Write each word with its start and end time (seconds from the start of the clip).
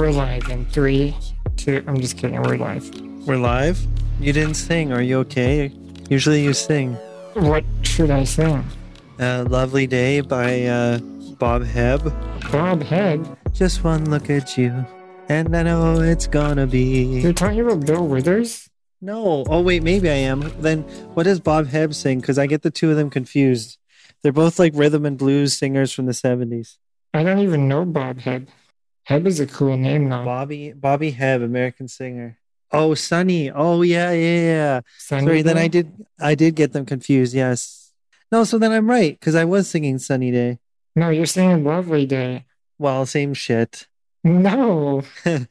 We're 0.00 0.12
live 0.12 0.48
in 0.48 0.64
three, 0.64 1.14
two. 1.58 1.84
I'm 1.86 2.00
just 2.00 2.16
kidding. 2.16 2.40
We're 2.40 2.56
live. 2.56 2.88
We're 3.26 3.36
live? 3.36 3.78
You 4.18 4.32
didn't 4.32 4.54
sing. 4.54 4.94
Are 4.94 5.02
you 5.02 5.18
okay? 5.18 5.70
Usually 6.08 6.42
you 6.42 6.54
sing. 6.54 6.94
What 7.34 7.66
should 7.82 8.10
I 8.10 8.24
sing? 8.24 8.64
Uh, 9.18 9.44
Lovely 9.46 9.86
Day 9.86 10.22
by 10.22 10.64
uh, 10.64 11.00
Bob 11.38 11.64
Hebb. 11.64 12.04
Bob 12.50 12.80
Hebb? 12.80 13.36
Just 13.52 13.84
one 13.84 14.10
look 14.10 14.30
at 14.30 14.56
you, 14.56 14.86
and 15.28 15.54
I 15.54 15.64
know 15.64 16.00
it's 16.00 16.26
gonna 16.26 16.66
be. 16.66 17.20
You're 17.20 17.34
talking 17.34 17.60
about 17.60 17.84
Bill 17.84 18.06
Withers? 18.06 18.70
No. 19.02 19.44
Oh, 19.50 19.60
wait, 19.60 19.82
maybe 19.82 20.08
I 20.08 20.14
am. 20.14 20.50
Then 20.62 20.80
what 21.12 21.24
does 21.24 21.40
Bob 21.40 21.66
Hebb 21.66 21.94
sing? 21.94 22.20
Because 22.20 22.38
I 22.38 22.46
get 22.46 22.62
the 22.62 22.70
two 22.70 22.90
of 22.90 22.96
them 22.96 23.10
confused. 23.10 23.76
They're 24.22 24.32
both 24.32 24.58
like 24.58 24.72
rhythm 24.74 25.04
and 25.04 25.18
blues 25.18 25.58
singers 25.58 25.92
from 25.92 26.06
the 26.06 26.12
70s. 26.12 26.78
I 27.12 27.22
don't 27.22 27.40
even 27.40 27.68
know 27.68 27.84
Bob 27.84 28.20
Head. 28.20 28.48
Head 29.04 29.26
is 29.26 29.40
a 29.40 29.46
cool 29.46 29.76
name 29.76 30.08
now. 30.08 30.24
Bobby 30.24 30.72
Bobby 30.72 31.12
Hebb, 31.12 31.44
American 31.44 31.88
singer. 31.88 32.38
Oh, 32.72 32.94
Sunny. 32.94 33.50
Oh, 33.50 33.82
yeah, 33.82 34.12
yeah, 34.12 34.40
yeah. 34.40 34.80
Sunny 34.98 35.26
Sorry, 35.26 35.42
then 35.42 35.58
I 35.58 35.66
did 35.68 35.92
I 36.20 36.34
did 36.34 36.54
get 36.54 36.72
them 36.72 36.86
confused. 36.86 37.34
Yes. 37.34 37.92
No, 38.30 38.44
so 38.44 38.58
then 38.58 38.70
I'm 38.70 38.88
right 38.88 39.18
because 39.18 39.34
I 39.34 39.44
was 39.44 39.68
singing 39.68 39.98
Sunny 39.98 40.30
Day. 40.30 40.58
No, 40.94 41.08
you're 41.08 41.26
singing 41.26 41.64
Lovely 41.64 42.06
Day. 42.06 42.46
Well, 42.78 43.06
same 43.06 43.34
shit. 43.34 43.88
No. 44.22 45.02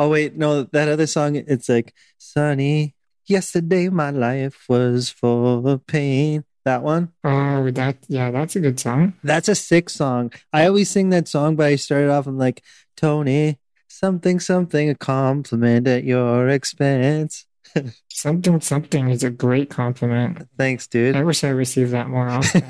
Oh 0.00 0.08
wait, 0.08 0.34
no, 0.34 0.62
that 0.62 0.88
other 0.88 1.06
song. 1.06 1.36
It's 1.36 1.68
like 1.68 1.92
Sunny. 2.16 2.94
Yesterday 3.26 3.90
my 3.90 4.08
life 4.08 4.64
was 4.66 5.10
full 5.10 5.68
of 5.68 5.86
pain. 5.86 6.44
That 6.64 6.82
one. 6.82 7.12
Oh, 7.22 7.70
that 7.70 7.98
yeah, 8.08 8.30
that's 8.30 8.56
a 8.56 8.60
good 8.60 8.80
song. 8.80 9.12
That's 9.22 9.50
a 9.50 9.54
sick 9.54 9.90
song. 9.90 10.32
I 10.54 10.66
always 10.66 10.88
sing 10.88 11.10
that 11.10 11.28
song, 11.28 11.54
but 11.54 11.66
I 11.66 11.76
started 11.76 12.08
off. 12.08 12.26
I'm 12.26 12.38
like 12.38 12.62
Tony, 13.00 13.58
something, 13.88 14.38
something, 14.38 14.90
a 14.90 14.94
compliment 14.94 15.88
at 15.88 16.04
your 16.04 16.48
expense. 16.50 17.46
Something 18.08 18.60
something 18.60 19.10
is 19.10 19.22
a 19.22 19.30
great 19.30 19.70
compliment. 19.70 20.48
Thanks, 20.58 20.88
dude. 20.88 21.14
I 21.14 21.22
wish 21.22 21.44
I 21.44 21.50
received 21.50 21.92
that 21.92 22.08
more 22.08 22.28
often. 22.28 22.64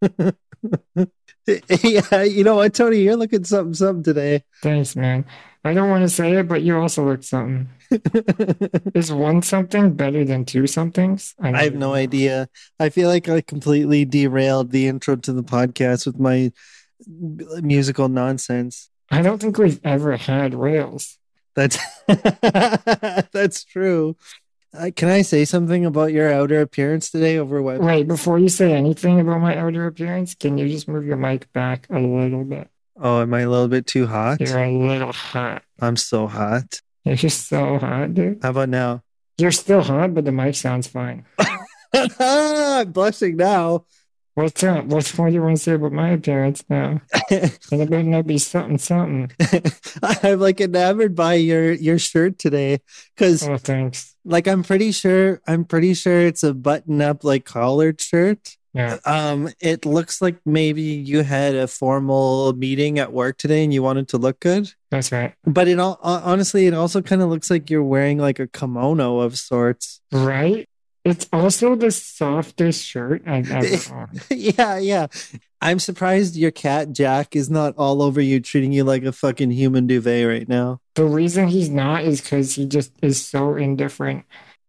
yeah, 1.82 2.22
you 2.22 2.44
know 2.44 2.54
what, 2.54 2.72
Tony? 2.72 2.98
You're 2.98 3.16
looking 3.16 3.42
something, 3.42 3.74
something 3.74 4.04
today. 4.04 4.44
Thanks, 4.62 4.94
man. 4.94 5.24
I 5.64 5.74
don't 5.74 5.90
want 5.90 6.02
to 6.02 6.08
say 6.08 6.34
it, 6.36 6.46
but 6.46 6.62
you 6.62 6.78
also 6.78 7.04
look 7.04 7.24
something. 7.24 7.68
Is 8.94 9.12
one 9.12 9.42
something 9.42 9.94
better 9.94 10.24
than 10.24 10.44
two 10.44 10.68
somethings? 10.68 11.34
I 11.40 11.64
have 11.64 11.74
no 11.74 11.94
idea. 11.94 12.48
I 12.78 12.90
feel 12.90 13.08
like 13.08 13.28
I 13.28 13.40
completely 13.40 14.04
derailed 14.04 14.70
the 14.70 14.86
intro 14.86 15.16
to 15.16 15.32
the 15.32 15.42
podcast 15.42 16.06
with 16.06 16.18
my 16.18 16.52
musical 17.60 18.08
nonsense. 18.08 18.88
I 19.10 19.22
don't 19.22 19.40
think 19.40 19.58
we've 19.58 19.80
ever 19.84 20.16
had 20.16 20.54
rails. 20.54 21.18
That's 21.54 21.78
that's 23.32 23.64
true. 23.64 24.16
Uh, 24.74 24.90
can 24.94 25.08
I 25.08 25.22
say 25.22 25.44
something 25.44 25.86
about 25.86 26.12
your 26.12 26.30
outer 26.32 26.60
appearance 26.60 27.10
today 27.10 27.38
over 27.38 27.62
what? 27.62 27.80
Wait, 27.80 28.06
before 28.06 28.38
you 28.38 28.48
say 28.50 28.74
anything 28.74 29.18
about 29.18 29.40
my 29.40 29.56
outer 29.56 29.86
appearance, 29.86 30.34
can 30.34 30.58
you 30.58 30.68
just 30.68 30.86
move 30.88 31.06
your 31.06 31.16
mic 31.16 31.50
back 31.52 31.86
a 31.90 31.98
little 31.98 32.44
bit? 32.44 32.68
Oh, 33.00 33.22
am 33.22 33.32
I 33.32 33.40
a 33.40 33.48
little 33.48 33.68
bit 33.68 33.86
too 33.86 34.06
hot? 34.06 34.40
You're 34.40 34.62
a 34.62 34.70
little 34.70 35.12
hot. 35.12 35.62
I'm 35.80 35.96
so 35.96 36.26
hot. 36.26 36.80
You're 37.04 37.16
just 37.16 37.48
so 37.48 37.78
hot, 37.78 38.12
dude. 38.12 38.40
How 38.42 38.50
about 38.50 38.68
now? 38.68 39.02
You're 39.38 39.52
still 39.52 39.82
hot, 39.82 40.14
but 40.14 40.24
the 40.24 40.32
mic 40.32 40.56
sounds 40.56 40.86
fine. 40.86 41.24
I'm 41.94 42.92
blushing 42.92 43.36
now. 43.36 43.86
What's 44.38 44.62
up? 44.62 44.84
What's 44.84 45.18
what 45.18 45.30
do 45.30 45.34
you 45.34 45.42
want 45.42 45.56
to 45.56 45.62
say 45.64 45.72
about 45.72 45.90
my 45.90 46.10
appearance 46.10 46.62
now? 46.70 47.00
And 47.32 47.50
it 47.82 47.90
better 47.90 48.04
not 48.04 48.24
be 48.24 48.38
something, 48.38 48.78
something. 48.78 49.32
I'm 50.22 50.38
like 50.38 50.60
enamored 50.60 51.16
by 51.16 51.34
your 51.34 51.72
your 51.72 51.98
shirt 51.98 52.38
today 52.38 52.78
because 53.16 53.42
Oh, 53.42 53.56
thanks. 53.56 54.14
like 54.24 54.46
I'm 54.46 54.62
pretty 54.62 54.92
sure 54.92 55.40
I'm 55.48 55.64
pretty 55.64 55.92
sure 55.92 56.20
it's 56.20 56.44
a 56.44 56.54
button 56.54 57.02
up 57.02 57.24
like 57.24 57.46
collared 57.46 58.00
shirt. 58.00 58.56
Yeah. 58.74 58.98
Um, 59.04 59.48
it 59.58 59.84
looks 59.84 60.22
like 60.22 60.36
maybe 60.46 60.82
you 60.82 61.24
had 61.24 61.56
a 61.56 61.66
formal 61.66 62.52
meeting 62.52 63.00
at 63.00 63.12
work 63.12 63.38
today 63.38 63.64
and 63.64 63.74
you 63.74 63.82
wanted 63.82 64.06
to 64.10 64.18
look 64.18 64.38
good. 64.38 64.72
That's 64.92 65.10
right. 65.10 65.34
But 65.46 65.66
it 65.66 65.80
all 65.80 65.98
honestly, 66.00 66.68
it 66.68 66.74
also 66.74 67.02
kind 67.02 67.22
of 67.22 67.28
looks 67.28 67.50
like 67.50 67.70
you're 67.70 67.82
wearing 67.82 68.18
like 68.18 68.38
a 68.38 68.46
kimono 68.46 69.18
of 69.18 69.36
sorts. 69.36 70.00
Right? 70.12 70.68
It's 71.08 71.28
also 71.32 71.74
the 71.74 71.90
softest 71.90 72.84
shirt 72.84 73.22
I've 73.26 73.50
ever 73.50 73.94
owned. 73.94 74.22
yeah, 74.30 74.78
yeah. 74.78 75.06
I'm 75.60 75.78
surprised 75.78 76.36
your 76.36 76.50
cat 76.50 76.92
Jack 76.92 77.34
is 77.34 77.50
not 77.50 77.74
all 77.76 78.02
over 78.02 78.20
you, 78.20 78.40
treating 78.40 78.72
you 78.72 78.84
like 78.84 79.02
a 79.04 79.12
fucking 79.12 79.50
human 79.50 79.86
duvet 79.86 80.26
right 80.28 80.48
now. 80.48 80.80
The 80.94 81.04
reason 81.04 81.48
he's 81.48 81.70
not 81.70 82.04
is 82.04 82.20
because 82.20 82.54
he 82.54 82.66
just 82.66 82.92
is 83.02 83.24
so 83.24 83.56
indifferent 83.56 84.24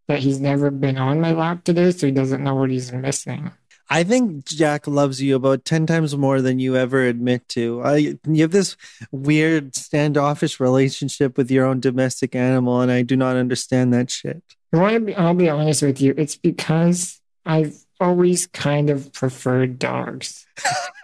that 0.07 0.19
he's 0.19 0.39
never 0.39 0.72
been 0.72 0.97
on 0.97 1.22
my 1.22 1.31
lap 1.33 1.63
today, 1.63 1.91
so 1.91 2.07
he 2.07 2.11
doesn't 2.11 2.44
know 2.44 2.55
what 2.55 2.72
he's 2.72 2.91
missing. 2.91 3.51
I 3.91 4.03
think 4.03 4.45
Jack 4.45 4.88
loves 4.88 5.22
you 5.22 5.35
about 5.35 5.66
10 5.66 5.88
times 5.88 6.16
more 6.16 6.41
than 6.41 6.59
you 6.59 6.75
ever 6.75 7.01
admit 7.01 7.47
to. 7.49 7.81
I, 7.83 8.17
you 8.28 8.41
have 8.41 8.51
this 8.51 8.78
weird 9.11 9.75
standoffish 9.75 10.59
relationship 10.59 11.38
with 11.38 11.49
your 11.49 11.66
own 11.66 11.79
domestic 11.79 12.35
animal, 12.35 12.81
and 12.81 12.91
I 12.91 13.01
do 13.01 13.16
not 13.16 13.35
understand 13.35 13.94
that 13.94 14.11
shit. 14.11 14.44
I 14.74 14.78
want 14.78 14.94
to 14.94 15.00
be, 15.00 15.16
I'll 15.16 15.34
be 15.34 15.50
honest 15.50 15.81
with 15.81 16.02
you. 16.02 16.13
It's 16.18 16.35
because 16.35 17.19
I've 17.46 17.75
always 18.00 18.47
kind 18.47 18.90
of 18.90 19.12
preferred 19.13 19.80
dogs. 19.80 20.46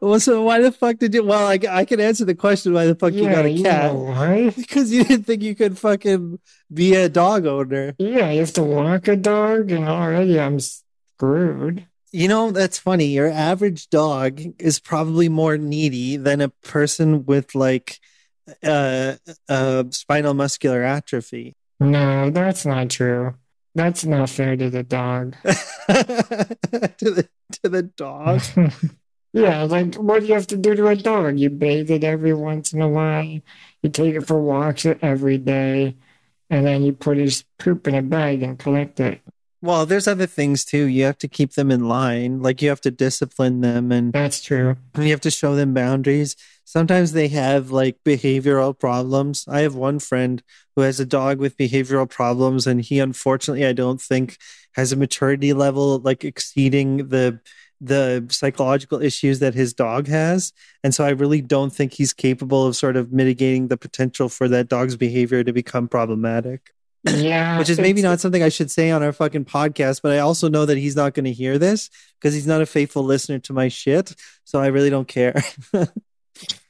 well, 0.00 0.20
so 0.20 0.42
why 0.42 0.60
the 0.60 0.72
fuck 0.72 0.98
did 0.98 1.14
you? 1.14 1.24
Well, 1.24 1.46
I, 1.46 1.58
I 1.68 1.84
can 1.84 2.00
answer 2.00 2.24
the 2.24 2.34
question 2.34 2.72
why 2.72 2.86
the 2.86 2.94
fuck 2.94 3.12
you 3.12 3.24
got 3.24 3.44
a 3.44 3.50
you 3.50 3.64
cat. 3.64 3.92
know 3.92 3.98
why? 4.00 4.50
Because 4.56 4.92
you 4.92 5.04
didn't 5.04 5.24
think 5.24 5.42
you 5.42 5.54
could 5.54 5.78
fucking 5.78 6.38
be 6.72 6.94
a 6.94 7.08
dog 7.08 7.46
owner. 7.46 7.94
Yeah, 7.98 8.30
you 8.30 8.40
have 8.40 8.52
to 8.54 8.62
walk 8.62 9.08
a 9.08 9.16
dog, 9.16 9.70
and 9.70 9.88
already 9.88 10.38
I'm 10.38 10.58
screwed. 10.60 11.86
You 12.12 12.28
know, 12.28 12.50
that's 12.50 12.78
funny. 12.78 13.06
Your 13.06 13.30
average 13.30 13.88
dog 13.88 14.40
is 14.58 14.80
probably 14.80 15.28
more 15.28 15.56
needy 15.56 16.16
than 16.16 16.40
a 16.40 16.48
person 16.48 17.24
with 17.24 17.54
like 17.54 18.00
uh, 18.62 19.14
uh, 19.48 19.84
spinal 19.90 20.34
muscular 20.34 20.82
atrophy. 20.82 21.56
No, 21.78 22.30
that's 22.30 22.66
not 22.66 22.90
true. 22.90 23.34
That's 23.74 24.04
not 24.04 24.28
fair 24.28 24.56
to 24.56 24.68
the 24.68 24.82
dog. 24.82 25.36
to 25.44 25.56
the 27.00 27.28
to 27.62 27.68
the 27.68 27.82
dog. 27.82 28.42
yeah, 29.32 29.62
like 29.62 29.94
what 29.94 30.20
do 30.20 30.26
you 30.26 30.34
have 30.34 30.48
to 30.48 30.56
do 30.56 30.74
to 30.74 30.88
a 30.88 30.96
dog? 30.96 31.38
You 31.38 31.50
bathe 31.50 31.90
it 31.90 32.04
every 32.04 32.34
once 32.34 32.72
in 32.72 32.82
a 32.82 32.88
while. 32.88 33.24
You 33.82 33.90
take 33.90 34.14
it 34.14 34.26
for 34.26 34.40
walks 34.40 34.84
every 34.86 35.38
day, 35.38 35.96
and 36.50 36.66
then 36.66 36.82
you 36.82 36.92
put 36.92 37.16
his 37.16 37.44
poop 37.58 37.86
in 37.86 37.94
a 37.94 38.02
bag 38.02 38.42
and 38.42 38.58
collect 38.58 39.00
it. 39.00 39.20
Well, 39.62 39.84
there's 39.84 40.08
other 40.08 40.26
things 40.26 40.64
too. 40.64 40.84
You 40.84 41.04
have 41.04 41.18
to 41.18 41.28
keep 41.28 41.52
them 41.52 41.70
in 41.70 41.86
line. 41.86 42.40
Like 42.40 42.62
you 42.62 42.70
have 42.70 42.80
to 42.82 42.90
discipline 42.90 43.60
them 43.60 43.92
and 43.92 44.12
That's 44.12 44.40
true. 44.40 44.76
And 44.94 45.04
you 45.04 45.10
have 45.10 45.20
to 45.20 45.30
show 45.30 45.54
them 45.54 45.74
boundaries. 45.74 46.34
Sometimes 46.70 47.10
they 47.10 47.26
have 47.26 47.72
like 47.72 47.96
behavioral 48.04 48.78
problems. 48.78 49.44
I 49.48 49.62
have 49.62 49.74
one 49.74 49.98
friend 49.98 50.40
who 50.76 50.82
has 50.82 51.00
a 51.00 51.04
dog 51.04 51.40
with 51.40 51.56
behavioral 51.56 52.08
problems 52.08 52.64
and 52.64 52.80
he 52.80 53.00
unfortunately 53.00 53.66
I 53.66 53.72
don't 53.72 54.00
think 54.00 54.36
has 54.76 54.92
a 54.92 54.96
maturity 54.96 55.52
level 55.52 55.98
like 55.98 56.24
exceeding 56.24 57.08
the 57.08 57.40
the 57.80 58.24
psychological 58.30 59.02
issues 59.02 59.40
that 59.40 59.54
his 59.54 59.74
dog 59.74 60.06
has. 60.06 60.52
And 60.84 60.94
so 60.94 61.04
I 61.04 61.10
really 61.10 61.40
don't 61.40 61.72
think 61.72 61.92
he's 61.92 62.12
capable 62.12 62.68
of 62.68 62.76
sort 62.76 62.94
of 62.94 63.12
mitigating 63.12 63.66
the 63.66 63.76
potential 63.76 64.28
for 64.28 64.46
that 64.46 64.68
dog's 64.68 64.94
behavior 64.94 65.42
to 65.42 65.52
become 65.52 65.88
problematic. 65.88 66.70
Yeah, 67.02 67.58
Which 67.58 67.70
is 67.70 67.80
maybe 67.80 68.00
not 68.00 68.20
something 68.20 68.44
I 68.44 68.48
should 68.48 68.70
say 68.70 68.92
on 68.92 69.02
our 69.02 69.12
fucking 69.12 69.46
podcast, 69.46 70.02
but 70.04 70.12
I 70.12 70.18
also 70.18 70.48
know 70.48 70.66
that 70.66 70.78
he's 70.78 70.94
not 70.94 71.14
going 71.14 71.24
to 71.24 71.32
hear 71.32 71.58
this 71.58 71.90
because 72.20 72.32
he's 72.32 72.46
not 72.46 72.60
a 72.62 72.66
faithful 72.66 73.02
listener 73.02 73.40
to 73.40 73.52
my 73.52 73.66
shit. 73.66 74.14
So 74.44 74.60
I 74.60 74.68
really 74.68 74.90
don't 74.90 75.08
care. 75.08 75.34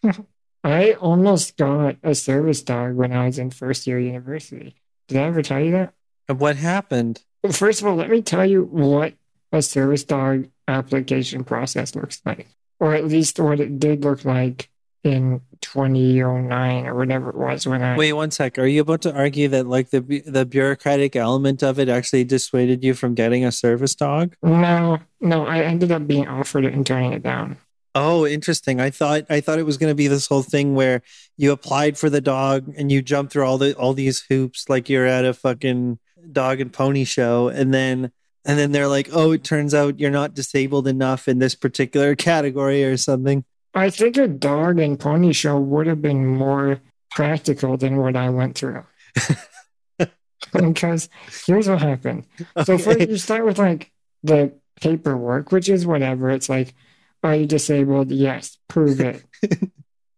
I 0.64 0.92
almost 0.92 1.56
got 1.56 1.96
a 2.02 2.14
service 2.14 2.62
dog 2.62 2.94
when 2.94 3.12
I 3.12 3.26
was 3.26 3.38
in 3.38 3.50
first 3.50 3.86
year 3.86 3.98
university. 3.98 4.74
Did 5.08 5.18
I 5.18 5.22
ever 5.22 5.42
tell 5.42 5.60
you 5.60 5.72
that? 5.72 5.94
What 6.28 6.56
happened? 6.56 7.22
Well, 7.42 7.52
First 7.52 7.80
of 7.80 7.86
all, 7.86 7.96
let 7.96 8.10
me 8.10 8.22
tell 8.22 8.44
you 8.44 8.64
what 8.64 9.14
a 9.52 9.62
service 9.62 10.04
dog 10.04 10.48
application 10.68 11.44
process 11.44 11.94
looks 11.94 12.20
like, 12.24 12.46
or 12.78 12.94
at 12.94 13.06
least 13.06 13.40
what 13.40 13.58
it 13.58 13.78
did 13.78 14.04
look 14.04 14.24
like 14.24 14.68
in 15.02 15.40
2009 15.62 16.86
or 16.86 16.94
whatever 16.94 17.30
it 17.30 17.36
was 17.36 17.66
when 17.66 17.82
I. 17.82 17.96
Wait 17.96 18.12
one 18.12 18.30
sec. 18.30 18.58
Are 18.58 18.66
you 18.66 18.82
about 18.82 19.02
to 19.02 19.14
argue 19.14 19.48
that 19.48 19.66
like 19.66 19.90
the 19.90 20.22
the 20.26 20.44
bureaucratic 20.44 21.16
element 21.16 21.62
of 21.62 21.78
it 21.78 21.88
actually 21.88 22.24
dissuaded 22.24 22.84
you 22.84 22.94
from 22.94 23.14
getting 23.14 23.44
a 23.44 23.52
service 23.52 23.94
dog? 23.94 24.36
No, 24.42 24.98
no, 25.20 25.46
I 25.46 25.62
ended 25.62 25.90
up 25.90 26.06
being 26.06 26.28
offered 26.28 26.64
it 26.64 26.74
and 26.74 26.86
turning 26.86 27.12
it 27.12 27.22
down. 27.22 27.56
Oh, 27.94 28.26
interesting. 28.26 28.80
I 28.80 28.90
thought 28.90 29.24
I 29.28 29.40
thought 29.40 29.58
it 29.58 29.66
was 29.66 29.76
going 29.76 29.90
to 29.90 29.96
be 29.96 30.06
this 30.06 30.26
whole 30.26 30.42
thing 30.42 30.74
where 30.74 31.02
you 31.36 31.50
applied 31.52 31.98
for 31.98 32.08
the 32.08 32.20
dog 32.20 32.72
and 32.76 32.90
you 32.90 33.02
jump 33.02 33.30
through 33.30 33.44
all 33.44 33.58
the 33.58 33.74
all 33.74 33.94
these 33.94 34.20
hoops 34.28 34.68
like 34.68 34.88
you're 34.88 35.06
at 35.06 35.24
a 35.24 35.34
fucking 35.34 35.98
dog 36.30 36.60
and 36.60 36.72
pony 36.72 37.04
show 37.04 37.48
and 37.48 37.74
then 37.74 38.12
and 38.44 38.58
then 38.58 38.72
they're 38.72 38.88
like, 38.88 39.08
"Oh, 39.12 39.32
it 39.32 39.44
turns 39.44 39.74
out 39.74 39.98
you're 39.98 40.10
not 40.10 40.34
disabled 40.34 40.86
enough 40.86 41.28
in 41.28 41.38
this 41.38 41.54
particular 41.54 42.14
category 42.16 42.84
or 42.84 42.96
something." 42.96 43.44
I 43.74 43.90
think 43.90 44.16
a 44.16 44.26
dog 44.28 44.78
and 44.78 44.98
pony 44.98 45.32
show 45.32 45.58
would 45.58 45.86
have 45.86 46.02
been 46.02 46.26
more 46.26 46.80
practical 47.10 47.76
than 47.76 47.96
what 47.96 48.16
I 48.16 48.30
went 48.30 48.56
through. 48.56 48.84
because 50.52 51.08
here's 51.46 51.68
what 51.68 51.80
happened. 51.80 52.24
So 52.64 52.78
first 52.78 53.08
you 53.08 53.16
start 53.16 53.44
with 53.44 53.58
like 53.58 53.92
the 54.22 54.52
paperwork, 54.80 55.52
which 55.52 55.68
is 55.68 55.86
whatever. 55.86 56.30
It's 56.30 56.48
like, 56.48 56.74
are 57.22 57.34
you 57.34 57.46
disabled? 57.46 58.10
Yes, 58.10 58.58
prove 58.68 59.00
it. 59.00 59.24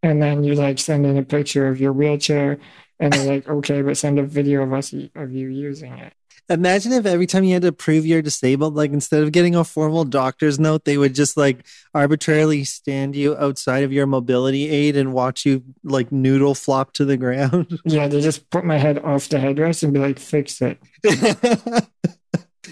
and 0.03 0.23
then 0.23 0.45
you 0.45 0.55
like 0.55 0.79
send 0.79 1.07
in 1.07 1.17
a 1.17 1.23
picture 1.23 1.69
of 1.69 1.81
your 1.81 1.93
wheelchair, 1.93 2.59
and 3.01 3.13
they're 3.13 3.35
like, 3.35 3.49
okay, 3.49 3.83
but 3.83 3.97
send 3.97 4.19
a 4.19 4.23
video 4.23 4.63
of 4.63 4.73
us 4.73 4.93
of 4.93 5.33
you 5.33 5.49
using 5.49 5.99
it. 5.99 6.13
Imagine 6.49 6.93
if 6.93 7.07
every 7.07 7.27
time 7.27 7.45
you 7.45 7.53
had 7.55 7.63
to 7.63 7.73
prove 7.73 8.05
you're 8.05 8.21
disabled, 8.21 8.75
like 8.75 8.93
instead 8.93 9.23
of 9.23 9.33
getting 9.33 9.55
a 9.55 9.65
formal 9.65 10.05
doctor's 10.05 10.59
note, 10.59 10.85
they 10.85 10.99
would 10.99 11.15
just 11.15 11.37
like 11.37 11.65
arbitrarily 11.95 12.65
stand 12.65 13.15
you 13.15 13.37
outside 13.37 13.85
of 13.85 13.93
your 13.93 14.07
mobility 14.07 14.69
aid 14.69 14.97
and 14.97 15.13
watch 15.13 15.47
you 15.47 15.63
like 15.85 16.11
noodle 16.11 16.55
flop 16.55 16.93
to 16.95 17.05
the 17.05 17.17
ground. 17.17 17.79
Yeah, 17.85 18.09
they 18.09 18.21
just 18.21 18.51
put 18.51 18.65
my 18.65 18.79
head 18.79 18.99
off 18.99 19.29
the 19.29 19.39
headrest 19.39 19.83
and 19.83 19.93
be 19.93 19.99
like, 19.99 20.19
fix 20.19 20.61
it. 20.63 20.79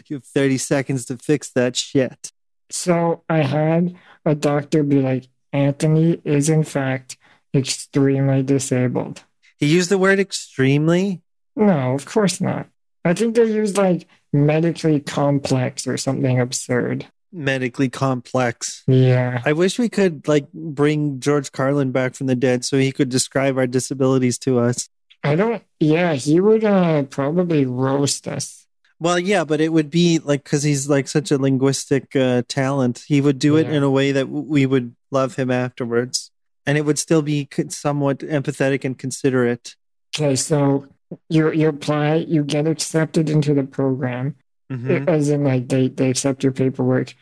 you 0.06 0.16
have 0.16 0.24
30 0.24 0.58
seconds 0.58 1.04
to 1.06 1.16
fix 1.16 1.50
that 1.50 1.76
shit. 1.76 2.32
So 2.70 3.22
I 3.28 3.38
had 3.38 3.96
a 4.24 4.34
doctor 4.34 4.82
be 4.82 5.00
like, 5.00 5.28
Anthony 5.52 6.20
is 6.24 6.48
in 6.48 6.64
fact 6.64 7.16
extremely 7.54 8.42
disabled. 8.42 9.24
He 9.58 9.66
used 9.66 9.90
the 9.90 9.98
word 9.98 10.20
extremely. 10.20 11.22
No, 11.56 11.94
of 11.94 12.06
course 12.06 12.40
not. 12.40 12.68
I 13.04 13.14
think 13.14 13.34
they 13.34 13.44
used 13.44 13.76
like 13.76 14.06
medically 14.32 15.00
complex 15.00 15.86
or 15.86 15.96
something 15.96 16.40
absurd. 16.40 17.06
medically 17.32 17.88
complex. 17.88 18.82
Yeah. 18.86 19.40
I 19.44 19.52
wish 19.52 19.78
we 19.78 19.88
could 19.88 20.26
like 20.26 20.50
bring 20.52 21.20
George 21.20 21.52
Carlin 21.52 21.92
back 21.92 22.14
from 22.14 22.26
the 22.26 22.34
dead 22.34 22.64
so 22.64 22.76
he 22.76 22.92
could 22.92 23.08
describe 23.08 23.56
our 23.58 23.66
disabilities 23.66 24.38
to 24.40 24.58
us. 24.58 24.88
I 25.22 25.34
don't, 25.36 25.62
yeah, 25.78 26.14
he 26.14 26.40
would 26.40 26.64
uh, 26.64 27.02
probably 27.04 27.66
roast 27.66 28.26
us. 28.26 28.59
Well, 29.00 29.18
yeah, 29.18 29.44
but 29.44 29.60
it 29.62 29.72
would 29.72 29.90
be 29.90 30.18
like 30.18 30.44
because 30.44 30.62
he's 30.62 30.88
like 30.88 31.08
such 31.08 31.30
a 31.30 31.38
linguistic 31.38 32.14
uh, 32.14 32.42
talent, 32.48 33.02
he 33.08 33.20
would 33.22 33.38
do 33.38 33.56
it 33.56 33.66
in 33.68 33.82
a 33.82 33.90
way 33.90 34.12
that 34.12 34.28
we 34.28 34.66
would 34.66 34.94
love 35.10 35.36
him 35.36 35.50
afterwards, 35.50 36.30
and 36.66 36.76
it 36.76 36.84
would 36.84 36.98
still 36.98 37.22
be 37.22 37.48
somewhat 37.70 38.18
empathetic 38.18 38.84
and 38.84 38.98
considerate. 38.98 39.74
Okay, 40.14 40.36
so 40.36 40.86
you 41.30 41.50
you 41.52 41.68
apply, 41.68 42.16
you 42.16 42.44
get 42.44 42.66
accepted 42.68 43.30
into 43.30 43.54
the 43.54 43.64
program, 43.64 44.36
Mhm. 44.70 45.08
as 45.08 45.30
in 45.30 45.44
like 45.44 45.68
they, 45.68 45.88
they 45.88 46.10
accept 46.10 46.42
your 46.44 46.52
paperwork, 46.52 47.14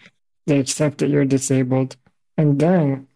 they 0.47 0.59
accept 0.59 0.99
that 0.99 1.09
you're 1.11 1.25
disabled, 1.25 1.97
and 2.37 2.59
then 2.59 3.07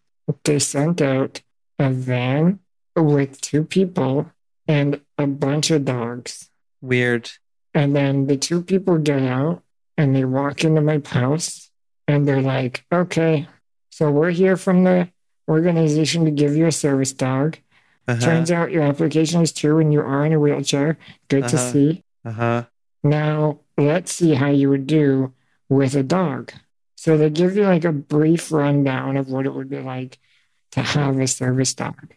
they 0.45 0.61
sent 0.61 1.03
out 1.03 1.43
a 1.81 1.91
van 1.91 2.61
with 2.95 3.41
two 3.41 3.65
people 3.65 4.31
and 4.69 5.01
a 5.19 5.27
bunch 5.27 5.71
of 5.73 5.85
dogs. 5.85 6.49
Weird. 6.81 7.33
And 7.75 7.97
then 7.97 8.27
the 8.27 8.37
two 8.37 8.63
people 8.63 8.99
get 8.99 9.23
out 9.23 9.63
and 9.97 10.15
they 10.15 10.25
walk 10.25 10.65
into 10.65 10.81
my 10.81 11.01
house 11.05 11.71
and 12.07 12.27
they're 12.27 12.43
like, 12.43 12.85
okay, 12.93 13.47
so 13.91 14.11
we're 14.11 14.31
here 14.31 14.57
from 14.57 14.85
the 14.85 15.09
organization 15.49 16.25
to 16.25 16.31
give 16.31 16.55
you 16.57 16.67
a 16.67 16.73
service 16.73 17.13
dog. 17.13 17.57
Uh 18.09 18.15
huh. 18.15 18.21
Turns 18.21 18.51
out 18.51 18.73
your 18.73 18.83
application 18.83 19.43
is 19.43 19.53
true 19.53 19.79
and 19.79 19.93
you 19.93 20.01
are 20.01 20.27
in 20.27 20.33
a 20.33 20.41
wheelchair. 20.41 20.99
Good 21.29 21.49
to 21.49 21.57
Uh-huh. 21.57 21.73
see. 21.73 22.05
Uh 22.25 22.33
huh. 22.33 22.65
Now 23.03 23.61
let's 23.79 24.13
see 24.13 24.35
how 24.35 24.49
you 24.51 24.69
would 24.71 24.87
do 24.87 25.33
with 25.69 25.95
a 25.95 26.03
dog. 26.03 26.53
So 26.97 27.17
they 27.17 27.31
give 27.31 27.57
you 27.57 27.65
like 27.65 27.85
a 27.85 27.93
brief 27.93 28.53
rundown 28.53 29.17
of 29.17 29.29
what 29.29 29.47
it 29.47 29.55
would 29.55 29.69
be 29.71 29.81
like 29.81 30.19
to 30.73 30.83
have 30.83 31.19
a 31.19 31.27
service 31.27 31.75
dog. 31.75 32.15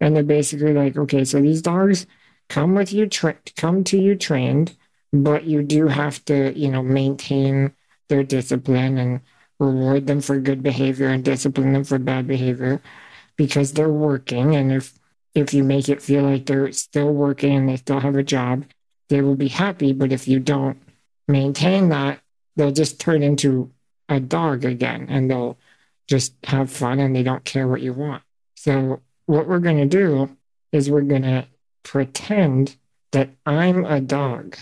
And 0.00 0.14
they're 0.14 0.22
basically 0.22 0.72
like, 0.72 0.96
okay, 0.96 1.24
so 1.24 1.40
these 1.40 1.62
dogs 1.62 2.06
come 2.48 2.74
with 2.74 2.92
you, 2.92 3.06
tra- 3.06 3.36
come 3.56 3.82
to 3.84 3.98
you 3.98 4.14
trained, 4.16 4.76
but 5.12 5.44
you 5.44 5.62
do 5.62 5.88
have 5.88 6.24
to, 6.26 6.56
you 6.58 6.70
know, 6.70 6.82
maintain 6.82 7.72
their 8.08 8.22
discipline 8.22 8.98
and 8.98 9.20
reward 9.58 10.06
them 10.06 10.20
for 10.20 10.38
good 10.38 10.62
behavior 10.62 11.08
and 11.08 11.24
discipline 11.24 11.72
them 11.72 11.84
for 11.84 11.98
bad 11.98 12.26
behavior 12.26 12.80
because 13.36 13.72
they're 13.72 13.88
working. 13.88 14.56
And 14.56 14.72
if 14.72 14.98
if 15.34 15.54
you 15.54 15.62
make 15.62 15.88
it 15.88 16.02
feel 16.02 16.24
like 16.24 16.46
they're 16.46 16.72
still 16.72 17.12
working 17.12 17.54
and 17.54 17.68
they 17.68 17.76
still 17.76 18.00
have 18.00 18.16
a 18.16 18.22
job, 18.22 18.64
they 19.08 19.20
will 19.22 19.36
be 19.36 19.48
happy. 19.48 19.92
But 19.92 20.12
if 20.12 20.26
you 20.26 20.40
don't 20.40 20.80
maintain 21.28 21.88
that, 21.90 22.20
they'll 22.56 22.72
just 22.72 23.00
turn 23.00 23.22
into 23.22 23.70
a 24.08 24.18
dog 24.20 24.64
again 24.64 25.06
and 25.08 25.30
they'll 25.30 25.56
just 26.08 26.34
have 26.44 26.70
fun 26.70 26.98
and 26.98 27.14
they 27.14 27.22
don't 27.22 27.44
care 27.44 27.68
what 27.68 27.80
you 27.80 27.92
want. 27.92 28.22
So, 28.56 29.00
what 29.26 29.46
we're 29.46 29.60
going 29.60 29.78
to 29.78 29.86
do 29.86 30.36
is 30.72 30.90
we're 30.90 31.02
going 31.02 31.22
to 31.22 31.46
pretend 31.84 32.76
that 33.12 33.30
I'm 33.46 33.84
a 33.84 34.00
dog. 34.00 34.56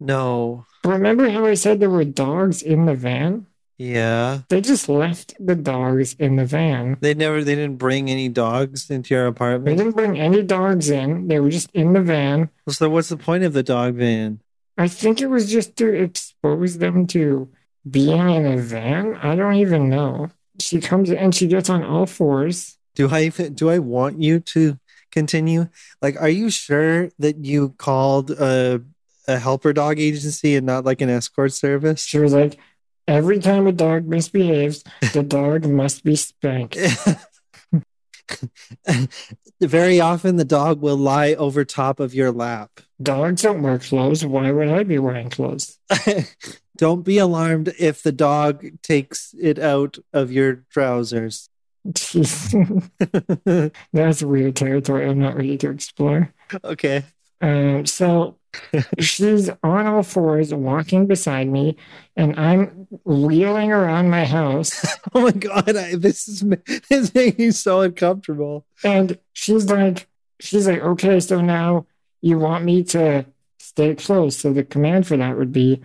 No. 0.00 0.66
Remember 0.84 1.28
how 1.30 1.46
I 1.46 1.54
said 1.54 1.80
there 1.80 1.90
were 1.90 2.04
dogs 2.04 2.62
in 2.62 2.86
the 2.86 2.94
van? 2.94 3.46
Yeah. 3.78 4.40
They 4.48 4.60
just 4.60 4.88
left 4.88 5.34
the 5.38 5.54
dogs 5.54 6.14
in 6.18 6.36
the 6.36 6.46
van. 6.46 6.96
They 7.00 7.12
never. 7.14 7.44
They 7.44 7.54
didn't 7.54 7.76
bring 7.76 8.10
any 8.10 8.28
dogs 8.28 8.88
into 8.90 9.14
your 9.14 9.26
apartment. 9.26 9.76
They 9.76 9.82
didn't 9.84 9.96
bring 9.96 10.18
any 10.18 10.42
dogs 10.42 10.88
in. 10.88 11.28
They 11.28 11.40
were 11.40 11.50
just 11.50 11.70
in 11.72 11.92
the 11.92 12.00
van. 12.00 12.48
So 12.68 12.88
what's 12.88 13.10
the 13.10 13.16
point 13.18 13.44
of 13.44 13.52
the 13.52 13.62
dog 13.62 13.94
van? 13.96 14.40
I 14.78 14.88
think 14.88 15.20
it 15.20 15.26
was 15.26 15.50
just 15.50 15.76
to 15.76 15.92
expose 15.92 16.78
them 16.78 17.06
to 17.08 17.48
being 17.90 18.30
in 18.30 18.46
a 18.46 18.56
van. 18.58 19.14
I 19.16 19.36
don't 19.36 19.54
even 19.56 19.88
know. 19.88 20.30
She 20.60 20.80
comes 20.80 21.10
and 21.10 21.34
she 21.34 21.46
gets 21.46 21.68
on 21.68 21.82
all 21.82 22.06
fours. 22.06 22.78
Do 22.94 23.10
I 23.10 23.24
even- 23.24 23.52
do 23.54 23.68
I 23.68 23.78
want 23.78 24.22
you 24.22 24.40
to 24.40 24.78
continue? 25.12 25.68
Like, 26.00 26.18
are 26.20 26.30
you 26.30 26.48
sure 26.50 27.10
that 27.18 27.44
you 27.44 27.74
called 27.76 28.30
a 28.30 28.82
a 29.28 29.38
helper 29.38 29.72
dog 29.72 29.98
agency 29.98 30.56
and 30.56 30.66
not 30.66 30.84
like 30.84 31.00
an 31.00 31.10
escort 31.10 31.52
service? 31.52 32.04
She 32.04 32.18
was 32.18 32.32
like, 32.32 32.58
Every 33.08 33.38
time 33.38 33.66
a 33.68 33.72
dog 33.72 34.06
misbehaves, 34.06 34.82
the 35.12 35.22
dog 35.26 35.64
must 35.64 36.02
be 36.02 36.16
spanked. 36.16 36.76
Very 39.60 40.00
often, 40.00 40.36
the 40.36 40.44
dog 40.44 40.80
will 40.80 40.96
lie 40.96 41.34
over 41.34 41.64
top 41.64 42.00
of 42.00 42.14
your 42.14 42.32
lap. 42.32 42.80
Dogs 43.00 43.42
don't 43.42 43.62
wear 43.62 43.78
clothes. 43.78 44.24
Why 44.24 44.50
would 44.50 44.68
I 44.68 44.82
be 44.82 44.98
wearing 44.98 45.30
clothes? 45.30 45.78
Don't 46.76 47.02
be 47.02 47.18
alarmed 47.18 47.72
if 47.78 48.02
the 48.02 48.12
dog 48.12 48.64
takes 48.82 49.34
it 49.40 49.58
out 49.58 49.98
of 50.12 50.30
your 50.32 50.64
trousers. 50.70 51.48
That's 51.84 52.52
weird 54.22 54.56
territory 54.56 55.08
I'm 55.08 55.18
not 55.18 55.36
ready 55.36 55.56
to 55.58 55.70
explore. 55.70 56.34
okay. 56.64 57.04
Um, 57.40 57.86
so 57.86 58.36
she's 58.98 59.50
on 59.62 59.86
all 59.86 60.02
fours 60.02 60.52
walking 60.52 61.06
beside 61.06 61.48
me, 61.48 61.76
and 62.16 62.38
I'm 62.38 62.86
wheeling 63.04 63.72
around 63.72 64.10
my 64.10 64.24
house. 64.24 64.84
Oh 65.14 65.22
my 65.22 65.30
god, 65.30 65.74
I, 65.74 65.94
this 65.94 66.28
is 66.28 66.40
this 66.40 66.82
is 66.90 67.14
making 67.14 67.46
me 67.46 67.50
so 67.50 67.80
uncomfortable. 67.80 68.66
And 68.84 69.18
she's 69.32 69.64
like, 69.70 70.08
she's 70.40 70.68
like, 70.68 70.82
okay, 70.82 71.20
so 71.20 71.40
now 71.40 71.86
you 72.20 72.38
want 72.38 72.64
me 72.64 72.82
to 72.84 73.24
stay 73.58 73.94
close. 73.94 74.36
So 74.36 74.52
the 74.52 74.62
command 74.62 75.06
for 75.06 75.16
that 75.16 75.38
would 75.38 75.52
be, 75.52 75.80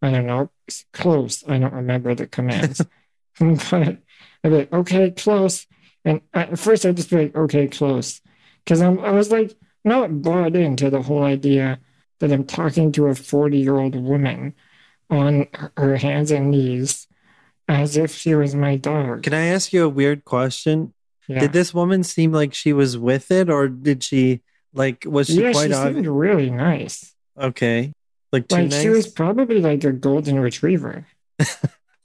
I 0.00 0.10
don't 0.12 0.26
know, 0.26 0.50
close. 0.94 1.44
I 1.46 1.58
don't 1.58 1.74
remember 1.74 2.14
the 2.14 2.26
commands. 2.26 2.80
but 3.38 3.72
I'd 3.72 3.98
be 4.44 4.50
like, 4.50 4.72
okay, 4.72 5.10
close. 5.10 5.66
And 6.04 6.22
at 6.32 6.58
first 6.58 6.86
I'd 6.86 6.96
just 6.96 7.10
be 7.10 7.16
like, 7.16 7.36
okay, 7.36 7.68
close. 7.68 8.22
Because 8.64 8.80
I 8.80 8.88
was 8.88 9.30
like, 9.30 9.54
not 9.84 10.22
bought 10.22 10.56
into 10.56 10.90
the 10.90 11.02
whole 11.02 11.24
idea 11.24 11.80
that 12.20 12.32
I'm 12.32 12.44
talking 12.44 12.92
to 12.92 13.06
a 13.06 13.14
40 13.14 13.58
year 13.58 13.76
old 13.76 13.96
woman 13.96 14.54
on 15.10 15.48
her 15.76 15.96
hands 15.96 16.30
and 16.30 16.50
knees 16.50 17.06
as 17.68 17.96
if 17.96 18.14
she 18.14 18.34
was 18.34 18.54
my 18.54 18.76
dog. 18.76 19.22
Can 19.24 19.34
I 19.34 19.46
ask 19.46 19.72
you 19.72 19.84
a 19.84 19.88
weird 19.88 20.24
question? 20.24 20.92
Yeah. 21.28 21.40
Did 21.40 21.52
this 21.52 21.72
woman 21.74 22.02
seem 22.04 22.32
like 22.32 22.54
she 22.54 22.72
was 22.72 22.98
with 22.98 23.30
it, 23.30 23.48
or 23.48 23.68
did 23.68 24.02
she 24.02 24.40
like 24.74 25.04
was 25.06 25.28
she 25.28 25.42
yeah, 25.42 25.52
quite 25.52 25.68
she 25.68 25.74
obvious? 25.74 25.94
seemed 25.96 26.06
really 26.08 26.50
nice. 26.50 27.14
Okay, 27.38 27.92
like 28.32 28.48
too 28.48 28.56
Like 28.56 28.70
nice. 28.70 28.82
she 28.82 28.88
was 28.88 29.06
probably 29.06 29.60
like 29.60 29.84
a 29.84 29.92
golden 29.92 30.40
retriever. 30.40 31.06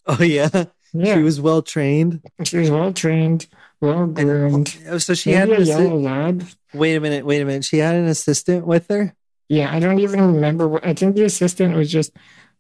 oh 0.06 0.22
yeah, 0.22 0.66
Yeah, 0.94 1.16
she 1.16 1.22
was 1.24 1.42
well 1.42 1.62
trained. 1.64 2.22
she 2.44 2.58
was 2.58 2.70
well 2.70 2.94
trained, 2.94 3.48
well 3.82 4.06
groomed. 4.08 4.78
Oh, 4.88 4.98
So 5.00 5.14
she 5.16 5.32
had 5.32 5.50
Maybe 5.50 5.64
an 5.64 5.68
a 5.68 5.72
yellow 5.72 5.98
assi- 6.00 6.04
lab. 6.04 6.48
wait 6.74 6.96
a 6.96 7.00
minute, 7.00 7.26
wait 7.26 7.42
a 7.42 7.46
minute. 7.46 7.66
She 7.66 7.80
had 7.80 7.96
an 7.96 8.06
assistant 8.06 8.66
with 8.68 8.88
her. 8.90 9.16
Yeah, 9.50 9.72
I 9.74 9.80
don't 9.80 10.00
even 10.00 10.22
remember. 10.34 10.68
What, 10.68 10.86
I 10.86 10.94
think 10.94 11.16
the 11.16 11.24
assistant 11.26 11.76
was 11.76 11.92
just 11.92 12.12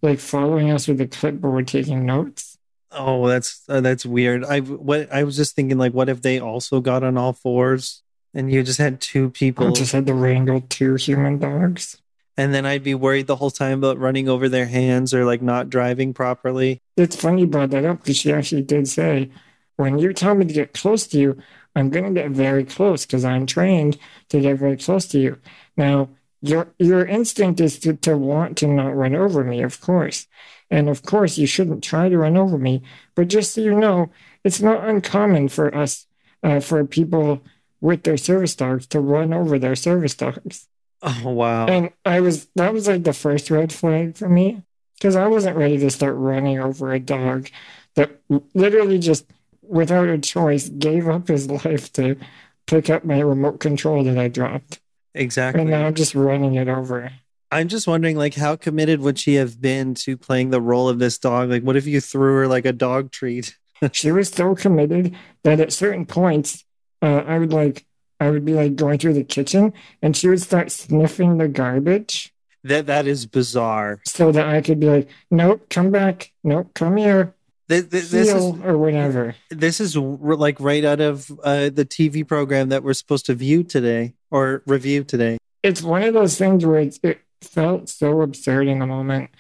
like 0.01 0.19
following 0.19 0.71
us 0.71 0.87
with 0.87 1.01
a 1.01 1.07
clipboard, 1.07 1.67
taking 1.67 2.05
notes. 2.05 2.57
Oh, 2.91 3.27
that's 3.27 3.63
uh, 3.67 3.81
that's 3.81 4.05
weird. 4.05 4.45
I 4.45 4.59
what 4.61 5.11
I 5.11 5.23
was 5.23 5.35
just 5.35 5.55
thinking 5.55 5.77
like, 5.77 5.93
what 5.93 6.09
if 6.09 6.21
they 6.21 6.39
also 6.39 6.79
got 6.81 7.03
on 7.03 7.17
all 7.17 7.33
fours 7.33 8.03
and 8.33 8.51
you 8.51 8.63
just 8.63 8.79
had 8.79 9.01
two 9.01 9.29
people? 9.31 9.67
I 9.67 9.71
just 9.71 9.91
had 9.91 10.05
to 10.07 10.13
wrangle 10.13 10.61
two 10.61 10.95
human 10.95 11.39
dogs. 11.39 11.97
and 12.37 12.53
then 12.53 12.65
I'd 12.65 12.83
be 12.83 12.95
worried 12.95 13.27
the 13.27 13.37
whole 13.37 13.51
time 13.51 13.79
about 13.79 13.97
running 13.97 14.27
over 14.29 14.49
their 14.49 14.65
hands 14.67 15.13
or 15.13 15.25
like 15.25 15.41
not 15.41 15.69
driving 15.69 16.13
properly. 16.13 16.81
It's 16.97 17.15
funny 17.15 17.41
you 17.41 17.47
brought 17.47 17.71
that 17.71 17.85
up 17.85 17.99
because 17.99 18.17
she 18.17 18.31
actually 18.31 18.61
did 18.61 18.87
say 18.87 19.31
when 19.77 19.99
you 19.99 20.13
tell 20.13 20.35
me 20.35 20.45
to 20.45 20.53
get 20.53 20.73
close 20.73 21.07
to 21.07 21.19
you, 21.19 21.37
I'm 21.75 21.89
going 21.89 22.13
to 22.15 22.21
get 22.21 22.31
very 22.31 22.63
close 22.63 23.05
because 23.05 23.25
I'm 23.25 23.45
trained 23.45 23.97
to 24.29 24.39
get 24.39 24.57
very 24.57 24.77
close 24.77 25.05
to 25.07 25.19
you. 25.19 25.37
Now, 25.75 26.09
your 26.47 26.73
your 26.79 27.05
instinct 27.05 27.59
is 27.59 27.79
to, 27.79 27.93
to 27.93 28.17
want 28.17 28.57
to 28.59 28.67
not 28.67 28.95
run 28.95 29.15
over 29.15 29.43
me, 29.43 29.61
of 29.61 29.81
course. 29.81 30.27
And 30.71 30.89
of 30.89 31.03
course, 31.03 31.37
you 31.37 31.47
shouldn't 31.47 31.83
try 31.83 32.09
to 32.09 32.17
run 32.17 32.37
over 32.37 32.57
me. 32.57 32.81
But 33.13 33.27
just 33.27 33.53
so 33.53 33.61
you 33.61 33.75
know, 33.75 34.11
it's 34.43 34.61
not 34.61 34.87
uncommon 34.87 35.49
for 35.49 35.73
us, 35.75 36.07
uh, 36.43 36.59
for 36.59 36.83
people 36.85 37.41
with 37.81 38.03
their 38.03 38.17
service 38.17 38.55
dogs 38.55 38.87
to 38.87 38.99
run 38.99 39.33
over 39.33 39.59
their 39.59 39.75
service 39.75 40.15
dogs. 40.15 40.67
Oh 41.01 41.29
wow! 41.29 41.67
And 41.67 41.91
I 42.05 42.21
was 42.21 42.47
that 42.55 42.73
was 42.73 42.87
like 42.87 43.03
the 43.03 43.13
first 43.13 43.51
red 43.51 43.71
flag 43.71 44.15
for 44.15 44.29
me 44.29 44.63
because 44.95 45.15
I 45.15 45.27
wasn't 45.27 45.57
ready 45.57 45.77
to 45.77 45.91
start 45.91 46.15
running 46.15 46.59
over 46.59 46.93
a 46.93 46.99
dog 46.99 47.49
that 47.95 48.21
literally 48.53 48.97
just 48.97 49.25
without 49.61 50.07
a 50.07 50.17
choice 50.17 50.69
gave 50.69 51.07
up 51.07 51.27
his 51.27 51.49
life 51.65 51.91
to 51.93 52.17
pick 52.65 52.89
up 52.89 53.05
my 53.05 53.19
remote 53.19 53.59
control 53.59 54.03
that 54.03 54.17
I 54.17 54.27
dropped. 54.27 54.79
Exactly. 55.15 55.62
And 55.62 55.72
now 55.72 55.86
I'm 55.86 55.95
just 55.95 56.13
running 56.13 56.55
it 56.55 56.67
over. 56.67 57.12
I'm 57.51 57.67
just 57.69 57.88
wondering, 57.88 58.17
like, 58.17 58.36
how 58.36 58.55
committed 58.55 59.00
would 59.00 59.17
she 59.17 59.36
have 59.36 59.62
been 59.62 59.93
to 59.95 60.17
playing 60.17 60.50
the 60.50 60.62
role 60.62 60.89
of 60.89 61.00
this 61.00 61.17
dog? 61.17 61.50
Like, 61.50 61.63
what 61.63 61.77
if 61.77 61.88
you 61.88 62.01
threw 62.01 62.36
her 62.36 62.48
like 62.48 62.65
a 62.65 62.74
dog 62.74 63.12
treat? 63.12 63.57
she 63.91 64.12
was 64.12 64.29
so 64.29 64.55
committed 64.55 65.15
that 65.43 65.60
at 65.60 65.72
certain 65.72 66.05
points, 66.05 66.65
uh, 67.01 67.24
I 67.25 67.39
would 67.39 67.53
like, 67.53 67.86
I 68.19 68.29
would 68.29 68.45
be 68.45 68.53
like 68.53 68.75
going 68.75 69.00
through 69.00 69.13
the 69.13 69.24
kitchen, 69.24 69.74
and 70.01 70.15
she 70.17 70.27
would 70.27 70.41
start 70.41 70.72
sniffing 70.72 71.38
the 71.38 71.48
garbage. 71.48 72.34
That 72.63 72.88
that 72.88 73.05
is 73.05 73.25
bizarre. 73.27 74.01
So 74.05 74.31
that 74.31 74.48
I 74.48 74.62
could 74.62 74.79
be 74.79 74.88
like, 74.88 75.10
nope, 75.29 75.69
come 75.69 75.91
back, 75.91 76.31
nope, 76.43 76.72
come 76.74 76.98
here, 76.98 77.34
this, 77.67 77.86
this, 77.86 78.12
this 78.12 78.27
is 78.29 78.43
or 78.63 78.77
whatever. 78.77 79.36
This 79.50 79.79
is 79.79 79.95
like 79.95 80.60
right 80.60 80.86
out 80.86 81.01
of 81.01 81.31
uh, 81.43 81.69
the 81.69 81.86
TV 81.86 82.27
program 82.27 82.69
that 82.69 82.84
we're 82.84 82.93
supposed 82.93 83.25
to 83.27 83.34
view 83.34 83.63
today 83.63 84.13
or 84.29 84.63
review 84.67 85.03
today. 85.03 85.38
It's 85.63 85.81
one 85.81 86.03
of 86.03 86.13
those 86.13 86.38
things 86.38 86.65
where 86.65 86.79
it, 86.79 87.00
it 87.01 87.22
felt 87.41 87.89
so 87.89 88.22
absurd 88.22 88.67
in 88.67 88.79
the 88.79 88.86
moment. 88.86 89.31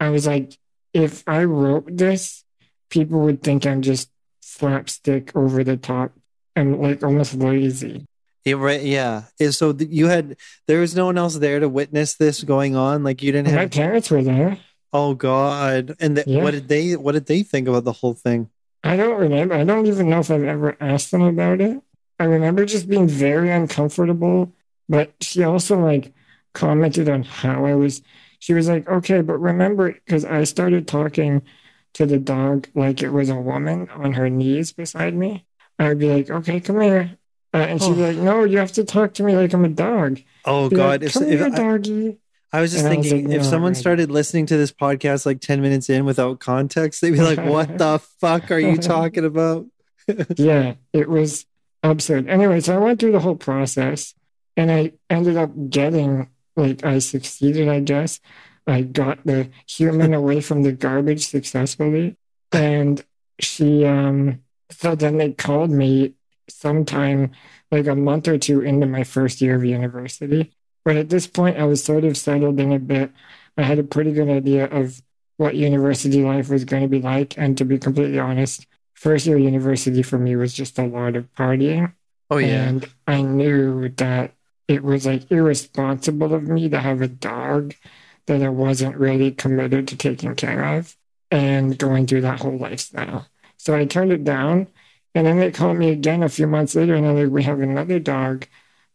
I 0.00 0.08
was 0.08 0.26
like, 0.26 0.58
if 0.94 1.24
I 1.26 1.44
wrote 1.44 1.96
this, 1.96 2.44
people 2.88 3.20
would 3.20 3.42
think 3.42 3.66
I'm 3.66 3.82
just 3.82 4.08
slapstick 4.40 5.34
over 5.36 5.64
the 5.64 5.76
top 5.76 6.12
and 6.56 6.80
like 6.80 7.02
almost 7.02 7.34
lazy. 7.34 8.06
Yeah, 8.44 8.54
right. 8.54 8.82
Yeah. 8.82 9.24
So 9.50 9.74
you 9.78 10.06
had 10.06 10.36
there 10.66 10.80
was 10.80 10.94
no 10.94 11.06
one 11.06 11.18
else 11.18 11.36
there 11.36 11.60
to 11.60 11.68
witness 11.68 12.14
this 12.14 12.44
going 12.44 12.76
on. 12.76 13.02
Like 13.02 13.22
you 13.22 13.32
didn't 13.32 13.48
have. 13.48 13.56
My 13.56 13.66
parents 13.66 14.10
were 14.10 14.22
there. 14.22 14.58
Oh 14.94 15.14
God! 15.14 15.96
And 15.98 16.16
the, 16.16 16.24
yeah. 16.24 16.40
what 16.40 16.52
did 16.52 16.68
they 16.68 16.94
what 16.94 17.12
did 17.12 17.26
they 17.26 17.42
think 17.42 17.66
about 17.66 17.82
the 17.82 17.92
whole 17.92 18.14
thing? 18.14 18.48
I 18.84 18.96
don't 18.96 19.18
remember. 19.18 19.56
I 19.56 19.64
don't 19.64 19.86
even 19.86 20.08
know 20.08 20.20
if 20.20 20.30
I've 20.30 20.44
ever 20.44 20.76
asked 20.80 21.10
them 21.10 21.22
about 21.22 21.60
it. 21.60 21.82
I 22.20 22.24
remember 22.24 22.64
just 22.64 22.88
being 22.88 23.08
very 23.08 23.50
uncomfortable. 23.50 24.52
But 24.88 25.12
she 25.20 25.42
also 25.42 25.80
like 25.80 26.12
commented 26.52 27.08
on 27.08 27.24
how 27.24 27.66
I 27.66 27.74
was. 27.74 28.02
She 28.38 28.54
was 28.54 28.68
like, 28.68 28.88
"Okay, 28.88 29.20
but 29.20 29.38
remember, 29.38 29.92
because 29.92 30.24
I 30.24 30.44
started 30.44 30.86
talking 30.86 31.42
to 31.94 32.06
the 32.06 32.18
dog 32.18 32.68
like 32.74 33.02
it 33.02 33.10
was 33.10 33.30
a 33.30 33.36
woman 33.36 33.88
on 33.90 34.12
her 34.12 34.30
knees 34.30 34.72
beside 34.72 35.14
me. 35.14 35.44
I'd 35.78 35.98
be 35.98 36.08
like, 36.08 36.30
"Okay, 36.30 36.60
come 36.60 36.80
here," 36.80 37.18
uh, 37.52 37.56
and 37.56 37.82
she'd 37.82 37.96
be 37.96 38.12
like, 38.12 38.16
"No, 38.16 38.44
you 38.44 38.58
have 38.58 38.72
to 38.72 38.84
talk 38.84 39.14
to 39.14 39.24
me 39.24 39.34
like 39.34 39.52
I'm 39.54 39.64
a 39.64 39.68
dog." 39.68 40.20
Oh 40.44 40.68
God! 40.68 41.02
Like, 41.02 41.12
come 41.12 41.24
if, 41.24 41.28
here, 41.30 41.48
if 41.48 41.54
doggy. 41.56 42.18
I 42.54 42.60
was 42.60 42.70
just 42.70 42.84
and 42.84 42.94
thinking, 42.94 43.24
was 43.24 43.24
like, 43.24 43.36
if 43.36 43.42
no, 43.42 43.50
someone 43.50 43.72
right. 43.72 43.76
started 43.76 44.12
listening 44.12 44.46
to 44.46 44.56
this 44.56 44.70
podcast 44.70 45.26
like 45.26 45.40
10 45.40 45.60
minutes 45.60 45.90
in 45.90 46.04
without 46.04 46.38
context, 46.38 47.00
they'd 47.00 47.10
be 47.10 47.20
like, 47.20 47.44
what 47.44 47.78
the 47.78 47.98
fuck 48.20 48.52
are 48.52 48.60
you 48.60 48.76
talking 48.78 49.24
about? 49.24 49.66
yeah, 50.36 50.74
it 50.92 51.08
was 51.08 51.46
absurd. 51.82 52.28
Anyway, 52.28 52.60
so 52.60 52.76
I 52.76 52.78
went 52.78 53.00
through 53.00 53.10
the 53.10 53.18
whole 53.18 53.34
process 53.34 54.14
and 54.56 54.70
I 54.70 54.92
ended 55.10 55.36
up 55.36 55.50
getting, 55.68 56.30
like, 56.54 56.84
I 56.84 57.00
succeeded, 57.00 57.68
I 57.68 57.80
guess. 57.80 58.20
I 58.68 58.82
got 58.82 59.26
the 59.26 59.50
human 59.66 60.14
away 60.14 60.40
from 60.40 60.62
the 60.62 60.70
garbage 60.70 61.26
successfully. 61.26 62.16
And 62.52 63.04
she, 63.40 63.84
um, 63.84 64.42
so 64.70 64.94
then 64.94 65.18
they 65.18 65.32
called 65.32 65.70
me 65.70 66.14
sometime 66.48 67.32
like 67.72 67.88
a 67.88 67.96
month 67.96 68.28
or 68.28 68.38
two 68.38 68.60
into 68.60 68.86
my 68.86 69.02
first 69.02 69.40
year 69.40 69.56
of 69.56 69.64
university. 69.64 70.52
But 70.84 70.96
at 70.96 71.08
this 71.08 71.26
point, 71.26 71.58
I 71.58 71.64
was 71.64 71.82
sort 71.82 72.04
of 72.04 72.16
settled 72.16 72.60
in 72.60 72.72
a 72.72 72.78
bit. 72.78 73.10
I 73.56 73.62
had 73.62 73.78
a 73.78 73.84
pretty 73.84 74.12
good 74.12 74.28
idea 74.28 74.66
of 74.66 75.02
what 75.36 75.54
university 75.54 76.22
life 76.22 76.50
was 76.50 76.64
going 76.64 76.82
to 76.82 76.88
be 76.88 77.00
like. 77.00 77.36
And 77.38 77.56
to 77.58 77.64
be 77.64 77.78
completely 77.78 78.18
honest, 78.18 78.66
first 78.92 79.26
year 79.26 79.38
university 79.38 80.02
for 80.02 80.18
me 80.18 80.36
was 80.36 80.52
just 80.52 80.78
a 80.78 80.86
lot 80.86 81.16
of 81.16 81.32
partying. 81.34 81.92
Oh, 82.30 82.38
yeah. 82.38 82.68
And 82.68 82.88
I 83.06 83.22
knew 83.22 83.88
that 83.90 84.32
it 84.68 84.82
was 84.82 85.06
like 85.06 85.30
irresponsible 85.30 86.34
of 86.34 86.44
me 86.44 86.68
to 86.68 86.80
have 86.80 87.00
a 87.00 87.08
dog 87.08 87.74
that 88.26 88.42
I 88.42 88.48
wasn't 88.48 88.96
really 88.96 89.30
committed 89.30 89.88
to 89.88 89.96
taking 89.96 90.34
care 90.34 90.64
of 90.76 90.96
and 91.30 91.76
going 91.78 92.06
through 92.06 92.22
that 92.22 92.40
whole 92.40 92.56
lifestyle. 92.56 93.26
So 93.56 93.74
I 93.74 93.84
turned 93.84 94.12
it 94.12 94.24
down. 94.24 94.68
And 95.14 95.26
then 95.26 95.38
they 95.38 95.52
called 95.52 95.76
me 95.76 95.90
again 95.90 96.22
a 96.22 96.28
few 96.28 96.46
months 96.46 96.74
later 96.74 96.94
and 96.94 97.04
they're 97.04 97.24
like, 97.24 97.32
we 97.32 97.44
have 97.44 97.60
another 97.60 98.00
dog 98.00 98.46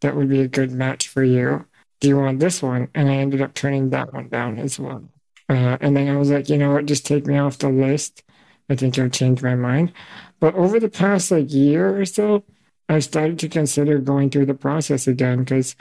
that 0.01 0.15
would 0.15 0.29
be 0.29 0.41
a 0.41 0.48
good 0.48 0.72
match 0.72 1.08
for 1.08 1.24
you 1.24 1.65
do 2.00 2.08
you 2.08 2.18
want 2.18 2.39
this 2.39 2.62
one? 2.62 2.89
And 2.96 3.10
I 3.10 3.15
ended 3.15 3.41
up 3.41 3.53
turning 3.53 3.89
that 3.89 4.13
one 4.13 4.29
down 4.29 4.58
as 4.58 4.79
well. 4.79 5.10
Uh, 5.50 5.77
and 5.82 5.98
then 5.98 6.08
I 6.08 6.18
was 6.18 6.29
like, 6.29 6.50
you 6.50 6.58
know 6.58 6.74
what, 6.74 6.86
just 6.86 7.06
take 7.06 7.25
me 7.25 7.38
off 7.38 7.58
the 7.58 7.70
list. 7.70 8.24
I 8.70 8.75
think 8.75 8.98
I've 8.98 9.12
changed 9.12 9.44
my 9.44 9.56
mind. 9.56 9.91
But 10.39 10.56
over 10.56 10.79
the 10.79 10.89
past 10.89 11.32
like 11.32 11.51
year 11.51 12.00
or 12.00 12.06
so, 12.06 12.44
I've 12.88 13.03
started 13.03 13.39
to 13.39 13.50
consider 13.50 13.98
going 13.98 14.29
through 14.29 14.46
the 14.46 14.53
process 14.53 15.08
again 15.08 15.39
because, 15.39 15.75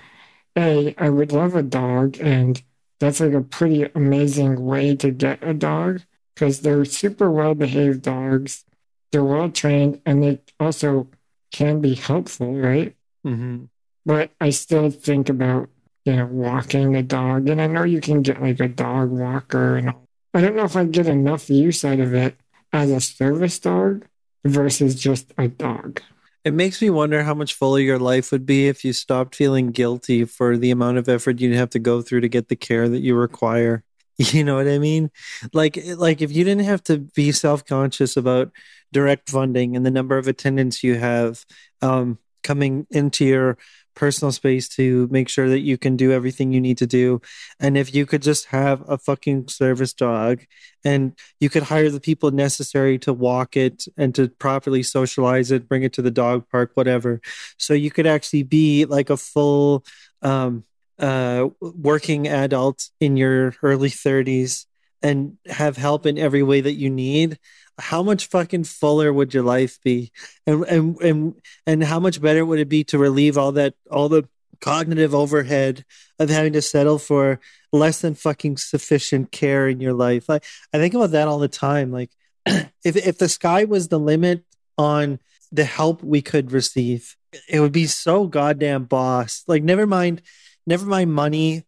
A, 0.57 0.95
I 0.99 1.11
would 1.11 1.33
love 1.33 1.55
a 1.55 1.63
dog. 1.63 2.19
And 2.19 2.63
that's 2.99 3.21
like 3.21 3.35
a 3.35 3.43
pretty 3.43 3.85
amazing 3.95 4.65
way 4.65 4.97
to 4.97 5.11
get 5.11 5.43
a 5.43 5.55
dog 5.55 6.03
because 6.35 6.61
they're 6.61 6.85
super 6.85 7.31
well 7.31 7.55
behaved 7.55 8.03
dogs. 8.03 8.65
They're 9.13 9.25
well 9.25 9.51
trained 9.51 10.01
and 10.05 10.23
they 10.23 10.41
also 10.59 11.09
can 11.53 11.81
be 11.81 11.95
helpful, 11.95 12.55
right? 12.55 12.95
Mm-hmm. 13.27 13.65
But 14.05 14.31
I 14.41 14.51
still 14.51 14.91
think 14.91 15.29
about 15.29 15.69
you 16.09 16.17
know, 16.17 16.27
walking 16.27 16.93
the 16.93 17.03
dog. 17.03 17.51
And 17.51 17.61
I 17.61 17.67
know 17.67 17.85
you 17.85 18.01
can 18.01 18.23
get 18.23 18.41
like 18.41 18.61
a 18.61 18.69
dog 18.69 19.11
walker 19.11 19.77
and 19.77 19.93
I 20.33 20.41
don't 20.41 20.57
know 20.57 20.65
if 20.65 20.75
I'd 20.75 20.91
get 20.91 21.07
enough 21.07 21.51
use 21.51 21.85
out 21.85 22.01
of 22.01 22.15
it 22.15 22.35
as 22.73 22.91
a 22.91 23.01
service 23.01 23.59
dog 23.59 24.07
versus 24.43 24.95
just 24.95 25.35
a 25.37 25.49
dog. 25.49 26.01
It 26.45 26.55
makes 26.55 26.81
me 26.81 26.89
wonder 26.89 27.25
how 27.25 27.35
much 27.35 27.53
fuller 27.53 27.81
your 27.81 27.99
life 27.99 28.33
would 28.33 28.47
be 28.47 28.69
if 28.69 28.87
you 28.87 28.95
stopped 28.95 29.35
feeling 29.35 29.71
guilty 29.71 30.25
for 30.25 30.57
the 30.57 30.71
amount 30.71 30.97
of 30.97 31.11
effort 31.11 31.41
you'd 31.41 31.57
have 31.57 31.71
to 31.71 31.79
go 31.79 32.01
through 32.01 32.23
to 32.23 32.29
get 32.29 32.49
the 32.49 32.57
care 32.57 32.89
that 32.89 33.01
you 33.01 33.15
require. 33.15 33.85
You 34.21 34.43
know 34.43 34.57
what 34.57 34.67
I 34.67 34.79
mean? 34.79 35.13
Like 35.53 35.79
like 35.97 36.21
if 36.21 36.33
you 36.33 36.43
didn't 36.43 36.65
have 36.65 36.83
to 36.85 36.99
be 36.99 37.31
self-conscious 37.31 38.17
about 38.17 38.51
direct 38.93 39.31
funding 39.31 39.77
and 39.77 39.87
the 39.87 39.93
number 39.93 40.19
of 40.19 40.27
attendants 40.27 40.83
you 40.83 40.97
have 40.97 41.47
um, 41.83 42.19
coming 42.43 42.87
into 42.91 43.25
your 43.25 43.59
personal 43.99 44.31
space 44.31 44.69
to 44.69 45.09
make 45.11 45.29
sure 45.29 45.49
that 45.49 45.61
you 45.61 45.77
can 45.77 45.97
do 45.97 46.13
everything 46.13 46.53
you 46.53 46.61
need 46.61 46.79
to 46.79 46.87
do. 46.87 47.21
And 47.59 47.77
if 47.77 47.93
you 47.93 48.07
could 48.07 48.23
just 48.23 48.47
have 48.47 48.89
a 48.89 48.97
fucking 48.97 49.49
service 49.49 49.93
dog 49.93 50.41
and 50.85 51.19
you 51.41 51.51
could 51.51 51.65
hire 51.65 51.91
the 51.91 52.01
people 52.01 52.31
necessary 52.31 52.99
to 53.01 53.13
walk 53.13 53.57
it 53.57 53.87
and 53.97 54.15
to 54.15 54.29
properly 54.29 54.85
socialize 54.85 55.51
it, 55.51 55.69
bring 55.69 55.83
it 55.83 55.93
to 55.95 56.03
the 56.03 56.13
dog 56.13 56.49
park, 56.49 56.71
whatever. 56.75 57.21
So 57.59 57.75
you 57.75 57.91
could 57.91 58.07
actually 58.07 58.45
be 58.45 58.85
like 58.85 59.11
a 59.11 59.17
full 59.17 59.85
um, 60.23 60.65
uh, 61.01 61.49
working 61.61 62.29
adult 62.29 62.91
in 63.01 63.17
your 63.17 63.55
early 63.65 63.91
30s 63.91 64.67
and 65.03 65.39
have 65.47 65.77
help 65.77 66.07
in 66.07 66.19
every 66.19 66.45
way 66.45 66.61
that 66.61 66.75
you 66.75 66.89
need 66.89 67.39
how 67.79 68.03
much 68.03 68.29
fucking 68.29 68.65
fuller 68.65 69.13
would 69.13 69.35
your 69.35 69.43
life 69.43 69.79
be? 69.83 70.13
And 70.47 70.65
and 70.65 71.01
and 71.01 71.35
and 71.67 71.85
how 71.85 72.01
much 72.01 72.21
better 72.21 72.45
would 72.45 72.59
it 72.59 72.69
be 72.69 72.85
to 72.85 72.99
relieve 72.99 73.39
all 73.39 73.53
that 73.53 73.75
all 73.91 74.09
the 74.09 74.29
cognitive 74.61 75.15
overhead 75.15 75.85
of 76.19 76.29
having 76.31 76.53
to 76.53 76.63
settle 76.63 76.99
for 76.99 77.39
less 77.73 78.01
than 78.01 78.15
fucking 78.15 78.57
sufficient 78.57 79.31
care 79.31 79.69
in 79.69 79.81
your 79.81 79.95
life? 79.95 80.29
Like 80.29 80.45
i 80.73 80.79
think 80.79 80.95
about 80.95 81.13
that 81.13 81.29
all 81.29 81.39
the 81.39 81.49
time 81.49 81.93
like 81.93 82.11
if 82.47 82.97
if 82.97 83.19
the 83.19 83.29
sky 83.29 83.65
was 83.65 83.89
the 83.89 84.01
limit 84.01 84.45
on 84.77 85.21
the 85.53 85.65
help 85.65 86.03
we 86.03 86.21
could 86.21 86.53
receive 86.53 87.17
it 87.49 87.61
would 87.61 87.73
be 87.73 87.87
so 87.87 88.27
goddamn 88.27 88.85
boss. 88.85 89.45
Like 89.47 89.63
never 89.63 89.87
mind 89.87 90.23
never 90.67 90.87
mind 90.87 91.13
money 91.13 91.65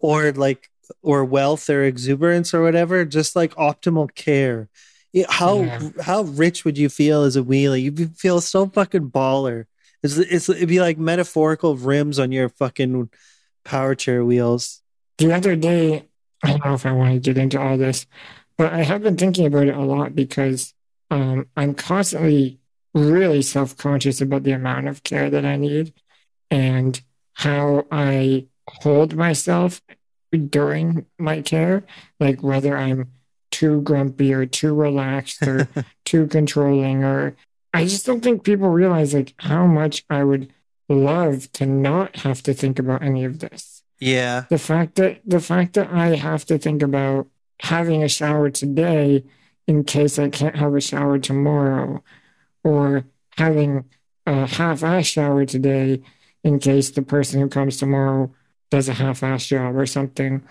or 0.00 0.32
like 0.32 0.70
or 1.02 1.24
wealth 1.24 1.68
or 1.70 1.82
exuberance 1.84 2.54
or 2.54 2.62
whatever 2.62 3.04
just 3.04 3.34
like 3.34 3.54
optimal 3.54 4.14
care 4.14 4.68
how 5.28 5.62
yeah. 5.62 5.90
how 6.02 6.22
rich 6.22 6.64
would 6.64 6.78
you 6.78 6.88
feel 6.88 7.22
as 7.22 7.36
a 7.36 7.42
wheelie? 7.42 7.82
You'd 7.82 8.16
feel 8.16 8.40
so 8.40 8.66
fucking 8.66 9.10
baller. 9.10 9.66
It's, 10.02 10.16
it's 10.18 10.48
it'd 10.48 10.68
be 10.68 10.80
like 10.80 10.98
metaphorical 10.98 11.76
rims 11.76 12.18
on 12.18 12.32
your 12.32 12.48
fucking 12.48 13.10
power 13.64 13.94
chair 13.94 14.24
wheels. 14.24 14.82
The 15.18 15.32
other 15.32 15.56
day, 15.56 16.06
I 16.42 16.50
don't 16.50 16.64
know 16.64 16.74
if 16.74 16.84
I 16.84 16.92
want 16.92 17.14
to 17.14 17.20
get 17.20 17.40
into 17.40 17.60
all 17.60 17.78
this, 17.78 18.06
but 18.58 18.72
I 18.72 18.82
have 18.82 19.02
been 19.02 19.16
thinking 19.16 19.46
about 19.46 19.68
it 19.68 19.76
a 19.76 19.80
lot 19.80 20.14
because 20.14 20.74
um, 21.10 21.46
I'm 21.56 21.74
constantly 21.74 22.58
really 22.92 23.42
self 23.42 23.76
conscious 23.76 24.20
about 24.20 24.42
the 24.42 24.52
amount 24.52 24.88
of 24.88 25.02
care 25.02 25.30
that 25.30 25.44
I 25.44 25.56
need 25.56 25.92
and 26.50 27.00
how 27.34 27.86
I 27.90 28.46
hold 28.68 29.16
myself 29.16 29.80
during 30.32 31.06
my 31.18 31.42
care, 31.42 31.84
like 32.20 32.42
whether 32.42 32.76
I'm 32.76 33.12
too 33.54 33.80
grumpy 33.82 34.34
or 34.34 34.46
too 34.46 34.74
relaxed 34.74 35.46
or 35.46 35.68
too 36.04 36.26
controlling 36.26 37.04
or 37.04 37.36
I 37.72 37.84
just 37.84 38.04
don't 38.04 38.20
think 38.20 38.42
people 38.42 38.68
realize 38.68 39.14
like 39.14 39.32
how 39.38 39.64
much 39.66 40.04
I 40.10 40.24
would 40.24 40.52
love 40.88 41.50
to 41.52 41.66
not 41.66 42.16
have 42.16 42.42
to 42.42 42.52
think 42.52 42.80
about 42.80 43.02
any 43.02 43.24
of 43.24 43.38
this. 43.38 43.84
Yeah. 44.00 44.44
The 44.50 44.58
fact 44.58 44.96
that 44.96 45.20
the 45.24 45.40
fact 45.40 45.74
that 45.74 45.90
I 45.92 46.16
have 46.16 46.44
to 46.46 46.58
think 46.58 46.82
about 46.82 47.28
having 47.60 48.02
a 48.02 48.08
shower 48.08 48.50
today 48.50 49.24
in 49.68 49.84
case 49.84 50.18
I 50.18 50.30
can't 50.30 50.56
have 50.56 50.74
a 50.74 50.80
shower 50.80 51.18
tomorrow 51.18 52.02
or 52.64 53.04
having 53.38 53.84
a 54.26 54.46
half-ass 54.46 55.06
shower 55.06 55.44
today 55.44 56.02
in 56.42 56.58
case 56.58 56.90
the 56.90 57.02
person 57.02 57.40
who 57.40 57.48
comes 57.48 57.76
tomorrow 57.76 58.34
does 58.70 58.88
a 58.88 58.94
half-ass 58.94 59.46
job 59.46 59.76
or 59.76 59.86
something. 59.86 60.42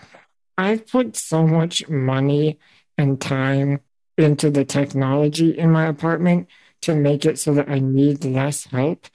I've 0.56 0.86
put 0.86 1.16
so 1.16 1.46
much 1.46 1.88
money 1.88 2.58
and 2.96 3.20
time 3.20 3.80
into 4.16 4.50
the 4.50 4.64
technology 4.64 5.56
in 5.56 5.70
my 5.70 5.86
apartment 5.86 6.48
to 6.82 6.94
make 6.94 7.24
it 7.24 7.38
so 7.38 7.54
that 7.54 7.68
I 7.68 7.78
need 7.78 8.24
less 8.24 8.64
help. 8.64 9.06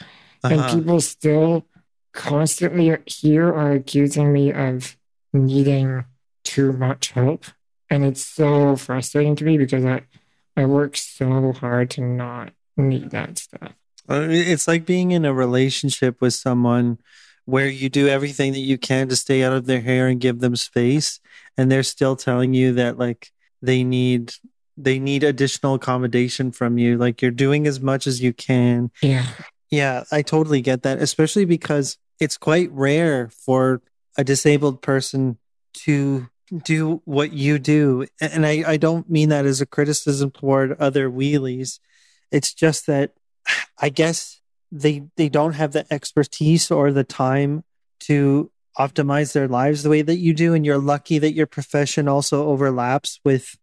Uh-huh. 0.44 0.54
And 0.54 0.80
people 0.80 1.00
still 1.02 1.66
constantly 2.14 2.96
here 3.06 3.48
are 3.48 3.74
accusing 3.74 4.34
me 4.34 4.52
of 4.52 4.98
needing 5.34 6.06
too 6.44 6.74
much 6.74 7.12
help. 7.12 7.46
And 7.90 8.04
it's 8.04 8.26
so 8.26 8.76
frustrating 8.76 9.36
to 9.38 9.46
me 9.46 9.58
because 9.58 9.86
I, 9.86 10.02
I 10.58 10.66
work 10.66 10.98
so 10.98 11.54
hard 11.54 11.90
to 11.92 12.02
not 12.02 12.52
need 12.78 13.12
that 13.12 13.38
stuff. 13.38 13.74
It's 14.10 14.68
like 14.68 14.86
being 14.86 15.12
in 15.12 15.24
a 15.24 15.34
relationship 15.34 16.20
with 16.20 16.34
someone 16.34 16.98
where 17.46 17.68
you 17.68 17.90
do 17.90 18.08
everything 18.08 18.54
that 18.54 18.60
you 18.60 18.78
can 18.78 19.10
to 19.10 19.16
stay 19.16 19.44
out 19.44 19.54
of 19.54 19.66
their 19.66 19.82
hair 19.82 20.08
and 20.08 20.20
give 20.20 20.40
them 20.40 20.56
space 20.56 21.20
and 21.58 21.72
they're 21.72 21.84
still 21.84 22.16
telling 22.16 22.54
you 22.54 22.74
that 22.74 22.98
like 22.98 23.32
they 23.62 23.84
need 23.84 24.34
they 24.78 24.98
need 24.98 25.24
additional 25.24 25.76
accommodation 25.76 26.52
from 26.52 26.78
you. 26.78 26.98
Like 26.98 27.22
you're 27.22 27.32
doing 27.32 27.68
as 27.68 27.82
much 27.82 28.08
as 28.08 28.22
you 28.22 28.34
can. 28.34 28.92
Yeah. 29.02 29.26
Yeah 29.70 30.04
i 30.12 30.22
totally 30.22 30.62
get 30.62 30.84
that 30.84 31.00
especially 31.00 31.46
because 31.46 31.98
it's 32.20 32.38
quite 32.38 32.72
rare 32.72 33.30
for 33.30 33.82
a 34.18 34.24
disabled 34.24 34.82
person 34.82 35.38
to 35.74 36.28
do 36.64 37.02
what 37.06 37.32
you 37.34 37.60
do. 37.60 38.06
And 38.20 38.46
i 38.46 38.64
i 38.66 38.78
don't 38.78 39.10
mean 39.10 39.30
that 39.30 39.46
as 39.46 39.62
a 39.62 39.66
criticism 39.66 40.32
toward 40.32 40.80
other 40.80 41.10
wheelies. 41.10 41.80
It's 42.32 42.54
just 42.54 42.88
that 42.88 43.14
i 43.80 43.90
guess 43.90 44.40
they 44.72 45.04
they 45.18 45.30
don't 45.30 45.54
have 45.54 45.72
the 45.72 45.92
expertise 45.92 46.72
or 46.72 46.92
the 46.92 47.04
time 47.04 47.64
to 48.02 48.52
optimize 48.80 49.34
their 49.34 49.48
lives 49.48 49.84
the 49.84 49.90
way 49.90 50.02
that 50.02 50.18
you 50.18 50.34
do 50.34 50.54
and 50.54 50.66
you're 50.66 50.78
lucky 50.78 51.20
that 51.20 51.34
your 51.34 51.46
profession 51.46 52.08
also 52.08 52.48
overlaps 52.48 53.20
with 53.26 53.58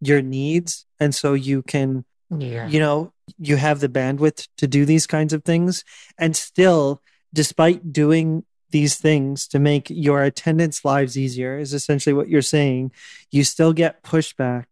your 0.00 0.20
needs. 0.20 0.84
And 1.00 1.14
so 1.14 1.32
you 1.34 1.62
can 1.62 2.04
yeah. 2.30 2.68
you 2.68 2.78
know 2.78 3.12
you 3.38 3.56
have 3.56 3.80
the 3.80 3.88
bandwidth 3.88 4.46
to 4.58 4.66
do 4.66 4.84
these 4.84 5.06
kinds 5.06 5.32
of 5.32 5.44
things. 5.44 5.84
And 6.18 6.36
still 6.36 7.02
despite 7.32 7.92
doing 7.92 8.44
these 8.70 8.96
things 8.96 9.48
to 9.48 9.58
make 9.58 9.88
your 9.88 10.22
attendants 10.22 10.84
lives 10.84 11.16
easier 11.16 11.58
is 11.58 11.72
essentially 11.72 12.12
what 12.12 12.28
you're 12.28 12.42
saying 12.42 12.92
you 13.30 13.44
still 13.44 13.72
get 13.72 14.02
pushback. 14.02 14.64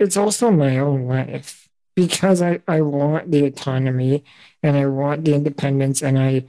It's 0.00 0.16
also 0.16 0.50
my 0.50 0.78
own 0.78 1.06
life. 1.06 1.68
Because 1.94 2.42
I, 2.42 2.60
I 2.66 2.80
want 2.80 3.30
the 3.30 3.44
autonomy 3.46 4.24
and 4.64 4.76
I 4.76 4.86
want 4.86 5.24
the 5.24 5.34
independence 5.34 6.02
and 6.02 6.18
I 6.18 6.46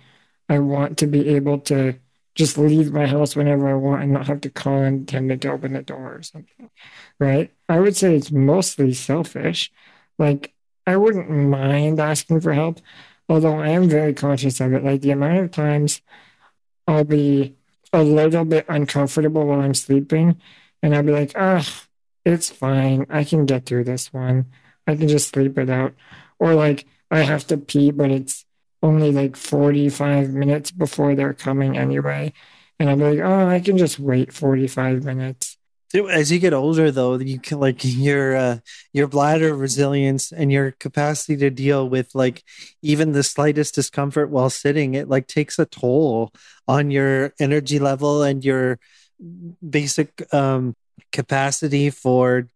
I 0.49 0.57
want 0.57 0.97
to 0.99 1.07
be 1.07 1.29
able 1.29 1.59
to 1.59 1.99
just 2.35 2.57
leave 2.57 2.91
my 2.91 3.07
house 3.07 3.35
whenever 3.35 3.67
I 3.69 3.73
want 3.73 4.03
and 4.03 4.11
not 4.11 4.27
have 4.27 4.41
to 4.41 4.49
call 4.49 4.83
an 4.83 5.03
attendant 5.03 5.41
to 5.41 5.51
open 5.51 5.73
the 5.73 5.81
door 5.81 6.15
or 6.15 6.21
something. 6.21 6.69
Right? 7.19 7.51
I 7.69 7.79
would 7.79 7.95
say 7.95 8.15
it's 8.15 8.31
mostly 8.31 8.93
selfish. 8.93 9.71
Like 10.19 10.53
I 10.85 10.97
wouldn't 10.97 11.29
mind 11.29 11.99
asking 11.99 12.41
for 12.41 12.53
help, 12.53 12.81
although 13.29 13.59
I 13.59 13.69
am 13.69 13.89
very 13.89 14.13
conscious 14.13 14.59
of 14.59 14.73
it. 14.73 14.83
Like 14.83 15.01
the 15.01 15.11
amount 15.11 15.39
of 15.39 15.51
times 15.51 16.01
I'll 16.87 17.05
be 17.05 17.55
a 17.93 18.03
little 18.03 18.45
bit 18.45 18.65
uncomfortable 18.67 19.45
while 19.45 19.61
I'm 19.61 19.73
sleeping 19.73 20.39
and 20.83 20.95
I'll 20.95 21.03
be 21.03 21.11
like, 21.11 21.31
oh, 21.35 21.65
it's 22.25 22.49
fine. 22.49 23.05
I 23.09 23.23
can 23.23 23.45
get 23.45 23.65
through 23.65 23.85
this 23.85 24.11
one. 24.11 24.47
I 24.87 24.95
can 24.95 25.07
just 25.07 25.29
sleep 25.29 25.57
it 25.57 25.69
out. 25.69 25.93
Or 26.37 26.53
like 26.53 26.85
I 27.09 27.21
have 27.21 27.47
to 27.47 27.57
pee, 27.57 27.91
but 27.91 28.11
it's 28.11 28.44
only 28.85 29.11
like 29.11 29.35
45 29.35 30.29
minutes 30.29 30.69
before 30.69 31.15
they're 31.15 31.33
coming 31.33 31.75
anyway. 31.75 32.31
And 32.79 32.89
I'm 32.89 32.99
like, 32.99 33.19
oh, 33.19 33.47
I 33.47 33.59
can 33.59 33.77
just 33.77 33.99
wait 33.99 34.31
45 34.31 35.03
minutes. 35.03 35.57
As 36.09 36.31
you 36.31 36.39
get 36.39 36.53
older, 36.53 36.91
though, 36.91 37.17
you 37.17 37.39
can 37.39 37.59
like 37.59 37.79
your 37.81 38.35
uh, 38.35 38.57
your 38.91 39.07
bladder 39.07 39.55
resilience 39.55 40.31
and 40.31 40.51
your 40.51 40.71
capacity 40.71 41.37
to 41.37 41.49
deal 41.49 41.87
with 41.87 42.13
like 42.13 42.43
even 42.81 43.13
the 43.13 43.23
slightest 43.23 43.75
discomfort 43.75 44.29
while 44.29 44.49
sitting, 44.49 44.93
it 44.93 45.07
like 45.07 45.27
takes 45.27 45.57
a 45.57 45.65
toll 45.65 46.33
on 46.67 46.91
your 46.91 47.33
energy 47.39 47.79
level 47.79 48.23
and 48.23 48.43
your 48.43 48.77
basic 49.67 50.33
um, 50.33 50.75
capacity 51.13 51.89
for 51.89 52.49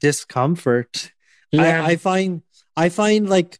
discomfort. 0.00 1.12
Yeah. 1.52 1.84
I, 1.84 1.92
I 1.92 1.96
find 1.96 2.42
I 2.76 2.88
find 2.88 3.28
like 3.28 3.58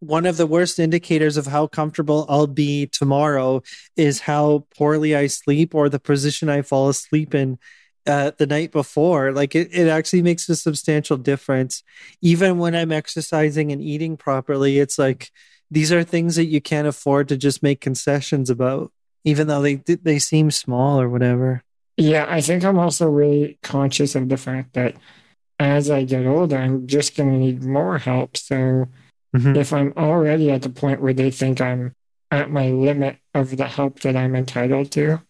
one 0.00 0.26
of 0.26 0.36
the 0.36 0.46
worst 0.46 0.78
indicators 0.78 1.36
of 1.36 1.46
how 1.46 1.66
comfortable 1.66 2.26
I'll 2.28 2.46
be 2.46 2.86
tomorrow 2.86 3.62
is 3.96 4.20
how 4.20 4.66
poorly 4.76 5.14
I 5.14 5.26
sleep 5.26 5.74
or 5.74 5.88
the 5.88 6.00
position 6.00 6.48
I 6.48 6.62
fall 6.62 6.88
asleep 6.88 7.34
in 7.34 7.58
uh, 8.06 8.32
the 8.36 8.46
night 8.46 8.72
before. 8.72 9.32
Like 9.32 9.54
it, 9.54 9.68
it 9.72 9.88
actually 9.88 10.22
makes 10.22 10.48
a 10.48 10.56
substantial 10.56 11.16
difference. 11.16 11.82
Even 12.20 12.58
when 12.58 12.74
I'm 12.74 12.92
exercising 12.92 13.72
and 13.72 13.82
eating 13.82 14.16
properly, 14.16 14.78
it's 14.78 14.98
like 14.98 15.30
these 15.70 15.92
are 15.92 16.02
things 16.02 16.36
that 16.36 16.46
you 16.46 16.60
can't 16.60 16.88
afford 16.88 17.28
to 17.28 17.36
just 17.36 17.62
make 17.62 17.80
concessions 17.80 18.50
about, 18.50 18.92
even 19.24 19.46
though 19.46 19.62
they 19.62 19.76
they 19.76 20.18
seem 20.18 20.50
small 20.50 21.00
or 21.00 21.08
whatever. 21.08 21.62
Yeah, 21.96 22.26
I 22.28 22.40
think 22.40 22.64
I'm 22.64 22.78
also 22.78 23.08
really 23.10 23.58
conscious 23.62 24.14
of 24.14 24.28
the 24.28 24.38
fact 24.38 24.72
that 24.72 24.96
as 25.58 25.90
I 25.90 26.04
get 26.04 26.26
older, 26.26 26.56
I'm 26.56 26.86
just 26.86 27.14
going 27.14 27.30
to 27.30 27.38
need 27.38 27.62
more 27.62 27.98
help. 27.98 28.38
So 28.38 28.86
Mm-hmm. 29.36 29.56
If 29.56 29.72
I'm 29.72 29.92
already 29.96 30.50
at 30.50 30.62
the 30.62 30.70
point 30.70 31.00
where 31.00 31.12
they 31.12 31.30
think 31.30 31.60
I'm 31.60 31.94
at 32.30 32.50
my 32.50 32.70
limit 32.70 33.18
of 33.34 33.56
the 33.56 33.66
help 33.66 34.00
that 34.00 34.16
I'm 34.16 34.34
entitled 34.34 34.90
to, 34.92 35.22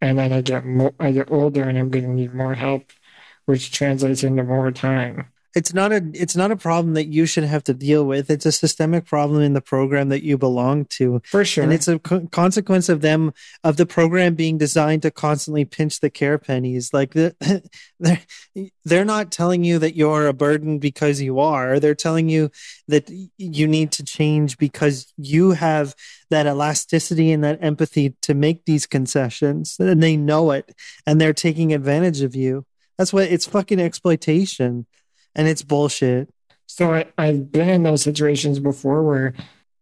and 0.00 0.18
then 0.18 0.32
I 0.32 0.40
get 0.40 0.64
more, 0.64 0.94
I 0.98 1.12
get 1.12 1.30
older 1.30 1.62
and 1.62 1.78
I'm 1.78 1.90
going 1.90 2.04
to 2.04 2.10
need 2.10 2.34
more 2.34 2.54
help, 2.54 2.90
which 3.46 3.70
translates 3.72 4.24
into 4.24 4.42
more 4.42 4.70
time 4.72 5.28
it's 5.54 5.74
not 5.74 5.92
a 5.92 6.02
it's 6.14 6.36
not 6.36 6.52
a 6.52 6.56
problem 6.56 6.94
that 6.94 7.06
you 7.06 7.26
should 7.26 7.44
have 7.44 7.64
to 7.64 7.74
deal 7.74 8.04
with. 8.04 8.30
It's 8.30 8.46
a 8.46 8.52
systemic 8.52 9.04
problem 9.04 9.42
in 9.42 9.52
the 9.52 9.60
program 9.60 10.08
that 10.10 10.22
you 10.22 10.38
belong 10.38 10.84
to. 10.90 11.20
For 11.24 11.44
sure. 11.44 11.64
And 11.64 11.72
it's 11.72 11.88
a 11.88 11.98
co- 11.98 12.26
consequence 12.28 12.88
of 12.88 13.00
them 13.00 13.32
of 13.64 13.76
the 13.76 13.86
program 13.86 14.34
being 14.34 14.58
designed 14.58 15.02
to 15.02 15.10
constantly 15.10 15.64
pinch 15.64 16.00
the 16.00 16.10
care 16.10 16.38
pennies. 16.38 16.92
Like 16.92 17.14
the, 17.14 17.34
they're 18.00 18.20
they're 18.84 19.04
not 19.04 19.32
telling 19.32 19.64
you 19.64 19.78
that 19.80 19.96
you're 19.96 20.28
a 20.28 20.32
burden 20.32 20.78
because 20.78 21.20
you 21.20 21.40
are. 21.40 21.80
They're 21.80 21.94
telling 21.96 22.28
you 22.28 22.50
that 22.86 23.10
you 23.36 23.66
need 23.66 23.90
to 23.92 24.04
change 24.04 24.56
because 24.56 25.12
you 25.16 25.52
have 25.52 25.96
that 26.30 26.46
elasticity 26.46 27.32
and 27.32 27.42
that 27.42 27.58
empathy 27.60 28.14
to 28.22 28.34
make 28.34 28.64
these 28.66 28.86
concessions 28.86 29.76
and 29.80 30.00
they 30.00 30.16
know 30.16 30.52
it 30.52 30.72
and 31.06 31.20
they're 31.20 31.32
taking 31.32 31.74
advantage 31.74 32.22
of 32.22 32.36
you. 32.36 32.66
That's 32.96 33.12
what 33.12 33.24
it's 33.24 33.46
fucking 33.46 33.80
exploitation 33.80 34.86
and 35.34 35.48
it's 35.48 35.62
bullshit. 35.62 36.28
So 36.66 36.94
I, 36.94 37.06
I've 37.18 37.50
been 37.50 37.68
in 37.68 37.82
those 37.82 38.02
situations 38.02 38.58
before 38.58 39.02
where 39.02 39.34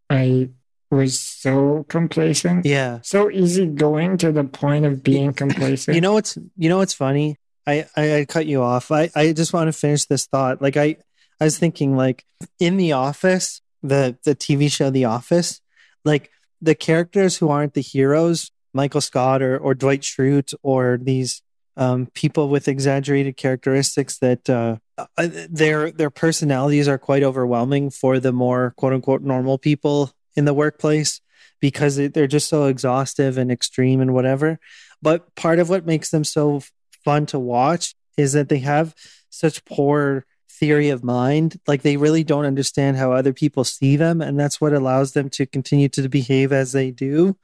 I 0.08 0.50
was 0.90 1.20
so 1.20 1.84
complacent. 1.88 2.64
Yeah. 2.64 3.00
So 3.02 3.30
easygoing 3.30 4.16
to 4.18 4.32
the 4.32 4.44
point 4.44 4.86
of 4.86 5.02
being 5.02 5.32
complacent. 5.34 5.94
You 5.94 6.00
know 6.00 6.14
what's 6.14 6.38
you 6.56 6.68
know 6.68 6.78
what's 6.78 6.94
funny? 6.94 7.36
I, 7.66 7.86
I, 7.96 8.16
I 8.20 8.24
cut 8.24 8.46
you 8.46 8.62
off. 8.62 8.90
I, 8.90 9.10
I 9.14 9.32
just 9.34 9.52
want 9.52 9.68
to 9.68 9.78
finish 9.78 10.06
this 10.06 10.26
thought. 10.26 10.62
Like 10.62 10.76
I 10.76 10.96
I 11.40 11.44
was 11.44 11.58
thinking 11.58 11.96
like 11.96 12.24
in 12.58 12.76
the 12.76 12.92
office, 12.92 13.60
the 13.82 14.16
the 14.24 14.34
TV 14.34 14.70
show 14.72 14.90
The 14.90 15.04
Office, 15.04 15.60
like 16.04 16.30
the 16.60 16.74
characters 16.74 17.36
who 17.36 17.50
aren't 17.50 17.74
the 17.74 17.82
heroes, 17.82 18.50
Michael 18.72 19.00
Scott 19.00 19.42
or 19.42 19.58
or 19.58 19.74
Dwight 19.74 20.00
Schrute 20.00 20.54
or 20.62 20.98
these 21.00 21.42
um, 21.76 22.06
people 22.14 22.48
with 22.48 22.66
exaggerated 22.66 23.36
characteristics 23.36 24.18
that 24.18 24.48
uh, 24.50 24.76
uh, 24.98 25.28
their 25.48 25.90
their 25.90 26.10
personalities 26.10 26.88
are 26.88 26.98
quite 26.98 27.22
overwhelming 27.22 27.90
for 27.90 28.18
the 28.18 28.32
more 28.32 28.74
quote 28.76 28.92
unquote 28.92 29.22
normal 29.22 29.58
people 29.58 30.12
in 30.36 30.44
the 30.44 30.54
workplace 30.54 31.20
because 31.60 31.96
they're 31.96 32.26
just 32.26 32.48
so 32.48 32.66
exhaustive 32.66 33.38
and 33.38 33.50
extreme 33.50 34.00
and 34.00 34.14
whatever. 34.14 34.58
But 35.02 35.34
part 35.34 35.58
of 35.58 35.68
what 35.68 35.86
makes 35.86 36.10
them 36.10 36.24
so 36.24 36.62
fun 37.04 37.26
to 37.26 37.38
watch 37.38 37.94
is 38.16 38.32
that 38.32 38.48
they 38.48 38.58
have 38.58 38.94
such 39.30 39.64
poor 39.64 40.24
theory 40.50 40.90
of 40.90 41.04
mind. 41.04 41.60
Like 41.66 41.82
they 41.82 41.96
really 41.96 42.24
don't 42.24 42.44
understand 42.44 42.96
how 42.96 43.12
other 43.12 43.32
people 43.32 43.64
see 43.64 43.96
them. 43.96 44.20
And 44.20 44.38
that's 44.38 44.60
what 44.60 44.72
allows 44.72 45.12
them 45.12 45.30
to 45.30 45.46
continue 45.46 45.88
to 45.90 46.08
behave 46.08 46.52
as 46.52 46.72
they 46.72 46.90
do. 46.90 47.36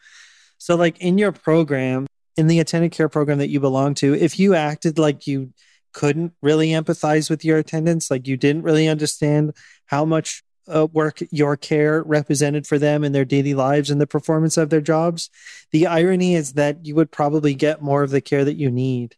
So, 0.58 0.76
like 0.76 0.98
in 1.00 1.18
your 1.18 1.32
program, 1.32 2.06
in 2.36 2.46
the 2.48 2.60
attendant 2.60 2.92
care 2.92 3.08
program 3.08 3.38
that 3.38 3.50
you 3.50 3.60
belong 3.60 3.94
to, 3.94 4.14
if 4.14 4.38
you 4.38 4.54
acted 4.54 4.98
like 4.98 5.26
you 5.26 5.52
couldn't 5.94 6.34
really 6.42 6.68
empathize 6.68 7.30
with 7.30 7.44
your 7.44 7.58
attendants, 7.58 8.10
like 8.10 8.28
you 8.28 8.36
didn't 8.36 8.62
really 8.62 8.88
understand 8.88 9.54
how 9.86 10.04
much 10.04 10.42
uh, 10.68 10.86
work 10.92 11.22
your 11.30 11.56
care 11.56 12.02
represented 12.02 12.66
for 12.66 12.78
them 12.78 13.04
in 13.04 13.12
their 13.12 13.24
daily 13.24 13.54
lives 13.54 13.90
and 13.90 14.00
the 14.00 14.06
performance 14.06 14.56
of 14.56 14.70
their 14.70 14.80
jobs, 14.80 15.30
the 15.72 15.86
irony 15.86 16.34
is 16.34 16.54
that 16.54 16.84
you 16.86 16.94
would 16.94 17.10
probably 17.10 17.54
get 17.54 17.82
more 17.82 18.02
of 18.02 18.10
the 18.10 18.20
care 18.20 18.44
that 18.44 18.56
you 18.56 18.70
need. 18.70 19.16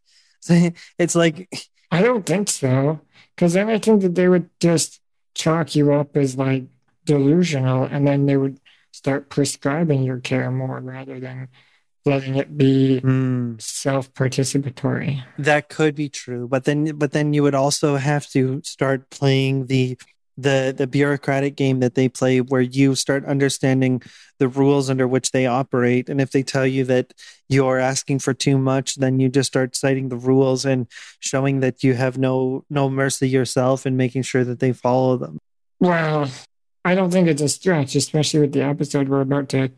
It's 0.99 1.17
like 1.17 1.49
I 1.91 2.03
don't 2.03 2.27
think 2.27 2.49
so. 2.49 3.01
Because 3.35 3.53
then 3.53 3.69
I 3.69 3.79
think 3.79 4.03
that 4.03 4.15
they 4.15 4.29
would 4.29 4.49
just 4.61 5.01
chalk 5.35 5.75
you 5.75 5.93
up 5.93 6.17
as 6.17 6.37
like 6.37 6.65
delusional 7.05 7.85
and 7.85 8.07
then 8.07 8.27
they 8.27 8.37
would 8.37 8.59
start 8.93 9.29
prescribing 9.29 10.03
your 10.03 10.21
care 10.21 10.51
more 10.51 10.81
rather 10.81 11.21
than 11.21 11.49
letting 12.07 12.37
it 12.37 12.57
be 12.57 13.01
mm. 13.03 13.61
self 13.61 14.13
participatory. 14.15 15.23
That 15.39 15.69
could 15.69 15.95
be 15.95 16.09
true. 16.09 16.49
But 16.49 16.65
then 16.65 16.97
but 16.97 17.13
then 17.13 17.35
you 17.35 17.43
would 17.43 17.55
also 17.55 17.97
have 17.97 18.29
to 18.31 18.63
start 18.65 19.11
playing 19.11 19.67
the 19.67 19.99
the 20.39 20.75
the 20.77 20.87
bureaucratic 20.87 21.57
game 21.57 21.81
that 21.81 21.95
they 21.95 22.09
play 22.09 22.41
where 22.41 22.61
you 22.61 22.95
start 22.95 23.25
understanding 23.25 24.03
the 24.39 24.49
rules 24.49 24.91
under 24.91 25.09
which 25.09 25.31
they 25.31 25.47
operate 25.47 26.09
and 26.09 26.21
if 26.21 26.31
they 26.31 26.43
tell 26.43 26.67
you 26.67 26.85
that 26.85 27.15
you're 27.49 27.79
asking 27.79 28.19
for 28.19 28.35
too 28.35 28.59
much 28.59 28.97
then 28.97 29.19
you 29.19 29.31
just 29.31 29.47
start 29.47 29.75
citing 29.75 30.11
the 30.11 30.17
rules 30.17 30.67
and 30.67 30.87
showing 31.21 31.61
that 31.61 31.83
you 31.83 31.95
have 31.95 32.19
no 32.19 32.65
no 32.69 32.91
mercy 32.91 33.29
yourself 33.29 33.87
and 33.87 33.97
making 33.97 34.23
sure 34.23 34.45
that 34.45 34.61
they 34.61 34.73
follow 34.73 35.17
them 35.17 35.39
well 35.81 36.29
i 36.85 36.95
don't 36.95 37.11
think 37.11 37.29
it's 37.29 37.43
a 37.43 37.49
stretch 37.49 37.95
especially 37.95 38.41
with 38.41 38.53
the 38.53 38.63
episode 38.63 39.09
we're 39.09 39.23
about 39.23 39.49
to 39.49 39.71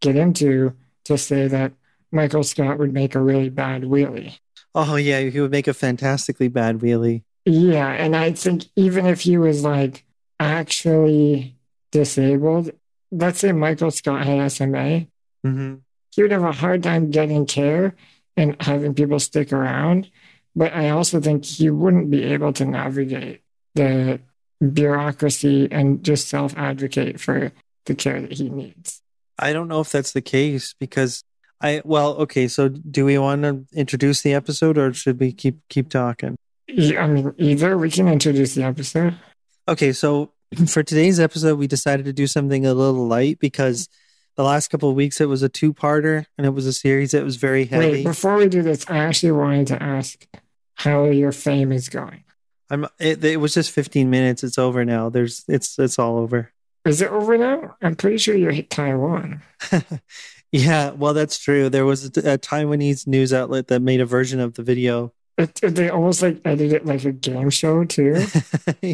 get 0.00 0.14
into 0.14 0.74
to 1.04 1.18
say 1.18 1.48
that 1.48 1.72
michael 2.10 2.42
scott 2.42 2.78
would 2.78 2.92
make 2.92 3.14
a 3.14 3.20
really 3.20 3.48
bad 3.48 3.82
wheelie 3.82 4.38
oh 4.74 4.96
yeah 4.96 5.20
he 5.20 5.40
would 5.40 5.50
make 5.50 5.68
a 5.68 5.74
fantastically 5.74 6.48
bad 6.48 6.78
wheelie 6.78 7.22
yeah, 7.44 7.90
and 7.90 8.14
I 8.14 8.32
think 8.32 8.66
even 8.76 9.06
if 9.06 9.22
he 9.22 9.36
was 9.36 9.64
like 9.64 10.04
actually 10.38 11.56
disabled, 11.90 12.70
let's 13.10 13.40
say 13.40 13.52
Michael 13.52 13.90
Scott 13.90 14.26
had 14.26 14.52
SMA, 14.52 15.06
mm-hmm. 15.44 15.74
he 16.14 16.22
would 16.22 16.30
have 16.30 16.44
a 16.44 16.52
hard 16.52 16.82
time 16.82 17.10
getting 17.10 17.46
care 17.46 17.96
and 18.36 18.56
having 18.62 18.94
people 18.94 19.18
stick 19.18 19.52
around. 19.52 20.10
But 20.54 20.72
I 20.72 20.90
also 20.90 21.20
think 21.20 21.44
he 21.44 21.70
wouldn't 21.70 22.10
be 22.10 22.22
able 22.24 22.52
to 22.54 22.64
navigate 22.64 23.40
the 23.74 24.20
bureaucracy 24.60 25.68
and 25.70 26.04
just 26.04 26.28
self 26.28 26.56
advocate 26.56 27.20
for 27.20 27.52
the 27.86 27.94
care 27.96 28.20
that 28.20 28.32
he 28.32 28.50
needs. 28.50 29.02
I 29.42 29.52
don't 29.52 29.68
know 29.68 29.80
if 29.80 29.90
that's 29.90 30.12
the 30.12 30.22
case 30.22 30.74
because 30.78 31.24
I 31.60 31.82
well, 31.84 32.14
okay, 32.18 32.48
so 32.48 32.68
do 32.68 33.04
we 33.04 33.18
want 33.18 33.42
to 33.42 33.66
introduce 33.74 34.22
the 34.22 34.34
episode 34.34 34.78
or 34.78 34.92
should 34.92 35.18
we 35.20 35.32
keep 35.32 35.60
keep 35.68 35.90
talking? 35.90 36.36
I 36.68 37.06
mean, 37.06 37.34
either 37.38 37.76
we 37.76 37.90
can 37.90 38.08
introduce 38.08 38.54
the 38.54 38.62
episode. 38.62 39.14
Okay, 39.68 39.92
so 39.92 40.32
for 40.66 40.82
today's 40.82 41.20
episode, 41.20 41.58
we 41.58 41.66
decided 41.66 42.06
to 42.06 42.12
do 42.12 42.26
something 42.26 42.64
a 42.64 42.72
little 42.72 43.06
light 43.06 43.38
because 43.38 43.88
the 44.36 44.44
last 44.44 44.68
couple 44.68 44.88
of 44.88 44.94
weeks 44.94 45.20
it 45.20 45.26
was 45.26 45.42
a 45.42 45.48
two-parter 45.48 46.24
and 46.38 46.46
it 46.46 46.50
was 46.50 46.66
a 46.66 46.72
series 46.72 47.10
that 47.10 47.24
was 47.24 47.36
very 47.36 47.66
heavy. 47.66 47.90
Wait, 47.90 48.04
before 48.04 48.36
we 48.36 48.48
do 48.48 48.62
this, 48.62 48.88
I 48.88 48.98
actually 48.98 49.32
wanted 49.32 49.66
to 49.68 49.82
ask 49.82 50.26
how 50.74 51.04
your 51.04 51.32
fame 51.32 51.72
is 51.72 51.88
going. 51.88 52.24
I'm. 52.70 52.86
It, 52.98 53.22
it 53.24 53.36
was 53.38 53.54
just 53.54 53.70
15 53.72 54.08
minutes. 54.08 54.42
It's 54.42 54.56
over 54.56 54.84
now. 54.84 55.10
There's. 55.10 55.44
It's. 55.48 55.78
It's 55.78 55.98
all 55.98 56.16
over. 56.18 56.51
Is 56.84 57.00
it 57.00 57.10
over 57.10 57.38
now? 57.38 57.76
I'm 57.80 57.94
pretty 57.94 58.18
sure 58.18 58.34
you're 58.34 58.50
hit 58.50 58.70
Taiwan. 58.70 59.42
yeah, 60.52 60.90
well, 60.90 61.14
that's 61.14 61.38
true. 61.38 61.68
There 61.68 61.84
was 61.86 62.04
a, 62.04 62.08
a 62.08 62.38
Taiwanese 62.38 63.06
news 63.06 63.32
outlet 63.32 63.68
that 63.68 63.80
made 63.80 64.00
a 64.00 64.06
version 64.06 64.40
of 64.40 64.54
the 64.54 64.62
video 64.62 65.12
it, 65.38 65.54
they 65.62 65.88
almost 65.88 66.22
like 66.22 66.40
edited 66.44 66.72
it 66.72 66.86
like 66.86 67.04
a 67.04 67.12
game 67.12 67.50
show 67.50 67.84
too, 67.84 68.14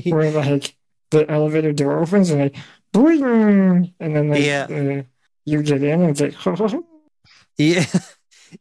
where 0.05 0.31
like 0.31 0.77
the 1.11 1.31
elevator 1.31 1.73
door 1.73 2.01
opens 2.01 2.31
and 2.31 2.41
like 2.41 2.57
boing, 2.95 3.93
and 4.01 4.17
then 4.17 4.29
like 4.29 4.45
yeah. 4.45 4.67
Uh, 4.71 5.03
you 5.45 5.63
get 5.63 5.83
in 5.83 6.03
and 6.03 6.11
it's 6.11 6.21
like 6.21 6.35
yeah, 7.57 7.85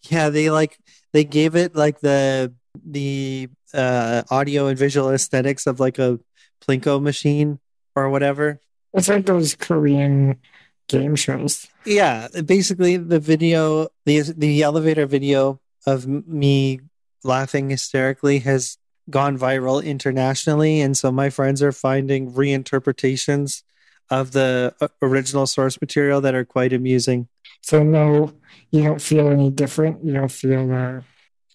yeah. 0.09 0.29
They 0.29 0.49
like 0.49 0.77
they 1.13 1.23
gave 1.23 1.55
it 1.55 1.75
like 1.75 1.99
the 1.99 2.53
the 2.85 3.49
uh 3.73 4.23
audio 4.29 4.67
and 4.67 4.77
visual 4.77 5.11
aesthetics 5.11 5.67
of 5.67 5.79
like 5.79 5.99
a 5.99 6.19
plinko 6.65 7.01
machine 7.01 7.59
or 7.95 8.09
whatever. 8.09 8.61
It's 8.93 9.09
like 9.09 9.25
those 9.25 9.55
Korean 9.55 10.39
game 10.87 11.15
shows. 11.15 11.67
Yeah, 11.85 12.27
basically 12.45 12.97
the 12.97 13.19
video, 13.19 13.89
the 14.05 14.21
the 14.21 14.63
elevator 14.63 15.05
video 15.05 15.59
of 15.85 16.07
me 16.07 16.81
laughing 17.23 17.69
hysterically 17.69 18.39
has 18.39 18.77
gone 19.09 19.37
viral 19.37 19.83
internationally. 19.83 20.81
And 20.81 20.97
so 20.97 21.11
my 21.11 21.29
friends 21.29 21.61
are 21.61 21.71
finding 21.71 22.33
reinterpretations 22.33 23.63
of 24.09 24.31
the 24.31 24.73
uh, 24.81 24.87
original 25.01 25.47
source 25.47 25.79
material 25.81 26.21
that 26.21 26.35
are 26.35 26.45
quite 26.45 26.73
amusing. 26.73 27.27
So 27.61 27.83
no, 27.83 28.33
you 28.71 28.83
don't 28.83 29.01
feel 29.01 29.27
any 29.29 29.49
different. 29.49 30.03
You 30.03 30.13
don't 30.13 30.31
feel 30.31 30.71
uh, 30.71 31.01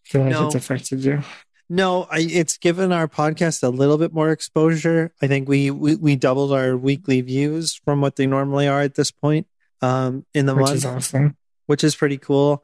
feel 0.05 0.23
like 0.23 0.33
no. 0.33 0.47
it's 0.47 0.55
affected 0.55 1.05
you. 1.05 1.23
No, 1.73 2.07
I, 2.11 2.21
it's 2.21 2.59
given 2.59 2.93
our 2.93 3.09
podcast 3.09 3.63
a 3.63 3.69
little 3.71 3.97
bit 3.97 4.13
more 4.13 4.31
exposure. 4.31 5.15
I 5.23 5.27
think 5.27 5.49
we, 5.49 5.71
we 5.71 5.97
we 5.97 6.17
doubled 6.17 6.53
our 6.53 6.77
weekly 6.77 7.23
views 7.23 7.81
from 7.85 8.01
what 8.01 8.17
they 8.17 8.27
normally 8.27 8.69
are 8.69 8.83
at 8.83 8.95
this 8.95 9.11
point 9.11 9.47
um, 9.81 10.27
in 10.35 10.47
the 10.47 10.55
which 10.55 10.67
month, 10.67 10.77
is 10.77 10.85
awesome. 10.85 11.37
Which 11.67 11.83
is 11.83 11.97
pretty 11.97 12.19
cool 12.19 12.63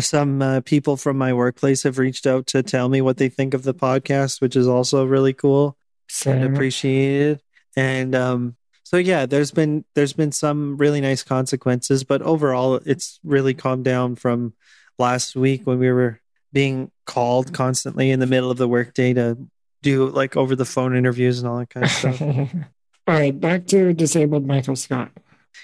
some 0.00 0.42
uh, 0.42 0.60
people 0.60 0.96
from 0.96 1.16
my 1.16 1.32
workplace 1.32 1.84
have 1.84 1.98
reached 1.98 2.26
out 2.26 2.46
to 2.48 2.62
tell 2.62 2.88
me 2.88 3.00
what 3.00 3.16
they 3.18 3.28
think 3.28 3.54
of 3.54 3.62
the 3.62 3.74
podcast, 3.74 4.40
which 4.40 4.56
is 4.56 4.66
also 4.66 5.04
really 5.04 5.32
cool 5.32 5.76
Same. 6.08 6.42
and 6.42 6.54
appreciated. 6.54 7.40
And 7.76 8.14
um, 8.14 8.56
so 8.82 8.96
yeah, 8.96 9.26
there's 9.26 9.52
been 9.52 9.84
there's 9.94 10.12
been 10.12 10.32
some 10.32 10.76
really 10.76 11.00
nice 11.00 11.22
consequences, 11.22 12.02
but 12.04 12.22
overall, 12.22 12.80
it's 12.84 13.20
really 13.22 13.54
calmed 13.54 13.84
down 13.84 14.16
from 14.16 14.54
last 14.98 15.36
week 15.36 15.66
when 15.66 15.78
we 15.78 15.90
were 15.90 16.20
being 16.52 16.90
called 17.06 17.52
constantly 17.52 18.10
in 18.10 18.20
the 18.20 18.26
middle 18.26 18.50
of 18.50 18.56
the 18.56 18.68
workday 18.68 19.12
to 19.14 19.36
do 19.82 20.08
like 20.08 20.36
over 20.36 20.54
the 20.56 20.64
phone 20.64 20.96
interviews 20.96 21.38
and 21.38 21.48
all 21.48 21.58
that 21.58 21.70
kind 21.70 21.84
of 21.84 21.92
stuff. 21.92 22.20
all 23.06 23.14
right, 23.14 23.38
back 23.38 23.66
to 23.68 23.92
disabled 23.92 24.46
Michael 24.46 24.76
Scott. 24.76 25.10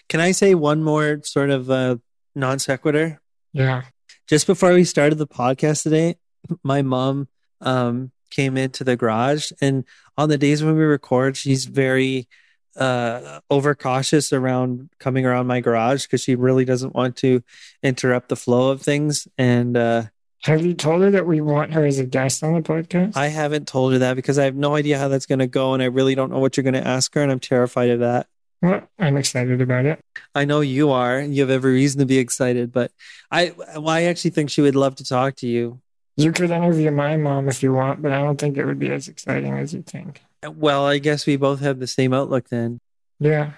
Can 0.08 0.20
I 0.20 0.32
say 0.32 0.54
one 0.54 0.82
more 0.82 1.20
sort 1.22 1.50
of 1.50 1.70
uh, 1.70 1.96
non 2.34 2.58
sequitur? 2.58 3.20
Yeah 3.52 3.82
just 4.26 4.46
before 4.46 4.72
we 4.72 4.84
started 4.84 5.18
the 5.18 5.26
podcast 5.26 5.82
today, 5.82 6.16
my 6.62 6.82
mom 6.82 7.28
um, 7.60 8.10
came 8.30 8.56
into 8.56 8.84
the 8.84 8.96
garage, 8.96 9.52
and 9.60 9.84
on 10.18 10.28
the 10.28 10.38
days 10.38 10.64
when 10.64 10.76
we 10.76 10.82
record, 10.82 11.36
she's 11.36 11.66
very 11.66 12.28
uh, 12.76 13.40
overcautious 13.50 14.32
around 14.32 14.90
coming 14.98 15.24
around 15.24 15.46
my 15.46 15.60
garage 15.60 16.02
because 16.02 16.22
she 16.22 16.34
really 16.34 16.64
doesn't 16.64 16.94
want 16.94 17.16
to 17.16 17.42
interrupt 17.82 18.28
the 18.28 18.36
flow 18.36 18.70
of 18.70 18.82
things. 18.82 19.28
And 19.38 19.76
uh, 19.76 20.04
have 20.46 20.64
you 20.64 20.74
told 20.74 21.02
her 21.02 21.10
that 21.10 21.26
we 21.26 21.40
want 21.40 21.72
her 21.72 21.84
as 21.84 21.98
a 21.98 22.04
guest 22.04 22.44
on 22.44 22.54
the 22.54 22.60
podcast? 22.60 23.16
I 23.16 23.26
haven't 23.26 23.66
told 23.66 23.92
her 23.92 23.98
that 23.98 24.14
because 24.14 24.38
I 24.38 24.44
have 24.44 24.54
no 24.54 24.76
idea 24.76 24.96
how 24.96 25.08
that's 25.08 25.26
going 25.26 25.40
to 25.40 25.48
go, 25.48 25.74
and 25.74 25.82
I 25.82 25.86
really 25.86 26.14
don't 26.14 26.30
know 26.30 26.38
what 26.38 26.56
you're 26.56 26.62
going 26.62 26.74
to 26.74 26.86
ask 26.86 27.12
her, 27.14 27.22
and 27.22 27.32
I'm 27.32 27.40
terrified 27.40 27.90
of 27.90 28.00
that. 28.00 28.28
Well, 28.62 28.88
I'm 28.98 29.16
excited 29.16 29.60
about 29.60 29.86
it. 29.86 30.00
I 30.34 30.44
know 30.44 30.60
you 30.60 30.90
are. 30.90 31.20
You 31.20 31.42
have 31.42 31.50
every 31.50 31.74
reason 31.74 31.98
to 31.98 32.06
be 32.06 32.18
excited, 32.18 32.72
but 32.72 32.92
I 33.30 33.54
well, 33.56 33.88
I 33.88 34.04
actually 34.04 34.30
think 34.30 34.50
she 34.50 34.62
would 34.62 34.76
love 34.76 34.94
to 34.96 35.04
talk 35.04 35.34
to 35.36 35.48
you. 35.48 35.80
You 36.16 36.32
could 36.32 36.50
interview 36.50 36.90
my 36.90 37.16
mom 37.16 37.48
if 37.48 37.62
you 37.62 37.74
want, 37.74 38.00
but 38.00 38.12
I 38.12 38.22
don't 38.22 38.40
think 38.40 38.56
it 38.56 38.64
would 38.64 38.78
be 38.78 38.90
as 38.90 39.08
exciting 39.08 39.52
as 39.58 39.74
you 39.74 39.82
think. 39.82 40.22
Well, 40.48 40.86
I 40.86 40.98
guess 40.98 41.26
we 41.26 41.36
both 41.36 41.60
have 41.60 41.80
the 41.80 41.86
same 41.86 42.14
outlook 42.14 42.48
then. 42.48 42.80
Yeah. 43.18 43.52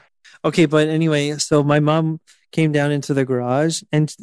Okay, 0.44 0.66
but 0.66 0.88
anyway, 0.88 1.36
so 1.38 1.62
my 1.62 1.80
mom 1.80 2.20
came 2.50 2.72
down 2.72 2.90
into 2.90 3.14
the 3.14 3.24
garage 3.24 3.82
and 3.92 4.14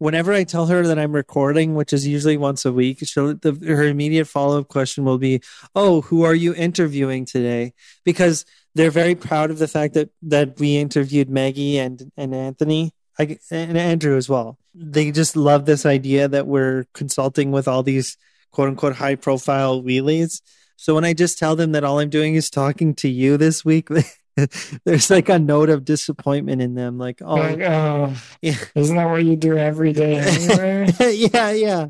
whenever 0.00 0.32
I 0.32 0.44
tell 0.44 0.66
her 0.66 0.84
that 0.86 0.98
I'm 0.98 1.12
recording, 1.12 1.74
which 1.74 1.92
is 1.92 2.06
usually 2.06 2.36
once 2.36 2.64
a 2.64 2.72
week, 2.72 2.98
she'll, 3.06 3.36
the, 3.36 3.52
her 3.66 3.84
immediate 3.84 4.24
follow 4.24 4.58
up 4.58 4.68
question 4.68 5.04
will 5.04 5.18
be, 5.18 5.40
"Oh, 5.76 6.00
who 6.00 6.24
are 6.24 6.34
you 6.34 6.54
interviewing 6.54 7.26
today?" 7.26 7.74
Because 8.04 8.44
they're 8.74 8.90
very 8.90 9.14
proud 9.14 9.50
of 9.50 9.58
the 9.58 9.68
fact 9.68 9.94
that 9.94 10.10
that 10.22 10.58
we 10.58 10.76
interviewed 10.78 11.30
Maggie 11.30 11.78
and 11.78 12.10
and 12.16 12.34
Anthony 12.34 12.92
I, 13.18 13.38
and 13.50 13.78
Andrew 13.78 14.16
as 14.16 14.28
well. 14.28 14.58
They 14.74 15.12
just 15.12 15.36
love 15.36 15.66
this 15.66 15.84
idea 15.86 16.28
that 16.28 16.46
we're 16.46 16.86
consulting 16.94 17.50
with 17.52 17.68
all 17.68 17.82
these 17.82 18.16
quote 18.50 18.68
unquote 18.68 18.96
high 18.96 19.16
profile 19.16 19.82
wheelies. 19.82 20.40
So 20.76 20.94
when 20.94 21.04
I 21.04 21.12
just 21.12 21.38
tell 21.38 21.56
them 21.56 21.72
that 21.72 21.84
all 21.84 22.00
I'm 22.00 22.08
doing 22.08 22.34
is 22.36 22.48
talking 22.48 22.94
to 22.96 23.08
you 23.08 23.36
this 23.36 23.64
week, 23.64 23.88
there's 24.84 25.10
like 25.10 25.28
a 25.28 25.38
note 25.38 25.70
of 25.70 25.84
disappointment 25.84 26.62
in 26.62 26.74
them. 26.74 26.98
Like, 26.98 27.20
oh, 27.22 27.34
like, 27.34 27.60
oh 27.60 28.14
yeah. 28.40 28.56
isn't 28.74 28.96
that 28.96 29.10
what 29.10 29.24
you 29.24 29.36
do 29.36 29.56
every 29.56 29.92
day 29.94 30.16
anyway? 30.16 30.92
yeah, 31.14 31.50
yeah. 31.50 31.86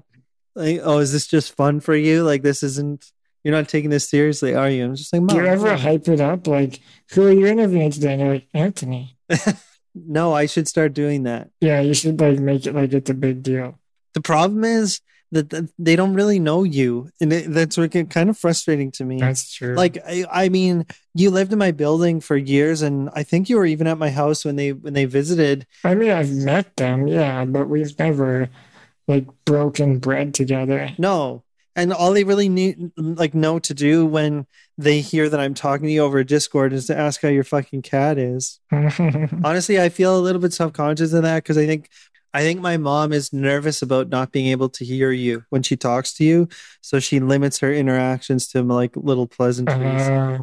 Like, 0.54 0.80
oh, 0.82 0.98
is 0.98 1.12
this 1.12 1.26
just 1.26 1.54
fun 1.54 1.80
for 1.80 1.94
you? 1.94 2.24
Like, 2.24 2.42
this 2.42 2.62
isn't 2.62 3.12
You're 3.44 3.54
not 3.54 3.68
taking 3.68 3.90
this 3.90 4.08
seriously, 4.08 4.54
are 4.54 4.68
you? 4.68 4.84
I'm 4.84 4.96
just 4.96 5.12
like, 5.12 5.26
Do 5.26 5.36
you 5.36 5.42
Mom, 5.42 5.50
ever 5.50 5.76
hype 5.76 6.08
it 6.08 6.20
up? 6.20 6.46
Like, 6.46 6.80
who 7.12 7.26
are 7.26 7.32
you 7.32 7.46
interviewing 7.46 7.90
today? 7.90 8.12
And 8.14 8.22
they're 8.22 8.32
like, 8.34 8.48
Anthony. 8.52 9.16
no, 9.94 10.32
I 10.32 10.46
should 10.46 10.68
start 10.68 10.92
doing 10.92 11.24
that. 11.24 11.50
Yeah, 11.60 11.80
you 11.80 11.94
should 11.94 12.20
like 12.20 12.38
make 12.38 12.66
it 12.66 12.74
like 12.74 12.92
it's 12.92 13.10
a 13.10 13.14
big 13.14 13.42
deal. 13.42 13.78
The 14.14 14.20
problem 14.20 14.64
is 14.64 15.00
that 15.32 15.50
th- 15.50 15.64
they 15.78 15.96
don't 15.96 16.14
really 16.14 16.38
know 16.38 16.64
you, 16.64 17.10
and 17.20 17.32
it, 17.32 17.52
that's 17.52 17.76
kind 17.76 18.30
of 18.30 18.36
frustrating 18.36 18.90
to 18.92 19.04
me. 19.04 19.20
That's 19.20 19.52
true. 19.52 19.74
Like, 19.74 19.98
I, 20.06 20.24
I 20.30 20.48
mean, 20.48 20.86
you 21.14 21.30
lived 21.30 21.52
in 21.52 21.58
my 21.58 21.70
building 21.70 22.20
for 22.20 22.36
years, 22.36 22.82
and 22.82 23.10
I 23.14 23.22
think 23.22 23.48
you 23.48 23.56
were 23.56 23.66
even 23.66 23.86
at 23.86 23.98
my 23.98 24.10
house 24.10 24.44
when 24.44 24.56
they 24.56 24.72
when 24.72 24.94
they 24.94 25.04
visited. 25.04 25.66
I 25.84 25.94
mean, 25.94 26.10
I've 26.10 26.32
met 26.32 26.76
them, 26.76 27.06
yeah, 27.06 27.44
but 27.44 27.68
we've 27.68 27.96
never 27.98 28.50
like 29.06 29.26
broken 29.44 29.98
bread 29.98 30.34
together. 30.34 30.90
No, 30.98 31.44
and 31.76 31.92
all 31.92 32.12
they 32.12 32.24
really 32.24 32.48
need, 32.48 32.90
like, 32.96 33.34
know 33.34 33.58
to 33.60 33.74
do 33.74 34.04
when 34.04 34.46
they 34.76 35.00
hear 35.00 35.28
that 35.28 35.40
I'm 35.40 35.54
talking 35.54 35.86
to 35.86 35.92
you 35.92 36.02
over 36.02 36.24
Discord 36.24 36.72
is 36.72 36.86
to 36.86 36.96
ask 36.96 37.22
how 37.22 37.28
your 37.28 37.44
fucking 37.44 37.82
cat 37.82 38.18
is. 38.18 38.60
honestly 39.44 39.80
i 39.80 39.88
feel 39.88 40.16
a 40.16 40.20
little 40.20 40.40
bit 40.40 40.52
self-conscious 40.52 41.12
of 41.12 41.22
that 41.22 41.42
because 41.42 41.58
i 41.58 41.66
think 41.66 41.88
i 42.34 42.40
think 42.42 42.60
my 42.60 42.76
mom 42.76 43.12
is 43.12 43.32
nervous 43.32 43.82
about 43.82 44.08
not 44.08 44.32
being 44.32 44.46
able 44.46 44.68
to 44.68 44.84
hear 44.84 45.10
you 45.12 45.44
when 45.50 45.62
she 45.62 45.76
talks 45.76 46.12
to 46.14 46.24
you 46.24 46.48
so 46.80 46.98
she 47.00 47.20
limits 47.20 47.58
her 47.58 47.72
interactions 47.72 48.46
to 48.48 48.62
like 48.62 48.96
little 48.96 49.26
pleasantries 49.26 50.08
Uh, 50.08 50.38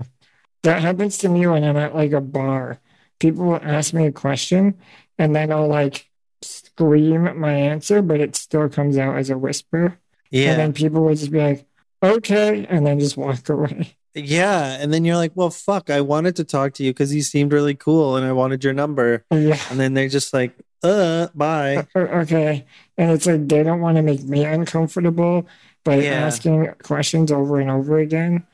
that 0.64 0.82
happens 0.82 1.18
to 1.20 1.30
me 1.30 1.46
when 1.48 1.64
I'm 1.64 1.78
at 1.78 1.96
like 1.96 2.12
a 2.12 2.20
bar. 2.20 2.80
People 3.20 3.46
will 3.46 3.60
ask 3.64 3.94
me 3.94 4.08
a 4.08 4.12
question 4.12 4.74
and 5.18 5.34
then 5.36 5.52
I'll 5.52 5.68
like 5.68 6.10
scream 6.42 7.40
my 7.40 7.54
answer, 7.54 8.02
but 8.02 8.20
it 8.20 8.36
still 8.36 8.68
comes 8.68 8.98
out 8.98 9.18
as 9.18 9.30
a 9.30 9.38
whisper. 9.38 9.98
Yeah. 10.32 10.52
And 10.52 10.60
then 10.60 10.74
people 10.74 11.04
will 11.04 11.16
just 11.16 11.32
be 11.32 11.40
like, 11.40 11.66
okay, 12.04 12.66
and 12.70 12.86
then 12.86 13.00
just 13.00 13.18
walk 13.18 13.48
away. 13.56 13.96
yeah 14.16 14.78
and 14.82 14.92
then 14.92 15.06
you're 15.06 15.16
like 15.16 15.32
well 15.36 15.52
fuck 15.52 15.92
i 15.92 16.02
wanted 16.02 16.36
to 16.36 16.44
talk 16.44 16.74
to 16.74 16.84
you 16.84 16.90
because 16.92 17.14
you 17.14 17.22
seemed 17.22 17.54
really 17.54 17.76
cool 17.76 18.16
and 18.18 18.26
i 18.26 18.32
wanted 18.32 18.64
your 18.64 18.74
number 18.74 19.24
Yeah. 19.30 19.60
and 19.70 19.80
then 19.80 19.94
they're 19.94 20.10
just 20.10 20.34
like 20.34 20.54
uh 20.84 21.28
bye 21.34 21.86
Okay. 21.96 22.66
And 22.98 23.12
it's 23.12 23.26
like 23.26 23.48
they 23.48 23.64
don't 23.64 23.82
want 23.82 23.98
to 23.98 24.04
make 24.04 24.24
me 24.24 24.46
uncomfortable 24.46 25.48
by 25.84 25.96
Yeah. 25.96 26.26
asking 26.26 26.74
questions 26.84 27.32
over 27.32 27.60
and 27.60 27.70
over 27.72 27.98
again. 28.00 28.46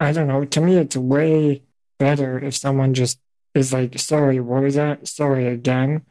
I 0.00 0.12
don't 0.12 0.28
know. 0.28 0.44
To 0.44 0.60
me, 0.60 0.76
it's 0.76 0.96
way 0.96 1.62
better 1.98 2.38
if 2.38 2.56
someone 2.56 2.94
just 2.94 3.18
is 3.54 3.72
like, 3.72 3.98
sorry, 3.98 4.40
what 4.40 4.62
was 4.62 4.74
that? 4.76 5.08
Sorry 5.08 5.46
again. 5.48 6.02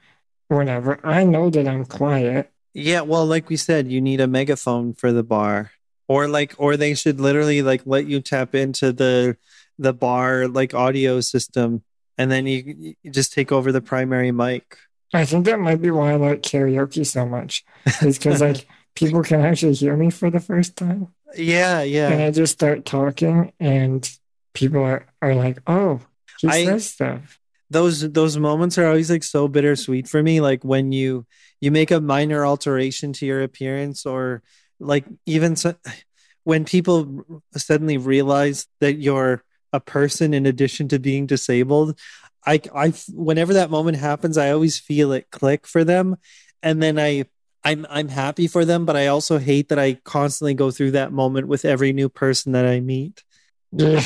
Whatever. 0.49 0.99
I 1.03 1.23
know 1.23 1.49
that 1.49 1.67
I'm 1.67 1.85
quiet. 1.85 2.51
Yeah, 2.73 3.01
well, 3.01 3.25
like 3.25 3.49
we 3.49 3.57
said, 3.57 3.87
you 3.91 4.01
need 4.01 4.21
a 4.21 4.27
megaphone 4.27 4.93
for 4.93 5.11
the 5.11 5.23
bar. 5.23 5.71
Or 6.07 6.27
like 6.27 6.55
or 6.57 6.77
they 6.77 6.93
should 6.95 7.19
literally 7.19 7.61
like 7.61 7.81
let 7.85 8.05
you 8.05 8.21
tap 8.21 8.55
into 8.55 8.93
the 8.93 9.35
the 9.77 9.93
bar 9.93 10.47
like 10.47 10.73
audio 10.73 11.19
system 11.21 11.83
and 12.17 12.31
then 12.31 12.47
you, 12.47 12.95
you 13.03 13.11
just 13.11 13.33
take 13.33 13.51
over 13.51 13.71
the 13.71 13.81
primary 13.81 14.31
mic. 14.31 14.77
I 15.13 15.25
think 15.25 15.45
that 15.45 15.59
might 15.59 15.81
be 15.81 15.91
why 15.91 16.11
I 16.11 16.15
like 16.15 16.41
karaoke 16.41 17.05
so 17.05 17.25
much. 17.25 17.63
Is 18.01 18.17
because 18.17 18.41
like 18.41 18.67
people 18.95 19.23
can 19.23 19.41
actually 19.41 19.73
hear 19.73 19.95
me 19.95 20.09
for 20.09 20.29
the 20.29 20.39
first 20.39 20.75
time. 20.75 21.13
Yeah, 21.35 21.81
yeah. 21.81 22.09
And. 22.09 22.21
I 22.23 22.31
just 22.31 22.53
start 22.53 22.85
talking 22.85 23.53
and 23.59 24.09
people 24.53 24.81
are, 24.81 25.05
are 25.21 25.35
like, 25.35 25.59
oh, 25.67 26.01
he 26.39 26.47
I- 26.47 26.65
says 26.65 26.89
stuff. 26.89 27.39
Those 27.69 28.09
those 28.13 28.37
moments 28.37 28.77
are 28.77 28.87
always 28.87 29.11
like 29.11 29.25
so 29.25 29.49
bittersweet 29.49 30.07
for 30.07 30.23
me 30.23 30.39
like 30.39 30.63
when 30.63 30.93
you 30.93 31.25
you 31.59 31.69
make 31.69 31.91
a 31.91 31.99
minor 31.99 32.45
alteration 32.45 33.11
to 33.11 33.25
your 33.25 33.43
appearance 33.43 34.05
or 34.05 34.41
like 34.79 35.03
even 35.25 35.57
so, 35.57 35.75
when 36.45 36.63
people 36.63 37.25
suddenly 37.57 37.97
realize 37.97 38.67
that 38.79 38.93
you're 38.93 39.43
a 39.73 39.81
person 39.81 40.33
in 40.33 40.45
addition 40.45 40.87
to 40.87 40.97
being 40.97 41.25
disabled 41.25 41.99
I, 42.47 42.61
I 42.73 42.93
whenever 43.13 43.53
that 43.53 43.69
moment 43.69 43.97
happens 43.97 44.37
i 44.37 44.51
always 44.51 44.79
feel 44.79 45.11
it 45.11 45.29
click 45.31 45.67
for 45.67 45.83
them 45.83 46.15
and 46.63 46.81
then 46.81 46.97
i 46.97 47.25
i'm 47.63 47.85
i'm 47.89 48.07
happy 48.07 48.47
for 48.47 48.63
them 48.65 48.85
but 48.85 48.95
i 48.95 49.07
also 49.07 49.37
hate 49.37 49.67
that 49.69 49.77
i 49.79 49.95
constantly 50.05 50.53
go 50.53 50.71
through 50.71 50.91
that 50.91 51.11
moment 51.11 51.47
with 51.47 51.65
every 51.65 51.91
new 51.93 52.07
person 52.09 52.53
that 52.53 52.65
i 52.65 52.79
meet 52.79 53.23
Yeah. 53.71 54.01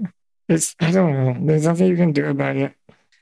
It's 0.48 0.74
I 0.80 0.90
don't 0.90 1.12
know. 1.12 1.36
There's 1.46 1.64
nothing 1.66 1.86
you 1.86 1.96
can 1.96 2.12
do 2.12 2.26
about 2.26 2.56
it. 2.56 2.74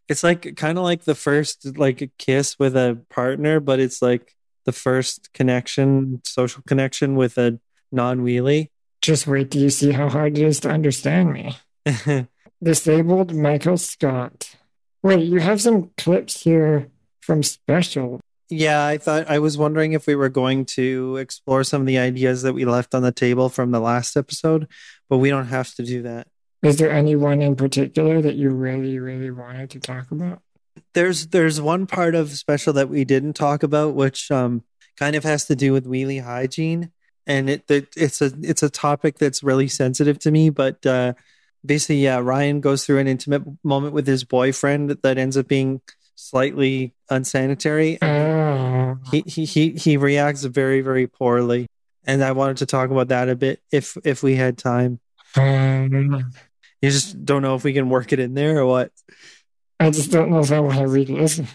it's 0.08 0.24
like 0.24 0.56
kind 0.56 0.78
of 0.78 0.84
like 0.84 1.04
the 1.04 1.14
first 1.14 1.76
like 1.76 2.00
a 2.00 2.08
kiss 2.18 2.58
with 2.58 2.74
a 2.76 2.98
partner 3.10 3.60
but 3.60 3.78
it's 3.78 4.00
like 4.00 4.34
the 4.64 4.72
first 4.72 5.32
connection 5.34 6.22
social 6.24 6.62
connection 6.66 7.16
with 7.16 7.36
a 7.38 7.60
non-wheelie 7.92 8.70
Just 9.02 9.26
wait 9.26 9.50
till 9.50 9.62
you 9.62 9.70
see 9.70 9.92
how 9.92 10.08
hard 10.08 10.38
it 10.38 10.44
is 10.44 10.60
to 10.60 10.70
understand 10.70 11.32
me. 11.32 11.56
Disabled 12.62 13.34
Michael 13.34 13.76
Scott. 13.78 14.56
Wait, 15.02 15.24
you 15.24 15.40
have 15.40 15.60
some 15.60 15.90
clips 15.96 16.42
here 16.42 16.88
from 17.20 17.42
special. 17.42 18.20
Yeah, 18.50 18.84
I 18.84 18.98
thought 18.98 19.30
I 19.30 19.38
was 19.38 19.56
wondering 19.56 19.92
if 19.92 20.06
we 20.06 20.16
were 20.16 20.28
going 20.28 20.64
to 20.66 21.16
explore 21.16 21.62
some 21.62 21.80
of 21.80 21.86
the 21.86 21.98
ideas 21.98 22.42
that 22.42 22.52
we 22.52 22.64
left 22.64 22.94
on 22.94 23.02
the 23.02 23.12
table 23.12 23.48
from 23.48 23.70
the 23.70 23.80
last 23.80 24.16
episode, 24.16 24.66
but 25.08 25.18
we 25.18 25.30
don't 25.30 25.46
have 25.46 25.72
to 25.76 25.84
do 25.84 26.02
that. 26.02 26.26
Is 26.62 26.76
there 26.76 26.90
anyone 26.90 27.40
in 27.40 27.56
particular 27.56 28.20
that 28.20 28.34
you 28.34 28.50
really, 28.50 28.98
really 28.98 29.30
wanted 29.30 29.70
to 29.70 29.80
talk 29.80 30.10
about? 30.10 30.42
There's 30.94 31.28
there's 31.28 31.60
one 31.60 31.86
part 31.86 32.14
of 32.14 32.30
special 32.30 32.72
that 32.74 32.88
we 32.88 33.04
didn't 33.04 33.34
talk 33.34 33.62
about, 33.62 33.94
which 33.94 34.30
um 34.30 34.64
kind 34.98 35.16
of 35.16 35.24
has 35.24 35.46
to 35.46 35.56
do 35.56 35.72
with 35.72 35.86
wheelie 35.86 36.22
hygiene, 36.22 36.90
and 37.26 37.48
it, 37.48 37.64
it 37.70 37.88
it's 37.96 38.20
a 38.20 38.32
it's 38.42 38.62
a 38.62 38.70
topic 38.70 39.18
that's 39.18 39.42
really 39.42 39.68
sensitive 39.68 40.18
to 40.20 40.30
me. 40.30 40.50
But 40.50 40.84
uh, 40.84 41.14
basically, 41.64 42.02
yeah, 42.04 42.18
Ryan 42.18 42.60
goes 42.60 42.84
through 42.84 42.98
an 42.98 43.06
intimate 43.08 43.42
moment 43.62 43.94
with 43.94 44.06
his 44.06 44.24
boyfriend 44.24 44.90
that 44.90 45.18
ends 45.18 45.36
up 45.36 45.48
being 45.48 45.80
slightly 46.14 46.94
unsanitary. 47.08 47.98
He 49.10 49.22
he 49.26 49.44
he 49.44 49.70
he 49.70 49.96
reacts 49.96 50.44
very 50.44 50.80
very 50.82 51.06
poorly 51.06 51.66
and 52.04 52.22
i 52.24 52.32
wanted 52.32 52.58
to 52.58 52.66
talk 52.66 52.90
about 52.90 53.08
that 53.08 53.28
a 53.28 53.36
bit 53.36 53.60
if 53.70 53.96
if 54.04 54.22
we 54.22 54.34
had 54.34 54.58
time 54.58 54.98
um, 55.36 56.32
you 56.82 56.90
just 56.90 57.24
don't 57.24 57.42
know 57.42 57.54
if 57.54 57.62
we 57.64 57.72
can 57.72 57.88
work 57.88 58.12
it 58.12 58.18
in 58.18 58.34
there 58.34 58.58
or 58.58 58.66
what 58.66 58.90
I 59.78 59.90
just 59.90 60.10
don't 60.10 60.30
know 60.30 60.40
if 60.40 60.52
I 60.52 60.60
want 60.60 60.78
to 60.78 60.86
re-listen. 60.88 61.46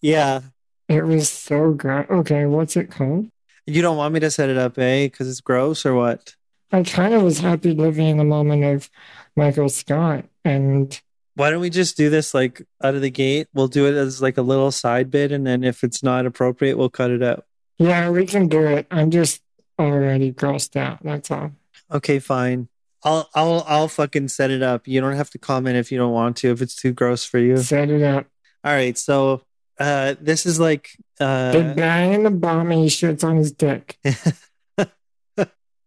yeah 0.00 0.40
It 0.88 1.02
was 1.02 1.28
so 1.28 1.72
good. 1.72 2.06
Okay, 2.10 2.46
what's 2.46 2.76
it 2.76 2.90
called? 2.90 3.28
you 3.66 3.82
don't 3.82 3.96
want 3.96 4.14
me 4.14 4.20
to 4.20 4.30
set 4.30 4.48
it 4.48 4.56
up 4.56 4.78
eh 4.78 5.06
because 5.06 5.28
it's 5.28 5.40
gross 5.40 5.84
or 5.86 5.94
what 5.94 6.34
I 6.72 6.82
kind 6.82 7.14
of 7.14 7.22
was 7.22 7.40
happy 7.40 7.72
living 7.74 8.06
in 8.08 8.16
the 8.18 8.24
moment 8.24 8.64
of 8.64 8.90
Michael 9.36 9.68
Scott, 9.68 10.24
and 10.44 11.00
why 11.34 11.50
don't 11.50 11.60
we 11.60 11.70
just 11.70 11.96
do 11.96 12.10
this 12.10 12.34
like 12.34 12.62
out 12.82 12.94
of 12.94 13.00
the 13.00 13.10
gate 13.10 13.46
we'll 13.54 13.68
do 13.68 13.86
it 13.86 13.94
as 13.94 14.20
like 14.20 14.36
a 14.36 14.42
little 14.42 14.70
side 14.70 15.10
bit 15.10 15.32
and 15.32 15.46
then 15.46 15.64
if 15.64 15.82
it's 15.82 16.02
not 16.02 16.26
appropriate 16.26 16.76
we'll 16.76 16.90
cut 16.90 17.10
it 17.10 17.22
out 17.22 17.46
yeah, 17.78 18.10
we 18.10 18.26
can 18.26 18.46
do 18.48 18.66
it. 18.66 18.86
I'm 18.90 19.10
just 19.10 19.40
already 19.78 20.32
grossed 20.32 20.76
out. 20.76 21.02
That's 21.02 21.30
all. 21.30 21.52
okay 21.90 22.18
fine 22.18 22.68
i'll 23.04 23.30
i'll 23.34 23.64
i'll 23.66 23.88
fucking 23.88 24.28
set 24.28 24.50
it 24.50 24.62
up 24.62 24.86
you 24.86 25.00
don't 25.00 25.16
have 25.16 25.30
to 25.30 25.38
comment 25.38 25.76
if 25.78 25.90
you 25.90 25.96
don't 25.96 26.12
want 26.12 26.36
to 26.38 26.50
if 26.50 26.60
it's 26.60 26.74
too 26.76 26.92
gross 26.92 27.24
for 27.24 27.38
you 27.38 27.56
Set 27.56 27.88
it 27.88 28.02
up. 28.02 28.26
all 28.62 28.72
right 28.74 28.98
so 28.98 29.40
uh 29.78 30.16
this 30.20 30.44
is 30.44 30.60
like 30.60 30.90
uh 31.20 31.52
The 31.52 31.74
guy 31.74 32.00
in 32.02 32.24
the 32.24 32.30
bomb 32.30 32.70
he 32.72 32.86
shits 32.86 33.24
on 33.24 33.36
his 33.36 33.52
dick. 33.52 33.96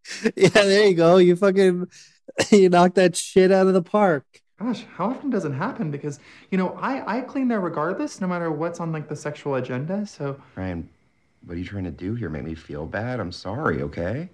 yeah, 0.35 0.49
there 0.49 0.87
you 0.87 0.95
go. 0.95 1.17
You 1.17 1.35
fucking 1.35 1.87
you 2.51 2.69
knocked 2.69 2.95
that 2.95 3.15
shit 3.15 3.51
out 3.51 3.67
of 3.67 3.73
the 3.73 3.81
park. 3.81 4.25
Gosh, 4.59 4.85
how 4.95 5.09
often 5.09 5.29
does 5.29 5.45
it 5.45 5.51
happen? 5.51 5.91
Because 5.91 6.19
you 6.51 6.57
know, 6.57 6.77
I 6.79 7.19
I 7.19 7.21
clean 7.21 7.47
there 7.47 7.59
regardless, 7.59 8.21
no 8.21 8.27
matter 8.27 8.51
what's 8.51 8.79
on 8.79 8.91
like 8.91 9.07
the 9.09 9.15
sexual 9.15 9.55
agenda. 9.55 10.05
So 10.05 10.39
Ryan, 10.55 10.89
what 11.45 11.55
are 11.55 11.59
you 11.59 11.65
trying 11.65 11.85
to 11.85 11.91
do 11.91 12.15
here? 12.15 12.29
Make 12.29 12.43
me 12.43 12.55
feel 12.55 12.85
bad? 12.85 13.19
I'm 13.19 13.31
sorry, 13.31 13.81
okay? 13.83 14.29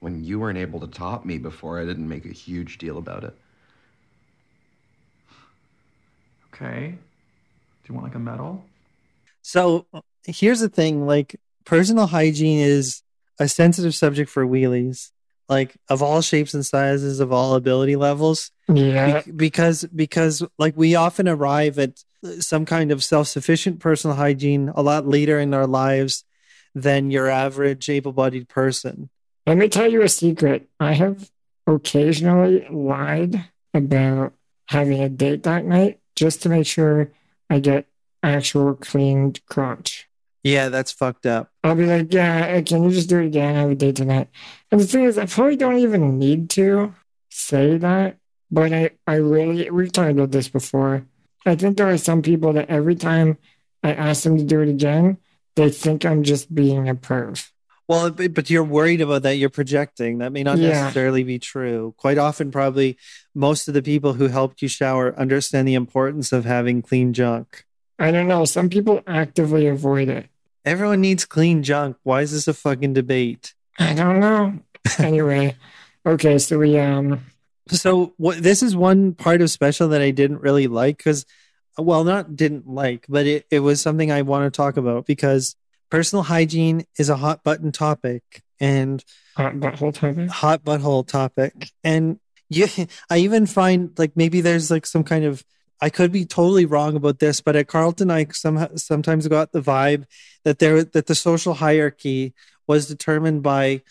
When 0.00 0.24
you 0.24 0.40
weren't 0.40 0.58
able 0.58 0.80
to 0.80 0.86
top 0.86 1.24
me 1.24 1.36
before, 1.38 1.78
I 1.78 1.84
didn't 1.84 2.08
make 2.08 2.24
a 2.24 2.32
huge 2.32 2.78
deal 2.78 2.98
about 2.98 3.24
it. 3.24 3.34
okay, 6.60 6.90
do 6.90 6.96
you 7.88 7.94
want 7.94 8.06
like 8.06 8.14
a 8.14 8.18
medal? 8.18 8.64
So 9.42 9.86
here's 10.24 10.60
the 10.60 10.68
thing: 10.68 11.06
like 11.06 11.36
personal 11.64 12.06
hygiene 12.06 12.60
is 12.60 13.02
a 13.40 13.48
sensitive 13.48 13.94
subject 13.94 14.30
for 14.30 14.46
wheelies, 14.46 15.10
like 15.48 15.74
of 15.88 16.02
all 16.02 16.20
shapes 16.20 16.54
and 16.54 16.64
sizes, 16.64 17.18
of 17.18 17.32
all 17.32 17.54
ability 17.54 17.96
levels. 17.96 18.52
Yeah. 18.68 19.22
Be- 19.22 19.32
because 19.32 19.84
because 19.86 20.44
like 20.58 20.76
we 20.76 20.94
often 20.94 21.26
arrive 21.26 21.78
at 21.78 22.04
uh, 22.24 22.38
some 22.38 22.64
kind 22.64 22.92
of 22.92 23.02
self-sufficient 23.02 23.80
personal 23.80 24.14
hygiene 24.16 24.70
a 24.76 24.82
lot 24.82 25.08
later 25.08 25.40
in 25.40 25.52
our 25.54 25.66
lives 25.66 26.24
than 26.74 27.10
your 27.10 27.28
average 27.28 27.88
able-bodied 27.88 28.48
person. 28.48 29.08
Let 29.46 29.56
me 29.56 29.68
tell 29.68 29.90
you 29.90 30.02
a 30.02 30.08
secret. 30.08 30.68
I 30.78 30.92
have 30.92 31.30
occasionally 31.66 32.66
lied 32.70 33.44
about 33.74 34.34
having 34.66 35.00
a 35.00 35.08
date 35.08 35.42
that 35.44 35.64
night 35.64 35.98
just 36.14 36.42
to 36.42 36.48
make 36.48 36.66
sure 36.66 37.10
I 37.48 37.58
get 37.58 37.86
actual 38.22 38.74
cleaned 38.74 39.40
crotch. 39.46 40.09
Yeah, 40.42 40.68
that's 40.70 40.92
fucked 40.92 41.26
up. 41.26 41.50
I'll 41.62 41.74
be 41.74 41.84
like, 41.86 42.12
yeah, 42.12 42.60
can 42.62 42.84
you 42.84 42.90
just 42.90 43.08
do 43.08 43.18
it 43.20 43.26
again? 43.26 43.56
I 43.56 43.60
have 43.60 43.70
a 43.70 43.74
date 43.74 43.96
tonight. 43.96 44.28
And 44.70 44.80
the 44.80 44.86
thing 44.86 45.04
is, 45.04 45.18
I 45.18 45.26
probably 45.26 45.56
don't 45.56 45.78
even 45.78 46.18
need 46.18 46.48
to 46.50 46.94
say 47.28 47.76
that, 47.76 48.16
but 48.50 48.72
I, 48.72 48.90
I 49.06 49.14
really, 49.16 49.70
we've 49.70 49.92
talked 49.92 50.10
about 50.12 50.30
this 50.30 50.48
before. 50.48 51.04
I 51.44 51.56
think 51.56 51.76
there 51.76 51.88
are 51.88 51.98
some 51.98 52.22
people 52.22 52.52
that 52.54 52.70
every 52.70 52.94
time 52.94 53.36
I 53.82 53.92
ask 53.92 54.22
them 54.22 54.38
to 54.38 54.44
do 54.44 54.60
it 54.60 54.68
again, 54.68 55.18
they 55.56 55.68
think 55.70 56.04
I'm 56.06 56.22
just 56.22 56.54
being 56.54 56.88
a 56.88 56.94
perv. 56.94 57.50
Well, 57.88 58.08
but 58.10 58.34
but 58.34 58.48
you're 58.48 58.62
worried 58.62 59.00
about 59.00 59.22
that. 59.22 59.34
You're 59.36 59.50
projecting. 59.50 60.18
That 60.18 60.30
may 60.30 60.44
not 60.44 60.58
Yeah. 60.58 60.68
necessarily 60.68 61.24
be 61.24 61.40
true. 61.40 61.92
Quite 61.96 62.18
often, 62.18 62.52
probably 62.52 62.96
most 63.34 63.66
of 63.66 63.74
the 63.74 63.82
people 63.82 64.12
who 64.12 64.28
helped 64.28 64.62
you 64.62 64.68
shower 64.68 65.12
understand 65.18 65.66
the 65.66 65.74
importance 65.74 66.30
of 66.30 66.44
having 66.44 66.82
clean 66.82 67.12
junk. 67.12 67.64
I 67.98 68.12
don't 68.12 68.28
know. 68.28 68.44
Some 68.44 68.70
people 68.70 69.02
actively 69.08 69.66
avoid 69.66 70.08
it. 70.08 70.29
Everyone 70.64 71.00
needs 71.00 71.24
clean 71.24 71.62
junk. 71.62 71.96
Why 72.02 72.22
is 72.22 72.32
this 72.32 72.48
a 72.48 72.54
fucking 72.54 72.92
debate? 72.92 73.54
I 73.78 73.94
don't 73.94 74.20
know. 74.20 74.58
anyway, 74.98 75.56
okay, 76.04 76.38
so 76.38 76.58
we, 76.58 76.78
um, 76.78 77.24
So 77.68 78.14
what 78.16 78.42
this 78.42 78.62
is 78.62 78.74
one 78.74 79.14
part 79.14 79.40
of 79.40 79.50
special 79.50 79.88
that 79.88 80.02
I 80.02 80.10
didn't 80.10 80.40
really 80.40 80.66
like 80.66 80.96
because 80.98 81.24
well 81.78 82.04
not 82.04 82.36
didn't 82.36 82.66
like, 82.66 83.06
but 83.08 83.26
it, 83.26 83.46
it 83.50 83.60
was 83.60 83.80
something 83.80 84.10
I 84.10 84.22
want 84.22 84.52
to 84.52 84.56
talk 84.56 84.76
about 84.76 85.06
because 85.06 85.56
personal 85.90 86.22
hygiene 86.22 86.84
is 86.98 87.08
a 87.08 87.16
hot 87.16 87.42
button 87.42 87.72
topic 87.72 88.42
and 88.58 89.04
hot 89.36 89.54
butthole 89.54 89.94
topic. 89.94 90.28
hot 90.30 90.64
butthole 90.64 91.06
topic. 91.06 91.70
And 91.84 92.18
you 92.48 92.66
I 93.10 93.18
even 93.18 93.46
find 93.46 93.98
like 93.98 94.12
maybe 94.16 94.40
there's 94.40 94.70
like 94.70 94.86
some 94.86 95.04
kind 95.04 95.24
of 95.24 95.44
I 95.80 95.90
could 95.90 96.12
be 96.12 96.24
totally 96.24 96.66
wrong 96.66 96.94
about 96.94 97.18
this, 97.18 97.40
but 97.40 97.56
at 97.56 97.68
Carleton 97.68 98.10
I 98.10 98.26
some, 98.32 98.76
sometimes 98.76 99.26
got 99.28 99.52
the 99.52 99.62
vibe 99.62 100.04
that 100.44 100.58
there 100.58 100.84
that 100.84 101.06
the 101.06 101.14
social 101.14 101.54
hierarchy 101.54 102.34
was 102.66 102.86
determined 102.86 103.42
by 103.42 103.82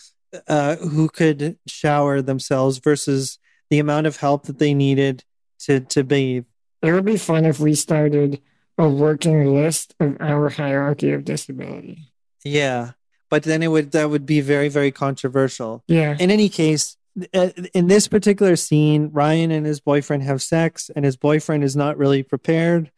uh, 0.47 0.75
who 0.77 1.09
could 1.09 1.57
shower 1.67 2.21
themselves 2.21 2.77
versus 2.77 3.39
the 3.69 3.79
amount 3.79 4.07
of 4.07 4.17
help 4.17 4.43
that 4.43 4.59
they 4.59 4.73
needed 4.73 5.23
to 5.59 5.79
to 5.81 6.03
bathe. 6.03 6.45
It 6.81 6.91
would 6.91 7.05
be 7.05 7.17
fun 7.17 7.45
if 7.45 7.59
we 7.59 7.75
started 7.75 8.39
a 8.77 8.87
working 8.87 9.53
list 9.53 9.95
of 9.99 10.17
our 10.19 10.49
hierarchy 10.49 11.11
of 11.11 11.25
disability. 11.25 12.11
Yeah, 12.43 12.91
but 13.29 13.43
then 13.43 13.63
it 13.63 13.67
would 13.67 13.91
that 13.91 14.09
would 14.09 14.25
be 14.25 14.41
very 14.41 14.69
very 14.69 14.91
controversial. 14.91 15.83
Yeah. 15.87 16.15
In 16.19 16.29
any 16.29 16.49
case, 16.49 16.97
in 17.73 17.87
this 17.87 18.07
particular 18.07 18.55
scene, 18.55 19.09
Ryan 19.11 19.51
and 19.51 19.65
his 19.65 19.79
boyfriend 19.79 20.23
have 20.23 20.41
sex, 20.41 20.89
and 20.95 21.03
his 21.05 21.17
boyfriend 21.17 21.63
is 21.63 21.75
not 21.75 21.97
really 21.97 22.23
prepared. 22.23 22.91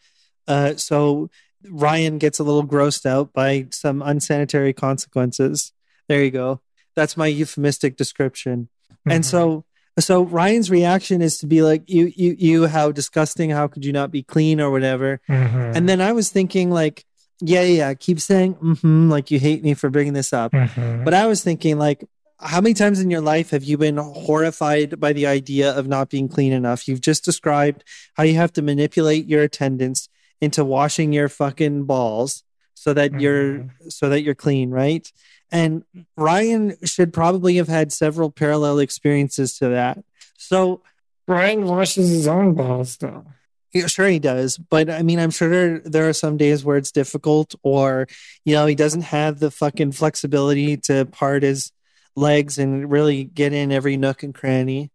Uh, 0.47 0.75
so 0.75 1.29
Ryan 1.67 2.17
gets 2.17 2.39
a 2.39 2.43
little 2.43 2.65
grossed 2.65 3.05
out 3.05 3.33
by 3.33 3.67
some 3.71 4.01
unsanitary 4.01 4.73
consequences. 4.73 5.73
There 6.07 6.23
you 6.23 6.31
go. 6.31 6.61
That's 6.95 7.15
my 7.15 7.27
euphemistic 7.27 7.95
description. 7.95 8.69
And 9.05 9.23
Mhm. 9.23 9.27
so, 9.27 9.65
so 9.99 10.23
Ryan's 10.23 10.69
reaction 10.69 11.21
is 11.21 11.37
to 11.39 11.47
be 11.47 11.61
like, 11.61 11.83
"You, 11.89 12.11
you, 12.15 12.35
you! 12.37 12.67
How 12.67 12.91
disgusting! 12.91 13.49
How 13.49 13.67
could 13.67 13.85
you 13.85 13.93
not 13.93 14.11
be 14.11 14.23
clean 14.23 14.59
or 14.59 14.71
whatever?" 14.71 15.21
Mhm. 15.29 15.75
And 15.75 15.87
then 15.89 16.01
I 16.01 16.11
was 16.11 16.29
thinking, 16.29 16.69
like, 16.69 17.05
"Yeah, 17.39 17.63
yeah, 17.63 17.93
keep 17.93 18.19
saying, 18.19 18.55
mm-hmm, 18.55 19.09
like 19.09 19.31
you 19.31 19.39
hate 19.39 19.63
me 19.63 19.73
for 19.73 19.89
bringing 19.89 20.13
this 20.13 20.33
up." 20.33 20.51
Mhm. 20.51 21.05
But 21.05 21.13
I 21.13 21.25
was 21.27 21.43
thinking, 21.43 21.77
like, 21.77 22.03
how 22.41 22.59
many 22.59 22.73
times 22.73 22.99
in 22.99 23.11
your 23.11 23.21
life 23.21 23.51
have 23.51 23.63
you 23.63 23.77
been 23.77 23.97
horrified 23.97 24.99
by 24.99 25.13
the 25.13 25.27
idea 25.27 25.71
of 25.71 25.87
not 25.87 26.09
being 26.09 26.27
clean 26.27 26.53
enough? 26.53 26.87
You've 26.87 27.01
just 27.01 27.23
described 27.23 27.83
how 28.15 28.23
you 28.23 28.35
have 28.35 28.53
to 28.53 28.61
manipulate 28.61 29.27
your 29.27 29.43
attendants 29.43 30.09
into 30.39 30.65
washing 30.65 31.13
your 31.13 31.29
fucking 31.29 31.83
balls 31.85 32.43
so 32.73 32.93
that 32.93 33.19
you're 33.19 33.59
mm-hmm. 33.59 33.89
so 33.89 34.09
that 34.09 34.21
you're 34.21 34.35
clean, 34.35 34.71
right? 34.71 35.11
And 35.51 35.83
Ryan 36.17 36.75
should 36.83 37.13
probably 37.13 37.57
have 37.57 37.67
had 37.67 37.91
several 37.91 38.31
parallel 38.31 38.79
experiences 38.79 39.57
to 39.59 39.69
that. 39.69 40.03
So 40.37 40.81
Ryan 41.27 41.65
washes 41.65 42.09
his 42.09 42.27
own 42.27 42.55
balls, 42.55 42.97
though. 42.97 43.25
yeah, 43.73 43.87
sure 43.87 44.07
he 44.07 44.19
does, 44.19 44.57
but 44.57 44.89
I 44.89 45.03
mean, 45.03 45.19
I'm 45.19 45.29
sure 45.29 45.49
there, 45.49 45.79
there 45.79 46.09
are 46.09 46.13
some 46.13 46.37
days 46.37 46.63
where 46.63 46.77
it's 46.77 46.91
difficult, 46.91 47.53
or 47.61 48.07
you 48.45 48.55
know, 48.55 48.65
he 48.65 48.75
doesn't 48.75 49.03
have 49.03 49.39
the 49.39 49.51
fucking 49.51 49.91
flexibility 49.91 50.77
to 50.77 51.05
part 51.05 51.43
his 51.43 51.71
legs 52.15 52.57
and 52.57 52.89
really 52.89 53.23
get 53.23 53.53
in 53.53 53.71
every 53.71 53.97
nook 53.97 54.23
and 54.23 54.33
cranny. 54.33 54.91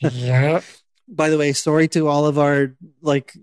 yeah. 0.00 0.60
By 1.08 1.28
the 1.28 1.36
way, 1.36 1.52
sorry 1.52 1.88
to 1.88 2.08
all 2.08 2.26
of 2.26 2.38
our 2.38 2.74
like 3.02 3.34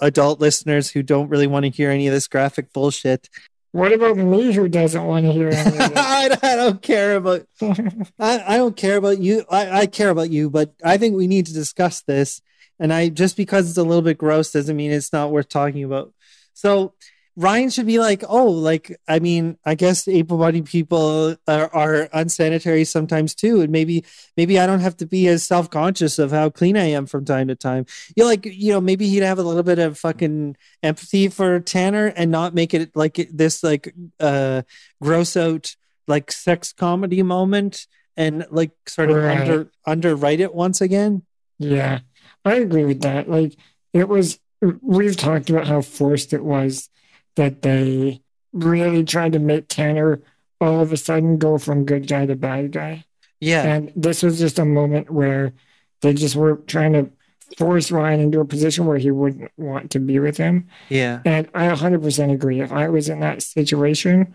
adult 0.00 0.40
listeners 0.40 0.90
who 0.90 1.02
don't 1.02 1.28
really 1.28 1.46
want 1.46 1.64
to 1.64 1.70
hear 1.70 1.90
any 1.90 2.08
of 2.08 2.12
this 2.12 2.26
graphic 2.26 2.72
bullshit. 2.72 3.28
What 3.70 3.92
about 3.92 4.16
me 4.16 4.52
who 4.52 4.68
doesn't 4.68 5.04
want 5.04 5.26
to 5.26 5.32
hear 5.32 5.48
any 5.48 5.76
of 5.78 5.92
I, 5.96 6.38
I 6.42 6.56
don't 6.56 6.80
care 6.80 7.16
about? 7.16 7.46
I, 7.60 8.44
I 8.46 8.56
don't 8.56 8.76
care 8.76 8.96
about 8.96 9.18
you. 9.18 9.44
I, 9.50 9.80
I 9.80 9.86
care 9.86 10.10
about 10.10 10.30
you, 10.30 10.50
but 10.50 10.74
I 10.84 10.96
think 10.96 11.16
we 11.16 11.26
need 11.26 11.46
to 11.46 11.52
discuss 11.52 12.02
this. 12.02 12.40
And 12.78 12.92
I 12.92 13.08
just 13.08 13.36
because 13.36 13.68
it's 13.68 13.78
a 13.78 13.82
little 13.82 14.02
bit 14.02 14.18
gross 14.18 14.52
doesn't 14.52 14.76
mean 14.76 14.90
it's 14.90 15.12
not 15.12 15.30
worth 15.30 15.48
talking 15.48 15.84
about. 15.84 16.12
So 16.52 16.94
Ryan 17.36 17.70
should 17.70 17.86
be 17.86 17.98
like, 17.98 18.22
oh, 18.28 18.46
like 18.50 18.96
I 19.08 19.18
mean, 19.18 19.58
I 19.64 19.74
guess 19.74 20.06
able-bodied 20.06 20.66
people 20.66 21.36
are, 21.48 21.74
are 21.74 22.08
unsanitary 22.12 22.84
sometimes 22.84 23.34
too, 23.34 23.60
and 23.60 23.70
maybe 23.72 24.04
maybe 24.36 24.58
I 24.58 24.66
don't 24.66 24.80
have 24.80 24.96
to 24.98 25.06
be 25.06 25.26
as 25.28 25.42
self-conscious 25.42 26.18
of 26.18 26.30
how 26.30 26.50
clean 26.50 26.76
I 26.76 26.86
am 26.86 27.06
from 27.06 27.24
time 27.24 27.48
to 27.48 27.56
time. 27.56 27.86
You 28.16 28.22
know, 28.22 28.28
like 28.28 28.46
you 28.46 28.72
know, 28.72 28.80
maybe 28.80 29.08
he'd 29.08 29.22
have 29.22 29.38
a 29.38 29.42
little 29.42 29.62
bit 29.64 29.78
of 29.78 29.98
fucking 29.98 30.56
empathy 30.82 31.28
for 31.28 31.58
Tanner 31.60 32.06
and 32.06 32.30
not 32.30 32.54
make 32.54 32.72
it 32.72 32.94
like 32.94 33.28
this 33.32 33.62
like 33.64 33.92
uh 34.20 34.62
gross 35.02 35.36
out 35.36 35.74
like 36.06 36.30
sex 36.30 36.72
comedy 36.72 37.22
moment 37.22 37.86
and 38.16 38.46
like 38.50 38.70
sort 38.86 39.10
of 39.10 39.16
Right. 39.16 39.40
under 39.40 39.70
underwrite 39.86 40.40
it 40.40 40.54
once 40.54 40.80
again. 40.80 41.22
Yeah, 41.58 42.00
I 42.44 42.54
agree 42.54 42.84
with 42.84 43.00
that. 43.02 43.28
Like, 43.30 43.56
it 43.92 44.08
was, 44.08 44.38
we've 44.82 45.16
talked 45.16 45.50
about 45.50 45.66
how 45.66 45.80
forced 45.82 46.32
it 46.32 46.44
was 46.44 46.90
that 47.36 47.62
they 47.62 48.20
really 48.52 49.04
tried 49.04 49.32
to 49.32 49.38
make 49.38 49.68
Tanner 49.68 50.22
all 50.60 50.80
of 50.80 50.92
a 50.92 50.96
sudden 50.96 51.38
go 51.38 51.58
from 51.58 51.84
good 51.84 52.06
guy 52.06 52.26
to 52.26 52.36
bad 52.36 52.72
guy. 52.72 53.04
Yeah. 53.40 53.62
And 53.62 53.92
this 53.94 54.22
was 54.22 54.38
just 54.38 54.58
a 54.58 54.64
moment 54.64 55.10
where 55.10 55.52
they 56.00 56.14
just 56.14 56.36
were 56.36 56.56
trying 56.56 56.92
to 56.94 57.10
force 57.58 57.90
Ryan 57.90 58.20
into 58.20 58.40
a 58.40 58.44
position 58.44 58.86
where 58.86 58.98
he 58.98 59.10
wouldn't 59.10 59.50
want 59.56 59.90
to 59.92 59.98
be 59.98 60.18
with 60.18 60.36
him. 60.36 60.68
Yeah. 60.88 61.20
And 61.24 61.48
I 61.54 61.68
100% 61.68 62.32
agree. 62.32 62.60
If 62.60 62.72
I 62.72 62.88
was 62.88 63.08
in 63.08 63.20
that 63.20 63.42
situation, 63.42 64.34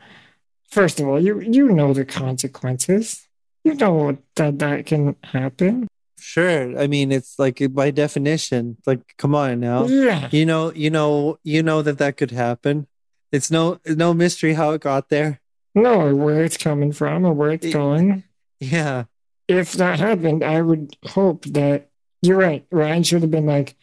first 0.69 0.99
of 0.99 1.07
all, 1.07 1.19
you 1.19 1.39
you 1.39 1.69
know 1.69 1.93
the 1.93 2.05
consequences. 2.05 3.27
You 3.63 3.73
know 3.75 4.17
that 4.35 4.59
that 4.59 4.85
can 4.85 5.15
happen. 5.23 5.87
Sure. 6.29 6.77
I 6.79 6.85
mean, 6.85 7.11
it's 7.11 7.39
like 7.39 7.59
by 7.73 7.89
definition, 7.89 8.77
like 8.85 8.99
come 9.17 9.33
on 9.33 9.59
now. 9.59 9.85
Yeah. 9.87 10.29
You 10.31 10.45
know, 10.45 10.71
you 10.73 10.91
know, 10.91 11.39
you 11.43 11.63
know 11.63 11.81
that 11.81 11.97
that 11.97 12.17
could 12.17 12.29
happen. 12.29 12.85
It's 13.31 13.49
no 13.49 13.79
no 13.87 14.13
mystery 14.13 14.53
how 14.53 14.71
it 14.73 14.81
got 14.81 15.09
there. 15.09 15.41
No, 15.73 16.01
or 16.01 16.13
where 16.15 16.43
it's 16.43 16.55
coming 16.57 16.91
from 16.91 17.25
or 17.25 17.33
where 17.33 17.49
it's 17.51 17.65
Y- 17.65 17.71
going. 17.71 18.23
Yeah. 18.59 19.05
If 19.47 19.73
that 19.73 19.99
happened, 19.99 20.43
I 20.43 20.61
would 20.61 20.95
hope 21.07 21.45
that 21.45 21.89
you're 22.21 22.37
right. 22.37 22.63
Ryan 22.71 23.01
should 23.01 23.23
have 23.23 23.31
been 23.31 23.47
like, 23.47 23.75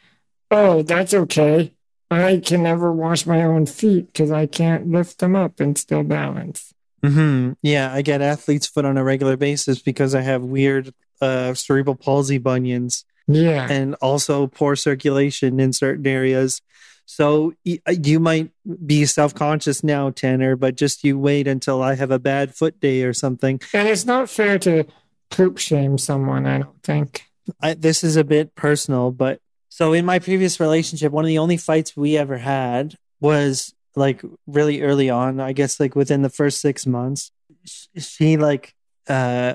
oh, 0.52 0.82
that's 0.82 1.14
okay. 1.14 1.72
I 2.12 2.40
can 2.44 2.62
never 2.62 2.92
wash 2.92 3.26
my 3.26 3.42
own 3.42 3.66
feet 3.66 4.12
because 4.12 4.30
I 4.30 4.46
can't 4.46 4.88
lift 4.88 5.18
them 5.18 5.34
up 5.34 5.58
and 5.58 5.76
still 5.76 6.04
balance. 6.04 6.72
hmm 7.02 7.54
Yeah, 7.62 7.92
I 7.92 8.02
get 8.02 8.22
athlete's 8.22 8.68
foot 8.68 8.84
on 8.84 8.96
a 8.96 9.02
regular 9.02 9.36
basis 9.36 9.82
because 9.82 10.14
I 10.14 10.20
have 10.20 10.42
weird 10.44 10.94
uh 11.20 11.54
cerebral 11.54 11.96
palsy 11.96 12.38
bunions 12.38 13.04
Yeah. 13.28 13.66
and 13.70 13.94
also 14.00 14.46
poor 14.46 14.76
circulation 14.76 15.58
in 15.60 15.72
certain 15.72 16.06
areas. 16.06 16.60
So 17.08 17.52
uh, 17.86 17.92
you 18.02 18.18
might 18.18 18.50
be 18.84 19.04
self-conscious 19.06 19.84
now, 19.84 20.10
Tanner, 20.10 20.56
but 20.56 20.74
just 20.76 21.04
you 21.04 21.16
wait 21.18 21.46
until 21.46 21.80
I 21.82 21.94
have 21.94 22.10
a 22.10 22.18
bad 22.18 22.54
foot 22.54 22.80
day 22.80 23.02
or 23.04 23.12
something. 23.12 23.60
And 23.72 23.86
it's 23.88 24.04
not 24.04 24.28
fair 24.28 24.58
to 24.60 24.84
poop 25.30 25.58
shame 25.58 25.98
someone, 25.98 26.46
I 26.46 26.58
don't 26.58 26.82
think. 26.82 27.22
I, 27.60 27.74
this 27.74 28.02
is 28.02 28.16
a 28.16 28.24
bit 28.24 28.56
personal, 28.56 29.12
but 29.12 29.40
so 29.68 29.92
in 29.92 30.04
my 30.04 30.18
previous 30.18 30.58
relationship, 30.58 31.12
one 31.12 31.24
of 31.24 31.28
the 31.28 31.38
only 31.38 31.56
fights 31.58 31.96
we 31.96 32.16
ever 32.16 32.38
had 32.38 32.96
was 33.20 33.72
like 33.94 34.22
really 34.48 34.82
early 34.82 35.08
on. 35.08 35.38
I 35.38 35.52
guess 35.52 35.78
like 35.78 35.94
within 35.94 36.22
the 36.22 36.28
first 36.30 36.60
six 36.60 36.86
months, 36.86 37.30
Sh- 37.64 37.86
she 37.98 38.36
like 38.36 38.74
uh 39.08 39.54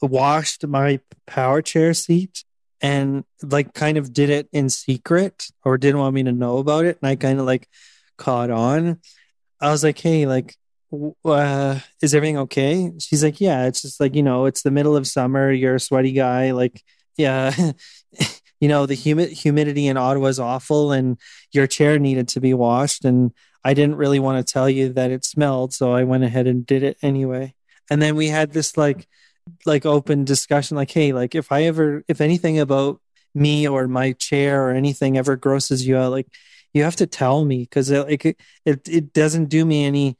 washed 0.00 0.66
my 0.66 1.00
power 1.26 1.62
chair 1.62 1.94
seat 1.94 2.44
and 2.80 3.24
like 3.42 3.72
kind 3.74 3.96
of 3.96 4.12
did 4.12 4.30
it 4.30 4.48
in 4.52 4.68
secret 4.68 5.48
or 5.64 5.78
didn't 5.78 6.00
want 6.00 6.14
me 6.14 6.22
to 6.24 6.32
know 6.32 6.58
about 6.58 6.84
it, 6.84 6.98
and 7.00 7.08
I 7.08 7.16
kind 7.16 7.40
of 7.40 7.46
like 7.46 7.68
caught 8.16 8.50
on. 8.50 9.00
I 9.60 9.70
was 9.70 9.82
like, 9.82 9.98
hey, 9.98 10.26
like 10.26 10.56
uh, 11.24 11.80
is 12.02 12.14
everything 12.14 12.38
okay? 12.38 12.92
She's 12.98 13.24
like, 13.24 13.40
yeah, 13.40 13.66
it's 13.66 13.82
just 13.82 14.00
like, 14.00 14.14
you 14.14 14.22
know, 14.22 14.46
it's 14.46 14.62
the 14.62 14.70
middle 14.70 14.96
of 14.96 15.06
summer. 15.06 15.50
You're 15.50 15.76
a 15.76 15.80
sweaty 15.80 16.12
guy. 16.12 16.52
Like, 16.52 16.82
yeah, 17.16 17.54
you 18.60 18.68
know, 18.68 18.86
the 18.86 18.94
humi- 18.94 19.34
humidity 19.34 19.86
in 19.86 19.96
Ottawa 19.96 20.26
is 20.26 20.40
awful 20.40 20.92
and 20.92 21.18
your 21.52 21.66
chair 21.66 21.98
needed 21.98 22.28
to 22.28 22.40
be 22.40 22.54
washed. 22.54 23.04
And 23.04 23.32
I 23.64 23.74
didn't 23.74 23.96
really 23.96 24.18
want 24.18 24.44
to 24.44 24.52
tell 24.52 24.68
you 24.68 24.92
that 24.92 25.10
it 25.10 25.24
smelled. 25.24 25.72
So 25.72 25.92
I 25.92 26.04
went 26.04 26.24
ahead 26.24 26.46
and 26.46 26.66
did 26.66 26.82
it 26.82 26.98
anyway. 27.02 27.54
And 27.90 28.00
then 28.00 28.16
we 28.16 28.28
had 28.28 28.52
this 28.52 28.76
like, 28.76 29.08
like 29.66 29.86
open 29.86 30.24
discussion 30.24 30.76
like, 30.76 30.90
hey, 30.90 31.12
like 31.12 31.34
if 31.34 31.52
I 31.52 31.64
ever, 31.64 32.04
if 32.08 32.20
anything 32.20 32.58
about 32.58 33.00
me 33.34 33.66
or 33.66 33.88
my 33.88 34.12
chair 34.12 34.66
or 34.66 34.70
anything 34.70 35.18
ever 35.18 35.36
grosses 35.36 35.86
you 35.86 35.96
out, 35.96 36.12
like 36.12 36.28
you 36.72 36.82
have 36.82 36.96
to 36.96 37.06
tell 37.06 37.44
me 37.44 37.58
because 37.58 37.90
it, 37.90 38.06
like 38.06 38.24
it, 38.24 38.40
it, 38.64 38.88
it 38.88 39.12
doesn't 39.12 39.46
do 39.46 39.64
me 39.64 39.84
any, 39.84 40.18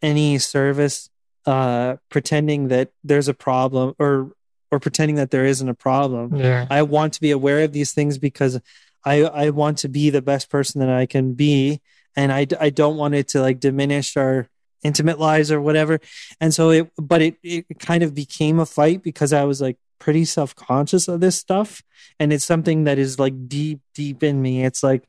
any 0.00 0.38
service 0.38 1.08
uh 1.44 1.96
pretending 2.08 2.68
that 2.68 2.92
there's 3.02 3.26
a 3.26 3.34
problem 3.34 3.94
or 3.98 4.30
or 4.70 4.80
pretending 4.80 5.16
that 5.16 5.30
there 5.30 5.44
isn't 5.44 5.68
a 5.68 5.74
problem. 5.74 6.34
Yeah. 6.36 6.66
I 6.70 6.82
want 6.82 7.12
to 7.14 7.20
be 7.20 7.30
aware 7.30 7.60
of 7.60 7.72
these 7.72 7.92
things 7.92 8.16
because 8.16 8.60
I 9.04 9.22
I 9.24 9.50
want 9.50 9.78
to 9.78 9.88
be 9.88 10.10
the 10.10 10.22
best 10.22 10.50
person 10.50 10.80
that 10.80 10.88
I 10.88 11.06
can 11.06 11.34
be, 11.34 11.80
and 12.16 12.32
I 12.32 12.46
I 12.60 12.70
don't 12.70 12.96
want 12.96 13.14
it 13.14 13.28
to 13.28 13.40
like 13.40 13.60
diminish 13.60 14.16
our 14.16 14.48
intimate 14.82 15.18
lives 15.18 15.50
or 15.50 15.60
whatever. 15.60 16.00
And 16.40 16.52
so 16.52 16.70
it, 16.70 16.90
but 16.96 17.22
it 17.22 17.36
it 17.42 17.78
kind 17.78 18.02
of 18.02 18.14
became 18.14 18.58
a 18.58 18.66
fight 18.66 19.02
because 19.02 19.32
I 19.32 19.44
was 19.44 19.60
like 19.60 19.78
pretty 19.98 20.24
self 20.24 20.54
conscious 20.54 21.08
of 21.08 21.20
this 21.20 21.36
stuff, 21.36 21.82
and 22.18 22.32
it's 22.32 22.44
something 22.44 22.84
that 22.84 22.98
is 22.98 23.18
like 23.18 23.48
deep 23.48 23.80
deep 23.94 24.22
in 24.22 24.42
me. 24.42 24.64
It's 24.64 24.82
like 24.82 25.04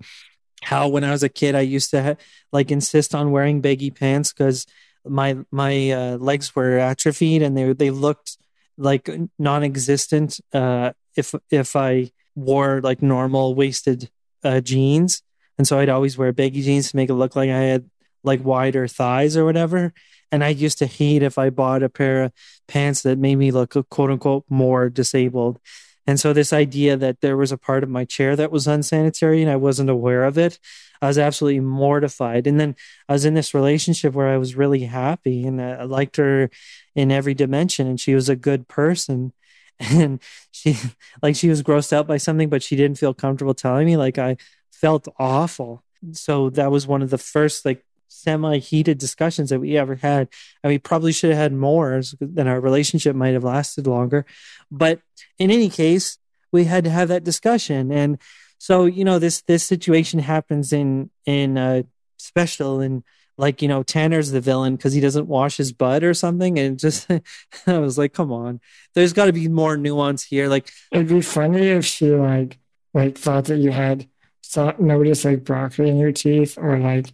how 0.63 0.87
when 0.87 1.03
I 1.03 1.11
was 1.11 1.23
a 1.23 1.29
kid 1.29 1.55
I 1.55 1.61
used 1.61 1.91
to 1.91 2.03
ha- 2.03 2.15
like 2.51 2.71
insist 2.71 3.13
on 3.13 3.31
wearing 3.31 3.61
baggy 3.61 3.91
pants 3.91 4.31
because 4.31 4.65
my 5.05 5.37
my 5.51 5.91
uh, 5.91 6.17
legs 6.17 6.55
were 6.55 6.77
atrophied 6.77 7.41
and 7.41 7.57
they 7.57 7.73
they 7.73 7.89
looked 7.89 8.37
like 8.77 9.09
non-existent 9.37 10.39
uh, 10.53 10.91
if 11.15 11.35
if 11.49 11.75
I 11.75 12.11
wore 12.35 12.81
like 12.81 13.01
normal 13.01 13.55
waisted 13.55 14.09
uh, 14.43 14.61
jeans, 14.61 15.21
and 15.57 15.67
so 15.67 15.79
I'd 15.79 15.89
always 15.89 16.17
wear 16.17 16.33
baggy 16.33 16.61
jeans 16.61 16.91
to 16.91 16.95
make 16.95 17.09
it 17.09 17.15
look 17.15 17.35
like 17.35 17.49
I 17.49 17.59
had 17.59 17.89
like 18.23 18.43
wider 18.43 18.87
thighs 18.87 19.37
or 19.37 19.45
whatever. 19.45 19.93
And 20.31 20.43
I 20.43 20.49
used 20.49 20.79
to 20.79 20.87
hate 20.87 21.21
if 21.21 21.37
I 21.37 21.49
bought 21.49 21.83
a 21.83 21.89
pair 21.89 22.23
of 22.23 22.31
pants 22.67 23.03
that 23.03 23.19
made 23.19 23.35
me 23.35 23.51
look 23.51 23.75
quote 23.89 24.09
unquote 24.09 24.45
more 24.49 24.89
disabled. 24.89 25.59
And 26.05 26.19
so 26.19 26.33
this 26.33 26.51
idea 26.51 26.97
that 26.97 27.21
there 27.21 27.37
was 27.37 27.51
a 27.51 27.57
part 27.57 27.83
of 27.83 27.89
my 27.89 28.03
chair 28.03 28.35
that 28.35 28.51
was 28.51 28.67
unsanitary 28.67 29.41
and 29.41 29.49
I 29.49 29.55
wasn't 29.55 29.89
aware 29.89 30.23
of 30.25 30.37
it, 30.37 30.59
I 31.01 31.07
was 31.07 31.17
absolutely 31.17 31.59
mortified. 31.61 32.47
And 32.47 32.59
then 32.59 32.75
I 33.07 33.13
was 33.13 33.25
in 33.25 33.33
this 33.33 33.53
relationship 33.53 34.13
where 34.13 34.29
I 34.29 34.37
was 34.37 34.55
really 34.55 34.83
happy 34.85 35.45
and 35.45 35.61
I 35.61 35.83
liked 35.83 36.17
her 36.17 36.49
in 36.95 37.11
every 37.11 37.33
dimension 37.33 37.87
and 37.87 37.99
she 37.99 38.15
was 38.15 38.29
a 38.29 38.35
good 38.35 38.67
person. 38.67 39.33
And 39.79 40.21
she 40.51 40.77
like 41.21 41.35
she 41.35 41.49
was 41.49 41.63
grossed 41.63 41.91
out 41.91 42.07
by 42.07 42.17
something, 42.17 42.47
but 42.47 42.63
she 42.63 42.75
didn't 42.75 42.99
feel 42.99 43.13
comfortable 43.13 43.55
telling 43.55 43.85
me. 43.85 43.97
Like 43.97 44.17
I 44.17 44.37
felt 44.71 45.07
awful. 45.17 45.83
So 46.11 46.51
that 46.51 46.71
was 46.71 46.85
one 46.85 47.01
of 47.01 47.09
the 47.09 47.17
first 47.17 47.65
like 47.65 47.83
semi 48.13 48.59
heated 48.59 48.97
discussions 48.97 49.49
that 49.49 49.59
we 49.59 49.77
ever 49.77 49.95
had. 49.95 50.29
And 50.63 50.71
we 50.71 50.77
probably 50.77 51.11
should 51.11 51.31
have 51.31 51.39
had 51.39 51.53
more, 51.53 52.01
than 52.19 52.47
our 52.47 52.59
relationship 52.59 53.15
might 53.15 53.33
have 53.33 53.43
lasted 53.43 53.87
longer. 53.87 54.25
But 54.71 54.99
in 55.37 55.51
any 55.51 55.69
case, 55.69 56.17
we 56.51 56.65
had 56.65 56.83
to 56.83 56.89
have 56.89 57.09
that 57.09 57.23
discussion. 57.23 57.91
And 57.91 58.19
so, 58.59 58.85
you 58.85 59.03
know, 59.03 59.19
this 59.19 59.41
this 59.41 59.63
situation 59.63 60.19
happens 60.19 60.71
in 60.71 61.09
in 61.25 61.57
uh 61.57 61.83
special 62.17 62.79
and 62.79 63.03
like, 63.37 63.61
you 63.63 63.67
know, 63.67 63.81
Tanner's 63.81 64.31
the 64.31 64.39
villain 64.39 64.75
because 64.75 64.93
he 64.93 65.01
doesn't 65.01 65.27
wash 65.27 65.57
his 65.57 65.73
butt 65.73 66.03
or 66.03 66.13
something. 66.13 66.59
And 66.59 66.77
just 66.77 67.09
I 67.67 67.79
was 67.79 67.97
like, 67.97 68.13
come 68.13 68.31
on. 68.31 68.61
There's 68.93 69.13
gotta 69.13 69.33
be 69.33 69.47
more 69.47 69.75
nuance 69.75 70.23
here. 70.23 70.47
Like 70.47 70.71
It'd 70.91 71.07
be 71.07 71.21
funny 71.21 71.69
if 71.69 71.85
she 71.85 72.11
like 72.11 72.59
like 72.93 73.17
thought 73.17 73.45
that 73.45 73.57
you 73.57 73.71
had 73.71 74.07
saw 74.53 74.73
noticed 74.77 75.25
like 75.25 75.43
broccoli 75.43 75.89
in 75.89 75.97
your 75.97 76.11
teeth 76.11 76.57
or 76.57 76.77
like 76.77 77.11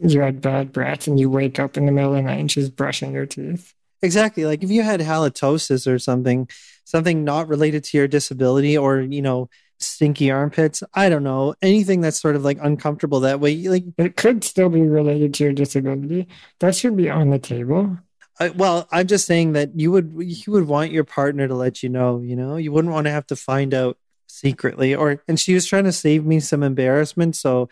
you 0.00 0.20
had 0.20 0.40
bad 0.40 0.72
breath 0.72 1.06
and 1.06 1.18
you 1.18 1.28
wake 1.28 1.58
up 1.58 1.76
in 1.76 1.86
the 1.86 1.92
middle 1.92 2.14
of 2.14 2.16
the 2.16 2.22
night 2.22 2.40
and 2.40 2.50
she's 2.50 2.70
brushing 2.70 3.12
your 3.12 3.26
teeth. 3.26 3.74
Exactly. 4.00 4.46
Like 4.46 4.62
if 4.62 4.70
you 4.70 4.82
had 4.82 5.00
halitosis 5.00 5.92
or 5.92 5.98
something, 5.98 6.48
something 6.84 7.24
not 7.24 7.48
related 7.48 7.84
to 7.84 7.98
your 7.98 8.06
disability 8.06 8.78
or, 8.78 9.00
you 9.00 9.22
know, 9.22 9.50
stinky 9.80 10.30
armpits, 10.30 10.82
I 10.94 11.08
don't 11.08 11.24
know, 11.24 11.54
anything 11.62 12.00
that's 12.00 12.20
sort 12.20 12.36
of 12.36 12.44
like 12.44 12.58
uncomfortable 12.60 13.20
that 13.20 13.40
way. 13.40 13.56
Like 13.68 13.84
It 13.96 14.16
could 14.16 14.44
still 14.44 14.68
be 14.68 14.82
related 14.82 15.34
to 15.34 15.44
your 15.44 15.52
disability. 15.52 16.28
That 16.60 16.76
should 16.76 16.96
be 16.96 17.10
on 17.10 17.30
the 17.30 17.38
table. 17.38 17.98
I, 18.40 18.50
well, 18.50 18.86
I'm 18.92 19.08
just 19.08 19.26
saying 19.26 19.54
that 19.54 19.70
you 19.74 19.90
would 19.90 20.14
you 20.16 20.52
would 20.52 20.68
want 20.68 20.92
your 20.92 21.02
partner 21.02 21.48
to 21.48 21.54
let 21.54 21.82
you 21.82 21.88
know, 21.88 22.20
you 22.20 22.36
know? 22.36 22.56
You 22.56 22.70
wouldn't 22.70 22.94
want 22.94 23.06
to 23.06 23.10
have 23.10 23.26
to 23.28 23.36
find 23.36 23.74
out 23.74 23.98
secretly 24.38 24.94
or 24.94 25.22
and 25.26 25.38
she 25.38 25.54
was 25.54 25.66
trying 25.66 25.84
to 25.84 25.92
save 25.92 26.24
me 26.24 26.40
some 26.40 26.62
embarrassment, 26.62 27.36
so 27.36 27.68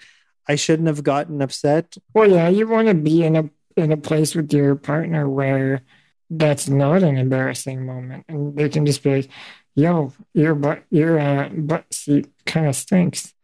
I 0.49 0.55
shouldn't 0.57 0.89
have 0.89 1.03
gotten 1.03 1.43
upset. 1.43 1.97
Well, 2.15 2.31
yeah, 2.31 2.49
you 2.49 2.67
want 2.69 2.89
to 2.89 2.95
be 2.95 3.25
in 3.25 3.37
a 3.37 3.51
in 3.77 3.93
a 3.93 3.97
place 3.97 4.35
with 4.35 4.53
your 4.53 4.75
partner 4.75 5.29
where 5.29 5.83
that's 6.31 6.69
not 6.69 7.03
an 7.03 7.17
embarrassing 7.17 7.87
moment, 7.87 8.25
and 8.29 8.57
they 8.57 8.69
can 8.69 8.87
just 8.87 9.03
be 9.03 9.17
like, 9.17 9.29
"Yo, 9.75 10.13
your 10.35 10.55
butt, 10.55 10.83
your 10.91 11.19
uh, 11.19 11.49
butt 11.49 11.85
seat 11.93 12.29
kind 12.45 12.67
of 12.67 12.77
stinks," 12.77 13.35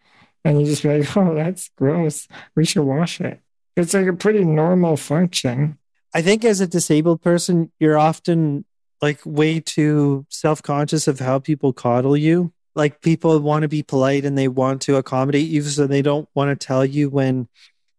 and 0.45 0.61
you 0.61 0.67
just 0.67 0.83
be 0.83 0.99
like, 0.99 1.17
"Oh, 1.17 1.35
that's 1.35 1.71
gross. 1.77 2.27
We 2.57 2.65
should 2.65 2.85
wash 2.85 3.21
it." 3.21 3.41
It's 3.77 3.95
like 3.95 4.07
a 4.07 4.13
pretty 4.13 4.45
normal 4.45 4.97
function. 4.97 5.79
I 6.15 6.23
think 6.23 6.45
as 6.45 6.61
a 6.61 6.67
disabled 6.67 7.23
person, 7.23 7.73
you're 7.81 7.99
often 7.99 8.65
like 9.01 9.21
way 9.25 9.61
too 9.61 10.27
self-conscious 10.29 11.09
of 11.09 11.19
how 11.21 11.39
people 11.39 11.73
coddle 11.73 12.17
you. 12.17 12.53
Like 12.75 13.01
people 13.01 13.39
want 13.41 13.63
to 13.63 13.69
be 13.69 13.83
polite 13.83 14.25
and 14.25 14.37
they 14.37 14.49
want 14.49 14.83
to 14.83 14.97
accommodate 14.97 15.49
you, 15.49 15.63
so 15.63 15.87
they 15.87 16.03
don't 16.03 16.29
want 16.35 16.59
to 16.59 16.67
tell 16.67 16.85
you 16.85 17.11
when. 17.11 17.49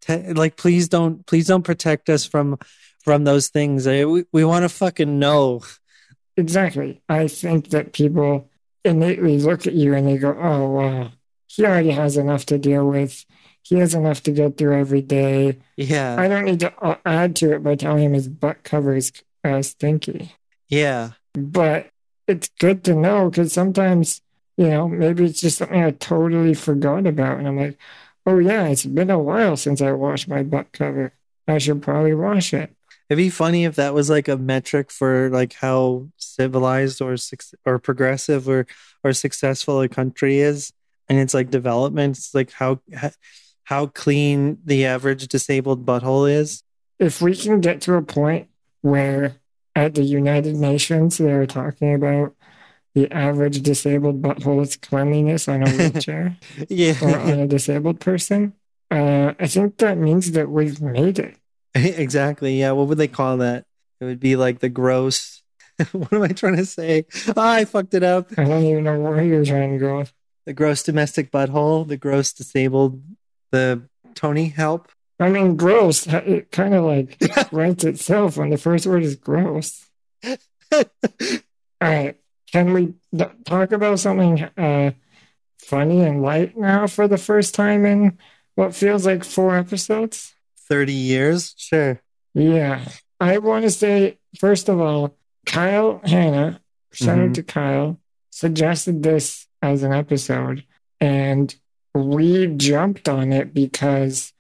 Te- 0.02 0.34
like, 0.34 0.58
please 0.58 0.90
don't, 0.90 1.26
please 1.26 1.48
don't 1.48 1.64
protect 1.64 2.10
us 2.10 2.26
from 2.26 2.58
from 3.04 3.24
those 3.24 3.50
things. 3.50 3.86
We 3.88 4.26
we 4.32 4.44
want 4.44 4.64
to 4.64 4.70
fucking 4.70 5.20
know. 5.20 5.62
Exactly. 6.36 7.02
I 7.08 7.28
think 7.28 7.70
that 7.70 7.94
people 7.94 8.50
innately 8.84 9.38
look 9.40 9.68
at 9.68 9.74
you 9.74 9.94
and 9.94 10.08
they 10.08 10.18
go, 10.18 10.36
"Oh, 10.38 10.70
wow, 10.72 11.12
he 11.48 11.66
already 11.66 11.92
has 11.92 12.18
enough 12.18 12.46
to 12.48 12.58
deal 12.58 12.88
with. 12.88 13.24
He 13.62 13.76
has 13.76 13.94
enough 13.94 14.24
to 14.24 14.32
get 14.32 14.58
through 14.58 14.78
every 14.78 15.02
day. 15.02 15.60
Yeah, 15.78 16.16
I 16.20 16.28
don't 16.28 16.46
need 16.46 16.60
to 16.62 16.74
uh, 16.84 16.98
add 17.06 17.36
to 17.38 17.54
it 17.54 17.64
by 17.64 17.76
telling 17.76 18.04
him 18.04 18.14
his 18.14 18.28
butt 18.28 18.64
cover 18.64 18.96
is 18.96 19.12
uh, 19.44 19.62
stinky." 19.62 20.34
yeah, 20.70 21.12
But 21.34 21.90
it's 22.28 22.50
good 22.60 22.84
to 22.86 22.96
know 22.96 23.30
because 23.30 23.54
sometimes, 23.54 24.22
you 24.58 24.70
know, 24.70 24.88
maybe 24.88 25.26
it's 25.26 25.42
just 25.42 25.58
something 25.60 25.82
I 25.84 25.92
totally 25.92 26.54
forgot 26.54 27.08
about, 27.08 27.40
and 27.40 27.48
I'm 27.48 27.58
like, 27.58 27.78
"Oh 28.26 28.40
yeah, 28.40 28.68
it's 28.68 28.86
been 28.86 29.10
a 29.10 29.20
while 29.20 29.58
since 29.58 29.82
I 29.82 29.92
washed 29.94 30.28
my 30.28 30.44
butt 30.44 30.72
cover. 30.74 31.14
I 31.48 31.58
should 31.58 31.82
probably 31.82 32.14
wash 32.14 32.54
it." 32.54 32.72
It'd 33.10 33.18
be 33.18 33.30
funny 33.30 33.66
if 33.66 33.76
that 33.76 33.94
was 33.94 34.10
like 34.10 34.28
a 34.28 34.38
metric 34.38 34.90
for 34.92 35.30
like 35.30 35.54
how 35.54 36.08
civilized 36.18 37.02
or 37.02 37.16
or 37.66 37.80
progressive 37.80 38.48
or 38.50 38.66
or 39.04 39.14
successful 39.14 39.82
a 39.82 39.90
country 39.90 40.40
is, 40.40 40.72
and 41.10 41.20
it's 41.20 41.34
like 41.34 41.50
development. 41.52 42.18
It's 42.18 42.34
like 42.34 42.52
how 42.52 42.80
how 43.66 43.88
clean 43.88 44.58
the 44.66 44.86
average 44.86 45.28
disabled 45.28 45.86
butthole 45.86 46.32
is. 46.32 46.64
if 47.00 47.22
we 47.22 47.36
can 47.36 47.60
get 47.62 47.82
to 47.82 47.96
a 47.96 48.02
point 48.02 48.48
where 48.82 49.36
at 49.76 49.96
the 49.96 50.04
United 50.04 50.56
Nations 50.56 51.18
they're 51.18 51.46
talking 51.48 51.94
about 51.96 52.36
the 52.94 53.12
average 53.12 53.62
disabled 53.62 54.22
butthole's 54.22 54.76
cleanliness 54.76 55.48
on 55.48 55.64
a 55.64 55.70
wheelchair 55.72 56.38
or 57.02 57.18
on 57.18 57.40
a 57.40 57.48
disabled 57.48 58.00
person, 58.00 58.54
uh, 58.92 59.34
I 59.40 59.48
think 59.48 59.78
that 59.78 59.98
means 59.98 60.32
that 60.32 60.50
we've 60.50 60.82
made 60.82 61.20
it. 61.20 61.38
exactly. 61.76 62.60
Yeah, 62.60 62.72
what 62.72 62.88
would 62.88 62.98
they 62.98 63.08
call 63.08 63.38
that? 63.38 63.66
It 64.00 64.06
would 64.06 64.20
be 64.20 64.36
like 64.36 64.60
the 64.60 64.70
gross. 64.70 65.42
what 65.92 66.14
am 66.14 66.22
I 66.22 66.28
trying 66.28 66.58
to 66.58 66.66
say? 66.66 67.06
Ah, 67.36 67.54
I 67.54 67.66
fucked 67.66 67.94
it 67.96 68.04
up. 68.04 68.30
I 68.38 68.44
don't 68.44 68.64
even 68.64 68.84
know 68.84 69.00
where 69.00 69.24
you're 69.24 69.46
trying 69.46 69.74
to 69.74 69.80
go. 69.80 70.06
The 70.46 70.54
gross 70.54 70.84
domestic 70.84 71.32
butthole, 71.32 71.88
the 71.88 71.98
gross 71.98 72.34
disabled, 72.34 73.02
the 73.52 73.84
Tony 74.14 74.50
help. 74.50 74.92
I 75.20 75.30
mean, 75.30 75.56
gross. 75.56 76.06
It 76.06 76.52
kind 76.52 76.74
of 76.74 76.84
like 76.84 77.18
writes 77.52 77.84
itself 77.86 78.38
when 78.38 78.50
the 78.50 78.58
first 78.58 78.86
word 78.86 79.04
is 79.04 79.16
gross. 79.16 79.86
All 80.24 80.84
right. 81.82 82.18
Can 82.54 82.72
we 82.72 82.94
talk 83.46 83.72
about 83.72 84.00
something 84.00 84.44
uh, 84.58 84.92
funny 85.58 86.02
and 86.02 86.22
light 86.22 86.56
now 86.56 86.86
for 86.86 87.08
the 87.08 87.18
first 87.18 87.56
time 87.56 87.84
in 87.84 88.20
what 88.54 88.76
feels 88.76 89.08
like 89.08 89.24
four 89.24 89.56
episodes? 89.58 90.36
30 90.70 90.94
years? 90.94 91.56
Sure. 91.58 92.00
Yeah. 92.36 92.86
I 93.20 93.40
want 93.40 93.64
to 93.64 93.72
say, 93.72 94.20
first 94.40 94.70
of 94.70 94.80
all, 94.80 95.18
Kyle 95.48 96.00
Hanna, 96.06 96.62
shout 96.92 97.18
out 97.18 97.30
Mhm. 97.30 97.34
to 97.34 97.44
Kyle, 97.44 98.00
suggested 98.30 99.02
this 99.02 99.48
as 99.64 99.82
an 99.82 99.92
episode. 99.92 100.64
And 101.02 101.54
we 101.96 102.46
jumped 102.48 103.10
on 103.10 103.34
it 103.34 103.52
because, 103.52 104.32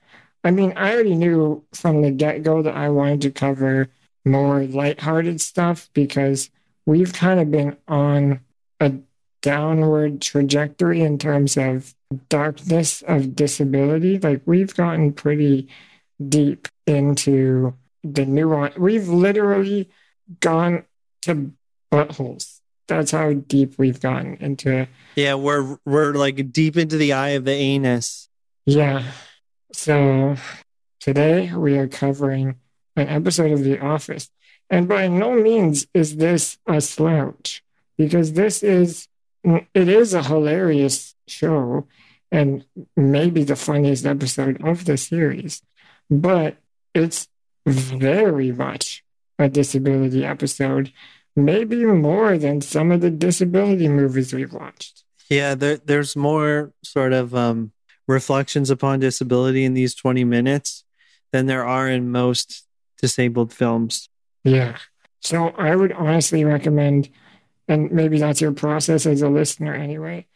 I 0.43 0.51
mean, 0.51 0.71
I 0.75 0.93
already 0.93 1.15
knew 1.15 1.63
from 1.73 2.03
the 2.03 2.11
get 2.11 2.43
go 2.43 2.61
that 2.61 2.75
I 2.75 2.89
wanted 2.89 3.21
to 3.21 3.31
cover 3.31 3.89
more 4.23 4.63
lighthearted 4.65 5.41
stuff 5.41 5.89
because 5.95 6.51
we've 6.85 7.13
kind 7.13 7.39
of 7.39 7.51
been 7.51 7.77
on 7.87 8.41
a 8.79 8.93
downward 9.41 10.21
trajectory 10.21 11.01
in 11.01 11.17
terms 11.17 11.57
of 11.57 11.93
darkness 12.29 13.03
of 13.07 13.35
disability. 13.35 14.19
Like 14.19 14.41
we've 14.45 14.73
gotten 14.75 15.13
pretty 15.13 15.67
deep 16.29 16.67
into 16.87 17.73
the 18.03 18.25
nuance. 18.25 18.77
We've 18.77 19.07
literally 19.07 19.89
gone 20.39 20.85
to 21.23 21.51
buttholes. 21.91 22.59
That's 22.87 23.11
how 23.11 23.33
deep 23.33 23.75
we've 23.77 23.99
gotten 23.99 24.35
into. 24.35 24.71
it. 24.79 24.89
Yeah, 25.15 25.35
we're 25.35 25.77
we're 25.85 26.13
like 26.13 26.51
deep 26.51 26.77
into 26.77 26.97
the 26.97 27.13
eye 27.13 27.29
of 27.29 27.45
the 27.45 27.53
anus. 27.53 28.29
Yeah. 28.65 29.03
So 29.71 30.35
today 30.99 31.53
we 31.53 31.77
are 31.77 31.87
covering 31.87 32.55
an 32.95 33.07
episode 33.07 33.51
of 33.51 33.63
The 33.63 33.79
Office. 33.79 34.29
And 34.69 34.87
by 34.87 35.07
no 35.07 35.33
means 35.33 35.87
is 35.93 36.17
this 36.17 36.57
a 36.67 36.81
slouch 36.81 37.63
because 37.97 38.33
this 38.33 38.63
is 38.63 39.07
it 39.43 39.89
is 39.89 40.13
a 40.13 40.23
hilarious 40.23 41.15
show 41.27 41.85
and 42.31 42.65
maybe 42.95 43.43
the 43.43 43.55
funniest 43.55 44.05
episode 44.05 44.63
of 44.63 44.85
the 44.85 44.97
series, 44.97 45.61
but 46.09 46.57
it's 46.95 47.27
very 47.65 48.51
much 48.51 49.03
a 49.37 49.49
disability 49.49 50.25
episode, 50.25 50.91
maybe 51.35 51.85
more 51.85 52.37
than 52.37 52.61
some 52.61 52.91
of 52.91 53.01
the 53.01 53.11
disability 53.11 53.87
movies 53.87 54.33
we've 54.33 54.53
watched. 54.53 55.03
Yeah, 55.29 55.55
there, 55.55 55.77
there's 55.77 56.15
more 56.15 56.73
sort 56.83 57.13
of 57.13 57.35
um, 57.35 57.71
reflections 58.07 58.69
upon 58.69 58.99
disability 58.99 59.63
in 59.63 59.73
these 59.73 59.95
20 59.95 60.23
minutes 60.23 60.83
than 61.31 61.45
there 61.45 61.65
are 61.65 61.87
in 61.87 62.11
most 62.11 62.65
disabled 62.99 63.53
films. 63.53 64.09
Yeah. 64.43 64.77
So 65.21 65.49
I 65.49 65.75
would 65.75 65.91
honestly 65.91 66.43
recommend, 66.43 67.09
and 67.67 67.91
maybe 67.91 68.19
that's 68.19 68.41
your 68.41 68.51
process 68.53 69.05
as 69.05 69.21
a 69.21 69.29
listener 69.29 69.73
anyway, 69.73 70.27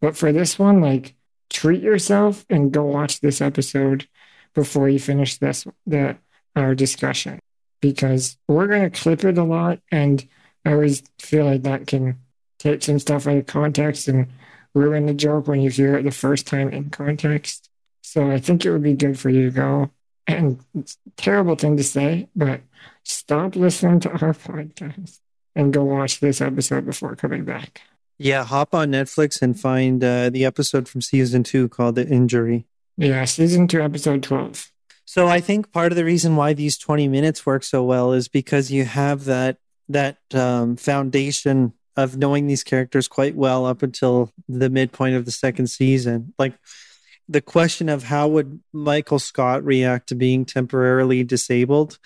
but 0.00 0.16
for 0.16 0.32
this 0.32 0.58
one, 0.58 0.80
like 0.80 1.14
treat 1.50 1.82
yourself 1.82 2.44
and 2.50 2.72
go 2.72 2.84
watch 2.84 3.20
this 3.20 3.40
episode 3.40 4.08
before 4.54 4.88
you 4.88 4.98
finish 5.00 5.38
this 5.38 5.66
the 5.86 6.16
our 6.56 6.74
discussion 6.74 7.40
because 7.80 8.38
we're 8.48 8.68
going 8.68 8.90
to 8.90 9.00
clip 9.00 9.24
it 9.24 9.38
a 9.38 9.44
lot 9.44 9.78
and 9.92 10.28
i 10.64 10.72
always 10.72 11.02
feel 11.20 11.46
like 11.46 11.62
that 11.62 11.86
can 11.86 12.18
take 12.58 12.82
some 12.82 12.98
stuff 12.98 13.26
out 13.26 13.36
of 13.36 13.46
context 13.46 14.08
and 14.08 14.28
ruin 14.74 15.06
the 15.06 15.14
joke 15.14 15.48
when 15.48 15.60
you 15.60 15.70
hear 15.70 15.96
it 15.96 16.04
the 16.04 16.10
first 16.10 16.46
time 16.46 16.70
in 16.70 16.90
context 16.90 17.70
so 18.02 18.30
i 18.30 18.38
think 18.38 18.64
it 18.64 18.72
would 18.72 18.82
be 18.82 18.94
good 18.94 19.18
for 19.18 19.30
you 19.30 19.46
to 19.46 19.50
go 19.50 19.90
and 20.26 20.60
it's 20.74 20.98
a 21.06 21.10
terrible 21.16 21.56
thing 21.56 21.76
to 21.76 21.84
say 21.84 22.28
but 22.34 22.60
stop 23.04 23.56
listening 23.56 24.00
to 24.00 24.10
our 24.10 24.32
podcast 24.32 25.18
and 25.54 25.72
go 25.72 25.84
watch 25.84 26.20
this 26.20 26.40
episode 26.40 26.86
before 26.86 27.14
coming 27.16 27.44
back 27.44 27.82
yeah, 28.22 28.44
hop 28.44 28.72
on 28.72 28.92
Netflix 28.92 29.42
and 29.42 29.58
find 29.58 30.02
uh, 30.04 30.30
the 30.30 30.44
episode 30.44 30.88
from 30.88 31.00
season 31.00 31.42
two 31.42 31.68
called 31.68 31.96
The 31.96 32.06
Injury. 32.06 32.66
Yeah, 32.96 33.24
season 33.24 33.66
two, 33.66 33.82
episode 33.82 34.22
12. 34.22 34.70
So 35.04 35.26
I 35.26 35.40
think 35.40 35.72
part 35.72 35.90
of 35.90 35.96
the 35.96 36.04
reason 36.04 36.36
why 36.36 36.52
these 36.52 36.78
20 36.78 37.08
minutes 37.08 37.44
work 37.44 37.64
so 37.64 37.82
well 37.82 38.12
is 38.12 38.28
because 38.28 38.70
you 38.70 38.84
have 38.84 39.24
that 39.24 39.58
that 39.88 40.18
um, 40.32 40.76
foundation 40.76 41.72
of 41.96 42.16
knowing 42.16 42.46
these 42.46 42.62
characters 42.62 43.08
quite 43.08 43.34
well 43.34 43.66
up 43.66 43.82
until 43.82 44.30
the 44.48 44.70
midpoint 44.70 45.16
of 45.16 45.24
the 45.24 45.32
second 45.32 45.66
season. 45.66 46.32
Like 46.38 46.54
the 47.32 47.40
question 47.40 47.88
of 47.88 48.04
how 48.04 48.28
would 48.28 48.60
Michael 48.72 49.18
Scott 49.18 49.64
react 49.64 50.08
to 50.08 50.14
being 50.14 50.44
temporarily 50.44 51.24
disabled 51.24 51.98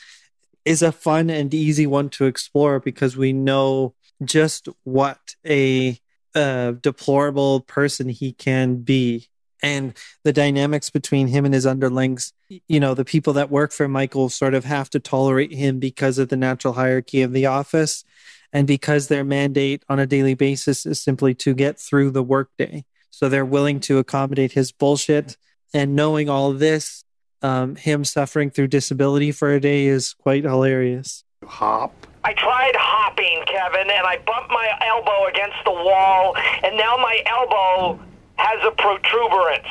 is 0.65 0.83
a 0.83 0.93
fun 0.93 1.31
and 1.31 1.53
easy 1.53 1.87
one 1.87 2.09
to 2.11 2.27
explore 2.27 2.81
because 2.81 3.17
we 3.17 3.33
know 3.33 3.95
just 4.25 4.69
what 4.85 5.35
a 5.45 5.99
deplorable 6.35 7.61
person 7.61 8.09
he 8.09 8.33
can 8.33 8.77
be. 8.77 9.29
And 9.63 9.97
the 10.23 10.33
dynamics 10.33 10.91
between 10.91 11.29
him 11.29 11.45
and 11.45 11.55
his 11.55 11.67
underlings 11.67 12.33
you 12.69 12.79
know 12.79 12.95
the 12.95 13.05
people 13.05 13.33
that 13.33 13.51
work 13.51 13.73
for 13.73 13.89
michael 13.89 14.29
sort 14.29 14.55
of 14.55 14.65
have 14.65 14.89
to 14.91 15.01
tolerate 15.01 15.53
him 15.53 15.79
because 15.79 16.19
of 16.19 16.29
the 16.29 16.37
natural 16.37 16.75
hierarchy 16.75 17.23
of 17.23 17.33
the 17.33 17.47
office 17.47 18.05
and 18.53 18.67
because 18.67 19.09
their 19.09 19.25
mandate 19.25 19.85
on 19.89 19.99
a 19.99 20.07
daily 20.07 20.35
basis 20.35 20.87
is 20.87 21.01
simply 21.01 21.35
to 21.35 21.55
get 21.55 21.79
through 21.79 22.11
the 22.11 22.23
workday 22.23 22.85
so 23.11 23.29
they're 23.29 23.45
willing 23.45 23.81
to 23.81 23.99
accommodate 23.99 24.53
his 24.53 24.73
bullshit 24.73 25.37
and 25.73 25.97
knowing 25.97 26.29
all 26.29 26.53
this 26.53 27.05
um, 27.43 27.77
him 27.77 28.05
suffering 28.05 28.51
through 28.51 28.69
disability 28.69 29.31
for 29.33 29.53
a 29.53 29.61
day 29.61 29.87
is 29.87 30.15
quite 30.15 30.45
hilarious 30.45 31.25
hop 31.45 32.07
I 32.27 32.33
tried 32.33 32.75
hopping, 32.75 33.45
Kevin, 33.47 33.89
and 33.89 34.05
I 34.05 34.17
bumped 34.27 34.51
my 34.51 34.69
elbow 34.85 35.27
against 35.29 35.59
the 35.65 35.71
wall, 35.71 36.37
and 36.65 36.77
now 36.77 36.97
my 36.97 37.23
elbow 37.25 38.01
has 38.35 38.59
a 38.67 38.73
protuberance. 38.73 39.69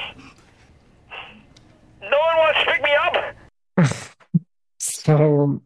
No 2.02 2.18
one 2.18 2.38
wants 2.38 2.60
to 2.60 2.66
pick 2.66 2.82
me 2.82 2.92
up. 3.84 4.16
so 4.80 5.62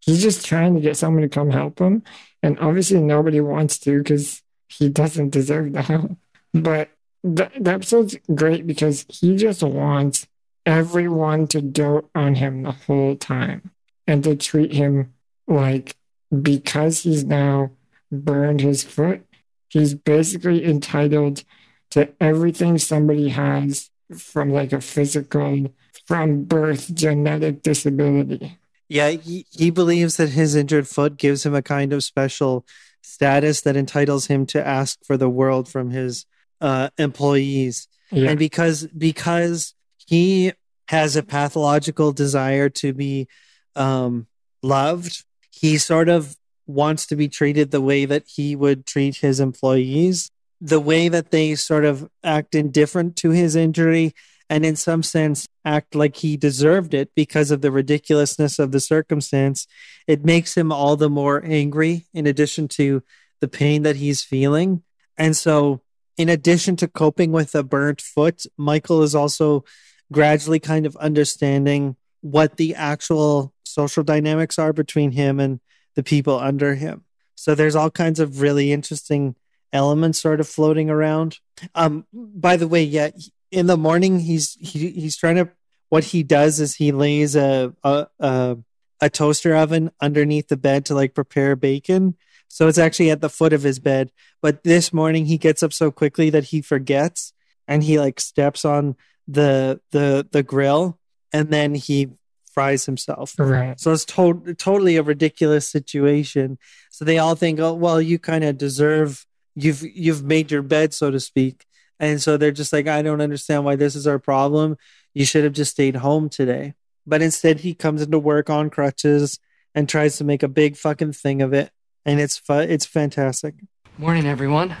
he's 0.00 0.22
just 0.22 0.46
trying 0.46 0.76
to 0.76 0.80
get 0.80 0.96
someone 0.96 1.20
to 1.20 1.28
come 1.28 1.50
help 1.50 1.78
him, 1.78 2.04
and 2.42 2.58
obviously 2.58 3.00
nobody 3.00 3.42
wants 3.42 3.78
to 3.80 3.98
because 3.98 4.40
he 4.68 4.88
doesn't 4.88 5.28
deserve 5.28 5.74
the 5.74 5.82
help. 5.82 6.16
But 6.54 6.88
the, 7.22 7.50
the 7.58 7.72
episode's 7.72 8.16
great 8.34 8.66
because 8.66 9.06
he 9.08 9.36
just 9.36 9.62
wants 9.62 10.26
everyone 10.66 11.46
to 11.48 11.60
dote 11.60 12.10
on 12.14 12.34
him 12.36 12.62
the 12.62 12.72
whole 12.72 13.16
time 13.16 13.70
and 14.06 14.24
to 14.24 14.36
treat 14.36 14.72
him 14.72 15.12
like 15.46 15.96
because 16.42 17.02
he's 17.02 17.24
now 17.24 17.70
burned 18.10 18.60
his 18.60 18.82
foot, 18.82 19.24
he's 19.68 19.94
basically 19.94 20.64
entitled 20.64 21.44
to 21.90 22.08
everything 22.20 22.78
somebody 22.78 23.28
has 23.30 23.90
from 24.16 24.52
like 24.52 24.72
a 24.72 24.80
physical, 24.80 25.72
from 26.06 26.44
birth 26.44 26.94
genetic 26.94 27.62
disability. 27.62 28.58
Yeah, 28.88 29.10
he, 29.10 29.46
he 29.50 29.70
believes 29.70 30.16
that 30.16 30.30
his 30.30 30.54
injured 30.54 30.88
foot 30.88 31.16
gives 31.16 31.46
him 31.46 31.54
a 31.54 31.62
kind 31.62 31.92
of 31.92 32.02
special 32.02 32.66
status 33.02 33.60
that 33.62 33.76
entitles 33.76 34.26
him 34.26 34.46
to 34.46 34.66
ask 34.66 34.98
for 35.04 35.16
the 35.16 35.28
world 35.28 35.68
from 35.68 35.90
his 35.90 36.26
uh, 36.60 36.90
employees. 36.98 37.88
Yeah. 38.10 38.30
And 38.30 38.38
because 38.38 38.86
because 38.86 39.74
he 40.06 40.52
has 40.88 41.16
a 41.16 41.22
pathological 41.22 42.12
desire 42.12 42.68
to 42.68 42.92
be 42.92 43.28
um, 43.76 44.26
loved 44.62 45.24
he 45.60 45.76
sort 45.76 46.08
of 46.08 46.36
wants 46.66 47.06
to 47.06 47.16
be 47.16 47.28
treated 47.28 47.70
the 47.70 47.80
way 47.80 48.04
that 48.04 48.24
he 48.26 48.56
would 48.56 48.86
treat 48.86 49.16
his 49.16 49.40
employees. 49.40 50.30
The 50.60 50.80
way 50.80 51.08
that 51.08 51.30
they 51.30 51.54
sort 51.54 51.84
of 51.84 52.08
act 52.22 52.54
indifferent 52.54 53.16
to 53.16 53.30
his 53.30 53.56
injury 53.56 54.14
and 54.48 54.64
in 54.64 54.76
some 54.76 55.02
sense 55.02 55.46
act 55.64 55.94
like 55.94 56.16
he 56.16 56.36
deserved 56.36 56.94
it 56.94 57.10
because 57.14 57.50
of 57.50 57.60
the 57.60 57.70
ridiculousness 57.70 58.58
of 58.58 58.72
the 58.72 58.80
circumstance, 58.80 59.66
it 60.06 60.24
makes 60.24 60.56
him 60.56 60.72
all 60.72 60.96
the 60.96 61.10
more 61.10 61.42
angry 61.44 62.06
in 62.14 62.26
addition 62.26 62.68
to 62.68 63.02
the 63.40 63.48
pain 63.48 63.82
that 63.82 63.96
he's 63.96 64.22
feeling. 64.22 64.82
And 65.16 65.36
so, 65.36 65.82
in 66.20 66.28
addition 66.28 66.76
to 66.76 66.86
coping 66.86 67.32
with 67.32 67.54
a 67.54 67.62
burnt 67.62 67.98
foot, 68.02 68.44
Michael 68.58 69.02
is 69.02 69.14
also 69.14 69.64
gradually 70.12 70.60
kind 70.60 70.84
of 70.84 70.94
understanding 70.96 71.96
what 72.20 72.58
the 72.58 72.74
actual 72.74 73.54
social 73.64 74.02
dynamics 74.02 74.58
are 74.58 74.74
between 74.74 75.12
him 75.12 75.40
and 75.40 75.60
the 75.94 76.02
people 76.02 76.38
under 76.38 76.74
him. 76.74 77.04
So 77.36 77.54
there's 77.54 77.74
all 77.74 77.90
kinds 77.90 78.20
of 78.20 78.42
really 78.42 78.70
interesting 78.70 79.34
elements 79.72 80.20
sort 80.20 80.40
of 80.40 80.46
floating 80.46 80.90
around. 80.90 81.38
Um, 81.74 82.04
by 82.12 82.58
the 82.58 82.68
way, 82.68 82.82
yeah, 82.82 83.08
in 83.50 83.66
the 83.66 83.78
morning 83.78 84.20
he's 84.20 84.58
he, 84.60 84.90
he's 84.90 85.16
trying 85.16 85.36
to. 85.36 85.48
What 85.88 86.04
he 86.04 86.22
does 86.22 86.60
is 86.60 86.76
he 86.76 86.92
lays 86.92 87.34
a, 87.34 87.74
a 87.82 88.06
a 88.20 88.58
a 89.00 89.08
toaster 89.10 89.56
oven 89.56 89.90
underneath 90.02 90.48
the 90.48 90.58
bed 90.58 90.84
to 90.84 90.94
like 90.94 91.14
prepare 91.14 91.56
bacon. 91.56 92.16
So 92.52 92.66
it's 92.66 92.78
actually 92.78 93.10
at 93.10 93.20
the 93.20 93.30
foot 93.30 93.52
of 93.52 93.62
his 93.62 93.78
bed. 93.78 94.10
But 94.42 94.64
this 94.64 94.92
morning 94.92 95.26
he 95.26 95.38
gets 95.38 95.62
up 95.62 95.72
so 95.72 95.90
quickly 95.92 96.30
that 96.30 96.44
he 96.44 96.60
forgets 96.60 97.32
and 97.68 97.84
he 97.84 97.98
like 97.98 98.18
steps 98.20 98.64
on 98.64 98.96
the 99.28 99.80
the 99.92 100.26
the 100.30 100.42
grill 100.42 100.98
and 101.32 101.50
then 101.50 101.76
he 101.76 102.08
fries 102.52 102.86
himself. 102.86 103.36
Right. 103.38 103.78
So 103.78 103.92
it's 103.92 104.04
to- 104.06 104.54
totally 104.58 104.96
a 104.96 105.02
ridiculous 105.04 105.68
situation. 105.68 106.58
So 106.90 107.04
they 107.04 107.18
all 107.18 107.36
think, 107.36 107.60
oh, 107.60 107.74
well, 107.74 108.02
you 108.02 108.18
kind 108.18 108.42
of 108.42 108.58
deserve 108.58 109.24
you've 109.54 109.82
you've 109.82 110.24
made 110.24 110.50
your 110.50 110.62
bed, 110.62 110.92
so 110.92 111.10
to 111.10 111.20
speak. 111.20 111.66
And 112.00 112.20
so 112.20 112.36
they're 112.36 112.50
just 112.50 112.72
like, 112.72 112.88
I 112.88 113.02
don't 113.02 113.20
understand 113.20 113.64
why 113.64 113.76
this 113.76 113.94
is 113.94 114.06
our 114.06 114.18
problem. 114.18 114.76
You 115.14 115.24
should 115.24 115.44
have 115.44 115.52
just 115.52 115.72
stayed 115.72 115.96
home 115.96 116.28
today. 116.28 116.74
But 117.06 117.22
instead, 117.22 117.60
he 117.60 117.74
comes 117.74 118.02
into 118.02 118.18
work 118.18 118.50
on 118.50 118.70
crutches 118.70 119.38
and 119.74 119.88
tries 119.88 120.16
to 120.16 120.24
make 120.24 120.42
a 120.42 120.48
big 120.48 120.76
fucking 120.76 121.12
thing 121.12 121.42
of 121.42 121.52
it. 121.52 121.70
And 122.04 122.20
it's 122.20 122.38
fu- 122.38 122.54
it's 122.54 122.86
fantastic. 122.86 123.54
Morning, 123.98 124.26
everyone. 124.26 124.76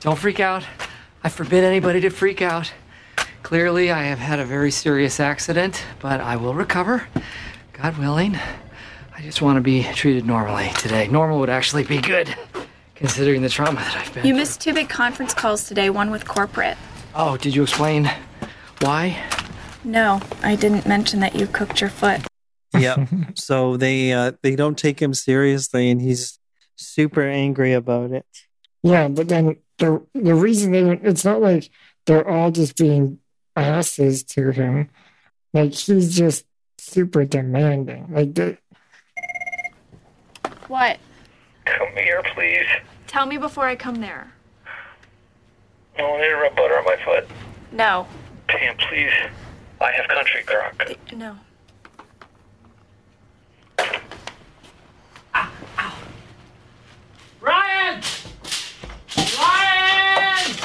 Don't 0.00 0.18
freak 0.18 0.40
out. 0.40 0.64
I 1.24 1.28
forbid 1.28 1.64
anybody 1.64 2.00
to 2.00 2.10
freak 2.10 2.42
out. 2.42 2.72
Clearly, 3.42 3.90
I 3.90 4.04
have 4.04 4.18
had 4.18 4.38
a 4.38 4.44
very 4.44 4.70
serious 4.70 5.18
accident, 5.20 5.84
but 6.00 6.20
I 6.20 6.36
will 6.36 6.54
recover, 6.54 7.06
God 7.72 7.98
willing. 7.98 8.36
I 9.14 9.20
just 9.20 9.42
want 9.42 9.56
to 9.56 9.60
be 9.60 9.82
treated 9.94 10.24
normally 10.24 10.70
today. 10.78 11.08
Normal 11.08 11.38
would 11.40 11.50
actually 11.50 11.84
be 11.84 12.00
good. 12.00 12.34
considering 12.94 13.42
the 13.42 13.48
trauma 13.48 13.80
that 13.80 13.96
I've 13.96 14.14
been. 14.14 14.24
You 14.24 14.32
through. 14.32 14.38
missed 14.40 14.60
two 14.60 14.72
big 14.74 14.88
conference 14.88 15.34
calls 15.34 15.66
today, 15.66 15.90
one 15.90 16.10
with 16.12 16.24
corporate. 16.26 16.78
Oh, 17.16 17.36
did 17.36 17.54
you 17.54 17.62
explain 17.64 18.08
why? 18.80 19.20
No, 19.84 20.20
I 20.44 20.54
didn't 20.54 20.86
mention 20.86 21.18
that 21.20 21.34
you 21.34 21.48
cooked 21.48 21.80
your 21.80 21.90
foot. 21.90 22.20
Yep. 22.82 23.08
so 23.36 23.76
they 23.76 24.12
uh, 24.12 24.32
they 24.42 24.56
don't 24.56 24.78
take 24.78 25.00
him 25.00 25.14
seriously, 25.14 25.90
and 25.90 26.00
he's 26.00 26.38
super 26.76 27.22
angry 27.22 27.72
about 27.72 28.10
it. 28.12 28.26
Yeah, 28.82 29.08
but 29.08 29.28
then 29.28 29.56
the 29.78 30.04
the 30.14 30.34
reason 30.34 30.72
they 30.72 30.82
don't, 30.82 31.04
it's 31.04 31.24
not 31.24 31.40
like 31.40 31.70
they're 32.06 32.28
all 32.28 32.50
just 32.50 32.76
being 32.76 33.18
asses 33.56 34.22
to 34.24 34.50
him. 34.50 34.88
Like 35.52 35.72
he's 35.72 36.16
just 36.16 36.46
super 36.78 37.24
demanding. 37.24 38.08
Like 38.10 38.34
the, 38.34 38.58
What? 40.68 40.98
Come 41.64 41.88
here, 41.94 42.22
please. 42.34 42.66
Tell 43.06 43.26
me 43.26 43.36
before 43.36 43.66
I 43.66 43.76
come 43.76 43.96
there. 43.96 44.32
I 45.98 46.02
want 46.02 46.22
you 46.22 46.30
to 46.30 46.36
rub 46.36 46.56
butter 46.56 46.78
on 46.78 46.84
my 46.84 46.96
foot. 47.04 47.28
No. 47.70 48.06
Pam, 48.48 48.76
please. 48.78 49.12
I 49.80 49.92
have 49.92 50.08
country 50.08 50.42
crock. 50.44 50.90
No. 51.14 51.36
Ryan! 57.42 58.00
Ryan! 59.36 60.56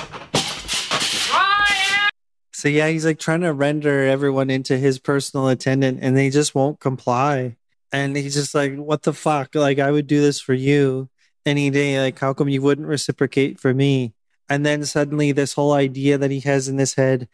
Ryan! 1.34 2.10
So 2.54 2.70
yeah, 2.70 2.88
he's 2.90 3.04
like 3.04 3.18
trying 3.18 3.42
to 3.42 3.52
render 3.52 4.06
everyone 4.06 4.52
into 4.52 4.78
his 4.78 5.00
personal 5.00 5.48
attendant, 5.48 6.00
and 6.04 6.16
they 6.16 6.30
just 6.30 6.54
won't 6.54 6.80
comply. 6.80 7.56
And 7.92 8.16
he's 8.16 8.36
just 8.36 8.54
like, 8.54 8.76
"What 8.76 9.02
the 9.02 9.14
fuck? 9.14 9.56
Like, 9.56 9.80
I 9.80 9.90
would 9.90 10.06
do 10.06 10.22
this 10.22 10.40
for 10.40 10.54
you 10.54 11.10
any 11.48 11.72
day. 11.72 12.00
Like, 12.00 12.20
how 12.20 12.36
come 12.36 12.48
you 12.48 12.62
wouldn't 12.62 12.88
reciprocate 12.88 13.60
for 13.60 13.74
me?" 13.74 14.14
And 14.48 14.64
then 14.64 14.86
suddenly, 14.86 15.32
this 15.32 15.54
whole 15.54 15.74
idea 15.74 16.20
that 16.20 16.30
he 16.30 16.42
has 16.42 16.68
in 16.68 16.78
his 16.78 16.94
head, 16.94 17.28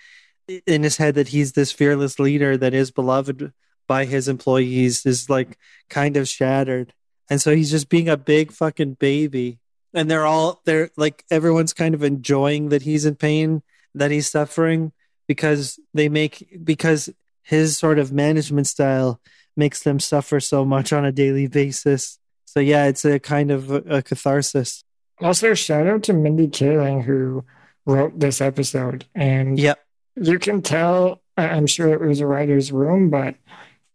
in 0.66 0.84
his 0.84 0.98
head, 0.98 1.16
that 1.16 1.30
he's 1.30 1.52
this 1.52 1.74
fearless 1.74 2.18
leader 2.18 2.56
that 2.56 2.74
is 2.74 2.92
beloved 2.92 3.52
by 3.90 4.06
his 4.06 4.30
employees, 4.30 5.06
is 5.06 5.30
like 5.30 5.58
kind 5.90 6.16
of 6.16 6.30
shattered. 6.30 6.94
And 7.30 7.42
so 7.42 7.56
he's 7.56 7.72
just 7.72 7.90
being 7.90 8.10
a 8.10 8.18
big 8.18 8.52
fucking 8.52 8.96
baby. 8.96 9.60
And 9.94 10.10
they're 10.10 10.26
all 10.26 10.62
they're 10.66 10.90
like 10.98 11.24
everyone's 11.30 11.74
kind 11.74 11.94
of 11.96 12.04
enjoying 12.04 12.70
that 12.70 12.82
he's 12.82 13.06
in 13.06 13.16
pain, 13.16 13.62
that 13.96 14.12
he's 14.12 14.30
suffering 14.30 14.92
because 15.28 15.80
they 15.94 16.10
make 16.10 16.60
because 16.64 17.10
his 17.44 17.78
sort 17.78 18.00
of 18.00 18.12
management 18.12 18.68
style 18.68 19.22
makes 19.56 19.84
them 19.84 20.00
suffer 20.00 20.40
so 20.40 20.66
much 20.66 20.92
on 20.92 21.06
a 21.06 21.12
daily 21.12 21.48
basis. 21.48 22.18
So 22.46 22.60
yeah, 22.60 22.86
it's 22.86 23.06
a 23.06 23.20
kind 23.20 23.52
of 23.52 23.70
a, 23.72 23.78
a 23.98 24.02
catharsis. 24.02 24.84
also 25.22 25.54
shout 25.54 25.86
out 25.88 26.04
to 26.04 26.14
Mindy 26.14 26.48
Kaling 26.48 27.04
who 27.04 27.46
wrote 27.86 28.20
this 28.20 28.42
episode, 28.42 29.06
and 29.14 29.60
Yep. 29.60 29.80
you 30.16 30.40
can 30.40 30.62
tell. 30.62 31.22
I'm 31.38 31.68
sure 31.68 31.94
it 31.94 32.02
was 32.02 32.20
a 32.20 32.28
writer's 32.28 32.72
room, 32.72 33.10
but 33.10 33.36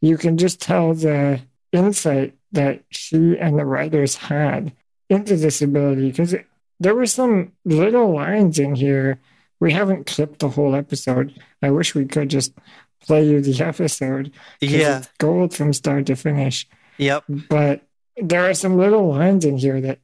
you 0.01 0.17
can 0.17 0.37
just 0.39 0.61
tell 0.61 0.95
the 0.95 1.41
insight 1.73 2.35
that 2.53 2.85
she 2.91 3.39
and 3.39 3.59
the 3.59 3.65
writers 3.65 4.17
had 4.17 4.73
into 5.09 5.37
disability 5.37 6.11
because 6.11 6.35
there 6.81 6.95
were 6.95 7.07
some 7.07 7.53
little 7.65 8.15
lines 8.15 8.59
in 8.59 8.75
here. 8.75 9.21
We 9.61 9.73
haven't 9.73 10.07
clipped 10.07 10.39
the 10.39 10.49
whole 10.49 10.75
episode. 10.75 11.39
I 11.63 11.71
wish 11.71 11.95
we 11.95 12.07
could 12.07 12.31
just 12.31 12.53
play 13.01 13.27
you 13.27 13.41
the 13.41 13.65
episode. 13.65 14.33
Yeah. 14.61 14.99
it's 14.99 15.09
gold 15.19 15.55
from 15.55 15.73
start 15.73 16.07
to 16.07 16.17
finish. 16.17 16.69
Yep. 16.99 17.25
But 17.49 17.83
there 18.17 18.49
are 18.49 18.55
some 18.55 18.77
little 18.77 19.09
lines 19.09 19.45
in 19.45 19.57
here 19.57 19.81
that 19.81 19.99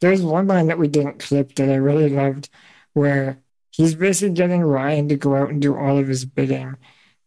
there's 0.00 0.22
one 0.22 0.46
line 0.46 0.66
that 0.66 0.78
we 0.78 0.88
didn't 0.88 1.18
clip 1.18 1.54
that 1.54 1.70
I 1.70 1.76
really 1.76 2.08
loved 2.08 2.48
where 2.92 3.38
he's 3.70 3.94
basically 3.94 4.34
getting 4.34 4.62
Ryan 4.62 5.08
to 5.08 5.16
go 5.16 5.34
out 5.34 5.50
and 5.50 5.60
do 5.60 5.76
all 5.76 5.98
of 5.98 6.08
his 6.08 6.24
bidding. 6.24 6.76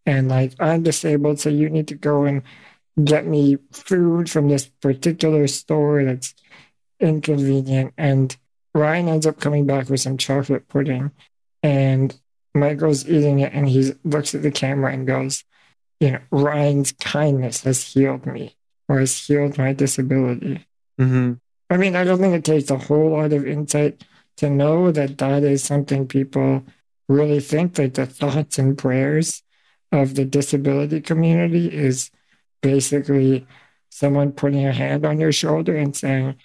And 0.05 0.30
like, 0.30 0.53
I'm 0.59 0.84
disabled, 0.84 1.39
so 1.39 1.49
you 1.49 1.70
need 1.70 1.88
to 1.89 1.95
go 1.95 2.24
and 2.24 2.41
get 3.03 3.25
me 3.25 3.57
food 3.71 4.29
from 4.29 4.49
this 4.49 4.67
particular 4.81 5.47
store 5.47 6.03
that's 6.03 6.33
inconvenient. 6.99 7.93
And 7.97 8.35
Ryan 8.73 9.07
ends 9.07 9.25
up 9.25 9.39
coming 9.39 9.65
back 9.65 9.89
with 9.89 10.01
some 10.01 10.17
chocolate 10.17 10.67
pudding. 10.67 11.11
And 11.63 12.17
Michael's 12.53 13.07
eating 13.07 13.39
it 13.39 13.53
and 13.53 13.67
he 13.67 13.93
looks 14.03 14.33
at 14.35 14.41
the 14.41 14.51
camera 14.51 14.93
and 14.93 15.07
goes, 15.07 15.43
You 15.99 16.11
know, 16.11 16.19
Ryan's 16.31 16.91
kindness 16.93 17.63
has 17.63 17.83
healed 17.83 18.25
me 18.25 18.55
or 18.87 18.99
has 18.99 19.17
healed 19.25 19.57
my 19.57 19.73
disability. 19.73 20.65
hmm 20.97 21.33
I 21.71 21.77
mean, 21.77 21.95
I 21.95 22.03
don't 22.03 22.17
think 22.17 22.33
it 22.33 22.43
takes 22.43 22.71
a 22.71 22.77
whole 22.77 23.11
lot 23.11 23.31
of 23.31 23.45
insight 23.45 24.03
to 24.37 24.49
know 24.49 24.91
that 24.91 25.19
that 25.19 25.43
is 25.43 25.63
something 25.63 26.07
people 26.07 26.63
really 27.07 27.39
think 27.39 27.75
that 27.75 27.93
the 27.93 28.07
thoughts 28.07 28.57
and 28.57 28.75
prayers 28.75 29.43
of 29.91 30.15
the 30.15 30.25
disability 30.25 31.01
community 31.01 31.67
is 31.67 32.09
basically 32.62 33.47
someone 33.89 34.32
putting 34.32 34.66
a 34.66 34.72
hand 34.72 35.05
on 35.05 35.20
your 35.20 35.32
shoulder 35.32 35.76
and 35.76 35.95
saying, 35.95 36.36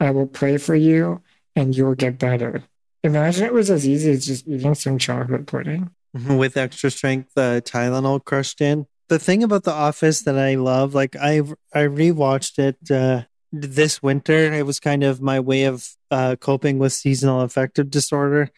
I 0.00 0.10
will 0.10 0.26
pray 0.26 0.56
for 0.56 0.74
you 0.74 1.22
and 1.54 1.76
you'll 1.76 1.94
get 1.94 2.18
better. 2.18 2.62
Imagine 3.04 3.44
it 3.44 3.52
was 3.52 3.70
as 3.70 3.86
easy 3.86 4.12
as 4.12 4.26
just 4.26 4.46
eating 4.46 4.74
some 4.74 4.98
chocolate 4.98 5.46
pudding. 5.46 5.90
With 6.28 6.56
extra 6.56 6.90
strength 6.90 7.32
uh, 7.36 7.60
Tylenol 7.60 8.24
crushed 8.24 8.60
in. 8.60 8.86
The 9.08 9.18
thing 9.18 9.42
about 9.42 9.64
The 9.64 9.72
Office 9.72 10.22
that 10.22 10.38
I 10.38 10.54
love, 10.54 10.94
like 10.94 11.16
I 11.16 11.40
I 11.72 11.82
rewatched 11.84 12.58
it 12.58 12.90
uh, 12.90 13.24
this 13.50 14.02
winter. 14.02 14.52
It 14.52 14.66
was 14.66 14.80
kind 14.80 15.04
of 15.04 15.20
my 15.20 15.40
way 15.40 15.64
of 15.64 15.88
uh, 16.10 16.36
coping 16.36 16.78
with 16.78 16.92
seasonal 16.92 17.40
affective 17.40 17.90
disorder. 17.90 18.50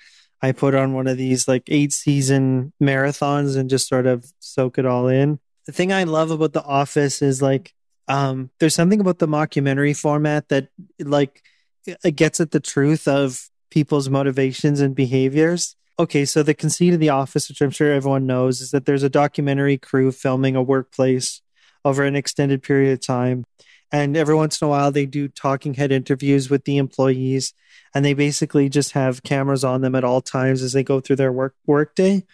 I 0.42 0.52
put 0.52 0.74
on 0.74 0.92
one 0.92 1.06
of 1.06 1.16
these 1.16 1.48
like 1.48 1.64
eight 1.68 1.92
season 1.92 2.72
marathons 2.82 3.56
and 3.56 3.70
just 3.70 3.88
sort 3.88 4.06
of 4.06 4.30
soak 4.40 4.78
it 4.78 4.84
all 4.84 5.08
in. 5.08 5.38
The 5.66 5.72
thing 5.72 5.92
I 5.92 6.04
love 6.04 6.30
about 6.30 6.52
The 6.52 6.62
Office 6.62 7.22
is 7.22 7.40
like 7.40 7.74
um, 8.08 8.50
there's 8.60 8.74
something 8.74 9.00
about 9.00 9.18
the 9.18 9.28
mockumentary 9.28 9.98
format 9.98 10.48
that 10.48 10.68
like 10.98 11.42
it 11.86 12.16
gets 12.16 12.40
at 12.40 12.50
the 12.50 12.60
truth 12.60 13.08
of 13.08 13.48
people's 13.70 14.08
motivations 14.08 14.80
and 14.80 14.94
behaviors. 14.94 15.76
Okay, 15.98 16.24
so 16.24 16.42
the 16.42 16.54
conceit 16.54 16.94
of 16.94 17.00
The 17.00 17.10
Office, 17.10 17.48
which 17.48 17.60
I'm 17.60 17.70
sure 17.70 17.92
everyone 17.92 18.26
knows, 18.26 18.60
is 18.60 18.72
that 18.72 18.84
there's 18.84 19.02
a 19.02 19.08
documentary 19.08 19.78
crew 19.78 20.12
filming 20.12 20.56
a 20.56 20.62
workplace 20.62 21.40
over 21.84 22.02
an 22.02 22.16
extended 22.16 22.62
period 22.62 22.92
of 22.92 23.00
time. 23.00 23.44
And 23.92 24.16
every 24.16 24.34
once 24.34 24.60
in 24.60 24.66
a 24.66 24.68
while, 24.68 24.90
they 24.90 25.06
do 25.06 25.28
talking 25.28 25.74
head 25.74 25.92
interviews 25.92 26.50
with 26.50 26.64
the 26.64 26.78
employees, 26.78 27.54
and 27.94 28.04
they 28.04 28.14
basically 28.14 28.68
just 28.68 28.92
have 28.92 29.22
cameras 29.22 29.62
on 29.62 29.82
them 29.82 29.94
at 29.94 30.02
all 30.02 30.20
times 30.20 30.62
as 30.62 30.72
they 30.72 30.82
go 30.82 31.00
through 31.00 31.16
their 31.16 31.32
work 31.32 31.54
workday. 31.64 32.24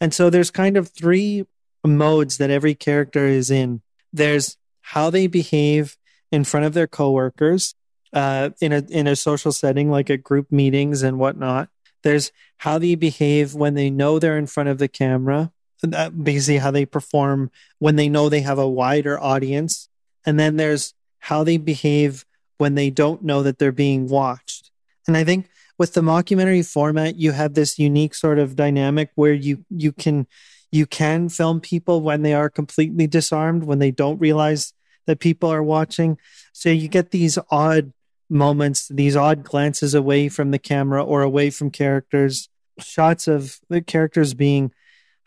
And 0.00 0.14
so 0.14 0.30
there's 0.30 0.50
kind 0.50 0.76
of 0.76 0.88
three 0.88 1.46
modes 1.86 2.38
that 2.38 2.50
every 2.50 2.74
character 2.74 3.26
is 3.26 3.50
in. 3.50 3.82
There's 4.12 4.56
how 4.80 5.10
they 5.10 5.26
behave 5.26 5.96
in 6.30 6.44
front 6.44 6.66
of 6.66 6.74
their 6.74 6.86
coworkers 6.86 7.74
uh, 8.12 8.50
in 8.60 8.72
a 8.72 8.84
in 8.88 9.06
a 9.06 9.16
social 9.16 9.52
setting 9.52 9.90
like 9.90 10.10
at 10.10 10.22
group 10.22 10.50
meetings 10.50 11.02
and 11.02 11.18
whatnot. 11.18 11.68
There's 12.02 12.32
how 12.58 12.78
they 12.78 12.94
behave 12.94 13.54
when 13.54 13.74
they 13.74 13.90
know 13.90 14.18
they're 14.18 14.38
in 14.38 14.46
front 14.46 14.68
of 14.68 14.78
the 14.78 14.88
camera. 14.88 15.52
That 15.82 16.24
basically 16.24 16.58
how 16.58 16.70
they 16.70 16.86
perform 16.86 17.50
when 17.78 17.96
they 17.96 18.08
know 18.08 18.28
they 18.28 18.40
have 18.40 18.58
a 18.58 18.68
wider 18.68 19.20
audience. 19.20 19.88
And 20.24 20.40
then 20.40 20.56
there's 20.56 20.94
how 21.18 21.44
they 21.44 21.58
behave 21.58 22.24
when 22.58 22.74
they 22.74 22.88
don't 22.90 23.22
know 23.22 23.42
that 23.42 23.58
they're 23.58 23.72
being 23.72 24.08
watched. 24.08 24.70
And 25.06 25.16
I 25.16 25.24
think 25.24 25.48
with 25.78 25.92
the 25.92 26.00
mockumentary 26.00 26.66
format, 26.66 27.16
you 27.16 27.32
have 27.32 27.54
this 27.54 27.78
unique 27.78 28.14
sort 28.14 28.38
of 28.38 28.56
dynamic 28.56 29.10
where 29.14 29.34
you 29.34 29.64
you 29.68 29.92
can 29.92 30.26
you 30.70 30.86
can 30.86 31.28
film 31.28 31.60
people 31.60 32.00
when 32.00 32.22
they 32.22 32.34
are 32.34 32.50
completely 32.50 33.06
disarmed, 33.06 33.64
when 33.64 33.78
they 33.78 33.90
don't 33.90 34.18
realize 34.18 34.72
that 35.06 35.20
people 35.20 35.50
are 35.50 35.62
watching. 35.62 36.18
So 36.52 36.68
you 36.68 36.88
get 36.88 37.10
these 37.10 37.38
odd 37.50 37.92
moments, 38.28 38.88
these 38.88 39.16
odd 39.16 39.44
glances 39.44 39.94
away 39.94 40.28
from 40.28 40.50
the 40.50 40.58
camera 40.58 41.04
or 41.04 41.22
away 41.22 41.50
from 41.50 41.70
characters, 41.70 42.48
shots 42.80 43.28
of 43.28 43.58
the 43.68 43.80
characters 43.80 44.34
being 44.34 44.72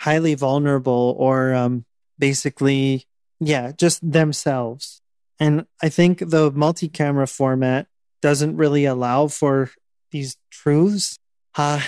highly 0.01 0.35
vulnerable 0.35 1.15
or 1.17 1.53
um, 1.53 1.85
basically, 2.17 3.05
yeah, 3.39 3.71
just 3.71 3.99
themselves. 4.11 5.01
And 5.39 5.65
I 5.81 5.89
think 5.89 6.19
the 6.19 6.51
multi 6.51 6.89
camera 6.89 7.27
format 7.27 7.87
doesn't 8.21 8.57
really 8.57 8.85
allow 8.85 9.27
for 9.27 9.71
these 10.11 10.37
truths. 10.51 11.17
Uh, 11.55 11.81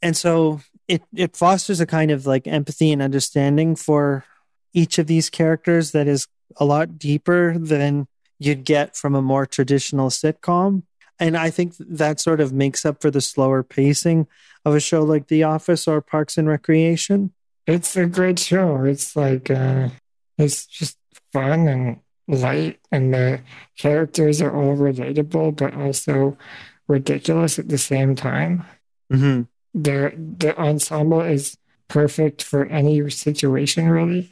and 0.00 0.16
so 0.16 0.60
it, 0.88 1.02
it 1.14 1.36
fosters 1.36 1.80
a 1.80 1.86
kind 1.86 2.10
of 2.10 2.26
like 2.26 2.46
empathy 2.46 2.92
and 2.92 3.02
understanding 3.02 3.76
for 3.76 4.24
each 4.72 4.98
of 4.98 5.06
these 5.06 5.30
characters 5.30 5.92
that 5.92 6.06
is 6.06 6.26
a 6.56 6.64
lot 6.64 6.98
deeper 6.98 7.56
than 7.58 8.06
you'd 8.38 8.64
get 8.64 8.96
from 8.96 9.14
a 9.14 9.22
more 9.22 9.46
traditional 9.46 10.10
sitcom. 10.10 10.82
And 11.18 11.36
I 11.36 11.50
think 11.50 11.74
that 11.78 12.20
sort 12.20 12.40
of 12.40 12.52
makes 12.52 12.84
up 12.84 13.00
for 13.00 13.10
the 13.10 13.20
slower 13.20 13.62
pacing 13.62 14.26
of 14.64 14.74
a 14.74 14.80
show 14.80 15.02
like 15.02 15.28
The 15.28 15.44
Office 15.44 15.86
or 15.86 16.00
Parks 16.00 16.36
and 16.36 16.48
Recreation. 16.48 17.32
It's 17.66 17.96
a 17.96 18.06
great 18.06 18.38
show. 18.38 18.84
It's 18.84 19.14
like, 19.14 19.50
uh, 19.50 19.88
it's 20.36 20.66
just 20.66 20.98
fun 21.32 21.68
and 21.68 22.00
light, 22.26 22.80
and 22.90 23.14
the 23.14 23.40
characters 23.78 24.42
are 24.42 24.54
all 24.54 24.76
relatable, 24.76 25.56
but 25.56 25.74
also 25.74 26.36
ridiculous 26.88 27.58
at 27.58 27.68
the 27.68 27.78
same 27.78 28.14
time. 28.14 28.64
hmm 29.10 29.42
The 29.74 30.12
the 30.16 30.56
ensemble 30.58 31.20
is 31.20 31.56
perfect 31.88 32.42
for 32.42 32.66
any 32.66 33.10
situation 33.10 33.88
really. 33.88 34.30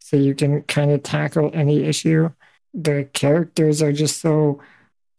So 0.00 0.16
you 0.16 0.34
can 0.34 0.62
kind 0.64 0.90
of 0.90 1.02
tackle 1.02 1.50
any 1.54 1.84
issue. 1.84 2.30
The 2.74 3.08
characters 3.12 3.82
are 3.82 3.92
just 3.92 4.20
so 4.20 4.60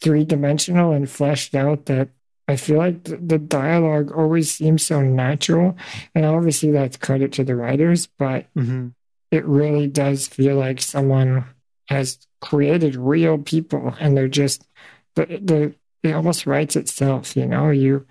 three 0.01 0.25
dimensional 0.25 0.91
and 0.91 1.09
fleshed 1.09 1.55
out 1.55 1.85
that 1.87 2.09
I 2.47 2.57
feel 2.57 2.77
like 2.77 3.03
the, 3.03 3.39
dialogue 3.39 4.11
always 4.11 4.53
seems 4.53 4.85
so 4.85 5.01
natural. 5.01 5.75
And 6.13 6.25
obviously 6.25 6.71
that's 6.71 6.97
credit 6.97 7.31
to 7.33 7.43
the 7.43 7.55
writers, 7.55 8.07
but 8.19 8.47
hmm 8.55 8.89
it 9.31 9.43
really 9.45 9.87
does 9.87 10.27
feel 10.27 10.55
like 10.55 10.79
someone 10.81 11.45
has 11.89 12.19
created 12.41 12.95
real 12.95 13.37
people 13.37 13.93
and 13.99 14.15
they're 14.15 14.27
just 14.27 14.63
the, 15.15 15.25
the 15.25 15.75
it 16.03 16.13
almost 16.13 16.45
writes 16.45 16.75
itself 16.75 17.35
you 17.35 17.45
know 17.45 17.69
you 17.69 18.05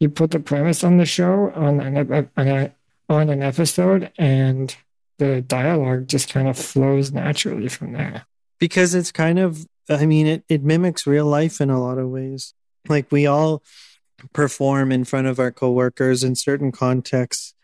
you 0.00 0.08
put 0.08 0.30
the 0.32 0.40
premise 0.40 0.82
on 0.82 0.96
the 0.96 1.04
show 1.04 1.52
on 1.54 1.78
an 1.80 2.28
on, 2.36 2.48
a, 2.48 2.72
on 3.08 3.28
an 3.28 3.42
episode 3.42 4.10
and 4.18 4.74
the 5.18 5.42
dialogue 5.42 6.08
just 6.08 6.32
kind 6.32 6.48
of 6.48 6.58
flows 6.58 7.12
naturally 7.12 7.68
from 7.68 7.92
there. 7.92 8.24
Because 8.58 8.94
it's 8.94 9.12
kind 9.12 9.38
of 9.38 9.66
i 9.88 10.06
mean 10.06 10.26
it, 10.26 10.44
it 10.48 10.62
mimics 10.62 11.06
real 11.06 11.26
life 11.26 11.60
in 11.60 11.70
a 11.70 11.80
lot 11.80 11.98
of 11.98 12.08
ways. 12.08 12.54
Like 12.88 13.12
we 13.12 13.26
all 13.26 13.62
perform 14.32 14.90
in 14.90 15.04
front 15.04 15.26
of 15.26 15.38
our 15.38 15.52
coworkers 15.52 16.24
in 16.24 16.34
certain 16.34 16.72
contexts 16.72 17.54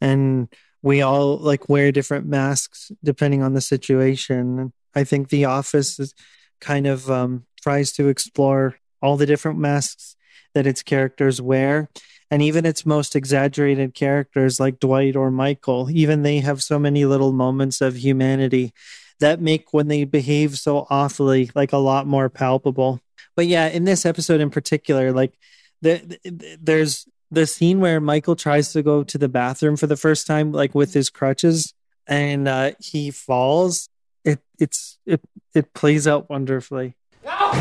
and 0.00 0.48
we 0.82 1.02
all 1.02 1.36
like 1.38 1.68
wear 1.68 1.90
different 1.90 2.26
masks 2.26 2.92
depending 3.02 3.42
on 3.42 3.54
the 3.54 3.60
situation. 3.60 4.72
I 4.94 5.04
think 5.04 5.28
the 5.28 5.46
office 5.46 5.98
is 5.98 6.14
kind 6.60 6.86
of 6.86 7.10
um, 7.10 7.46
tries 7.60 7.92
to 7.92 8.08
explore 8.08 8.76
all 9.02 9.16
the 9.16 9.26
different 9.26 9.58
masks 9.58 10.16
that 10.58 10.66
its 10.66 10.82
characters 10.82 11.40
wear 11.40 11.88
and 12.30 12.42
even 12.42 12.66
its 12.66 12.84
most 12.84 13.14
exaggerated 13.14 13.94
characters 13.94 14.58
like 14.58 14.80
dwight 14.80 15.14
or 15.14 15.30
michael 15.30 15.88
even 15.90 16.22
they 16.22 16.40
have 16.40 16.60
so 16.60 16.76
many 16.78 17.04
little 17.04 17.32
moments 17.32 17.80
of 17.80 17.94
humanity 17.96 18.72
that 19.20 19.40
make 19.40 19.72
when 19.72 19.86
they 19.86 20.02
behave 20.04 20.58
so 20.58 20.86
awfully 20.90 21.50
like 21.54 21.72
a 21.72 21.76
lot 21.78 22.06
more 22.06 22.28
palpable. 22.28 23.00
But 23.36 23.46
yeah 23.46 23.68
in 23.68 23.84
this 23.84 24.04
episode 24.04 24.40
in 24.40 24.50
particular 24.50 25.12
like 25.12 25.32
the, 25.80 26.18
the- 26.24 26.58
there's 26.60 27.06
the 27.30 27.46
scene 27.46 27.78
where 27.80 28.00
michael 28.00 28.34
tries 28.36 28.72
to 28.72 28.82
go 28.82 29.04
to 29.04 29.18
the 29.18 29.28
bathroom 29.28 29.76
for 29.76 29.86
the 29.86 29.96
first 29.96 30.26
time 30.26 30.50
like 30.50 30.74
with 30.74 30.92
his 30.94 31.10
crutches 31.10 31.72
and 32.06 32.48
uh 32.48 32.72
he 32.80 33.10
falls. 33.10 33.88
It 34.24 34.40
it's 34.58 34.98
it 35.06 35.20
it 35.54 35.72
plays 35.74 36.06
out 36.08 36.28
wonderfully. 36.28 36.96
Oh! 37.26 37.52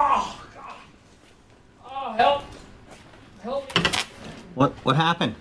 Oh, 0.00 0.44
God. 0.54 0.76
Oh, 1.84 2.12
help. 2.12 2.42
Help 3.42 3.76
me. 3.76 3.82
What 4.58 4.72
what 4.82 4.96
happened? 4.96 5.36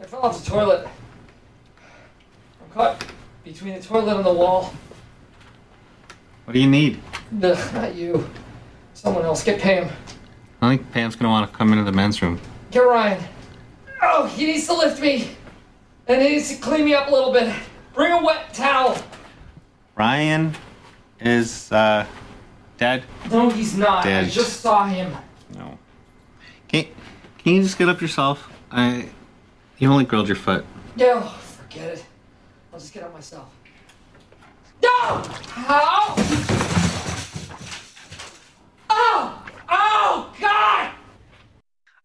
I 0.00 0.04
fell 0.04 0.22
off 0.22 0.44
the 0.44 0.50
toilet. 0.50 0.88
I'm 2.60 2.70
caught 2.70 3.04
between 3.44 3.74
the 3.74 3.80
toilet 3.80 4.16
and 4.16 4.26
the 4.26 4.32
wall. 4.32 4.74
What 6.44 6.54
do 6.54 6.58
you 6.58 6.68
need? 6.68 7.00
No, 7.30 7.54
not 7.72 7.94
you. 7.94 8.28
Someone 8.94 9.24
else. 9.24 9.44
Get 9.44 9.60
Pam. 9.60 9.88
I 10.60 10.70
think 10.70 10.90
Pam's 10.90 11.14
gonna 11.14 11.30
want 11.30 11.52
to 11.52 11.56
come 11.56 11.70
into 11.70 11.84
the 11.84 11.92
men's 11.92 12.20
room. 12.20 12.40
Get 12.72 12.80
Ryan. 12.80 13.22
Oh, 14.02 14.26
he 14.26 14.46
needs 14.46 14.66
to 14.66 14.74
lift 14.74 15.00
me. 15.00 15.36
And 16.08 16.20
he 16.20 16.30
needs 16.30 16.48
to 16.48 16.60
clean 16.60 16.84
me 16.84 16.94
up 16.94 17.06
a 17.06 17.12
little 17.12 17.32
bit. 17.32 17.54
Bring 17.94 18.10
a 18.10 18.24
wet 18.24 18.52
towel. 18.52 18.98
Ryan 19.94 20.52
is 21.20 21.70
uh 21.70 22.04
dead. 22.76 23.04
No, 23.30 23.50
he's 23.50 23.76
not. 23.76 24.04
I 24.04 24.24
just 24.24 24.62
saw 24.62 24.84
him. 24.86 25.16
No. 27.44 27.50
Can 27.50 27.52
can 27.52 27.54
you 27.54 27.62
just 27.62 27.78
get 27.78 27.88
up 27.88 28.00
yourself? 28.00 28.48
I 28.70 29.08
you 29.78 29.90
only 29.90 30.04
grilled 30.04 30.28
your 30.28 30.36
foot. 30.36 30.64
No, 30.96 31.22
oh, 31.24 31.28
forget 31.40 31.94
it. 31.94 32.06
I'll 32.72 32.78
just 32.78 32.94
get 32.94 33.02
up 33.02 33.12
myself. 33.12 33.52
No! 34.82 34.88
How? 35.48 36.14
Oh! 38.90 39.44
Oh, 39.68 40.34
God! 40.40 40.90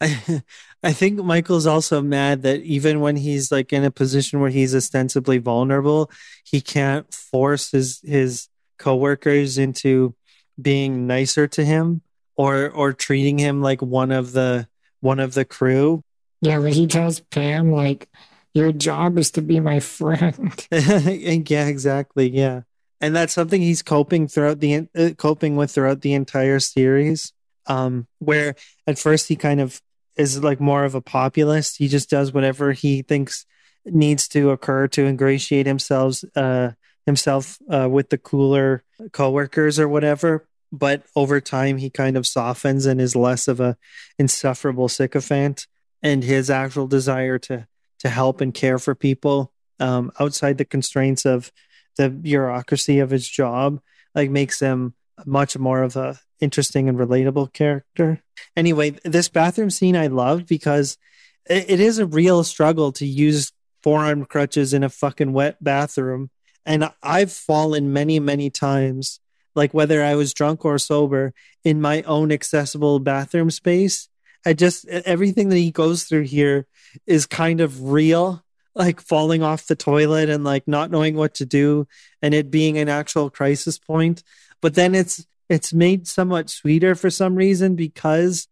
I, 0.02 0.44
I 0.84 0.94
think 0.94 1.20
Michael's 1.24 1.68
also 1.68 2.02
mad 2.02 2.44
that 2.44 2.62
even 2.62 3.00
when 3.00 3.16
he's 3.16 3.52
like 3.52 3.72
in 3.72 3.84
a 3.84 3.92
position 3.92 4.40
where 4.40 4.50
he's 4.50 4.76
ostensibly 4.76 5.38
vulnerable, 5.38 6.10
he 6.44 6.62
can't 6.62 7.14
force 7.14 7.72
his 7.72 8.02
his 8.04 8.48
coworkers 8.80 9.58
into 9.58 10.16
being 10.60 11.06
nicer 11.06 11.48
to 11.48 11.64
him 11.64 12.02
or 12.36 12.70
or 12.70 12.94
treating 12.94 13.38
him 13.38 13.62
like 13.62 13.82
one 13.82 14.12
of 14.12 14.32
the 14.32 14.68
one 15.02 15.20
of 15.20 15.34
the 15.34 15.46
crew. 15.46 16.04
yeah 16.42 16.58
when 16.58 16.74
he 16.74 16.88
tells 16.88 17.20
pam 17.20 17.72
like 17.72 18.10
your 18.58 18.72
job 18.72 19.18
is 19.18 19.32
to 19.32 19.42
be 19.42 19.60
my 19.60 19.80
friend 19.80 20.68
yeah, 20.72 21.68
exactly. 21.68 22.30
Yeah, 22.30 22.62
and 23.00 23.16
that's 23.16 23.34
something 23.34 23.62
he's 23.62 23.84
coping 23.84 24.28
throughout 24.28 24.60
the 24.60 24.88
uh, 24.98 25.10
coping 25.18 25.56
with 25.56 25.72
throughout 25.72 26.02
the 26.02 26.14
entire 26.14 26.60
series. 26.60 27.34
Um, 27.68 28.08
where 28.20 28.56
at 28.88 28.98
first 28.98 29.28
he 29.28 29.36
kind 29.36 29.60
of 29.60 29.82
is 30.16 30.42
like 30.42 30.60
more 30.60 30.86
of 30.86 30.96
a 30.96 31.02
populist. 31.02 31.78
He 31.78 31.88
just 31.88 32.10
does 32.10 32.34
whatever 32.34 32.72
he 32.72 33.02
thinks 33.02 33.46
needs 33.86 34.28
to 34.30 34.50
occur 34.50 34.88
to 34.88 35.06
ingratiate 35.06 35.68
himself 35.68 36.24
uh, 36.36 36.72
himself 37.06 37.60
uh, 37.70 37.88
with 37.90 38.10
the 38.10 38.18
cooler 38.18 38.84
coworkers 39.12 39.80
or 39.80 39.88
whatever. 39.88 40.47
But 40.72 41.04
over 41.16 41.40
time, 41.40 41.78
he 41.78 41.90
kind 41.90 42.18
of 42.18 42.28
softens 42.28 42.86
and 42.86 43.00
is 43.00 43.16
less 43.16 43.48
of 43.48 43.60
a 43.60 43.78
insufferable 44.20 44.90
sycophant. 44.90 45.68
And 46.04 46.24
his 46.24 46.50
actual 46.50 46.88
desire 46.88 47.40
to 47.40 47.68
to 48.00 48.10
help 48.10 48.42
and 48.42 48.54
care 48.54 48.78
for 48.78 48.96
people 48.96 49.52
um, 49.80 50.12
outside 50.20 50.58
the 50.58 50.66
constraints 50.66 51.26
of 51.26 51.52
the 51.98 52.10
bureaucracy 52.10 53.00
of 53.00 53.10
his 53.10 53.28
job 53.28 53.80
like 54.16 54.30
makes 54.30 54.60
him 54.60 54.94
much 55.26 55.58
more 55.58 55.84
of 55.84 55.96
a 55.96 56.20
interesting 56.40 56.88
and 56.88 56.98
relatable 56.98 57.52
character 57.52 58.22
anyway 58.56 58.92
this 59.04 59.30
bathroom 59.30 59.72
scene 59.72 59.98
i 59.98 60.06
love 60.06 60.46
because 60.46 60.98
it, 61.50 61.72
it 61.72 61.80
is 61.80 61.98
a 61.98 62.06
real 62.06 62.44
struggle 62.44 62.92
to 62.92 63.06
use 63.06 63.52
forearm 63.82 64.26
crutches 64.26 64.74
in 64.74 64.84
a 64.84 64.90
fucking 64.90 65.34
wet 65.34 65.62
bathroom 65.64 66.30
and 66.66 66.88
i've 67.02 67.32
fallen 67.32 67.92
many 67.92 68.20
many 68.20 68.52
times 68.52 69.20
like 69.58 69.74
whether 69.74 70.02
i 70.02 70.16
was 70.16 70.34
drunk 70.34 70.64
or 70.64 70.78
sober 70.78 71.34
in 71.66 71.82
my 71.82 72.02
own 72.04 72.32
accessible 72.32 73.00
bathroom 73.00 73.52
space 73.52 74.08
i 74.46 74.54
just 74.54 74.88
everything 74.88 75.50
that 75.50 75.58
he 75.58 75.72
goes 75.72 76.04
through 76.04 76.24
here 76.24 76.66
is 77.06 77.26
kind 77.26 77.60
of 77.60 77.90
real 77.90 78.44
like 78.78 79.02
falling 79.02 79.42
off 79.42 79.66
the 79.66 79.76
toilet 79.76 80.30
and 80.30 80.44
like 80.44 80.68
not 80.68 80.92
knowing 80.92 81.16
what 81.16 81.34
to 81.34 81.46
do 81.46 81.88
and 82.22 82.34
it 82.34 82.52
being 82.52 82.78
an 82.78 82.88
actual 82.88 83.30
crisis 83.30 83.80
point. 83.80 84.24
But 84.62 84.76
then 84.76 84.96
it's 84.96 85.26
it's 85.50 85.74
made 85.74 86.08
somewhat 86.08 86.50
sweeter 86.50 86.94
for 86.94 87.10
some 87.10 87.36
reason 87.36 87.76
because 87.76 88.48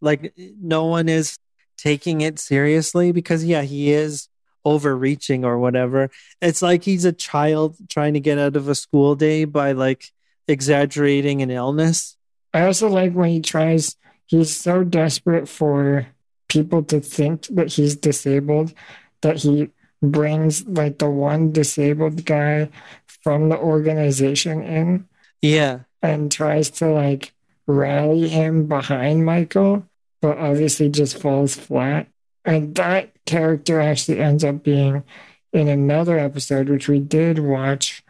like 0.00 0.32
no 0.36 0.86
one 0.86 1.08
is 1.08 1.38
taking 1.76 2.22
it 2.22 2.38
seriously 2.38 3.12
because 3.12 3.44
yeah 3.44 3.62
he 3.62 3.92
is 3.92 4.28
overreaching 4.64 5.44
or 5.44 5.58
whatever. 5.58 6.10
It's 6.40 6.62
like 6.62 6.82
he's 6.82 7.04
a 7.04 7.12
child 7.12 7.76
trying 7.88 8.14
to 8.14 8.20
get 8.20 8.38
out 8.38 8.56
of 8.56 8.68
a 8.68 8.74
school 8.74 9.14
day 9.14 9.44
by 9.44 9.72
like 9.72 10.10
exaggerating 10.48 11.42
an 11.42 11.50
illness 11.50 12.16
I 12.56 12.64
also 12.64 12.88
like 12.88 13.12
when 13.12 13.28
he 13.28 13.40
tries, 13.42 13.96
he's 14.24 14.56
so 14.56 14.82
desperate 14.82 15.46
for 15.46 16.06
people 16.48 16.82
to 16.84 17.00
think 17.00 17.46
that 17.48 17.70
he's 17.74 17.96
disabled 17.96 18.72
that 19.20 19.36
he 19.36 19.68
brings 20.00 20.66
like 20.66 20.98
the 20.98 21.10
one 21.10 21.52
disabled 21.52 22.24
guy 22.24 22.70
from 23.06 23.50
the 23.50 23.58
organization 23.58 24.62
in 24.62 25.06
yeah 25.42 25.80
and 26.00 26.32
tries 26.32 26.70
to 26.70 26.86
like 26.88 27.34
rally 27.66 28.26
him 28.28 28.66
behind 28.66 29.26
Michael, 29.26 29.86
but 30.22 30.38
obviously 30.38 30.88
just 30.88 31.18
falls 31.20 31.56
flat. 31.56 32.08
And 32.46 32.74
that 32.76 33.12
character 33.26 33.82
actually 33.82 34.20
ends 34.20 34.44
up 34.44 34.62
being 34.62 35.04
in 35.52 35.68
another 35.68 36.18
episode, 36.18 36.70
which 36.70 36.88
we 36.88 37.00
did 37.00 37.38
watch 37.38 38.02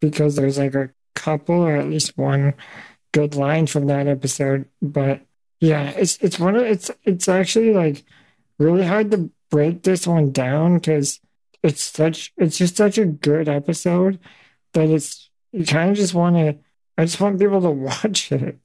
because 0.00 0.36
there's 0.36 0.58
like 0.58 0.74
a 0.76 0.90
couple 1.18 1.56
or 1.56 1.76
at 1.76 1.88
least 1.88 2.16
one 2.16 2.54
good 3.12 3.34
line 3.34 3.66
from 3.66 3.86
that 3.86 4.06
episode. 4.06 4.66
But 4.80 5.22
yeah, 5.60 5.90
it's 5.90 6.16
it's 6.18 6.38
one 6.38 6.56
of 6.56 6.62
it's 6.62 6.90
it's 7.04 7.28
actually 7.28 7.72
like 7.72 8.04
really 8.58 8.86
hard 8.86 9.10
to 9.10 9.30
break 9.50 9.82
this 9.82 10.06
one 10.06 10.32
down 10.32 10.74
because 10.74 11.20
it's 11.62 11.82
such 11.82 12.32
it's 12.36 12.58
just 12.58 12.76
such 12.76 12.98
a 12.98 13.06
good 13.06 13.48
episode 13.48 14.18
that 14.74 14.88
it's 14.88 15.30
you 15.52 15.64
kind 15.64 15.90
of 15.90 15.96
just 15.96 16.14
want 16.14 16.36
to 16.36 16.58
I 16.98 17.04
just 17.04 17.20
want 17.20 17.38
people 17.38 17.62
to 17.62 17.70
watch 18.04 18.32
it. 18.32 18.58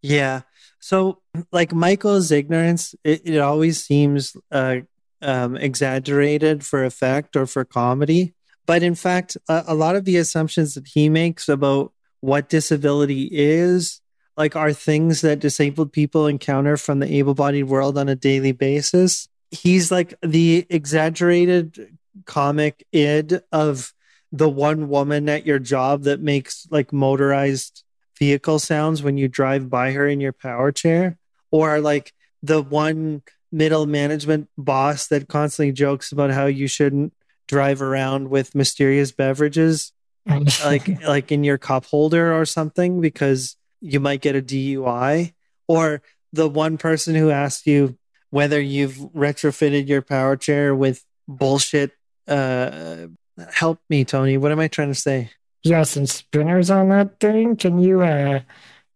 Yeah. 0.00 0.42
So, 0.78 1.20
like 1.52 1.74
Michael's 1.74 2.30
ignorance, 2.30 2.94
it, 3.04 3.22
it 3.24 3.38
always 3.38 3.84
seems 3.84 4.34
uh, 4.50 4.76
um, 5.20 5.56
exaggerated 5.56 6.64
for 6.64 6.84
effect 6.84 7.36
or 7.36 7.46
for 7.46 7.64
comedy. 7.64 8.34
But 8.66 8.82
in 8.82 8.94
fact, 8.94 9.36
a, 9.48 9.64
a 9.68 9.74
lot 9.74 9.96
of 9.96 10.04
the 10.04 10.16
assumptions 10.16 10.74
that 10.74 10.86
he 10.86 11.08
makes 11.08 11.48
about 11.48 11.92
what 12.20 12.48
disability 12.48 13.28
is, 13.30 14.00
like 14.36 14.56
are 14.56 14.72
things 14.72 15.20
that 15.20 15.40
disabled 15.40 15.92
people 15.92 16.26
encounter 16.26 16.76
from 16.76 16.98
the 16.98 17.12
able-bodied 17.18 17.64
world 17.64 17.98
on 17.98 18.08
a 18.08 18.16
daily 18.16 18.52
basis. 18.52 19.28
He's 19.50 19.90
like 19.90 20.14
the 20.22 20.66
exaggerated 20.70 21.96
comic 22.24 22.86
id 22.92 23.40
of 23.52 23.92
the 24.32 24.48
one 24.48 24.88
woman 24.88 25.28
at 25.28 25.46
your 25.46 25.58
job 25.58 26.04
that 26.04 26.20
makes 26.20 26.66
like 26.70 26.92
motorized 26.92 27.82
vehicle 28.18 28.58
sounds 28.58 29.02
when 29.02 29.16
you 29.16 29.28
drive 29.28 29.68
by 29.68 29.92
her 29.92 30.06
in 30.06 30.20
your 30.20 30.32
power 30.32 30.70
chair 30.70 31.18
or 31.50 31.80
like 31.80 32.12
the 32.42 32.62
one 32.62 33.22
middle 33.50 33.86
management 33.86 34.48
boss 34.56 35.08
that 35.08 35.28
constantly 35.28 35.72
jokes 35.72 36.12
about 36.12 36.30
how 36.30 36.46
you 36.46 36.68
shouldn't 36.68 37.12
drive 37.48 37.82
around 37.82 38.30
with 38.30 38.54
mysterious 38.54 39.10
beverages 39.10 39.92
like 40.64 41.02
like 41.02 41.32
in 41.32 41.44
your 41.44 41.58
cup 41.58 41.84
holder 41.86 42.32
or 42.32 42.44
something 42.44 43.00
because 43.00 43.56
you 43.80 44.00
might 44.00 44.20
get 44.20 44.36
a 44.36 44.42
DUI 44.42 45.32
or 45.68 46.02
the 46.32 46.48
one 46.48 46.78
person 46.78 47.14
who 47.14 47.30
asked 47.30 47.66
you 47.66 47.96
whether 48.30 48.60
you've 48.60 48.94
retrofitted 48.94 49.88
your 49.88 50.02
power 50.02 50.36
chair 50.36 50.74
with 50.74 51.04
bullshit 51.26 51.92
uh 52.28 53.06
help 53.52 53.80
me 53.88 54.04
Tony 54.04 54.36
what 54.36 54.52
am 54.52 54.60
I 54.60 54.68
trying 54.68 54.88
to 54.88 54.94
say 54.94 55.30
Yeah, 55.62 55.82
some 55.82 56.06
spinners 56.06 56.70
on 56.70 56.88
that 56.88 57.20
thing. 57.20 57.56
Can 57.56 57.78
you 57.78 58.02
uh 58.02 58.40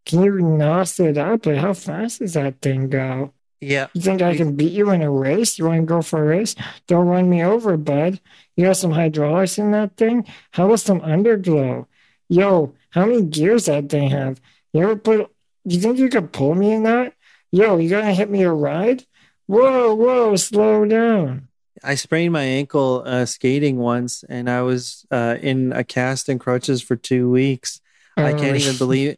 can 0.07 0.23
you 0.23 0.39
nos 0.41 1.01
it 1.01 1.19
up? 1.19 1.47
Like 1.47 1.59
how 1.59 1.73
fast 1.75 2.21
does 2.21 2.35
that 2.35 2.61
thing 2.61 2.89
go? 2.89 3.33
Yeah 3.65 3.87
You 3.95 4.01
think 4.01 4.23
I 4.23 4.37
can 4.37 4.55
beat 4.57 4.73
you 4.73 4.91
in 4.91 5.03
a 5.03 5.11
race? 5.11 5.59
You 5.59 5.67
want 5.67 5.81
to 5.81 5.87
go 5.87 6.03
for 6.03 6.21
a 6.23 6.27
race? 6.27 6.55
Don't 6.87 7.07
run 7.07 7.29
me 7.29 7.43
over, 7.43 7.77
bud. 7.77 8.21
You 8.57 8.67
got 8.67 8.77
some 8.77 8.93
hydraulics 8.93 9.59
in 9.59 9.71
that 9.73 9.97
thing? 9.97 10.27
How 10.53 10.67
about 10.67 10.81
some 10.81 11.01
underglow? 11.01 11.87
Yo, 12.29 12.75
how 12.91 13.07
many 13.07 13.23
gears 13.23 13.67
that 13.67 13.89
thing 13.89 14.11
have? 14.11 14.41
You 14.73 14.83
ever 14.85 14.97
put 14.97 15.31
you 15.65 15.81
think 15.81 15.99
you 15.99 16.09
could 16.09 16.33
pull 16.33 16.55
me 16.55 16.73
in 16.73 16.83
that? 16.85 17.15
Yo, 17.51 17.79
you 17.79 17.89
gonna 17.91 18.13
hit 18.15 18.31
me 18.31 18.43
a 18.43 18.53
ride? 18.53 19.05
Whoa, 19.47 19.95
whoa, 19.95 20.37
slow 20.37 20.85
down. 20.85 21.49
I 21.83 21.97
sprained 21.97 22.33
my 22.33 22.43
ankle 22.45 23.03
uh, 23.05 23.27
skating 23.27 23.77
once, 23.77 24.25
and 24.29 24.49
I 24.49 24.63
was 24.63 25.05
uh, 25.11 25.37
in 25.41 25.73
a 25.73 25.85
cast 25.85 26.29
and 26.29 26.41
crutches 26.41 26.81
for 26.83 26.97
two 26.97 27.31
weeks. 27.31 27.81
I 28.17 28.33
Oh, 28.33 28.39
can't 28.39 28.57
even 28.57 28.77
believe 28.79 29.17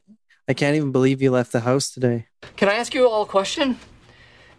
I 0.48 0.54
can't 0.54 0.76
even 0.76 0.90
believe 0.92 1.20
you 1.22 1.30
left 1.30 1.52
the 1.52 1.60
house 1.60 1.90
today. 1.90 2.26
Can 2.56 2.68
I 2.68 2.74
ask 2.74 2.94
you 2.94 3.08
all 3.08 3.22
a 3.22 3.26
question? 3.26 3.78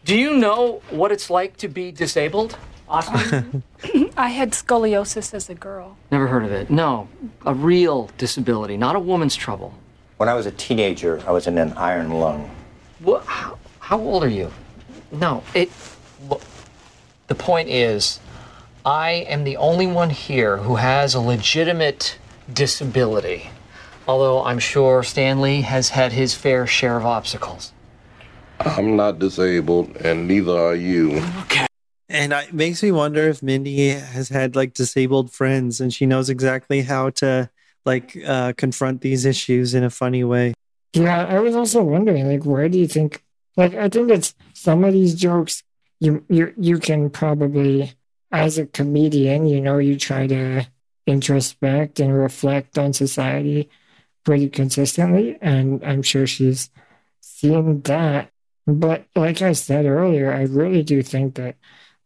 Do 0.07 0.17
you 0.17 0.37
know 0.37 0.81
what 0.89 1.11
it's 1.11 1.29
like 1.29 1.57
to 1.57 1.67
be 1.67 1.91
disabled? 1.91 2.57
Awesome. 2.87 3.61
I 4.17 4.29
had 4.29 4.53
scoliosis 4.53 5.33
as 5.33 5.49
a 5.49 5.53
girl. 5.53 5.97
Never 6.11 6.27
heard 6.27 6.45
of 6.45 6.51
it. 6.53 6.69
No, 6.69 7.09
a 7.45 7.53
real 7.53 8.09
disability, 8.17 8.77
not 8.77 8.95
a 8.95 9.01
woman's 9.01 9.35
trouble. 9.35 9.73
When 10.15 10.29
I 10.29 10.33
was 10.33 10.45
a 10.45 10.51
teenager, 10.51 11.21
I 11.27 11.31
was 11.31 11.45
in 11.45 11.57
an 11.57 11.73
iron 11.73 12.11
lung. 12.11 12.49
What? 12.99 13.25
How, 13.25 13.57
how 13.79 13.99
old 13.99 14.23
are 14.23 14.29
you? 14.29 14.49
No, 15.11 15.43
it. 15.53 15.69
Look, 16.29 16.41
the 17.27 17.35
point 17.35 17.67
is, 17.67 18.21
I 18.85 19.25
am 19.27 19.43
the 19.43 19.57
only 19.57 19.87
one 19.87 20.11
here 20.11 20.55
who 20.55 20.77
has 20.77 21.15
a 21.15 21.19
legitimate 21.19 22.17
disability. 22.53 23.49
Although 24.07 24.45
I'm 24.45 24.59
sure 24.59 25.03
Stanley 25.03 25.63
has 25.63 25.89
had 25.89 26.13
his 26.13 26.33
fair 26.33 26.65
share 26.65 26.95
of 26.95 27.05
obstacles. 27.05 27.73
I'm 28.59 28.95
not 28.95 29.19
disabled, 29.19 29.95
and 29.97 30.27
neither 30.27 30.57
are 30.57 30.75
you. 30.75 31.17
Okay. 31.43 31.67
And 32.09 32.33
it 32.33 32.53
makes 32.53 32.81
me 32.81 32.91
wonder 32.91 33.27
if 33.27 33.43
Mindy 33.43 33.89
has 33.89 34.29
had 34.29 34.55
like 34.55 34.73
disabled 34.73 35.31
friends, 35.31 35.81
and 35.81 35.93
she 35.93 36.05
knows 36.05 36.29
exactly 36.29 36.81
how 36.81 37.09
to 37.21 37.49
like 37.85 38.17
uh, 38.25 38.53
confront 38.53 39.01
these 39.01 39.25
issues 39.25 39.73
in 39.73 39.83
a 39.83 39.89
funny 39.89 40.23
way. 40.23 40.53
Yeah, 40.93 41.25
I 41.25 41.39
was 41.39 41.55
also 41.55 41.83
wondering, 41.83 42.27
like, 42.27 42.45
where 42.45 42.69
do 42.69 42.79
you 42.79 42.87
think? 42.87 43.23
Like, 43.55 43.75
I 43.75 43.89
think 43.89 44.09
it's 44.09 44.35
some 44.53 44.83
of 44.83 44.93
these 44.93 45.15
jokes 45.15 45.63
you 45.99 46.23
you 46.29 46.53
you 46.57 46.79
can 46.79 47.09
probably, 47.09 47.93
as 48.31 48.57
a 48.57 48.65
comedian, 48.65 49.47
you 49.47 49.61
know, 49.61 49.77
you 49.77 49.97
try 49.97 50.27
to 50.27 50.67
introspect 51.05 51.99
and 51.99 52.17
reflect 52.17 52.77
on 52.77 52.93
society 52.93 53.69
pretty 54.23 54.49
consistently, 54.49 55.37
and 55.41 55.83
I'm 55.83 56.03
sure 56.03 56.27
she's 56.27 56.69
seen 57.21 57.81
that. 57.81 58.31
But 58.68 59.05
like 59.15 59.41
I 59.41 59.53
said 59.53 59.86
earlier, 59.86 60.32
I 60.32 60.43
really 60.43 60.84
do 60.84 61.01
think 61.01 61.36
that 61.36 61.55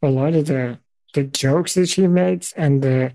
a 0.01 0.09
lot 0.09 0.35
of 0.35 0.45
the 0.45 0.79
the 1.13 1.23
jokes 1.23 1.73
that 1.73 1.89
she 1.89 2.07
makes 2.07 2.53
and 2.53 2.81
the 2.81 3.13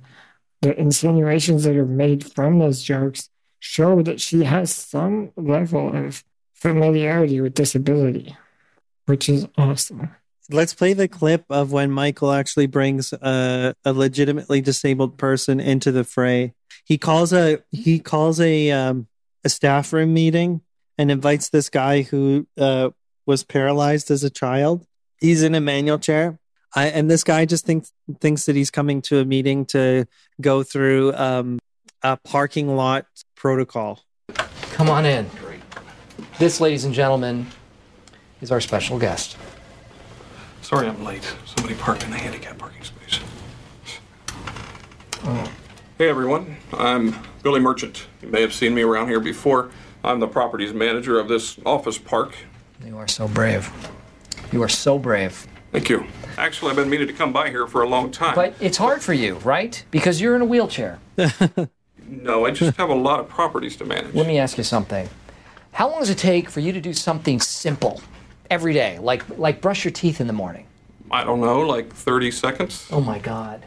the 0.62 0.78
insinuations 0.78 1.64
that 1.64 1.76
are 1.76 1.86
made 1.86 2.32
from 2.32 2.58
those 2.58 2.82
jokes 2.82 3.30
show 3.60 4.02
that 4.02 4.20
she 4.20 4.44
has 4.44 4.74
some 4.74 5.30
level 5.36 5.94
of 5.94 6.24
familiarity 6.54 7.40
with 7.40 7.54
disability, 7.54 8.36
which 9.06 9.28
is 9.28 9.46
awesome. 9.56 10.10
Let's 10.50 10.74
play 10.74 10.92
the 10.92 11.08
clip 11.08 11.44
of 11.50 11.72
when 11.72 11.90
Michael 11.90 12.32
actually 12.32 12.66
brings 12.66 13.12
a, 13.12 13.74
a 13.84 13.92
legitimately 13.92 14.60
disabled 14.60 15.18
person 15.18 15.58
into 15.60 15.90
the 15.90 16.04
fray. 16.04 16.54
He 16.84 16.98
calls 16.98 17.32
a 17.32 17.62
he 17.70 17.98
calls 17.98 18.40
a 18.40 18.70
um, 18.70 19.08
a 19.44 19.48
staff 19.48 19.92
room 19.92 20.14
meeting 20.14 20.62
and 20.98 21.10
invites 21.10 21.48
this 21.50 21.68
guy 21.68 22.02
who 22.02 22.46
uh, 22.56 22.90
was 23.26 23.44
paralyzed 23.44 24.10
as 24.10 24.24
a 24.24 24.30
child. 24.30 24.86
He's 25.18 25.42
in 25.42 25.54
a 25.54 25.60
manual 25.60 25.98
chair, 25.98 26.38
I, 26.74 26.86
and 26.86 27.10
this 27.10 27.24
guy 27.24 27.44
just 27.44 27.64
thinks 27.66 27.92
thinks 28.20 28.46
that 28.46 28.54
he's 28.54 28.70
coming 28.70 29.02
to 29.02 29.18
a 29.18 29.24
meeting 29.24 29.64
to 29.66 30.06
go 30.40 30.62
through 30.62 31.14
um, 31.14 31.58
a 32.02 32.16
parking 32.18 32.76
lot 32.76 33.06
protocol. 33.34 34.04
Come 34.72 34.90
on 34.90 35.06
in. 35.06 35.28
This, 36.38 36.60
ladies 36.60 36.84
and 36.84 36.94
gentlemen, 36.94 37.46
is 38.42 38.52
our 38.52 38.60
special 38.60 38.98
guest. 38.98 39.36
Sorry 40.60 40.86
I'm 40.86 41.02
late. 41.02 41.34
Somebody 41.46 41.74
parked 41.76 42.04
in 42.04 42.10
the 42.10 42.18
handicap 42.18 42.58
parking 42.58 42.82
space. 42.82 43.20
Hey 45.98 46.10
everyone, 46.10 46.58
I'm 46.74 47.16
Billy 47.42 47.58
Merchant. 47.58 48.06
You 48.20 48.28
may 48.28 48.42
have 48.42 48.52
seen 48.52 48.74
me 48.74 48.82
around 48.82 49.08
here 49.08 49.18
before. 49.18 49.70
I'm 50.04 50.20
the 50.20 50.28
properties 50.28 50.74
manager 50.74 51.18
of 51.18 51.28
this 51.28 51.58
office 51.64 51.96
park. 51.96 52.36
You 52.84 52.98
are 52.98 53.08
so 53.08 53.28
brave. 53.28 53.70
You 54.52 54.62
are 54.62 54.68
so 54.68 54.98
brave. 54.98 55.46
Thank 55.72 55.88
you. 55.88 56.06
Actually, 56.38 56.70
I've 56.70 56.76
been 56.76 56.90
meaning 56.90 57.06
to 57.06 57.12
come 57.12 57.32
by 57.32 57.50
here 57.50 57.66
for 57.66 57.82
a 57.82 57.88
long 57.88 58.10
time. 58.10 58.34
But 58.34 58.54
it's 58.60 58.76
hard 58.76 59.02
for 59.02 59.12
you, 59.12 59.36
right? 59.36 59.82
Because 59.90 60.20
you're 60.20 60.36
in 60.36 60.42
a 60.42 60.46
wheelchair. 60.46 60.98
No, 62.08 62.46
I 62.46 62.52
just 62.52 62.76
have 62.76 62.88
a 62.88 62.94
lot 62.94 63.20
of 63.20 63.28
properties 63.28 63.76
to 63.76 63.84
manage. 63.84 64.14
Let 64.14 64.26
me 64.26 64.38
ask 64.38 64.56
you 64.58 64.64
something. 64.64 65.08
How 65.72 65.90
long 65.90 66.00
does 66.00 66.10
it 66.10 66.18
take 66.18 66.48
for 66.48 66.60
you 66.60 66.72
to 66.72 66.80
do 66.80 66.92
something 66.92 67.40
simple 67.40 68.00
every 68.48 68.72
day, 68.72 68.98
like 69.00 69.24
like 69.38 69.60
brush 69.60 69.84
your 69.84 69.90
teeth 69.92 70.20
in 70.20 70.26
the 70.26 70.32
morning? 70.32 70.66
I 71.10 71.24
don't 71.24 71.40
know, 71.40 71.60
like 71.60 71.92
30 71.92 72.30
seconds? 72.30 72.86
Oh 72.90 73.00
my 73.00 73.18
God. 73.18 73.66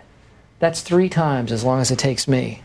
That's 0.60 0.82
three 0.82 1.10
times 1.10 1.52
as 1.52 1.64
long 1.64 1.80
as 1.80 1.92
it 1.92 2.00
takes 2.00 2.28
me. 2.28 2.62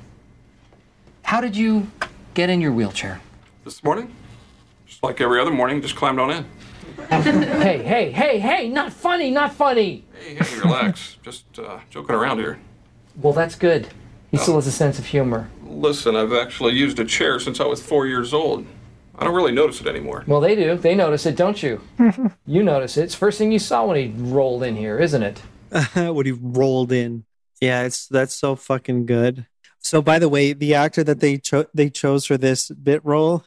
How 1.23 1.41
did 1.41 1.57
you 1.57 1.91
get 2.35 2.51
in 2.51 2.61
your 2.61 2.73
wheelchair? 2.73 3.21
This 3.65 3.83
morning? 3.85 4.15
Just 5.05 5.19
like 5.19 5.21
every 5.21 5.39
other 5.39 5.51
morning, 5.51 5.83
just 5.83 5.97
climbed 5.97 6.19
on 6.19 6.31
in. 6.31 6.45
hey, 7.11 7.83
hey, 7.83 8.11
hey, 8.11 8.39
hey, 8.39 8.69
not 8.71 8.91
funny, 8.91 9.31
not 9.31 9.53
funny. 9.53 10.03
Hey, 10.19 10.37
hey, 10.37 10.59
relax. 10.61 11.19
just 11.23 11.45
uh, 11.59 11.81
joking 11.91 12.15
around 12.15 12.39
here. 12.39 12.59
Well, 13.17 13.35
that's 13.35 13.55
good. 13.55 13.89
He 14.31 14.39
still 14.39 14.55
has 14.55 14.67
a 14.67 14.73
sense 14.73 14.99
of 14.99 15.05
humor. 15.05 15.51
Listen, 15.63 16.17
I've 16.17 16.33
actually 16.33 16.73
used 16.73 16.99
a 17.01 17.05
chair 17.05 17.39
since 17.39 17.61
I 17.61 17.67
was 17.67 17.83
four 17.83 18.07
years 18.07 18.33
old. 18.33 18.67
I 19.19 19.25
don't 19.25 19.35
really 19.35 19.53
notice 19.53 19.79
it 19.83 19.87
anymore. 19.87 20.25
Well, 20.27 20.41
they 20.41 20.57
do. 20.57 20.75
They 20.79 20.95
notice 20.95 21.27
it, 21.27 21.37
don't 21.37 21.63
you? 21.63 21.83
you 22.47 22.63
notice 22.63 22.97
it. 22.97 23.03
It's 23.03 23.15
the 23.15 23.19
first 23.19 23.37
thing 23.37 23.53
you 23.53 23.59
saw 23.59 23.85
when 23.85 23.97
he 23.99 24.09
rolled 24.17 24.63
in 24.63 24.75
here, 24.75 24.99
isn't 24.99 25.23
it? 25.23 25.43
when 25.95 26.25
he 26.25 26.33
rolled 26.33 26.93
in. 26.93 27.25
Yeah, 27.61 27.83
it's 27.83 28.07
that's 28.07 28.35
so 28.35 28.57
fucking 28.57 29.05
good. 29.05 29.49
So, 29.81 30.01
by 30.01 30.19
the 30.19 30.31
way, 30.31 30.55
the 30.55 30.75
actor 30.75 31.05
that 31.05 31.21
they 31.21 31.37
cho- 31.37 31.67
they 31.75 31.91
chose 31.91 32.25
for 32.25 32.39
this 32.39 32.71
bit 32.71 33.05
role, 33.05 33.45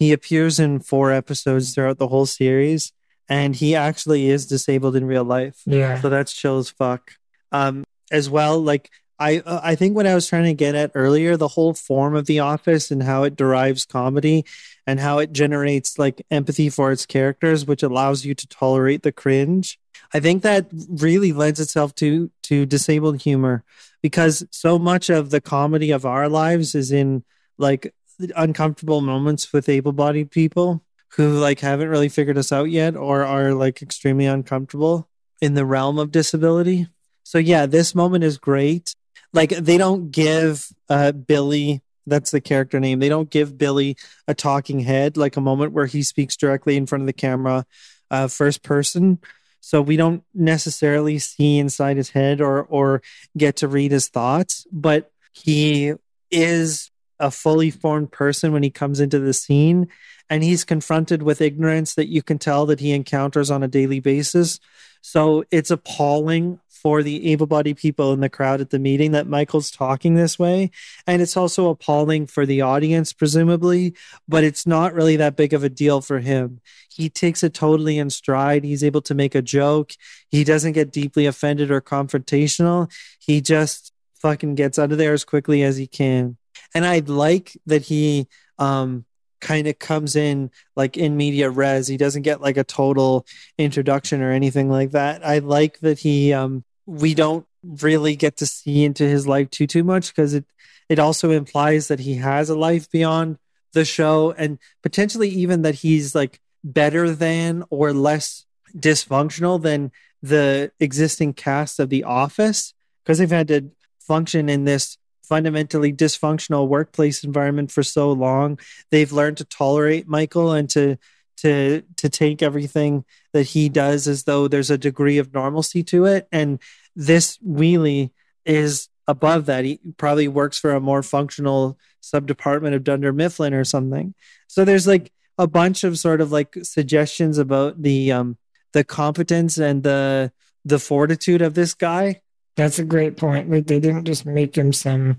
he 0.00 0.12
appears 0.12 0.58
in 0.58 0.80
four 0.80 1.12
episodes 1.12 1.74
throughout 1.74 1.98
the 1.98 2.08
whole 2.08 2.24
series, 2.24 2.90
and 3.28 3.54
he 3.54 3.76
actually 3.76 4.30
is 4.30 4.46
disabled 4.46 4.96
in 4.96 5.04
real 5.04 5.24
life. 5.24 5.60
Yeah. 5.66 6.00
So 6.00 6.08
that's 6.08 6.32
chill 6.32 6.58
as 6.58 6.70
fuck. 6.70 7.12
Um, 7.52 7.84
as 8.10 8.30
well, 8.30 8.58
like 8.58 8.90
I 9.18 9.40
uh, 9.44 9.60
I 9.62 9.74
think 9.74 9.94
what 9.94 10.06
I 10.06 10.14
was 10.14 10.26
trying 10.26 10.44
to 10.44 10.54
get 10.54 10.74
at 10.74 10.92
earlier, 10.94 11.36
the 11.36 11.48
whole 11.48 11.74
form 11.74 12.16
of 12.16 12.24
The 12.24 12.40
Office 12.40 12.90
and 12.90 13.02
how 13.02 13.24
it 13.24 13.36
derives 13.36 13.84
comedy 13.84 14.46
and 14.86 14.98
how 14.98 15.18
it 15.18 15.32
generates 15.32 15.98
like 15.98 16.24
empathy 16.30 16.70
for 16.70 16.90
its 16.90 17.04
characters, 17.04 17.66
which 17.66 17.82
allows 17.82 18.24
you 18.24 18.34
to 18.34 18.48
tolerate 18.48 19.02
the 19.02 19.12
cringe. 19.12 19.78
I 20.14 20.20
think 20.20 20.42
that 20.42 20.68
really 20.88 21.34
lends 21.34 21.60
itself 21.60 21.94
to 21.96 22.30
to 22.44 22.64
disabled 22.64 23.20
humor 23.20 23.64
because 24.02 24.46
so 24.50 24.78
much 24.78 25.10
of 25.10 25.28
the 25.28 25.42
comedy 25.42 25.90
of 25.90 26.06
our 26.06 26.26
lives 26.26 26.74
is 26.74 26.90
in 26.90 27.22
like 27.58 27.94
uncomfortable 28.36 29.00
moments 29.00 29.52
with 29.52 29.68
able-bodied 29.68 30.30
people 30.30 30.82
who 31.16 31.38
like 31.38 31.60
haven't 31.60 31.88
really 31.88 32.08
figured 32.08 32.38
us 32.38 32.52
out 32.52 32.70
yet 32.70 32.96
or 32.96 33.24
are 33.24 33.52
like 33.52 33.82
extremely 33.82 34.26
uncomfortable 34.26 35.08
in 35.40 35.54
the 35.54 35.64
realm 35.64 35.98
of 35.98 36.12
disability. 36.12 36.86
So 37.22 37.38
yeah, 37.38 37.66
this 37.66 37.94
moment 37.94 38.24
is 38.24 38.38
great. 38.38 38.94
Like 39.32 39.50
they 39.50 39.78
don't 39.78 40.10
give 40.10 40.68
uh 40.88 41.12
Billy 41.12 41.82
That's 42.06 42.30
the 42.30 42.40
character 42.40 42.80
name. 42.80 42.98
They 42.98 43.08
don't 43.08 43.30
give 43.30 43.56
Billy 43.56 43.96
a 44.26 44.34
talking 44.34 44.80
head, 44.80 45.16
like 45.16 45.36
a 45.36 45.40
moment 45.40 45.72
where 45.72 45.86
he 45.86 46.02
speaks 46.02 46.36
directly 46.36 46.76
in 46.76 46.86
front 46.86 47.02
of 47.02 47.06
the 47.06 47.12
camera, 47.12 47.66
uh, 48.10 48.28
first 48.28 48.62
person. 48.62 49.18
So 49.60 49.82
we 49.82 49.96
don't 49.96 50.24
necessarily 50.34 51.18
see 51.18 51.58
inside 51.58 51.96
his 51.96 52.10
head 52.10 52.40
or 52.40 52.62
or 52.62 53.02
get 53.36 53.56
to 53.56 53.68
read 53.68 53.92
his 53.92 54.08
thoughts, 54.08 54.66
but 54.72 55.12
he 55.32 55.94
is 56.30 56.89
a 57.20 57.30
fully 57.30 57.70
formed 57.70 58.10
person 58.10 58.52
when 58.52 58.62
he 58.62 58.70
comes 58.70 58.98
into 58.98 59.18
the 59.18 59.32
scene 59.32 59.88
and 60.28 60.42
he's 60.42 60.64
confronted 60.64 61.22
with 61.22 61.40
ignorance 61.40 61.94
that 61.94 62.08
you 62.08 62.22
can 62.22 62.38
tell 62.38 62.66
that 62.66 62.80
he 62.80 62.92
encounters 62.92 63.50
on 63.50 63.62
a 63.62 63.68
daily 63.68 64.00
basis. 64.00 64.58
So 65.02 65.44
it's 65.50 65.70
appalling 65.70 66.60
for 66.68 67.02
the 67.02 67.32
able 67.32 67.46
bodied 67.46 67.76
people 67.76 68.12
in 68.12 68.20
the 68.20 68.30
crowd 68.30 68.60
at 68.60 68.70
the 68.70 68.78
meeting 68.78 69.12
that 69.12 69.26
Michael's 69.26 69.70
talking 69.70 70.14
this 70.14 70.38
way. 70.38 70.70
And 71.06 71.20
it's 71.20 71.36
also 71.36 71.68
appalling 71.68 72.26
for 72.26 72.46
the 72.46 72.62
audience, 72.62 73.12
presumably, 73.12 73.94
but 74.26 74.44
it's 74.44 74.66
not 74.66 74.94
really 74.94 75.16
that 75.16 75.36
big 75.36 75.52
of 75.52 75.62
a 75.62 75.68
deal 75.68 76.00
for 76.00 76.20
him. 76.20 76.60
He 76.90 77.10
takes 77.10 77.42
it 77.42 77.52
totally 77.52 77.98
in 77.98 78.08
stride. 78.08 78.64
He's 78.64 78.84
able 78.84 79.02
to 79.02 79.14
make 79.14 79.34
a 79.34 79.42
joke. 79.42 79.92
He 80.30 80.42
doesn't 80.42 80.72
get 80.72 80.90
deeply 80.90 81.26
offended 81.26 81.70
or 81.70 81.82
confrontational. 81.82 82.90
He 83.18 83.42
just 83.42 83.92
fucking 84.14 84.54
gets 84.54 84.78
out 84.78 84.92
of 84.92 84.98
there 84.98 85.12
as 85.12 85.24
quickly 85.24 85.62
as 85.62 85.76
he 85.76 85.86
can. 85.86 86.38
And 86.74 86.84
I'd 86.84 87.08
like 87.08 87.56
that 87.66 87.82
he 87.82 88.28
um 88.58 89.04
kind 89.40 89.66
of 89.66 89.78
comes 89.78 90.16
in 90.16 90.50
like 90.76 90.96
in 90.96 91.16
media 91.16 91.50
res. 91.50 91.88
He 91.88 91.96
doesn't 91.96 92.22
get 92.22 92.40
like 92.40 92.56
a 92.56 92.64
total 92.64 93.26
introduction 93.58 94.22
or 94.22 94.32
anything 94.32 94.68
like 94.68 94.90
that. 94.90 95.26
I 95.26 95.38
like 95.38 95.80
that 95.80 95.98
he 95.98 96.32
um 96.32 96.64
we 96.86 97.14
don't 97.14 97.46
really 97.62 98.16
get 98.16 98.36
to 98.38 98.46
see 98.46 98.84
into 98.84 99.04
his 99.04 99.26
life 99.26 99.50
too 99.50 99.66
too 99.66 99.84
much 99.84 100.14
because 100.14 100.34
it 100.34 100.44
it 100.88 100.98
also 100.98 101.30
implies 101.30 101.88
that 101.88 102.00
he 102.00 102.16
has 102.16 102.50
a 102.50 102.58
life 102.58 102.90
beyond 102.90 103.38
the 103.72 103.84
show 103.84 104.32
and 104.32 104.58
potentially 104.82 105.28
even 105.28 105.62
that 105.62 105.76
he's 105.76 106.14
like 106.14 106.40
better 106.64 107.10
than 107.10 107.64
or 107.70 107.92
less 107.92 108.44
dysfunctional 108.76 109.62
than 109.62 109.92
the 110.22 110.72
existing 110.80 111.32
cast 111.32 111.78
of 111.78 111.88
the 111.88 112.04
office 112.04 112.74
because 113.02 113.18
they've 113.18 113.30
had 113.30 113.48
to 113.48 113.70
function 114.00 114.48
in 114.48 114.64
this 114.64 114.98
fundamentally 115.30 115.92
dysfunctional 115.92 116.66
workplace 116.66 117.22
environment 117.22 117.70
for 117.70 117.84
so 117.84 118.10
long. 118.10 118.58
They've 118.90 119.12
learned 119.12 119.36
to 119.36 119.44
tolerate 119.44 120.08
michael 120.08 120.52
and 120.52 120.68
to 120.70 120.98
to 121.38 121.82
to 121.96 122.08
take 122.08 122.42
everything 122.42 123.04
that 123.32 123.44
he 123.44 123.68
does 123.68 124.08
as 124.08 124.24
though 124.24 124.48
there's 124.48 124.70
a 124.70 124.76
degree 124.76 125.18
of 125.18 125.32
normalcy 125.32 125.84
to 125.84 126.04
it. 126.04 126.26
And 126.32 126.58
this 126.96 127.38
wheelie 127.38 128.10
is 128.44 128.88
above 129.06 129.46
that. 129.46 129.64
He 129.64 129.78
probably 129.96 130.26
works 130.26 130.58
for 130.58 130.72
a 130.72 130.80
more 130.80 131.02
functional 131.02 131.78
sub 132.00 132.26
department 132.26 132.74
of 132.74 132.82
dunder 132.82 133.12
mifflin 133.12 133.54
or 133.54 133.64
something. 133.64 134.14
So 134.48 134.64
there's 134.64 134.88
like 134.88 135.12
a 135.38 135.46
bunch 135.46 135.84
of 135.84 135.96
sort 135.96 136.20
of 136.20 136.32
like 136.32 136.56
suggestions 136.62 137.38
about 137.38 137.80
the 137.80 138.10
um 138.10 138.36
the 138.72 138.82
competence 138.82 139.58
and 139.58 139.84
the 139.84 140.32
the 140.64 140.80
fortitude 140.80 141.40
of 141.40 141.54
this 141.54 141.72
guy 141.72 142.20
That's 142.56 142.78
a 142.78 142.84
great 142.84 143.16
point. 143.16 143.50
Like 143.50 143.66
they 143.66 143.80
didn't 143.80 144.04
just 144.04 144.26
make 144.26 144.56
him 144.56 144.72
some 144.72 145.18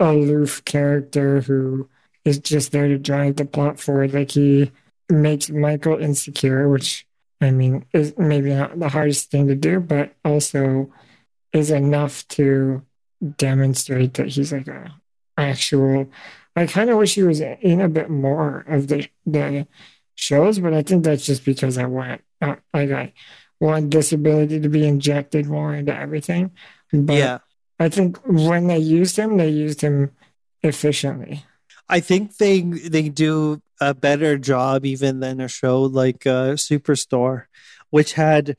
aloof 0.00 0.64
character 0.64 1.40
who 1.40 1.88
is 2.24 2.38
just 2.38 2.72
there 2.72 2.88
to 2.88 2.98
drive 2.98 3.36
the 3.36 3.44
plot 3.44 3.80
forward. 3.80 4.14
Like 4.14 4.30
he 4.30 4.70
makes 5.10 5.50
Michael 5.50 5.98
insecure, 5.98 6.68
which 6.68 7.06
I 7.40 7.50
mean 7.50 7.84
is 7.92 8.14
maybe 8.16 8.54
not 8.54 8.78
the 8.78 8.88
hardest 8.88 9.30
thing 9.30 9.48
to 9.48 9.54
do, 9.54 9.80
but 9.80 10.14
also 10.24 10.92
is 11.52 11.70
enough 11.70 12.26
to 12.28 12.82
demonstrate 13.36 14.14
that 14.14 14.28
he's 14.28 14.52
like 14.52 14.68
a 14.68 14.94
actual. 15.36 16.08
I 16.56 16.66
kind 16.66 16.90
of 16.90 16.98
wish 16.98 17.14
he 17.14 17.22
was 17.22 17.40
in 17.40 17.80
a 17.80 17.88
bit 17.88 18.10
more 18.10 18.64
of 18.68 18.88
the 18.88 19.08
the 19.26 19.66
shows, 20.14 20.58
but 20.58 20.74
I 20.74 20.82
think 20.82 21.04
that's 21.04 21.24
just 21.24 21.44
because 21.44 21.78
I 21.78 21.86
want 21.86 22.22
like 22.40 22.62
I 22.74 23.12
want 23.60 23.90
disability 23.90 24.60
to 24.60 24.68
be 24.68 24.86
injected 24.86 25.46
more 25.46 25.74
into 25.74 25.94
everything. 25.94 26.52
But 26.92 27.14
Yeah. 27.16 27.38
I 27.80 27.88
think 27.88 28.18
when 28.26 28.66
they 28.66 28.78
used 28.78 29.16
him, 29.16 29.36
they 29.36 29.48
used 29.50 29.80
him 29.80 30.10
efficiently. 30.62 31.44
I 31.88 32.00
think 32.00 32.36
they 32.36 32.60
they 32.60 33.08
do 33.08 33.62
a 33.80 33.94
better 33.94 34.36
job 34.36 34.84
even 34.84 35.20
than 35.20 35.40
a 35.40 35.48
show 35.48 35.82
like 35.82 36.26
uh, 36.26 36.54
Superstore, 36.54 37.44
which 37.90 38.14
had 38.14 38.56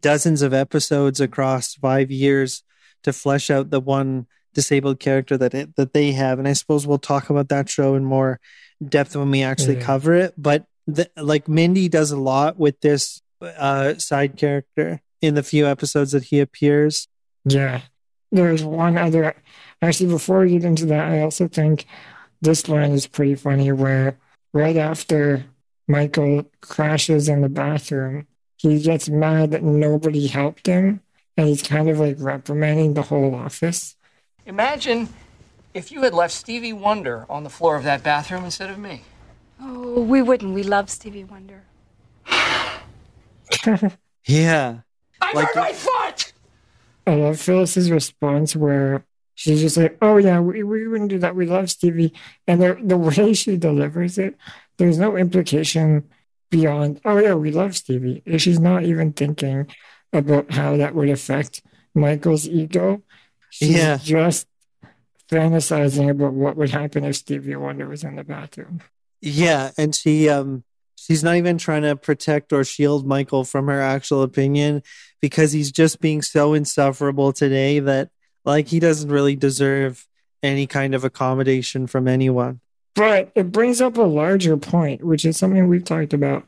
dozens 0.00 0.42
of 0.42 0.52
episodes 0.52 1.20
across 1.20 1.74
five 1.74 2.10
years 2.10 2.62
to 3.02 3.12
flesh 3.12 3.50
out 3.50 3.70
the 3.70 3.80
one 3.80 4.26
disabled 4.54 5.00
character 5.00 5.36
that 5.38 5.54
it, 5.54 5.76
that 5.76 5.92
they 5.94 6.12
have. 6.12 6.38
And 6.38 6.46
I 6.46 6.52
suppose 6.52 6.86
we'll 6.86 6.98
talk 6.98 7.30
about 7.30 7.48
that 7.48 7.68
show 7.70 7.94
in 7.94 8.04
more 8.04 8.38
depth 8.86 9.16
when 9.16 9.30
we 9.30 9.42
actually 9.42 9.76
Yeah. 9.76 9.82
cover 9.84 10.14
it. 10.14 10.34
But 10.36 10.66
the, 10.86 11.10
like 11.16 11.48
Mindy 11.48 11.88
does 11.88 12.10
a 12.12 12.20
lot 12.20 12.58
with 12.58 12.80
this 12.80 13.22
uh, 13.40 13.94
side 13.96 14.36
character 14.36 15.00
in 15.20 15.34
the 15.34 15.42
few 15.42 15.66
episodes 15.66 16.12
that 16.12 16.24
he 16.24 16.40
appears. 16.40 17.08
Yeah. 17.44 17.82
There's 18.30 18.62
one 18.62 18.98
other. 18.98 19.34
Actually, 19.80 20.10
before 20.10 20.40
we 20.40 20.50
get 20.50 20.64
into 20.64 20.86
that, 20.86 21.10
I 21.10 21.22
also 21.22 21.48
think 21.48 21.86
this 22.40 22.68
line 22.68 22.92
is 22.92 23.06
pretty 23.06 23.34
funny 23.34 23.72
where 23.72 24.18
right 24.52 24.76
after 24.76 25.44
Michael 25.86 26.50
crashes 26.60 27.28
in 27.28 27.40
the 27.40 27.48
bathroom, 27.48 28.26
he 28.56 28.80
gets 28.82 29.08
mad 29.08 29.50
that 29.52 29.62
nobody 29.62 30.26
helped 30.26 30.66
him. 30.66 31.00
And 31.36 31.48
he's 31.48 31.62
kind 31.62 31.88
of 31.88 32.00
like 32.00 32.16
reprimanding 32.18 32.94
the 32.94 33.02
whole 33.02 33.34
office. 33.34 33.96
Imagine 34.44 35.08
if 35.72 35.92
you 35.92 36.02
had 36.02 36.12
left 36.12 36.34
Stevie 36.34 36.72
Wonder 36.72 37.26
on 37.30 37.44
the 37.44 37.50
floor 37.50 37.76
of 37.76 37.84
that 37.84 38.02
bathroom 38.02 38.44
instead 38.44 38.70
of 38.70 38.78
me. 38.78 39.02
Oh, 39.60 40.00
we 40.00 40.20
wouldn't. 40.20 40.52
We 40.52 40.64
love 40.64 40.90
Stevie 40.90 41.24
Wonder. 41.24 41.62
Yeah. 44.26 44.78
I 45.20 45.32
Like- 45.32 45.46
hurt 45.48 45.56
my 45.56 45.72
foot! 45.72 46.32
I 47.06 47.14
love 47.14 47.40
Phyllis's 47.40 47.90
response 47.90 48.54
where 48.54 49.04
she's 49.34 49.60
just 49.62 49.76
like, 49.76 49.96
"Oh 50.02 50.18
yeah, 50.18 50.40
we, 50.40 50.62
we 50.62 50.86
wouldn't 50.86 51.10
do 51.10 51.18
that. 51.20 51.34
We 51.34 51.46
love 51.46 51.70
Stevie," 51.70 52.12
and 52.46 52.60
the 52.60 52.78
the 52.82 52.96
way 52.98 53.32
she 53.42 53.56
delivers 53.56 54.18
it, 54.18 54.36
there's 54.76 54.98
no 54.98 55.16
implication 55.16 56.04
beyond, 56.50 57.00
"Oh 57.04 57.18
yeah, 57.18 57.34
we 57.34 57.50
love 57.50 57.76
Stevie." 57.76 58.22
She's 58.36 58.60
not 58.60 58.84
even 58.84 59.12
thinking 59.12 59.66
about 60.12 60.52
how 60.52 60.76
that 60.76 60.94
would 60.94 61.08
affect 61.08 61.62
Michael's 61.94 62.46
ego. 62.46 63.02
She's 63.50 63.70
Yeah. 63.76 63.96
just 64.02 64.46
fantasizing 65.30 66.10
about 66.10 66.32
what 66.32 66.56
would 66.56 66.70
happen 66.70 67.04
if 67.04 67.16
Stevie 67.16 67.56
Wonder 67.56 67.86
was 67.88 68.04
in 68.04 68.16
the 68.16 68.24
bathroom. 68.24 68.80
Yeah, 69.20 69.70
and 69.76 69.94
she 69.94 70.28
um 70.28 70.64
she's 70.98 71.22
not 71.22 71.36
even 71.36 71.58
trying 71.58 71.82
to 71.82 71.96
protect 71.96 72.52
or 72.52 72.64
shield 72.64 73.06
Michael 73.06 73.44
from 73.44 73.68
her 73.68 73.80
actual 73.80 74.22
opinion 74.22 74.82
because 75.20 75.52
he's 75.52 75.70
just 75.70 76.00
being 76.00 76.22
so 76.22 76.54
insufferable 76.54 77.32
today 77.32 77.78
that 77.78 78.10
like 78.44 78.68
he 78.68 78.80
doesn't 78.80 79.10
really 79.10 79.36
deserve 79.36 80.06
any 80.42 80.66
kind 80.66 80.94
of 80.94 81.04
accommodation 81.04 81.86
from 81.86 82.08
anyone. 82.08 82.60
But 82.94 83.30
it 83.34 83.52
brings 83.52 83.80
up 83.80 83.96
a 83.96 84.02
larger 84.02 84.56
point, 84.56 85.04
which 85.04 85.24
is 85.24 85.36
something 85.36 85.68
we've 85.68 85.84
talked 85.84 86.12
about 86.12 86.44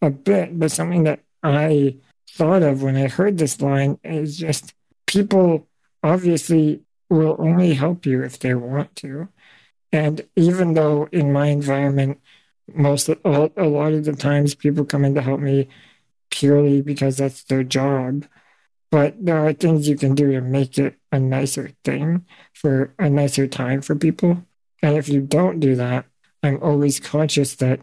a 0.00 0.10
bit, 0.10 0.58
but 0.58 0.72
something 0.72 1.04
that 1.04 1.20
I 1.42 1.96
thought 2.30 2.62
of 2.62 2.82
when 2.82 2.96
I 2.96 3.08
heard 3.08 3.38
this 3.38 3.60
line 3.60 3.98
is 4.02 4.36
just 4.36 4.74
people 5.06 5.68
obviously 6.02 6.80
will 7.08 7.36
only 7.38 7.74
help 7.74 8.06
you 8.06 8.22
if 8.22 8.38
they 8.38 8.54
want 8.54 8.96
to. 8.96 9.28
And 9.92 10.26
even 10.34 10.74
though 10.74 11.08
in 11.12 11.32
my 11.32 11.48
environment, 11.48 12.20
most 12.74 13.08
of, 13.08 13.18
a, 13.24 13.64
lot 13.66 13.92
of 13.92 14.04
the 14.04 14.14
times 14.14 14.54
people 14.54 14.84
come 14.84 15.04
in 15.04 15.14
to 15.14 15.22
help 15.22 15.40
me 15.40 15.68
purely 16.30 16.80
because 16.80 17.16
that's 17.16 17.44
their 17.44 17.62
job, 17.62 18.26
but 18.90 19.14
there 19.24 19.44
are 19.46 19.52
things 19.52 19.88
you 19.88 19.96
can 19.96 20.14
do 20.14 20.32
to 20.32 20.40
make 20.40 20.78
it 20.78 20.96
a 21.10 21.18
nicer 21.18 21.70
thing 21.84 22.24
for 22.52 22.94
a 22.98 23.08
nicer 23.08 23.46
time 23.46 23.82
for 23.82 23.94
people. 23.94 24.44
And 24.82 24.96
if 24.96 25.08
you 25.08 25.20
don't 25.20 25.60
do 25.60 25.76
that, 25.76 26.06
I'm 26.42 26.58
always 26.62 26.98
conscious 26.98 27.54
that 27.56 27.80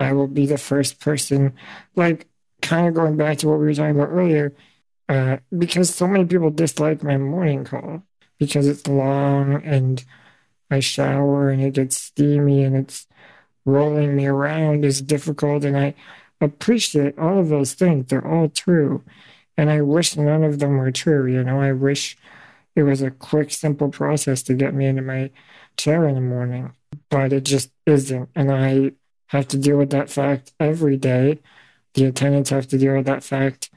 I 0.00 0.12
will 0.12 0.26
be 0.26 0.46
the 0.46 0.58
first 0.58 1.00
person, 1.00 1.54
like 1.94 2.26
kind 2.62 2.88
of 2.88 2.94
going 2.94 3.16
back 3.16 3.38
to 3.38 3.48
what 3.48 3.58
we 3.58 3.66
were 3.66 3.74
talking 3.74 3.96
about 3.96 4.10
earlier, 4.10 4.54
uh, 5.08 5.38
because 5.56 5.94
so 5.94 6.06
many 6.06 6.24
people 6.24 6.50
dislike 6.50 7.02
my 7.02 7.16
morning 7.16 7.64
call 7.64 8.02
because 8.38 8.66
it's 8.66 8.86
long 8.86 9.62
and 9.62 10.04
I 10.70 10.80
shower 10.80 11.50
and 11.50 11.62
it 11.62 11.74
gets 11.74 11.96
steamy 11.96 12.64
and 12.64 12.76
it's 12.76 13.06
rolling 13.64 14.16
me 14.16 14.26
around 14.26 14.84
is 14.84 15.00
difficult. 15.00 15.64
And 15.64 15.76
I 15.76 15.94
appreciate 16.40 17.18
all 17.18 17.38
of 17.38 17.48
those 17.48 17.74
things. 17.74 18.06
They're 18.06 18.26
all 18.26 18.48
true. 18.48 19.02
And 19.56 19.70
I 19.70 19.80
wish 19.82 20.16
none 20.16 20.44
of 20.44 20.58
them 20.58 20.76
were 20.76 20.90
true. 20.90 21.26
You 21.26 21.44
know, 21.44 21.60
I 21.60 21.72
wish 21.72 22.16
it 22.76 22.82
was 22.82 23.02
a 23.02 23.10
quick, 23.10 23.50
simple 23.50 23.88
process 23.88 24.42
to 24.44 24.54
get 24.54 24.74
me 24.74 24.86
into 24.86 25.02
my 25.02 25.30
chair 25.76 26.08
in 26.08 26.14
the 26.14 26.20
morning, 26.20 26.72
but 27.08 27.32
it 27.32 27.44
just 27.44 27.70
isn't. 27.86 28.28
And 28.34 28.50
I 28.50 28.92
have 29.28 29.48
to 29.48 29.58
deal 29.58 29.76
with 29.76 29.90
that 29.90 30.10
fact 30.10 30.52
every 30.58 30.96
day. 30.96 31.40
The 31.94 32.06
attendants 32.06 32.50
have 32.50 32.66
to 32.68 32.78
deal 32.78 32.96
with 32.96 33.06
that 33.06 33.22
fact 33.22 33.70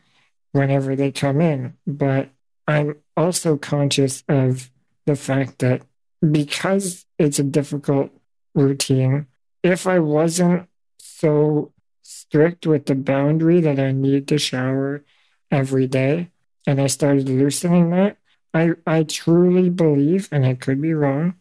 whenever 0.52 0.96
they 0.96 1.12
come 1.12 1.42
in. 1.42 1.76
But 1.86 2.30
I'm 2.68 2.96
also 3.16 3.58
conscious 3.58 4.24
of 4.28 4.72
the 5.06 5.16
fact 5.16 5.60
that 5.60 5.84
because 6.32 7.06
it's 7.20 7.40
a 7.40 7.44
difficult 7.44 8.12
routine, 8.56 9.28
if 9.68 9.88
I 9.88 10.00
wasn't 10.00 10.68
so 10.98 11.72
strict 12.02 12.66
with 12.66 12.86
the 12.86 12.96
boundary 12.96 13.62
that 13.62 13.80
I 13.80 13.92
need 13.92 14.28
to 14.30 14.38
shower 14.38 15.04
every 15.52 15.88
day, 15.88 16.30
and 16.66 16.82
I 16.82 16.88
started 16.88 17.30
loosening 17.30 17.90
that, 17.92 18.18
I, 18.54 18.72
I 18.86 19.04
truly 19.04 19.70
believe, 19.70 20.30
and 20.32 20.46
I 20.46 20.54
could 20.54 20.82
be 20.82 20.94
wrong, 20.94 21.36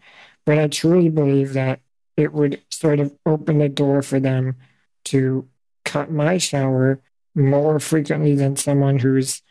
but 0.44 0.58
I 0.58 0.68
truly 0.68 1.08
believe 1.08 1.54
that 1.54 1.80
it 2.16 2.32
would 2.32 2.60
sort 2.70 3.00
of 3.00 3.14
open 3.24 3.58
the 3.58 3.68
door 3.68 4.02
for 4.02 4.20
them 4.20 4.56
to 5.04 5.48
cut 5.84 6.10
my 6.10 6.38
shower 6.38 7.00
more 7.34 7.78
frequently 7.78 8.34
than 8.34 8.56
someone 8.56 8.98
whose 8.98 9.42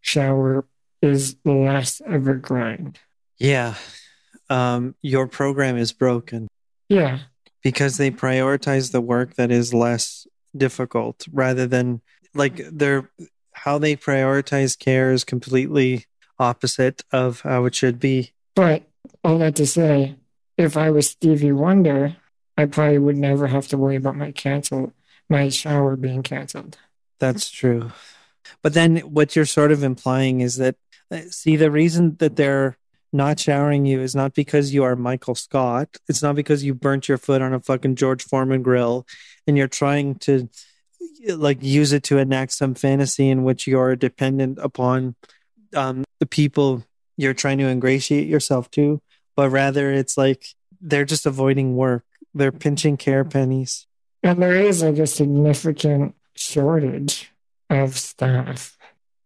shower 0.00 0.64
is 1.02 1.36
less 1.44 2.00
of 2.00 2.26
a 2.26 2.34
grind. 2.34 2.98
Yeah. 3.38 3.74
Um, 4.48 4.94
your 5.02 5.26
program 5.26 5.76
is 5.76 5.92
broken 5.92 6.48
Yeah. 6.88 7.20
Because 7.64 7.96
they 7.96 8.10
prioritize 8.10 8.92
the 8.92 9.00
work 9.00 9.34
that 9.34 9.50
is 9.50 9.74
less 9.74 10.28
difficult 10.56 11.26
rather 11.32 11.66
than 11.66 12.00
like 12.34 12.60
their 12.70 13.10
how 13.52 13.78
they 13.78 13.96
prioritize 13.96 14.78
care 14.78 15.10
is 15.10 15.24
completely 15.24 16.04
opposite 16.38 17.02
of 17.10 17.40
how 17.40 17.64
it 17.64 17.74
should 17.74 17.98
be. 17.98 18.32
But 18.54 18.84
all 19.24 19.38
that 19.38 19.56
to 19.56 19.66
say, 19.66 20.16
if 20.56 20.76
I 20.76 20.90
was 20.90 21.08
Stevie 21.10 21.52
Wonder, 21.52 22.16
I 22.56 22.66
probably 22.66 22.98
would 22.98 23.16
never 23.16 23.46
have 23.46 23.66
to 23.68 23.78
worry 23.78 23.96
about 23.96 24.16
my 24.16 24.30
cancel 24.30 24.92
my 25.28 25.48
shower 25.48 25.96
being 25.96 26.22
canceled. 26.22 26.76
That's 27.18 27.50
true. 27.50 27.92
But 28.62 28.74
then 28.74 28.98
what 28.98 29.34
you're 29.34 29.46
sort 29.46 29.72
of 29.72 29.82
implying 29.82 30.40
is 30.40 30.56
that, 30.56 30.76
uh, 31.10 31.22
see, 31.30 31.56
the 31.56 31.70
reason 31.70 32.16
that 32.18 32.36
they're 32.36 32.76
not 33.14 33.38
showering 33.38 33.86
you 33.86 34.00
is 34.00 34.14
not 34.14 34.34
because 34.34 34.74
you 34.74 34.84
are 34.84 34.96
Michael 34.96 35.34
Scott. 35.34 35.88
It's 36.08 36.22
not 36.22 36.34
because 36.34 36.64
you 36.64 36.74
burnt 36.74 37.08
your 37.08 37.16
foot 37.16 37.40
on 37.40 37.54
a 37.54 37.60
fucking 37.60 37.94
George 37.94 38.24
Foreman 38.24 38.62
grill 38.62 39.06
and 39.46 39.56
you're 39.56 39.68
trying 39.68 40.16
to 40.16 40.48
like 41.28 41.62
use 41.62 41.92
it 41.92 42.02
to 42.04 42.18
enact 42.18 42.52
some 42.52 42.74
fantasy 42.74 43.30
in 43.30 43.44
which 43.44 43.66
you're 43.66 43.96
dependent 43.96 44.58
upon 44.60 45.14
um, 45.74 46.04
the 46.18 46.26
people 46.26 46.84
you're 47.16 47.34
trying 47.34 47.58
to 47.58 47.68
ingratiate 47.68 48.26
yourself 48.26 48.70
to, 48.72 49.00
but 49.36 49.50
rather 49.50 49.92
it's 49.92 50.18
like 50.18 50.44
they're 50.80 51.04
just 51.04 51.26
avoiding 51.26 51.76
work. 51.76 52.04
They're 52.34 52.52
pinching 52.52 52.96
care 52.96 53.24
pennies. 53.24 53.86
And 54.22 54.42
there 54.42 54.56
is 54.56 54.82
like 54.82 54.98
a 54.98 55.06
significant 55.06 56.14
shortage 56.34 57.30
of 57.70 57.96
staff. 57.96 58.76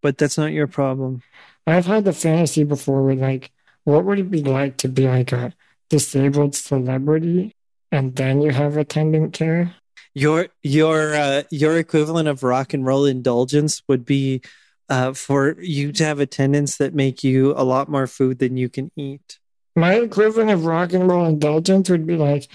But 0.02 0.18
that's 0.18 0.36
not 0.36 0.52
your 0.52 0.66
problem. 0.66 1.22
I've 1.66 1.86
had 1.86 2.04
the 2.04 2.12
fantasy 2.12 2.64
before 2.64 3.02
with 3.02 3.20
like, 3.20 3.50
what 3.88 4.04
would 4.04 4.18
it 4.18 4.30
be 4.30 4.42
like 4.42 4.76
to 4.76 4.86
be 4.86 5.08
like 5.08 5.32
a 5.32 5.54
disabled 5.88 6.54
celebrity 6.54 7.56
and 7.90 8.14
then 8.16 8.42
you 8.42 8.50
have 8.50 8.76
attendant 8.76 9.32
care? 9.32 9.74
Your 10.12 10.48
your 10.62 11.14
uh, 11.14 11.44
your 11.50 11.78
equivalent 11.78 12.28
of 12.28 12.42
rock 12.42 12.74
and 12.74 12.84
roll 12.84 13.06
indulgence 13.06 13.82
would 13.88 14.04
be 14.04 14.42
uh, 14.90 15.14
for 15.14 15.56
you 15.60 15.90
to 15.92 16.04
have 16.04 16.20
attendants 16.20 16.76
that 16.76 16.94
make 16.94 17.24
you 17.24 17.54
a 17.56 17.64
lot 17.64 17.88
more 17.88 18.06
food 18.06 18.40
than 18.40 18.58
you 18.58 18.68
can 18.68 18.90
eat. 18.94 19.38
My 19.74 19.94
equivalent 19.94 20.50
of 20.50 20.66
rock 20.66 20.92
and 20.92 21.08
roll 21.08 21.24
indulgence 21.24 21.88
would 21.88 22.06
be 22.06 22.16
like, 22.16 22.46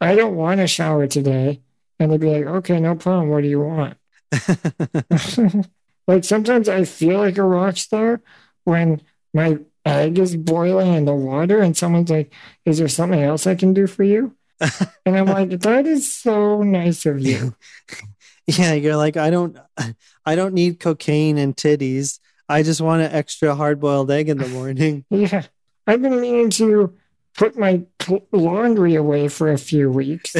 I 0.00 0.16
don't 0.16 0.34
want 0.34 0.58
to 0.58 0.66
shower 0.66 1.06
today. 1.06 1.60
And 2.00 2.10
they'd 2.10 2.20
be 2.20 2.30
like, 2.30 2.46
okay, 2.46 2.80
no 2.80 2.96
problem. 2.96 3.28
What 3.28 3.42
do 3.42 3.48
you 3.48 3.60
want? 3.60 3.96
like 6.08 6.24
sometimes 6.24 6.68
I 6.68 6.84
feel 6.84 7.18
like 7.18 7.38
a 7.38 7.44
rock 7.44 7.76
star 7.76 8.22
when 8.64 9.02
my 9.32 9.58
egg 9.90 10.18
is 10.18 10.36
boiling 10.36 10.94
in 10.94 11.04
the 11.04 11.14
water 11.14 11.60
and 11.60 11.76
someone's 11.76 12.10
like, 12.10 12.32
is 12.64 12.78
there 12.78 12.88
something 12.88 13.22
else 13.22 13.46
I 13.46 13.54
can 13.54 13.74
do 13.74 13.86
for 13.86 14.04
you? 14.04 14.36
and 15.06 15.16
I'm 15.16 15.26
like, 15.26 15.50
that 15.60 15.86
is 15.86 16.12
so 16.12 16.62
nice 16.62 17.06
of 17.06 17.20
you. 17.20 17.54
Yeah, 18.58 18.72
you're 18.72 18.96
like 18.96 19.16
I 19.16 19.30
don't 19.30 19.56
I 20.26 20.34
don't 20.34 20.54
need 20.54 20.80
cocaine 20.80 21.38
and 21.38 21.56
titties. 21.56 22.18
I 22.48 22.64
just 22.64 22.80
want 22.80 23.02
an 23.02 23.12
extra 23.12 23.54
hard 23.54 23.78
boiled 23.78 24.10
egg 24.10 24.28
in 24.28 24.38
the 24.38 24.48
morning. 24.48 25.04
Yeah. 25.10 25.42
I've 25.86 26.02
been 26.02 26.20
meaning 26.20 26.50
to 26.50 26.94
put 27.36 27.56
my 27.56 27.82
laundry 28.32 28.94
away 28.94 29.28
for 29.28 29.50
a 29.50 29.58
few 29.58 29.90
weeks. 29.90 30.32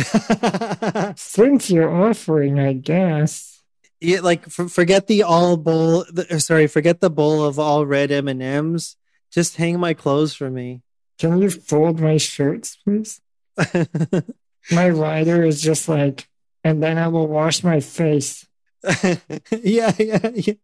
Since 1.16 1.70
you're 1.70 1.90
offering, 1.90 2.58
I 2.58 2.74
guess. 2.74 3.62
Yeah, 4.00 4.20
like 4.20 4.48
forget 4.48 5.06
the 5.06 5.22
all 5.22 5.56
bowl. 5.56 6.04
The, 6.10 6.40
sorry, 6.40 6.66
forget 6.66 7.00
the 7.00 7.10
bowl 7.10 7.44
of 7.44 7.58
all 7.58 7.84
red 7.84 8.10
M 8.10 8.28
and 8.28 8.42
M's. 8.42 8.96
Just 9.32 9.56
hang 9.56 9.78
my 9.78 9.94
clothes 9.94 10.34
for 10.34 10.50
me. 10.50 10.82
Can 11.18 11.40
you 11.40 11.50
fold 11.50 12.00
my 12.00 12.16
shirts, 12.16 12.76
please? 12.76 13.20
my 14.70 14.88
rider 14.88 15.44
is 15.44 15.60
just 15.60 15.88
like, 15.88 16.28
and 16.64 16.82
then 16.82 16.98
I 16.98 17.08
will 17.08 17.28
wash 17.28 17.62
my 17.62 17.80
face. 17.80 18.46
yeah, 19.52 19.92
yeah, 19.98 20.30
yeah. 20.34 20.54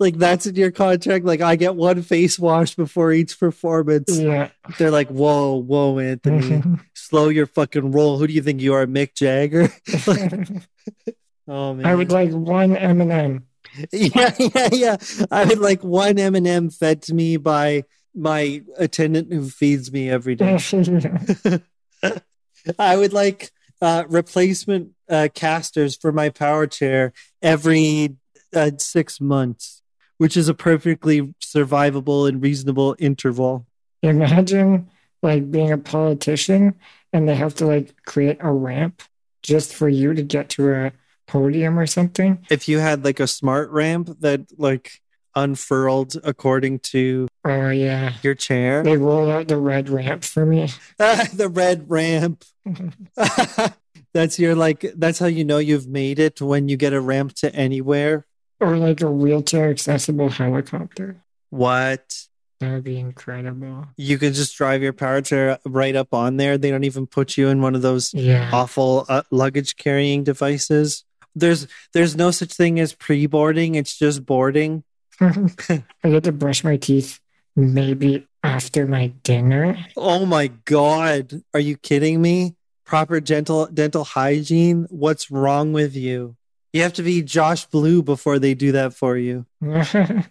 Like 0.00 0.16
that's 0.16 0.46
in 0.46 0.56
your 0.56 0.72
contract. 0.72 1.24
Like 1.24 1.40
I 1.40 1.54
get 1.54 1.76
one 1.76 2.02
face 2.02 2.38
wash 2.38 2.74
before 2.74 3.12
each 3.12 3.38
performance. 3.38 4.18
Yeah. 4.18 4.50
They're 4.78 4.90
like, 4.90 5.08
whoa, 5.08 5.54
whoa, 5.54 6.00
Anthony, 6.00 6.62
slow 6.94 7.28
your 7.28 7.46
fucking 7.46 7.92
roll. 7.92 8.18
Who 8.18 8.26
do 8.26 8.32
you 8.32 8.42
think 8.42 8.60
you 8.60 8.74
are, 8.74 8.86
Mick 8.86 9.14
Jagger? 9.14 9.68
oh 11.46 11.74
man, 11.74 11.86
I 11.86 11.94
would 11.94 12.10
like 12.10 12.30
one 12.30 12.76
M&M. 12.76 13.46
yeah, 13.92 14.34
yeah, 14.38 14.68
yeah. 14.72 14.96
I 15.30 15.44
would 15.44 15.60
like 15.60 15.84
one 15.84 16.18
M 16.18 16.34
and 16.34 16.48
m 16.48 16.70
fed 16.70 17.02
to 17.02 17.14
me 17.14 17.36
by 17.36 17.84
my 18.14 18.62
attendant 18.76 19.32
who 19.32 19.48
feeds 19.48 19.92
me 19.92 20.10
every 20.10 20.34
day. 20.34 20.58
I 22.78 22.96
would 22.96 23.12
like 23.12 23.50
uh, 23.80 24.04
replacement 24.08 24.90
uh, 25.08 25.28
casters 25.34 25.96
for 25.96 26.12
my 26.12 26.28
power 26.28 26.66
chair 26.66 27.12
every 27.42 28.16
uh, 28.54 28.72
six 28.78 29.20
months, 29.20 29.82
which 30.18 30.36
is 30.36 30.48
a 30.48 30.54
perfectly 30.54 31.34
survivable 31.40 32.28
and 32.28 32.42
reasonable 32.42 32.96
interval. 32.98 33.66
Imagine 34.02 34.88
like 35.22 35.50
being 35.50 35.72
a 35.72 35.78
politician 35.78 36.74
and 37.12 37.28
they 37.28 37.34
have 37.34 37.54
to 37.56 37.66
like 37.66 37.94
create 38.04 38.38
a 38.40 38.52
ramp 38.52 39.02
just 39.42 39.74
for 39.74 39.88
you 39.88 40.14
to 40.14 40.22
get 40.22 40.48
to 40.50 40.72
a 40.72 40.92
podium 41.26 41.78
or 41.78 41.86
something. 41.86 42.44
If 42.50 42.68
you 42.68 42.78
had 42.78 43.04
like 43.04 43.20
a 43.20 43.26
smart 43.26 43.70
ramp 43.70 44.10
that 44.20 44.46
like 44.58 44.92
unfurled 45.34 46.16
according 46.24 46.78
to 46.80 47.28
Oh 47.44 47.70
yeah. 47.70 48.14
your 48.22 48.34
chair, 48.34 48.82
They 48.82 48.96
roll 48.96 49.30
out 49.30 49.48
the 49.48 49.56
red 49.56 49.88
ramp 49.88 50.24
for 50.24 50.44
me. 50.44 50.68
the 50.98 51.50
red 51.52 51.88
ramp. 51.90 52.44
that's 54.14 54.38
your 54.38 54.54
like. 54.54 54.84
That's 54.96 55.18
how 55.18 55.26
you 55.26 55.44
know 55.44 55.58
you've 55.58 55.86
made 55.88 56.18
it 56.18 56.40
when 56.40 56.68
you 56.68 56.76
get 56.76 56.92
a 56.92 57.00
ramp 57.00 57.34
to 57.36 57.54
anywhere. 57.54 58.26
Or 58.60 58.76
like 58.76 59.00
a 59.00 59.10
wheelchair 59.10 59.70
accessible 59.70 60.28
helicopter. 60.28 61.22
What? 61.50 62.26
That 62.60 62.72
would 62.74 62.84
be 62.84 62.98
incredible. 62.98 63.86
You 63.96 64.18
could 64.18 64.34
just 64.34 64.54
drive 64.56 64.82
your 64.82 64.92
power 64.92 65.22
chair 65.22 65.58
right 65.64 65.96
up 65.96 66.12
on 66.12 66.36
there. 66.36 66.58
They 66.58 66.70
don't 66.70 66.84
even 66.84 67.06
put 67.06 67.38
you 67.38 67.48
in 67.48 67.62
one 67.62 67.74
of 67.74 67.80
those 67.80 68.12
Yeah. 68.12 68.50
awful 68.52 69.06
uh, 69.08 69.22
luggage 69.30 69.76
carrying 69.76 70.24
devices. 70.24 71.04
There's 71.34 71.66
there's 71.94 72.16
no 72.16 72.30
such 72.32 72.52
thing 72.52 72.78
as 72.78 72.92
pre-boarding. 72.92 73.76
It's 73.76 73.96
just 73.98 74.26
boarding. 74.26 74.84
I 75.22 75.82
get 76.04 76.24
to 76.24 76.32
brush 76.32 76.64
my 76.64 76.76
teeth 76.76 77.20
maybe 77.56 78.26
after 78.42 78.86
my 78.86 79.08
dinner. 79.22 79.78
Oh 79.96 80.24
my 80.24 80.48
god, 80.64 81.42
are 81.52 81.60
you 81.60 81.76
kidding 81.76 82.22
me? 82.22 82.56
Proper 82.84 83.20
dental 83.20 83.66
dental 83.66 84.04
hygiene. 84.04 84.86
What's 84.90 85.30
wrong 85.30 85.72
with 85.72 85.94
you? 85.94 86.36
You 86.72 86.82
have 86.82 86.92
to 86.94 87.02
be 87.02 87.22
Josh 87.22 87.66
Blue 87.66 88.02
before 88.02 88.38
they 88.38 88.54
do 88.54 88.72
that 88.72 88.94
for 88.94 89.16
you. 89.16 89.46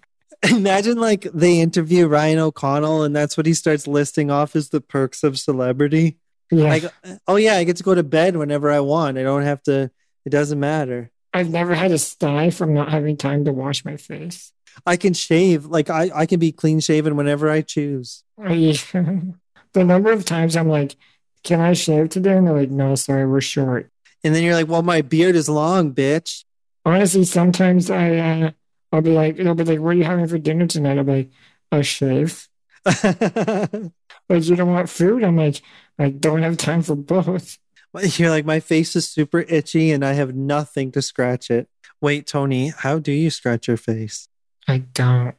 Imagine 0.49 0.97
like 0.97 1.23
they 1.33 1.59
interview 1.59 2.07
Ryan 2.07 2.39
O'Connell 2.39 3.03
and 3.03 3.15
that's 3.15 3.35
what 3.35 3.45
he 3.45 3.53
starts 3.53 3.87
listing 3.87 4.31
off 4.31 4.55
as 4.55 4.69
the 4.69 4.79
perks 4.81 5.23
of 5.23 5.37
celebrity. 5.37 6.17
yeah. 6.49 6.69
Like, 6.69 6.83
oh 7.27 7.35
yeah, 7.35 7.55
I 7.55 7.65
get 7.65 7.77
to 7.77 7.83
go 7.83 7.93
to 7.93 8.03
bed 8.03 8.37
whenever 8.37 8.71
I 8.71 8.79
want. 8.79 9.17
I 9.17 9.23
don't 9.23 9.43
have 9.43 9.61
to. 9.63 9.91
It 10.25 10.29
doesn't 10.29 10.59
matter. 10.59 11.11
I've 11.33 11.49
never 11.49 11.75
had 11.75 11.91
a 11.91 11.97
sty 11.97 12.49
from 12.49 12.73
not 12.73 12.89
having 12.89 13.17
time 13.17 13.45
to 13.45 13.51
wash 13.53 13.85
my 13.85 13.97
face. 13.97 14.51
I 14.85 14.97
can 14.97 15.13
shave. 15.13 15.65
Like 15.65 15.89
I, 15.89 16.11
I 16.13 16.25
can 16.25 16.39
be 16.39 16.51
clean 16.51 16.79
shaven 16.79 17.15
whenever 17.15 17.49
I 17.49 17.61
choose. 17.61 18.23
The 19.73 19.83
number 19.83 20.11
of 20.11 20.25
times 20.25 20.55
I'm 20.55 20.67
like, 20.67 20.95
can 21.43 21.59
I 21.59 21.73
shave 21.73 22.09
today? 22.09 22.35
And 22.35 22.47
they're 22.47 22.55
like, 22.55 22.71
no, 22.71 22.95
sorry, 22.95 23.27
we're 23.27 23.39
short. 23.39 23.91
And 24.23 24.33
then 24.33 24.41
you're 24.41 24.55
like, 24.55 24.67
well, 24.67 24.81
my 24.81 25.03
beard 25.03 25.35
is 25.35 25.47
long, 25.47 25.93
bitch. 25.93 26.43
Honestly, 26.85 27.23
sometimes 27.23 27.91
I, 27.91 28.15
uh, 28.15 28.51
I'll 28.91 29.01
be 29.01 29.11
like, 29.11 29.37
they'll 29.37 29.53
be 29.53 29.65
like, 29.65 29.79
what 29.79 29.89
are 29.89 29.93
you 29.93 30.05
having 30.05 30.27
for 30.27 30.39
dinner 30.39 30.65
tonight? 30.65 30.97
I'll 30.97 31.03
be 31.03 31.11
like, 31.11 31.31
a 31.71 31.83
shave. 31.83 32.47
Like, 34.29 34.45
you 34.45 34.55
don't 34.55 34.71
want 34.71 34.89
food? 34.89 35.23
I'm 35.23 35.35
like, 35.35 35.61
I 35.97 36.11
don't 36.11 36.43
have 36.43 36.55
time 36.57 36.83
for 36.83 36.95
both. 36.95 37.57
You're 38.19 38.29
like, 38.29 38.45
my 38.45 38.59
face 38.59 38.95
is 38.95 39.09
super 39.09 39.39
itchy 39.39 39.91
and 39.91 40.05
I 40.05 40.13
have 40.13 40.35
nothing 40.35 40.91
to 40.91 41.01
scratch 41.01 41.49
it. 41.49 41.67
Wait, 41.99 42.27
Tony, 42.27 42.69
how 42.69 42.99
do 42.99 43.11
you 43.11 43.31
scratch 43.31 43.67
your 43.67 43.77
face? 43.77 44.28
I 44.69 44.79
don't. 44.93 45.35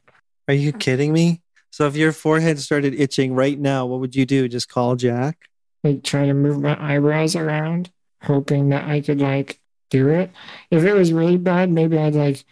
Are 0.49 0.53
you 0.53 0.73
kidding 0.73 1.13
me? 1.13 1.41
So 1.71 1.87
if 1.87 1.95
your 1.95 2.11
forehead 2.11 2.59
started 2.59 2.93
itching 2.93 3.33
right 3.33 3.57
now, 3.57 3.85
what 3.85 4.01
would 4.01 4.13
you 4.13 4.25
do? 4.25 4.49
Just 4.49 4.67
call 4.67 4.97
Jack? 4.97 5.49
Like 5.85 6.03
try 6.03 6.25
to 6.25 6.33
move 6.33 6.61
my 6.61 6.77
eyebrows 6.77 7.35
around, 7.35 7.89
hoping 8.21 8.69
that 8.69 8.89
I 8.89 8.99
could 8.99 9.21
like 9.21 9.61
do 9.89 10.09
it. 10.09 10.31
If 10.69 10.83
it 10.83 10.93
was 10.93 11.13
really 11.13 11.37
bad, 11.37 11.71
maybe 11.71 11.97
I'd 11.97 12.13
like 12.13 12.43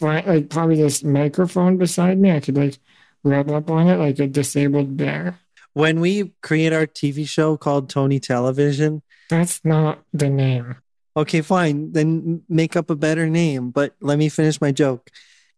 like 0.00 0.50
probably 0.50 0.76
this 0.76 1.02
microphone 1.02 1.78
beside 1.78 2.18
me. 2.18 2.32
I 2.32 2.40
could 2.40 2.56
like 2.56 2.78
rub 3.24 3.50
up 3.50 3.70
on 3.70 3.88
it 3.88 3.96
like 3.96 4.18
a 4.18 4.26
disabled 4.26 4.98
bear. 4.98 5.38
When 5.72 6.00
we 6.00 6.32
create 6.42 6.72
our 6.74 6.86
TV 6.86 7.26
show 7.26 7.56
called 7.56 7.88
Tony 7.88 8.20
Television, 8.20 9.02
That's 9.30 9.64
not 9.64 10.00
the 10.12 10.28
name. 10.28 10.76
Okay, 11.16 11.40
fine. 11.40 11.92
Then 11.92 12.42
make 12.48 12.76
up 12.76 12.90
a 12.90 12.96
better 12.96 13.28
name. 13.28 13.70
But 13.70 13.94
let 14.00 14.18
me 14.18 14.28
finish 14.28 14.60
my 14.60 14.72
joke. 14.72 15.10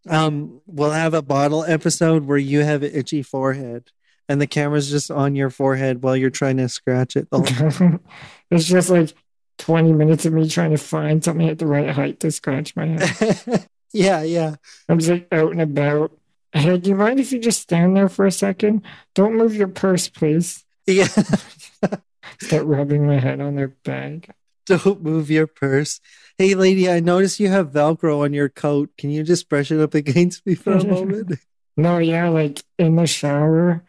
Um, 0.08 0.60
we'll 0.66 0.90
have 0.90 1.14
a 1.14 1.22
bottle 1.22 1.64
episode 1.64 2.26
where 2.26 2.38
you 2.38 2.60
have 2.60 2.82
an 2.82 2.90
itchy 2.92 3.22
forehead, 3.22 3.90
and 4.28 4.40
the 4.40 4.46
camera's 4.46 4.90
just 4.90 5.10
on 5.10 5.36
your 5.36 5.50
forehead 5.50 6.02
while 6.02 6.16
you're 6.16 6.30
trying 6.30 6.56
to 6.56 6.68
scratch 6.68 7.16
it. 7.16 7.30
the 7.30 7.38
whole 7.38 7.70
time. 7.70 8.00
it's 8.50 8.66
just 8.66 8.90
like 8.90 9.14
20 9.58 9.92
minutes 9.92 10.26
of 10.26 10.32
me 10.32 10.48
trying 10.48 10.72
to 10.72 10.78
find 10.78 11.22
something 11.22 11.48
at 11.48 11.58
the 11.58 11.66
right 11.66 11.90
height 11.90 12.20
to 12.20 12.30
scratch 12.30 12.74
my 12.74 12.86
head. 12.86 13.66
yeah, 13.92 14.22
yeah. 14.22 14.56
I'm 14.88 14.98
just 14.98 15.10
like 15.10 15.28
out 15.32 15.52
and 15.52 15.60
about. 15.60 16.12
Hey, 16.52 16.76
do 16.76 16.90
you 16.90 16.96
mind 16.96 17.18
if 17.18 17.32
you 17.32 17.38
just 17.38 17.62
stand 17.62 17.96
there 17.96 18.08
for 18.08 18.26
a 18.26 18.32
second? 18.32 18.82
Don't 19.14 19.36
move 19.36 19.54
your 19.54 19.68
purse, 19.68 20.08
please. 20.08 20.64
Yeah. 20.86 21.06
Start 22.40 22.66
rubbing 22.66 23.06
my 23.06 23.18
head 23.18 23.40
on 23.40 23.54
their 23.54 23.68
bag. 23.68 24.30
Don't 24.66 25.02
move 25.02 25.30
your 25.30 25.46
purse. 25.46 26.00
Hey, 26.38 26.54
lady, 26.54 26.88
I 26.88 27.00
notice 27.00 27.40
you 27.40 27.48
have 27.48 27.72
Velcro 27.72 28.24
on 28.24 28.32
your 28.32 28.48
coat. 28.48 28.90
Can 28.96 29.10
you 29.10 29.22
just 29.22 29.48
brush 29.48 29.70
it 29.70 29.80
up 29.80 29.94
against 29.94 30.46
me 30.46 30.54
for 30.54 30.72
a 30.72 30.84
moment? 30.86 31.38
No, 31.76 31.98
yeah, 31.98 32.28
like 32.28 32.62
in 32.78 32.96
the 32.96 33.06
shower, 33.06 33.84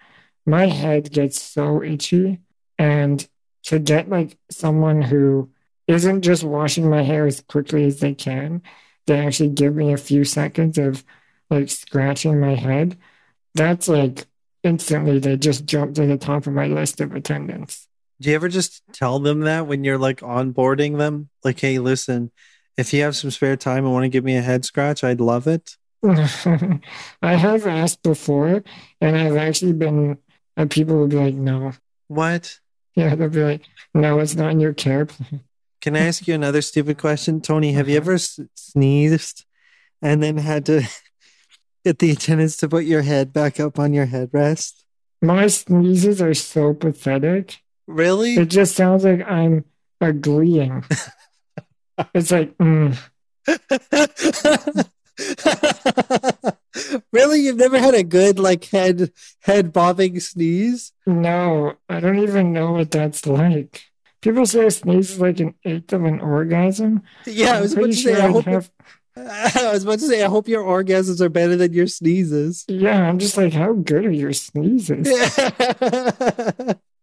my 0.45 0.67
head 0.67 1.11
gets 1.11 1.41
so 1.41 1.83
itchy. 1.83 2.39
And 2.79 3.27
to 3.63 3.79
get 3.79 4.09
like 4.09 4.37
someone 4.49 5.01
who 5.01 5.49
isn't 5.87 6.21
just 6.21 6.43
washing 6.43 6.89
my 6.89 7.01
hair 7.03 7.25
as 7.25 7.41
quickly 7.41 7.85
as 7.85 7.99
they 7.99 8.13
can, 8.13 8.61
they 9.05 9.19
actually 9.19 9.49
give 9.49 9.75
me 9.75 9.93
a 9.93 9.97
few 9.97 10.23
seconds 10.23 10.77
of 10.77 11.03
like 11.49 11.69
scratching 11.69 12.39
my 12.39 12.55
head. 12.55 12.97
That's 13.53 13.87
like 13.87 14.25
instantly 14.63 15.19
they 15.19 15.37
just 15.37 15.65
jump 15.65 15.95
to 15.95 16.05
the 16.05 16.17
top 16.17 16.47
of 16.47 16.53
my 16.53 16.67
list 16.67 17.01
of 17.01 17.13
attendance. 17.13 17.87
Do 18.23 18.29
you 18.29 18.35
ever 18.35 18.47
just 18.47 18.83
tell 18.93 19.19
them 19.19 19.41
that 19.41 19.67
when 19.67 19.83
you're 19.83 19.97
like 19.97 20.21
onboarding 20.21 20.97
them? 20.97 21.29
Like, 21.43 21.59
hey, 21.59 21.77
listen, 21.79 22.31
if 22.77 22.93
you 22.93 23.03
have 23.03 23.17
some 23.17 23.31
spare 23.31 23.57
time 23.57 23.83
and 23.83 23.91
want 23.91 24.03
to 24.03 24.09
give 24.09 24.23
me 24.23 24.37
a 24.37 24.41
head 24.41 24.63
scratch, 24.63 25.03
I'd 25.03 25.19
love 25.19 25.45
it. 25.45 25.75
I 26.05 27.35
have 27.35 27.67
asked 27.67 28.01
before, 28.01 28.63
and 29.01 29.17
I've 29.17 29.35
actually 29.35 29.73
been, 29.73 30.17
and 30.55 30.71
people 30.71 30.95
will 30.95 31.07
be 31.07 31.17
like, 31.17 31.33
no. 31.33 31.73
What? 32.07 32.59
Yeah, 32.95 33.13
they'll 33.15 33.27
be 33.27 33.43
like, 33.43 33.63
no, 33.93 34.19
it's 34.19 34.35
not 34.35 34.51
in 34.51 34.61
your 34.61 34.73
care 34.73 35.05
plan. 35.05 35.41
Can 35.81 35.97
I 35.97 36.07
ask 36.07 36.25
you 36.25 36.33
another 36.35 36.61
stupid 36.61 36.97
question? 36.97 37.41
Tony, 37.41 37.73
have 37.73 37.89
you 37.89 37.97
uh-huh. 37.97 38.03
ever 38.03 38.13
s- 38.13 38.39
sneezed 38.55 39.43
and 40.01 40.23
then 40.23 40.37
had 40.37 40.65
to 40.67 40.83
get 41.83 41.99
the 41.99 42.11
attendants 42.11 42.55
to 42.57 42.69
put 42.69 42.85
your 42.85 43.01
head 43.01 43.33
back 43.33 43.59
up 43.59 43.77
on 43.77 43.93
your 43.93 44.07
headrest? 44.07 44.85
My 45.21 45.47
sneezes 45.47 46.21
are 46.21 46.33
so 46.33 46.73
pathetic. 46.73 47.62
Really? 47.87 48.35
It 48.35 48.49
just 48.49 48.75
sounds 48.75 49.03
like 49.03 49.21
I'm 49.29 49.65
agreeing. 50.01 50.83
it's 52.13 52.31
like, 52.31 52.57
mm. 52.57 52.97
really? 57.11 57.41
You've 57.41 57.57
never 57.57 57.79
had 57.79 57.93
a 57.93 58.03
good 58.03 58.39
like 58.39 58.65
head 58.65 59.11
head 59.41 59.73
bobbing 59.73 60.19
sneeze? 60.19 60.91
no, 61.05 61.73
I 61.89 61.99
don't 61.99 62.19
even 62.19 62.53
know 62.53 62.71
what 62.73 62.91
that's 62.91 63.25
like. 63.27 63.83
People 64.21 64.45
say 64.45 64.65
a 64.65 64.71
sneeze 64.71 65.11
is 65.11 65.19
like 65.19 65.39
an 65.41 65.53
eighth 65.65 65.91
of 65.91 66.05
an 66.05 66.21
orgasm. 66.21 67.03
Yeah, 67.25 67.57
I 67.57 67.61
was 67.61 67.73
about 67.73 67.87
to 67.87 67.93
say, 67.93 68.13
sure 68.13 68.21
I 68.21 68.25
I'd 68.25 68.31
hope 68.31 68.45
have- 68.45 68.71
I 69.15 69.69
was 69.73 69.83
about 69.83 69.99
to 69.99 70.07
say, 70.07 70.23
I 70.23 70.27
hope 70.29 70.47
your 70.47 70.63
orgasms 70.63 71.21
are 71.21 71.29
better 71.29 71.55
than 71.55 71.73
your 71.73 71.85
sneezes. 71.87 72.65
Yeah, 72.67 73.07
I'm 73.07 73.19
just 73.19 73.37
like, 73.37 73.53
how 73.53 73.73
good 73.73 74.05
are 74.05 74.11
your 74.11 74.33
sneezes? 74.33 75.07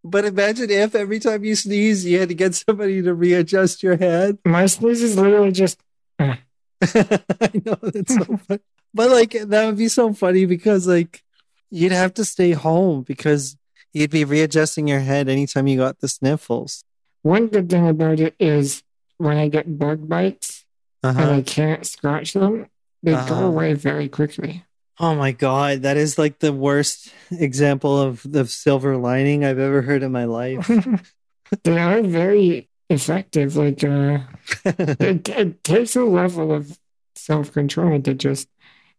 But 0.03 0.25
imagine 0.25 0.71
if 0.71 0.95
every 0.95 1.19
time 1.21 1.45
you 1.45 1.55
sneeze, 1.55 2.05
you 2.07 2.21
had 2.21 2.29
to 2.31 2.35
get 2.35 2.55
somebody 2.55 3.03
to 3.03 3.13
readjust 3.15 3.83
your 3.83 3.97
head. 3.97 4.39
My 4.45 4.67
sneeze 4.67 5.03
is 5.03 5.17
literally 5.17 5.53
just, 5.53 5.79
uh, 6.19 6.37
I 6.83 7.51
know 7.65 7.77
that's 7.83 8.15
so 8.15 8.25
funny. 8.49 8.61
But 8.95 9.11
like 9.11 9.33
that 9.33 9.67
would 9.67 9.77
be 9.77 9.89
so 9.89 10.13
funny 10.13 10.47
because 10.47 10.87
like 10.87 11.23
you'd 11.71 11.93
have 11.93 12.15
to 12.15 12.25
stay 12.25 12.53
home 12.53 13.03
because 13.03 13.57
you'd 13.93 14.11
be 14.11 14.25
readjusting 14.25 14.89
your 14.89 15.01
head 15.01 15.29
anytime 15.29 15.67
you 15.67 15.77
got 15.77 16.01
the 16.01 16.09
sniffles. 16.09 16.83
one 17.23 17.47
good 17.49 17.69
thing 17.69 17.87
about 17.87 18.19
it 18.21 18.35
is 18.41 18.83
when 19.19 19.37
I 19.37 19.49
get 19.49 19.79
bug 19.79 20.09
bites 20.09 20.65
and 21.03 21.19
I 21.19 21.23
Uh-huh. 21.23 21.43
can't 21.45 21.87
scratch 21.87 22.33
them, 22.33 22.67
they 23.03 23.13
Uh-huh. 23.13 23.29
go 23.35 23.47
away 23.47 23.75
very 23.75 24.09
quickly. 24.09 24.65
Oh 25.03 25.15
my 25.15 25.33
god, 25.33 25.81
that 25.83 25.97
is 25.97 26.19
like 26.19 26.41
the 26.41 26.53
worst 26.53 27.11
example 27.31 27.99
of 27.99 28.23
the 28.23 28.47
silver 28.47 28.99
lining 28.99 29.47
I've 29.47 29.59
ever 29.59 29.81
heard 29.81 30.03
in 30.03 30.13
my 30.13 30.25
life. 30.27 30.71
they 31.65 31.79
are 31.79 32.03
very 32.03 32.69
effective. 32.91 33.57
Like, 33.57 33.83
uh, 33.83 34.19
it, 34.67 35.27
it 35.31 35.65
takes 35.65 35.97
a 35.97 36.05
level 36.05 36.53
of 36.53 36.79
self 37.15 37.51
control 37.51 37.99
to 38.03 38.13
just 38.13 38.49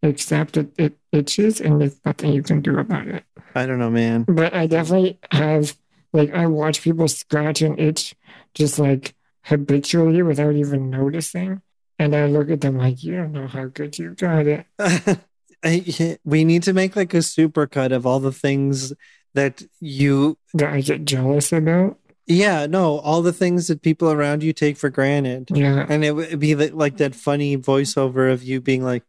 accept 0.01 0.53
that 0.53 0.71
it 0.79 0.97
itches 1.11 1.61
and 1.61 1.79
there's 1.79 1.99
nothing 2.03 2.33
you 2.33 2.41
can 2.41 2.61
do 2.61 2.79
about 2.79 3.07
it. 3.07 3.23
I 3.53 3.67
don't 3.67 3.77
know, 3.77 3.91
man. 3.91 4.23
But 4.27 4.55
I 4.55 4.65
definitely 4.65 5.19
have, 5.31 5.77
like, 6.13 6.33
I 6.33 6.47
watch 6.47 6.81
people 6.81 7.07
scratch 7.09 7.61
and 7.61 7.79
itch 7.79 8.15
just 8.55 8.79
like 8.79 9.13
habitually 9.43 10.23
without 10.23 10.55
even 10.55 10.89
noticing. 10.89 11.61
And 11.99 12.15
I 12.15 12.25
look 12.25 12.49
at 12.49 12.61
them 12.61 12.79
like, 12.79 13.03
you 13.03 13.17
don't 13.17 13.33
know 13.33 13.45
how 13.47 13.65
good 13.65 13.99
you 13.99 14.15
got 14.15 14.47
it. 14.47 14.65
I, 15.63 16.17
we 16.23 16.43
need 16.43 16.63
to 16.63 16.73
make 16.73 16.95
like 16.95 17.13
a 17.13 17.17
supercut 17.17 17.91
of 17.91 18.05
all 18.05 18.19
the 18.19 18.31
things 18.31 18.93
that 19.33 19.63
you 19.79 20.37
that 20.53 20.73
I 20.73 20.81
get 20.81 21.05
jealous 21.05 21.51
about. 21.51 21.97
Yeah, 22.27 22.65
no, 22.65 22.99
all 22.99 23.21
the 23.21 23.33
things 23.33 23.67
that 23.67 23.81
people 23.81 24.11
around 24.11 24.43
you 24.43 24.53
take 24.53 24.77
for 24.77 24.89
granted. 24.89 25.49
Yeah. 25.53 25.85
And 25.89 26.05
it 26.05 26.11
would 26.11 26.39
be 26.39 26.55
like, 26.55 26.73
like 26.73 26.97
that 26.97 27.15
funny 27.15 27.57
voiceover 27.57 28.31
of 28.31 28.43
you 28.43 28.61
being 28.61 28.83
like, 28.83 29.03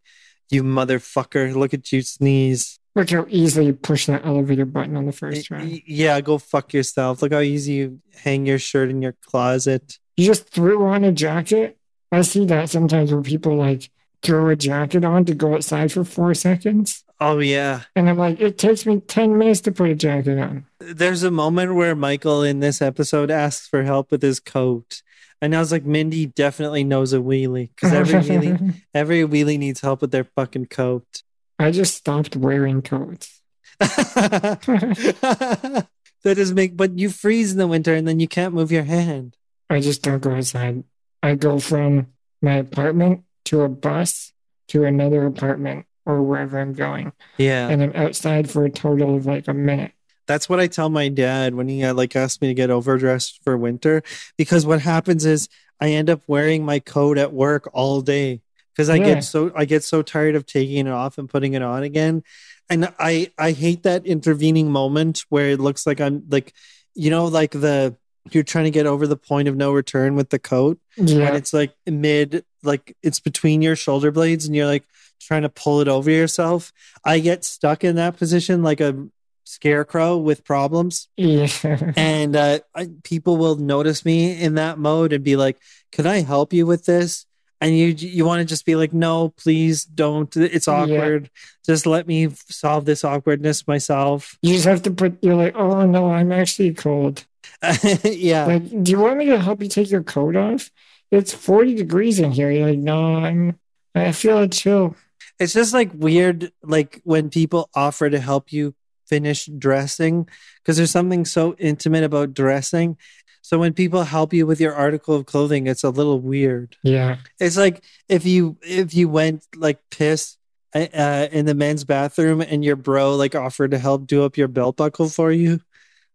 you 0.50 0.62
motherfucker, 0.62 1.54
look 1.54 1.72
at 1.72 1.92
you 1.92 2.02
sneeze. 2.02 2.78
Look 2.94 3.10
how 3.10 3.26
easily 3.28 3.66
you 3.66 3.74
push 3.74 4.06
that 4.06 4.26
elevator 4.26 4.66
button 4.66 4.96
on 4.96 5.06
the 5.06 5.12
first 5.12 5.46
try. 5.46 5.82
Yeah, 5.86 6.20
go 6.20 6.38
fuck 6.38 6.74
yourself. 6.74 7.22
Look 7.22 7.32
how 7.32 7.40
easy 7.40 7.74
you 7.74 8.00
hang 8.22 8.44
your 8.44 8.58
shirt 8.58 8.90
in 8.90 9.00
your 9.00 9.14
closet. 9.24 9.98
You 10.16 10.26
just 10.26 10.48
threw 10.48 10.84
on 10.84 11.04
a 11.04 11.12
jacket. 11.12 11.78
I 12.10 12.20
see 12.22 12.44
that 12.46 12.68
sometimes 12.68 13.12
where 13.12 13.22
people 13.22 13.56
like 13.56 13.90
throw 14.22 14.48
a 14.48 14.56
jacket 14.56 15.04
on 15.04 15.24
to 15.24 15.34
go 15.34 15.54
outside 15.54 15.92
for 15.92 16.04
four 16.04 16.34
seconds. 16.34 17.04
Oh, 17.20 17.38
yeah. 17.38 17.82
And 17.94 18.08
I'm 18.08 18.18
like, 18.18 18.40
it 18.40 18.58
takes 18.58 18.86
me 18.86 19.00
10 19.00 19.38
minutes 19.38 19.60
to 19.62 19.72
put 19.72 19.90
a 19.90 19.94
jacket 19.94 20.38
on. 20.38 20.66
There's 20.80 21.22
a 21.22 21.30
moment 21.30 21.74
where 21.74 21.94
Michael 21.94 22.42
in 22.42 22.60
this 22.60 22.82
episode 22.82 23.30
asks 23.30 23.68
for 23.68 23.84
help 23.84 24.10
with 24.10 24.22
his 24.22 24.40
coat. 24.40 25.02
And 25.40 25.54
I 25.54 25.60
was 25.60 25.72
like, 25.72 25.84
Mindy 25.84 26.26
definitely 26.26 26.84
knows 26.84 27.12
a 27.12 27.18
wheelie 27.18 27.70
because 27.74 27.92
every 27.92 28.20
wheelie, 28.20 28.82
every 28.94 29.22
wheelie 29.22 29.58
needs 29.58 29.80
help 29.80 30.00
with 30.00 30.12
their 30.12 30.24
fucking 30.24 30.66
coat. 30.66 31.22
I 31.58 31.70
just 31.70 31.96
stopped 31.96 32.36
wearing 32.36 32.82
coats. 32.82 33.40
that 33.78 35.86
does 36.22 36.52
make, 36.52 36.76
but 36.76 36.98
you 36.98 37.08
freeze 37.08 37.52
in 37.52 37.58
the 37.58 37.66
winter 37.66 37.94
and 37.94 38.06
then 38.06 38.20
you 38.20 38.28
can't 38.28 38.54
move 38.54 38.70
your 38.70 38.84
hand. 38.84 39.36
I 39.70 39.80
just 39.80 40.02
don't 40.02 40.22
go 40.22 40.34
outside. 40.34 40.84
I 41.22 41.34
go 41.34 41.58
from 41.58 42.08
my 42.40 42.54
apartment 42.54 43.24
to 43.47 43.62
a 43.62 43.69
bus 43.69 44.32
to 44.69 44.85
another 44.85 45.27
apartment 45.27 45.86
or 46.06 46.23
wherever 46.23 46.59
I'm 46.59 46.73
going. 46.73 47.12
Yeah. 47.39 47.69
And 47.69 47.82
I'm 47.82 47.93
outside 47.94 48.51
for 48.51 48.64
a 48.64 48.70
total 48.70 49.16
of 49.16 49.27
like 49.27 49.48
a 49.48 49.55
minute. 49.55 49.93
That's 50.27 50.48
what 50.48 50.60
I 50.60 50.66
tell 50.66 50.89
my 50.89 51.09
dad 51.09 51.55
when 51.55 51.69
he 51.69 51.85
uh, 51.85 51.94
like 51.94 52.14
asked 52.16 52.40
me 52.43 52.48
to 52.48 52.55
get 52.55 52.70
overdressed 52.70 53.43
for 53.44 53.56
winter 53.56 54.02
because 54.36 54.64
what 54.64 54.81
happens 54.81 55.24
is 55.24 55.48
I 55.81 55.90
end 55.90 56.09
up 56.09 56.23
wearing 56.27 56.64
my 56.64 56.78
coat 56.78 57.19
at 57.19 57.32
work 57.32 57.69
all 57.73 58.01
day 58.02 58.40
because 58.74 58.89
I 58.89 58.97
Yeah. 58.97 59.14
get 59.14 59.24
so 59.24 59.52
I 59.55 59.64
get 59.64 59.82
so 59.85 60.01
tired 60.02 60.36
of 60.36 60.47
taking 60.47 60.86
it 60.86 60.90
off 60.90 61.19
and 61.19 61.28
putting 61.28 61.55
it 61.55 61.62
on 61.62 61.82
again. 61.82 62.23
And 62.70 62.93
I 62.98 63.32
I 63.36 63.51
hate 63.51 63.82
that 63.82 64.06
intervening 64.06 64.70
moment 64.70 65.24
where 65.28 65.51
it 65.51 65.60
looks 65.60 65.86
like 65.86 66.01
I'm 66.01 66.23
like 66.31 66.52
you 66.94 67.10
know 67.10 67.27
like 67.27 67.51
the 67.51 67.97
you're 68.30 68.44
trying 68.44 68.64
to 68.64 68.70
get 68.70 68.86
over 68.86 69.06
the 69.06 69.16
point 69.16 69.48
of 69.48 69.56
no 69.56 69.72
return 69.72 70.14
with 70.14 70.30
the 70.30 70.38
coat 70.38 70.78
Yeah. 70.96 71.24
when 71.24 71.34
it's 71.36 71.52
like 71.52 71.72
mid 71.86 72.44
like 72.62 72.96
it's 73.02 73.18
between 73.20 73.62
your 73.62 73.74
shoulder 73.76 74.10
blades 74.12 74.46
and 74.46 74.54
you're 74.54 74.66
like 74.66 74.84
trying 75.20 75.42
to 75.42 75.48
pull 75.48 75.80
it 75.80 75.88
over 75.88 76.10
yourself. 76.10 76.72
I 77.04 77.18
get 77.18 77.44
stuck 77.44 77.82
in 77.84 77.96
that 77.96 78.16
position 78.16 78.62
like 78.62 78.80
a 78.80 79.08
scarecrow 79.44 80.16
with 80.16 80.44
problems 80.44 81.08
Yeah. 81.16 81.48
and 81.96 82.36
uh, 82.36 82.60
I, 82.74 82.88
people 83.02 83.36
will 83.36 83.56
notice 83.56 84.04
me 84.04 84.40
in 84.40 84.54
that 84.54 84.78
mode 84.78 85.12
and 85.12 85.24
be 85.24 85.36
like, 85.36 85.58
"Can 85.90 86.06
I 86.06 86.22
help 86.22 86.52
you 86.52 86.64
with 86.66 86.86
this?" 86.86 87.26
and 87.60 87.76
you 87.76 87.86
you 87.88 88.24
want 88.24 88.40
to 88.40 88.44
just 88.44 88.64
be 88.66 88.74
like, 88.74 88.92
no, 88.92 89.28
please 89.30 89.84
don't. 89.84 90.36
It's 90.36 90.66
Yeah. 90.66 90.72
awkward. 90.74 91.30
Just 91.64 91.86
let 91.86 92.06
me 92.08 92.28
solve 92.48 92.84
this 92.86 93.04
awkwardness 93.04 93.68
myself. 93.68 94.36
You 94.42 94.54
just 94.54 94.66
have 94.66 94.82
to 94.82 94.90
put, 94.90 95.18
you're 95.22 95.36
like, 95.36 95.54
oh 95.54 95.86
no, 95.86 96.10
I'm 96.10 96.32
actually 96.32 96.74
cold. 96.74 97.24
yeah. 98.05 98.47
Like, 98.47 98.82
do 98.82 98.90
you 98.90 98.98
want 98.98 99.18
me 99.18 99.26
to 99.26 99.40
help 99.40 99.62
you 99.62 99.68
take 99.68 99.90
your 99.90 100.02
coat 100.02 100.36
off? 100.36 100.70
It's 101.10 101.32
40 101.32 101.74
degrees 101.74 102.18
in 102.18 102.32
here. 102.32 102.51
You're 102.51 102.68
like, 102.68 102.78
no, 102.78 103.16
I'm, 103.16 103.59
I 103.94 104.12
feel 104.12 104.39
a 104.39 104.48
chill. 104.48 104.97
It's 105.39 105.52
just 105.52 105.74
like 105.74 105.90
weird, 105.94 106.52
like 106.62 107.01
when 107.05 107.30
people 107.30 107.68
offer 107.74 108.09
to 108.09 108.18
help 108.18 108.52
you 108.52 108.74
finish 109.06 109.47
dressing, 109.47 110.28
because 110.59 110.76
there's 110.76 110.90
something 110.90 111.24
so 111.24 111.55
intimate 111.59 112.05
about 112.05 112.34
dressing. 112.34 112.97
So 113.43 113.59
when 113.59 113.72
people 113.74 114.05
help 114.05 114.32
you 114.32 114.47
with 114.47 114.60
your 114.60 114.74
article 114.74 115.16
of 115.16 115.26
clothing, 115.26 115.66
it's 115.66 115.82
a 115.82 115.90
little 115.90 116.20
weird. 116.20 116.76
Yeah. 116.82 117.18
It's 117.40 117.56
like 117.56 117.84
if 118.09 118.24
you 118.24 118.56
if 118.62 118.94
you 118.94 119.09
went 119.09 119.44
like 119.56 119.80
piss 119.90 120.36
uh, 120.74 120.86
uh, 120.94 121.28
in 121.32 121.44
the 121.44 121.55
men's 121.55 121.84
bathroom 121.84 122.40
and 122.40 122.64
your 122.64 122.76
bro 122.76 123.16
like 123.16 123.34
offered 123.34 123.72
to 123.72 123.78
help 123.78 124.06
do 124.06 124.24
up 124.24 124.36
your 124.36 124.48
belt 124.48 124.76
buckle 124.76 125.09
for 125.09 125.32
you. 125.32 125.60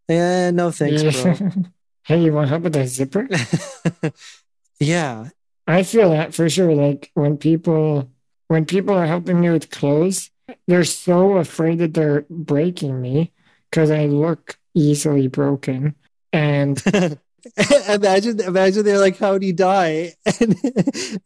Yeah, 0.07 0.51
no 0.51 0.71
thanks, 0.71 1.03
bro. 1.21 1.33
hey, 2.03 2.21
you 2.21 2.33
want 2.33 2.49
help 2.49 2.63
with 2.63 2.73
that 2.73 2.87
zipper? 2.87 3.27
yeah. 4.79 5.29
I 5.67 5.83
feel 5.83 6.11
that 6.11 6.33
for 6.33 6.49
sure. 6.49 6.73
Like 6.73 7.11
when 7.13 7.37
people 7.37 8.09
when 8.47 8.65
people 8.65 8.95
are 8.95 9.05
helping 9.05 9.41
me 9.41 9.49
with 9.49 9.69
clothes, 9.69 10.31
they're 10.67 10.85
so 10.85 11.33
afraid 11.37 11.79
that 11.79 11.93
they're 11.93 12.25
breaking 12.29 13.01
me 13.01 13.33
because 13.69 13.91
I 13.91 14.05
look 14.05 14.57
easily 14.73 15.27
broken. 15.27 15.95
And 16.31 16.81
imagine 17.89 18.39
imagine 18.39 18.85
they're 18.85 18.99
like, 18.99 19.17
How'd 19.17 19.43
he 19.43 19.51
die? 19.51 20.13
And, 20.39 20.55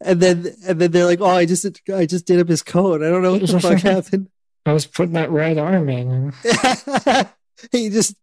and 0.00 0.20
then 0.20 0.54
and 0.66 0.80
then 0.80 0.90
they're 0.90 1.06
like, 1.06 1.20
Oh, 1.20 1.26
I 1.26 1.46
just 1.46 1.64
I 1.94 2.06
just 2.06 2.26
did 2.26 2.40
up 2.40 2.48
his 2.48 2.62
coat. 2.62 3.02
I 3.02 3.10
don't 3.10 3.22
know 3.22 3.32
what 3.32 3.46
the 3.46 3.60
fuck 3.60 3.78
happened. 3.78 4.28
I 4.66 4.72
was 4.72 4.86
putting 4.86 5.14
that 5.14 5.30
right 5.30 5.58
arm 5.58 5.88
in. 5.88 6.32
he 7.72 7.90
just 7.90 8.16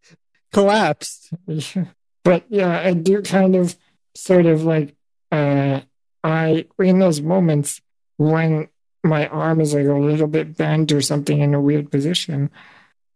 collapsed. 0.52 1.34
But 2.26 2.44
yeah, 2.50 2.80
I 2.80 2.94
do 2.94 3.22
kind 3.22 3.56
of 3.56 3.78
sort 4.14 4.46
of 4.46 4.64
like 4.64 4.94
uh 5.32 5.80
I 6.24 6.66
in 6.78 7.00
those 7.00 7.22
moments 7.22 7.82
when 8.18 8.68
my 9.04 9.28
arm 9.28 9.62
is 9.62 9.74
like 9.74 9.88
a 9.88 9.94
little 9.94 10.28
bit 10.28 10.58
bent 10.58 10.92
or 10.92 11.02
something 11.02 11.40
in 11.40 11.54
a 11.54 11.62
weird 11.62 11.90
position, 11.90 12.52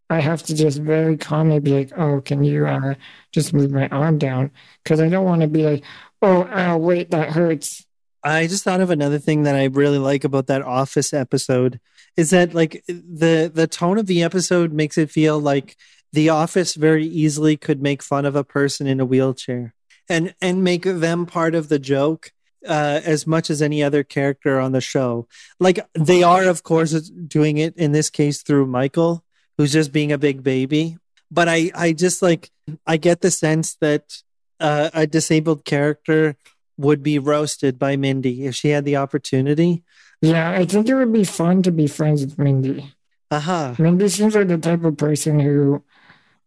I 0.10 0.22
have 0.22 0.44
to 0.44 0.56
just 0.56 0.80
very 0.80 1.18
calmly 1.18 1.60
be 1.60 1.72
like, 1.74 1.92
"Oh, 1.98 2.22
can 2.22 2.44
you 2.44 2.66
uh, 2.66 2.96
just 3.32 3.54
move 3.54 3.72
my 3.72 3.88
arm 3.90 4.18
down?" 4.18 4.52
Because 4.84 5.02
I 5.02 5.10
don't 5.10 5.26
want 5.26 5.42
to 5.42 5.48
be 5.48 5.64
like, 5.64 5.84
"Oh, 6.22 6.44
ow, 6.44 6.78
wait, 6.78 7.12
that 7.12 7.32
hurts." 7.32 7.86
I 8.24 8.48
just 8.48 8.64
thought 8.64 8.80
of 8.80 8.90
another 8.90 9.20
thing 9.20 9.44
that 9.44 9.56
I 9.56 9.66
really 9.66 9.98
like 9.98 10.24
about 10.24 10.48
that 10.48 10.62
Office 10.62 11.14
episode 11.14 11.80
is 12.16 12.30
that 12.30 12.54
like 12.54 12.84
the 12.88 13.52
the 13.54 13.68
tone 13.68 13.98
of 13.98 14.06
the 14.06 14.24
episode 14.24 14.72
makes 14.72 14.98
it 14.98 15.12
feel 15.12 15.40
like 15.40 15.76
the 16.14 16.30
Office 16.30 16.76
very 16.76 17.06
easily 17.06 17.58
could 17.58 17.82
make 17.82 18.02
fun 18.02 18.26
of 18.26 18.36
a 18.36 18.44
person 18.44 18.88
in 18.88 19.00
a 19.00 19.06
wheelchair 19.06 19.74
and 20.08 20.34
and 20.42 20.64
make 20.64 20.84
them 20.84 21.26
part 21.26 21.56
of 21.56 21.70
the 21.70 21.80
joke 21.80 22.32
uh, 22.68 23.02
as 23.04 23.28
much 23.28 23.50
as 23.50 23.62
any 23.62 23.84
other 23.84 24.04
character 24.04 24.60
on 24.60 24.72
the 24.72 24.82
show. 24.82 25.28
Like 25.60 25.80
they 25.94 26.24
are, 26.24 26.46
of 26.46 26.64
course, 26.64 26.92
doing 27.10 27.58
it 27.58 27.76
in 27.76 27.92
this 27.92 28.10
case 28.10 28.42
through 28.42 28.68
Michael, 28.68 29.24
who's 29.58 29.74
just 29.74 29.92
being 29.92 30.12
a 30.12 30.18
big 30.18 30.44
baby. 30.44 30.98
But 31.30 31.50
I 31.50 31.72
I 31.76 31.94
just 31.94 32.22
like 32.22 32.52
I 32.86 32.98
get 32.98 33.22
the 33.22 33.32
sense 33.32 33.76
that 33.82 34.22
uh, 34.60 34.92
a 34.94 35.08
disabled 35.08 35.66
character 35.66 36.36
would 36.78 37.04
be 37.04 37.20
roasted 37.20 37.78
by 37.78 37.96
Mindy 37.96 38.46
if 38.46 38.56
she 38.56 38.70
had 38.70 38.86
the 38.86 38.98
opportunity. 38.98 39.84
Yeah, 40.22 40.52
I 40.52 40.66
think 40.66 40.88
it 40.88 40.96
would 40.96 41.12
be 41.12 41.26
fun 41.26 41.64
to 41.64 41.72
be 41.72 41.88
friends 41.88 42.22
with 42.22 42.40
Mindy. 42.40 42.94
Uh-huh. 43.30 43.76
Mindy 43.78 44.08
seems 44.10 44.36
like 44.36 44.48
the 44.48 44.58
type 44.58 44.84
of 44.84 44.96
person 44.96 45.40
who 45.40 45.84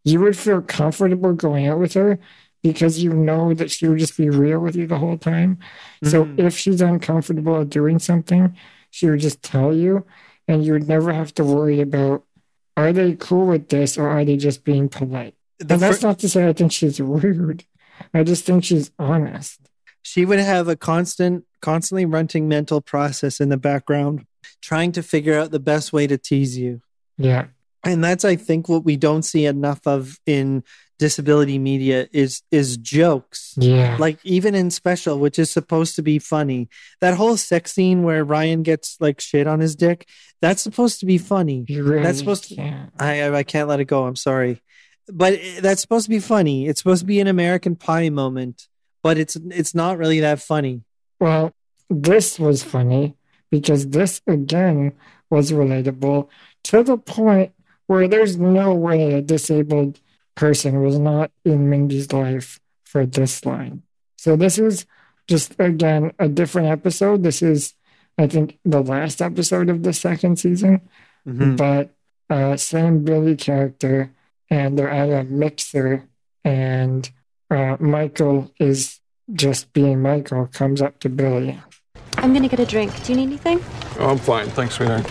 you 0.07 0.19
would 0.21 0.37
feel 0.37 0.61
comfortable 0.61 1.33
going 1.33 1.67
out 1.67 1.79
with 1.79 1.93
her 1.93 2.19
because 2.63 3.01
you 3.03 3.13
know 3.13 3.53
that 3.53 3.69
she 3.71 3.87
would 3.87 3.99
just 3.99 4.17
be 4.17 4.29
real 4.29 4.59
with 4.59 4.75
you 4.75 4.87
the 4.87 4.97
whole 4.97 5.17
time. 5.17 5.57
So 6.03 6.25
Mhm. 6.25 6.39
if 6.39 6.57
she's 6.57 6.81
uncomfortable 6.81 7.63
doing 7.65 7.99
something, 7.99 8.55
she 8.89 9.09
would 9.09 9.19
just 9.19 9.41
tell 9.43 9.73
you, 9.75 10.05
and 10.47 10.63
you 10.65 10.73
would 10.73 10.87
never 10.87 11.11
have 11.13 11.33
to 11.35 11.43
worry 11.43 11.79
about 11.81 12.23
are 12.75 12.93
they 12.93 13.15
cool 13.15 13.47
with 13.47 13.69
this 13.69 13.97
or 13.97 14.07
are 14.07 14.23
they 14.23 14.37
just 14.37 14.63
being 14.63 14.87
polite. 14.87 15.33
The 15.59 15.73
and 15.73 15.81
that's 15.81 15.99
fir- 16.01 16.07
not 16.09 16.19
to 16.19 16.29
say 16.29 16.47
I 16.47 16.53
think 16.53 16.71
she's 16.71 16.99
rude. 16.99 17.63
I 18.13 18.23
just 18.23 18.45
think 18.45 18.63
she's 18.63 18.91
honest. 18.99 19.59
she 20.03 20.23
would 20.23 20.39
have 20.39 20.67
a 20.69 20.75
constant 20.77 21.43
constantly 21.61 22.05
running 22.05 22.47
mental 22.47 22.79
process 22.81 23.41
in 23.41 23.49
the 23.49 23.57
background 23.57 24.25
trying 24.61 24.91
to 24.93 25.01
figure 25.03 25.37
out 25.37 25.51
the 25.51 25.59
best 25.59 25.91
way 25.91 26.05
to 26.07 26.17
tease 26.17 26.57
you 26.57 26.81
Yeah. 27.17 27.47
And 27.85 28.03
that's 28.03 28.25
i 28.25 28.35
think 28.35 28.67
what 28.67 28.83
we 28.83 28.95
don't 28.95 29.23
see 29.23 29.45
enough 29.45 29.85
of 29.85 30.19
in 30.25 30.63
disability 30.99 31.59
media 31.59 32.07
is 32.11 32.41
is 32.49 32.75
jokes. 32.77 33.53
Yeah. 33.55 33.97
like 33.99 34.17
even 34.23 34.55
in 34.55 34.71
special 34.71 35.19
which 35.19 35.37
is 35.37 35.51
supposed 35.51 35.95
to 35.97 36.01
be 36.01 36.17
funny. 36.17 36.69
That 37.01 37.13
whole 37.13 37.37
sex 37.37 37.71
scene 37.73 38.01
where 38.01 38.25
ryan 38.25 38.63
gets 38.63 38.97
like 38.99 39.21
shit 39.21 39.45
on 39.45 39.59
his 39.59 39.75
dick 39.75 40.07
that's 40.41 40.61
supposed 40.61 40.99
to 41.01 41.05
be 41.05 41.19
funny. 41.19 41.65
Really 41.69 42.01
that's 42.01 42.17
supposed 42.17 42.45
to 42.45 42.55
can't. 42.55 42.91
I, 42.99 43.21
I 43.21 43.37
I 43.37 43.43
can't 43.43 43.69
let 43.69 43.79
it 43.79 43.85
go. 43.85 44.07
I'm 44.07 44.15
sorry. 44.15 44.59
But 45.07 45.33
eh, 45.33 45.59
that's 45.61 45.81
supposed 45.81 46.05
to 46.05 46.09
be 46.09 46.19
funny. 46.19 46.67
It's 46.67 46.79
supposed 46.79 47.01
to 47.01 47.05
be 47.05 47.19
an 47.19 47.27
american 47.27 47.75
pie 47.75 48.09
moment 48.09 48.67
but 49.07 49.17
it's 49.17 49.37
it's 49.51 49.73
not 49.73 49.97
really 49.97 50.19
that 50.19 50.41
funny. 50.41 50.81
Well, 51.19 51.53
this 51.89 52.37
was 52.37 52.61
funny 52.61 53.15
because 53.49 53.87
this 53.87 54.21
again 54.27 54.91
was 55.29 55.53
relatable 55.53 56.27
to 56.65 56.83
the 56.83 56.97
point 56.97 57.53
where 57.87 58.07
there's 58.07 58.37
no 58.37 58.73
way 58.73 59.13
a 59.13 59.21
disabled 59.21 59.99
person 60.35 60.81
was 60.83 60.99
not 60.99 61.31
in 61.43 61.69
Mindy's 61.69 62.13
life 62.13 62.59
for 62.83 63.05
this 63.05 63.45
line. 63.45 63.81
So 64.17 64.35
this 64.35 64.57
is 64.59 64.85
just 65.27 65.55
again 65.59 66.11
a 66.19 66.27
different 66.27 66.67
episode. 66.69 67.23
This 67.23 67.41
is, 67.41 67.73
I 68.17 68.27
think, 68.27 68.59
the 68.63 68.81
last 68.81 69.21
episode 69.21 69.69
of 69.69 69.83
the 69.83 69.93
second 69.93 70.37
season, 70.39 70.81
Mhm. 71.27 71.57
but 71.57 71.89
uh, 72.29 72.55
same 72.57 73.03
Billy 73.03 73.35
character, 73.35 74.11
and 74.49 74.77
they're 74.77 74.89
at 74.89 75.09
a 75.09 75.23
mixer, 75.23 76.03
and 76.43 77.09
uh, 77.49 77.77
Michael 77.79 78.51
is 78.59 78.99
just 79.33 79.71
being 79.73 80.01
Michael 80.01 80.47
comes 80.47 80.81
up 80.81 80.99
to 80.99 81.09
Billy. 81.09 81.59
I'm 82.17 82.33
gonna 82.33 82.47
get 82.49 82.59
a 82.59 82.65
drink. 82.65 82.91
Do 83.03 83.13
you 83.13 83.17
need 83.17 83.27
anything? 83.27 83.59
Oh, 83.99 84.09
I'm 84.11 84.17
fine. 84.17 84.47
Thanks, 84.49 84.75
sweetheart. 84.75 85.05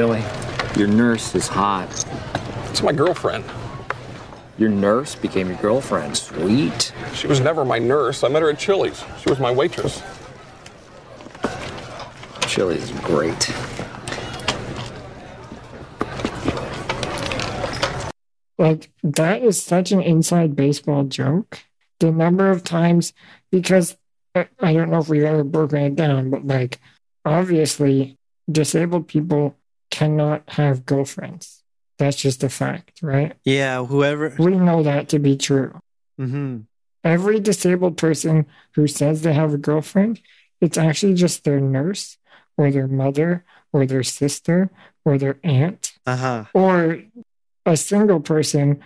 Billy, 0.00 0.24
your 0.78 0.88
nurse 0.88 1.34
is 1.34 1.46
hot. 1.46 2.06
It's 2.70 2.82
my 2.82 2.90
girlfriend. 2.90 3.44
Your 4.56 4.70
nurse 4.70 5.14
became 5.14 5.48
your 5.48 5.58
girlfriend. 5.58 6.16
Sweet. 6.16 6.94
She 7.12 7.26
was 7.26 7.38
never 7.40 7.66
my 7.66 7.78
nurse. 7.78 8.24
I 8.24 8.28
met 8.28 8.40
her 8.40 8.48
at 8.48 8.58
Chili's. 8.58 9.04
She 9.20 9.28
was 9.28 9.38
my 9.38 9.50
waitress. 9.52 10.02
Chili's 12.46 12.84
is 12.84 12.98
great. 13.00 13.50
Like 18.56 18.90
that 19.02 19.42
is 19.42 19.62
such 19.62 19.92
an 19.92 20.00
inside 20.00 20.56
baseball 20.56 21.04
joke. 21.04 21.58
The 21.98 22.10
number 22.10 22.50
of 22.50 22.64
times, 22.64 23.12
because 23.50 23.98
I 24.34 24.48
I 24.60 24.72
don't 24.72 24.90
know 24.90 25.00
if 25.00 25.10
we've 25.10 25.24
ever 25.24 25.44
broken 25.44 25.82
it 25.82 25.94
down, 25.94 26.30
but 26.30 26.46
like 26.46 26.80
obviously 27.26 28.16
disabled 28.50 29.06
people 29.06 29.56
cannot 29.90 30.48
have 30.50 30.86
girlfriends. 30.86 31.62
That's 31.98 32.16
just 32.16 32.42
a 32.42 32.48
fact, 32.48 33.00
right? 33.02 33.34
Yeah, 33.44 33.84
whoever. 33.84 34.34
We 34.38 34.56
know 34.56 34.82
that 34.82 35.08
to 35.10 35.18
be 35.18 35.36
true. 35.36 35.78
hmm 36.18 36.58
Every 37.02 37.40
disabled 37.40 37.96
person 37.96 38.44
who 38.74 38.86
says 38.86 39.22
they 39.22 39.32
have 39.32 39.54
a 39.54 39.58
girlfriend, 39.58 40.20
it's 40.60 40.76
actually 40.76 41.14
just 41.14 41.44
their 41.44 41.58
nurse 41.60 42.18
or 42.58 42.70
their 42.70 42.86
mother 42.86 43.44
or 43.72 43.86
their 43.86 44.02
sister 44.02 44.70
or 45.04 45.16
their 45.16 45.38
aunt 45.42 45.92
Uh 46.06 46.16
huh. 46.16 46.44
or 46.52 47.02
a 47.64 47.76
single 47.76 48.20
person 48.20 48.80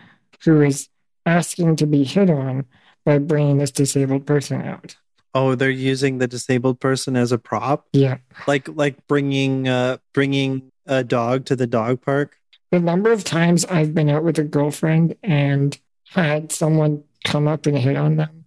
who 0.44 0.60
is 0.62 0.88
asking 1.26 1.74
to 1.76 1.86
be 1.86 2.04
hit 2.04 2.30
on 2.30 2.66
by 3.04 3.18
bringing 3.18 3.58
this 3.58 3.72
disabled 3.72 4.26
person 4.26 4.62
out. 4.62 4.96
Oh, 5.34 5.56
they're 5.56 5.70
using 5.70 6.18
the 6.18 6.28
disabled 6.28 6.78
person 6.78 7.16
as 7.16 7.32
a 7.32 7.38
prop, 7.38 7.86
Yeah. 7.92 8.18
like 8.46 8.68
like 8.68 9.04
bringing 9.08 9.66
uh 9.66 9.96
bringing 10.12 10.70
a 10.86 11.04
dog 11.04 11.44
to 11.46 11.56
the 11.56 11.66
dog 11.66 12.02
park. 12.02 12.38
The 12.70 12.80
number 12.80 13.12
of 13.12 13.24
times 13.24 13.64
I've 13.64 13.94
been 13.94 14.08
out 14.08 14.24
with 14.24 14.38
a 14.38 14.44
girlfriend 14.44 15.16
and 15.22 15.78
had 16.10 16.52
someone 16.52 17.04
come 17.24 17.48
up 17.48 17.66
and 17.66 17.78
hit 17.78 17.96
on 17.96 18.16
them. 18.16 18.44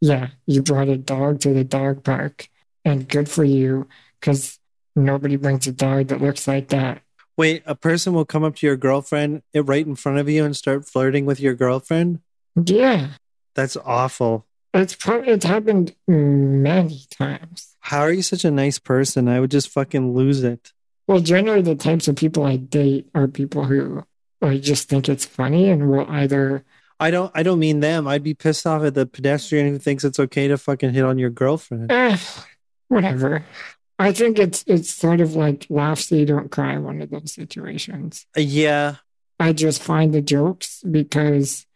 Yeah, 0.00 0.28
you 0.46 0.62
brought 0.62 0.88
a 0.88 0.96
dog 0.96 1.40
to 1.40 1.52
the 1.52 1.64
dog 1.64 2.04
park, 2.04 2.48
and 2.84 3.06
good 3.06 3.28
for 3.28 3.44
you, 3.44 3.86
because 4.18 4.58
nobody 4.96 5.36
brings 5.36 5.66
a 5.66 5.72
dog 5.72 6.08
that 6.08 6.22
looks 6.22 6.48
like 6.48 6.68
that. 6.68 7.02
Wait, 7.36 7.62
a 7.66 7.74
person 7.74 8.12
will 8.12 8.24
come 8.24 8.44
up 8.44 8.56
to 8.56 8.66
your 8.66 8.76
girlfriend 8.76 9.42
eh, 9.54 9.62
right 9.64 9.86
in 9.86 9.94
front 9.94 10.18
of 10.18 10.28
you 10.28 10.44
and 10.44 10.56
start 10.56 10.86
flirting 10.86 11.26
with 11.26 11.40
your 11.40 11.54
girlfriend. 11.54 12.20
Yeah. 12.64 13.08
That's 13.54 13.76
awful. 13.76 14.46
It's 14.72 14.94
pro- 14.94 15.22
it's 15.22 15.44
happened 15.44 15.94
many 16.06 17.02
times. 17.10 17.76
How 17.80 18.00
are 18.00 18.12
you 18.12 18.22
such 18.22 18.44
a 18.44 18.50
nice 18.50 18.78
person? 18.78 19.28
I 19.28 19.40
would 19.40 19.50
just 19.50 19.68
fucking 19.68 20.14
lose 20.14 20.44
it. 20.44 20.72
Well, 21.10 21.18
generally 21.18 21.60
the 21.60 21.74
types 21.74 22.06
of 22.06 22.14
people 22.14 22.44
I 22.44 22.54
date 22.54 23.10
are 23.16 23.26
people 23.26 23.64
who 23.64 24.04
I 24.40 24.58
just 24.58 24.88
think 24.88 25.08
it's 25.08 25.24
funny 25.24 25.68
and 25.68 25.90
will 25.90 26.08
either 26.08 26.64
I 27.00 27.10
don't 27.10 27.32
I 27.34 27.42
don't 27.42 27.58
mean 27.58 27.80
them. 27.80 28.06
I'd 28.06 28.22
be 28.22 28.32
pissed 28.32 28.64
off 28.64 28.84
at 28.84 28.94
the 28.94 29.06
pedestrian 29.06 29.66
who 29.66 29.78
thinks 29.80 30.04
it's 30.04 30.20
okay 30.20 30.46
to 30.46 30.56
fucking 30.56 30.92
hit 30.92 31.04
on 31.04 31.18
your 31.18 31.30
girlfriend. 31.30 31.90
eh, 31.90 32.16
whatever. 32.86 33.44
I 33.98 34.12
think 34.12 34.38
it's 34.38 34.62
it's 34.68 34.88
sort 34.88 35.20
of 35.20 35.34
like 35.34 35.66
laugh 35.68 35.98
so 35.98 36.14
you 36.14 36.26
don't 36.26 36.52
cry 36.52 36.78
one 36.78 37.02
of 37.02 37.10
those 37.10 37.34
situations. 37.34 38.24
Uh, 38.38 38.42
yeah. 38.42 38.98
I 39.40 39.52
just 39.52 39.82
find 39.82 40.14
the 40.14 40.22
jokes 40.22 40.80
because 40.88 41.66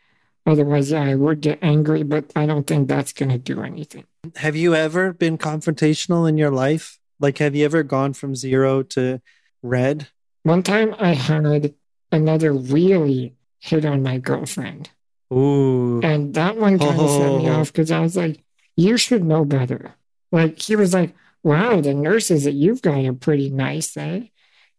otherwise 0.47 0.93
yeah, 0.93 1.03
I 1.03 1.17
would 1.17 1.41
get 1.41 1.59
angry, 1.61 2.05
but 2.05 2.31
I 2.37 2.47
don't 2.47 2.69
think 2.69 2.87
that's 2.87 3.13
gonna 3.13 3.39
do 3.39 3.63
anything. 3.63 4.05
Have 4.37 4.55
you 4.55 4.77
ever 4.77 5.13
been 5.13 5.39
confrontational 5.39 6.29
in 6.29 6.39
your 6.39 6.53
life? 6.53 7.01
Like 7.21 7.39
have 7.39 7.55
you 7.55 7.65
ever 7.65 7.83
gone 7.83 8.13
from 8.13 8.35
zero 8.35 8.83
to 8.83 9.21
red? 9.63 10.09
One 10.43 10.63
time 10.63 10.95
I 10.99 11.15
had 11.15 11.75
another 12.13 12.53
really 12.53 13.35
hit 13.61 13.85
on 13.85 14.03
my 14.03 14.19
girlfriend. 14.19 14.91
Ooh. 15.33 16.01
And 16.03 16.35
that 16.35 16.57
one 16.57 16.79
kind 16.79 17.01
of 17.01 17.11
set 17.11 17.39
me 17.39 17.49
Oh. 17.49 17.61
off 17.61 17.73
because 17.73 17.91
I 17.91 18.01
was 18.01 18.17
like, 18.17 18.45
you 18.77 18.97
should 18.97 19.25
know 19.25 19.45
better. 19.45 19.95
Like, 20.31 20.61
he 20.61 20.77
was 20.77 20.93
like, 20.93 21.15
wow, 21.43 21.81
the 21.81 21.95
nurses 21.95 22.45
that 22.45 22.53
you've 22.53 22.83
got 22.83 23.05
are 23.05 23.13
pretty 23.15 23.49
nice, 23.51 23.97
eh? 23.97 24.25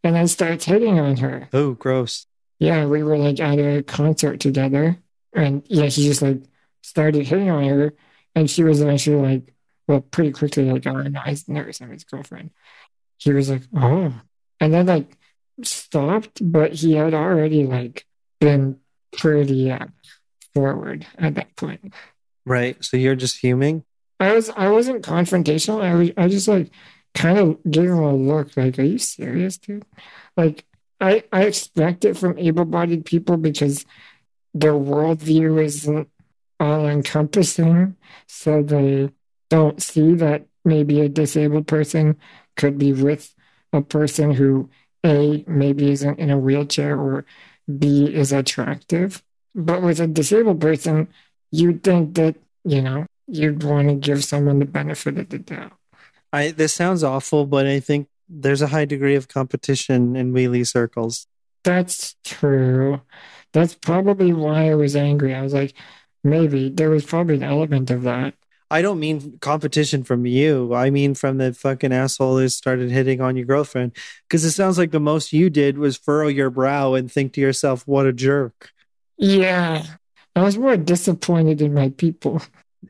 And 0.04 0.16
then 0.16 0.28
starts 0.28 0.66
hitting 0.66 1.00
on 1.00 1.18
her. 1.18 1.50
Oh, 1.52 1.74
gross. 1.74 2.28
Yeah, 2.60 2.86
we 2.86 3.02
were 3.04 3.18
like 3.18 3.40
at 3.40 3.58
a 3.58 3.82
concert 3.84 4.40
together. 4.40 4.98
And 5.34 5.64
yeah, 5.68 5.90
she 5.90 6.04
just 6.04 6.22
like 6.22 6.44
started 6.84 7.26
hitting 7.26 7.50
on 7.50 7.64
her. 7.66 7.94
And 8.36 8.50
she 8.50 8.64
was 8.64 8.82
eventually 8.82 9.16
like, 9.22 9.54
well, 9.88 10.02
pretty 10.02 10.32
quickly, 10.32 10.72
like, 10.72 10.88
oh, 10.88 11.02
no, 11.02 11.20
he's 11.22 11.48
nurse, 11.48 11.82
I'm 11.82 11.92
his 11.92 12.04
girlfriend. 12.04 12.52
He 13.18 13.32
was 13.32 13.50
like, 13.50 13.64
oh. 13.76 14.14
And 14.60 14.74
then 14.74 14.86
like 14.86 15.18
stopped, 15.64 16.40
but 16.42 16.74
he 16.74 16.94
had 16.94 17.14
already 17.14 17.66
like 17.66 18.06
been 18.40 18.80
pretty 19.18 19.72
uh, 19.72 19.88
forward 20.54 21.06
at 21.18 21.36
that 21.36 21.56
point. 21.56 21.94
Right. 22.46 22.84
So 22.84 22.98
you're 22.98 23.16
just 23.16 23.38
fuming? 23.38 23.84
I 24.20 24.34
was 24.34 24.50
I 24.50 24.70
wasn't 24.70 25.04
confrontational. 25.04 25.82
I 25.82 25.94
was 25.96 26.12
I 26.18 26.28
just 26.28 26.48
like 26.48 26.72
kind 27.14 27.38
of 27.38 27.58
gave 27.70 27.90
him 27.90 28.00
a 28.00 28.14
look 28.14 28.56
like, 28.56 28.78
are 28.80 28.84
you 28.84 28.98
serious, 28.98 29.58
dude? 29.58 29.86
Like 30.38 30.66
I 31.00 31.24
I 31.32 31.44
expect 31.44 32.06
it 32.06 32.18
from 32.18 32.38
able-bodied 32.38 33.06
people 33.06 33.38
because 33.38 33.86
their 34.54 34.74
worldview 34.74 35.64
isn't 35.64 36.10
all 36.60 36.88
encompassing, 36.88 37.98
so 38.28 38.64
they 38.64 39.10
don't 39.50 39.82
see 39.82 40.14
that 40.16 40.46
maybe 40.64 41.02
a 41.02 41.10
disabled 41.10 41.68
person 41.68 42.18
could 42.56 42.78
be 42.78 42.94
with 42.94 43.34
a 43.74 43.82
person 43.82 44.32
who 44.32 44.70
a 45.06 45.44
maybe 45.48 45.92
isn't 45.92 46.20
in 46.20 46.32
a 46.32 46.38
wheelchair 46.38 47.00
or 47.00 47.26
b 47.78 48.06
is 48.06 48.32
attractive. 48.32 49.22
But 49.54 49.82
with 49.82 50.00
a 50.00 50.08
disabled 50.08 50.60
person, 50.60 51.08
you'd 51.52 51.84
think 51.84 52.16
that 52.16 52.36
you 52.64 52.82
know 52.82 53.06
you'd 53.28 53.64
want 53.64 53.90
to 53.90 53.96
give 53.96 54.24
someone 54.24 54.60
the 54.60 54.66
benefit 54.66 55.18
of 55.18 55.30
the 55.30 55.40
doubt. 55.40 55.74
I 56.34 56.52
this 56.52 56.74
sounds 56.74 57.04
awful, 57.04 57.46
but 57.46 57.68
I 57.68 57.80
think 57.80 58.08
there's 58.28 58.62
a 58.62 58.68
high 58.68 58.86
degree 58.86 59.16
of 59.16 59.28
competition 59.28 60.16
in 60.16 60.34
wheelie 60.34 60.68
circles. 60.68 61.28
That's 61.64 62.16
true. 62.24 63.02
That's 63.54 63.76
probably 63.76 64.34
why 64.34 64.70
I 64.70 64.76
was 64.76 64.96
angry. 64.96 65.34
I 65.34 65.42
was 65.42 65.54
like, 65.54 65.74
maybe 66.24 66.70
there 66.70 66.90
was 66.90 67.06
probably 67.06 67.36
an 67.36 67.44
element 67.44 67.90
of 67.90 68.04
that. 68.04 68.34
I 68.72 68.82
don't 68.82 69.00
mean 69.00 69.38
competition 69.42 70.04
from 70.04 70.26
you. 70.26 70.74
I 70.74 70.90
mean 70.90 71.14
from 71.14 71.38
the 71.38 71.54
fucking 71.54 71.94
asshole 71.94 72.40
who 72.40 72.50
started 72.50 72.90
hitting 72.92 73.22
on 73.22 73.36
your 73.36 73.46
girlfriend. 73.46 73.96
Because 74.28 74.44
it 74.44 74.52
sounds 74.52 74.78
like 74.78 74.92
the 74.92 75.00
most 75.00 75.34
you 75.34 75.50
did 75.50 75.78
was 75.78 75.98
furrow 75.98 76.28
your 76.28 76.50
brow 76.50 76.96
and 76.96 77.12
think 77.12 77.34
to 77.34 77.42
yourself, 77.42 77.88
what 77.88 78.08
a 78.08 78.14
jerk. 78.14 78.72
Yeah, 79.18 79.86
I 80.36 80.42
was 80.42 80.58
more 80.58 80.78
disappointed 80.78 81.62
in 81.62 81.74
my 81.74 81.90
people. 81.90 82.42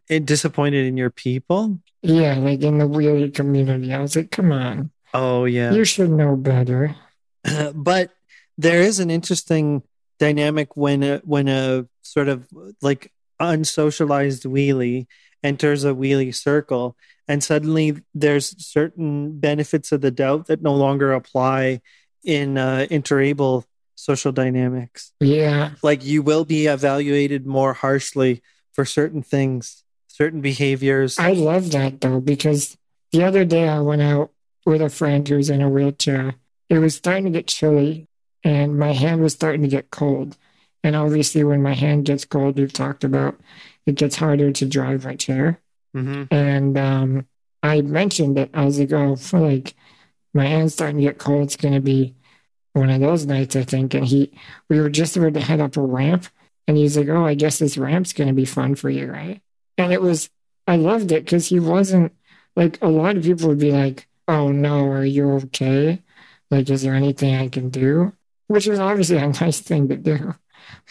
And 0.10 0.26
disappointed 0.26 0.86
in 0.86 0.98
your 0.98 1.10
people? 1.12 1.80
Yeah, 2.02 2.36
like 2.38 2.62
in 2.62 2.78
the 2.78 2.86
wheelie 2.88 3.34
community. 3.34 3.94
I 3.94 4.00
was 4.00 4.16
like, 4.16 4.32
come 4.32 4.52
on, 4.52 4.92
Oh, 5.14 5.46
yeah. 5.46 5.72
you 5.74 5.86
should 5.86 6.10
know 6.10 6.36
better. 6.36 6.96
but 7.74 8.12
there 8.58 8.82
is 8.82 9.00
an 9.00 9.12
interesting 9.12 9.84
dynamic 10.20 10.76
when 10.78 11.04
a, 11.04 11.18
when 11.26 11.48
a 11.48 11.86
sort 12.02 12.30
of 12.30 12.48
like 12.82 13.12
unsocialized 13.42 14.46
wheelie 14.46 15.08
enters 15.44 15.84
a 15.84 15.90
wheelie 15.90 16.34
circle 16.34 16.96
and 17.28 17.44
suddenly 17.44 18.02
there's 18.14 18.56
certain 18.64 19.40
benefits 19.40 19.92
of 19.92 20.02
the 20.02 20.12
doubt 20.12 20.48
that 20.48 20.62
no 20.62 20.74
longer 20.74 21.14
apply 21.14 21.82
in 22.24 22.58
uh, 22.58 22.86
interable 22.90 23.64
social 23.96 24.32
dynamics 24.32 25.14
Yeah, 25.20 25.72
like 25.84 26.04
you 26.04 26.22
will 26.22 26.46
be 26.46 26.68
evaluated 26.68 27.46
more 27.46 27.74
harshly 27.74 28.42
for 28.74 28.86
certain 28.86 29.22
things 29.22 29.84
certain 30.08 30.42
behaviors 30.42 31.20
I 31.20 31.34
love 31.34 31.72
that 31.72 32.02
though 32.02 32.20
because 32.20 32.78
the 33.12 33.24
other 33.24 33.46
day 33.46 33.68
I 33.68 33.80
went 33.80 34.02
out 34.02 34.32
with 34.66 34.82
a 34.82 34.90
friend 34.90 35.28
who's 35.28 35.50
in 35.50 35.62
a 35.62 35.70
wheelchair. 35.70 36.36
It 36.70 36.80
was 36.80 36.96
starting 36.96 37.26
to 37.26 37.30
get 37.30 37.48
chilly 37.48 38.08
and 38.44 38.78
my 38.78 38.94
hand 38.94 39.22
was 39.22 39.34
starting 39.34 39.62
to 39.62 39.68
get 39.68 39.92
cold. 39.92 40.38
And 40.84 40.96
obviously, 40.96 41.44
when 41.44 41.64
my 41.64 41.74
hand 41.74 42.06
gets 42.06 42.26
cold, 42.26 42.58
we've 42.58 42.74
talked 42.74 43.04
about 43.04 43.40
it 43.86 43.96
gets 43.96 44.16
harder 44.16 44.52
to 44.52 44.66
drive 44.66 45.06
my 45.06 45.16
chair. 45.16 45.60
Mhm. 45.96 46.28
And 46.32 46.78
um, 46.78 47.28
I 47.64 47.82
mentioned 47.82 48.38
it. 48.38 48.50
I 48.54 48.66
was 48.66 48.80
like, 48.80 48.92
oh, 48.92 49.16
for 49.16 49.40
like 49.40 49.74
my 50.34 50.46
hand's 50.46 50.74
starting 50.74 50.98
to 50.98 51.04
get 51.04 51.18
cold. 51.18 51.44
It's 51.44 51.56
going 51.56 51.74
to 51.74 51.80
be 51.82 52.16
one 52.74 52.90
of 52.90 53.00
those 53.00 53.26
nights, 53.26 53.56
I 53.56 53.64
think. 53.64 53.94
And 53.94 54.06
he, 54.06 54.32
we 54.70 54.80
were 54.80 54.90
just 54.90 55.16
about 55.16 55.34
to 55.36 55.42
head 55.42 55.62
up 55.62 55.78
a 55.78 55.82
ramp. 55.82 56.28
And 56.68 56.76
he's 56.76 56.98
like, 56.98 57.08
oh, 57.08 57.26
I 57.26 57.36
guess 57.36 57.60
this 57.60 57.78
ramp's 57.78 58.12
going 58.14 58.28
to 58.28 58.34
be 58.34 58.46
fun 58.46 58.76
for 58.76 58.90
you, 58.90 59.10
right? 59.10 59.42
And 59.78 59.94
it 59.94 60.02
was, 60.02 60.30
I 60.68 60.76
loved 60.78 61.12
it 61.12 61.24
because 61.24 61.48
he 61.48 61.60
wasn't 61.60 62.12
like 62.56 62.82
a 62.82 62.88
lot 62.88 63.18
of 63.18 63.24
people 63.24 63.50
would 63.50 63.60
be 63.60 63.72
like, 63.72 64.08
oh 64.28 64.50
no, 64.52 64.88
are 64.90 65.06
you 65.06 65.32
okay? 65.34 66.02
Like, 66.50 66.70
is 66.70 66.82
there 66.82 66.96
anything 66.96 67.36
I 67.36 67.48
can 67.50 67.70
do? 67.70 68.14
Which 68.48 68.68
is 68.68 68.80
obviously 68.80 69.18
a 69.18 69.28
nice 69.42 69.60
thing 69.60 69.88
to 69.90 69.96
do. 69.96 70.36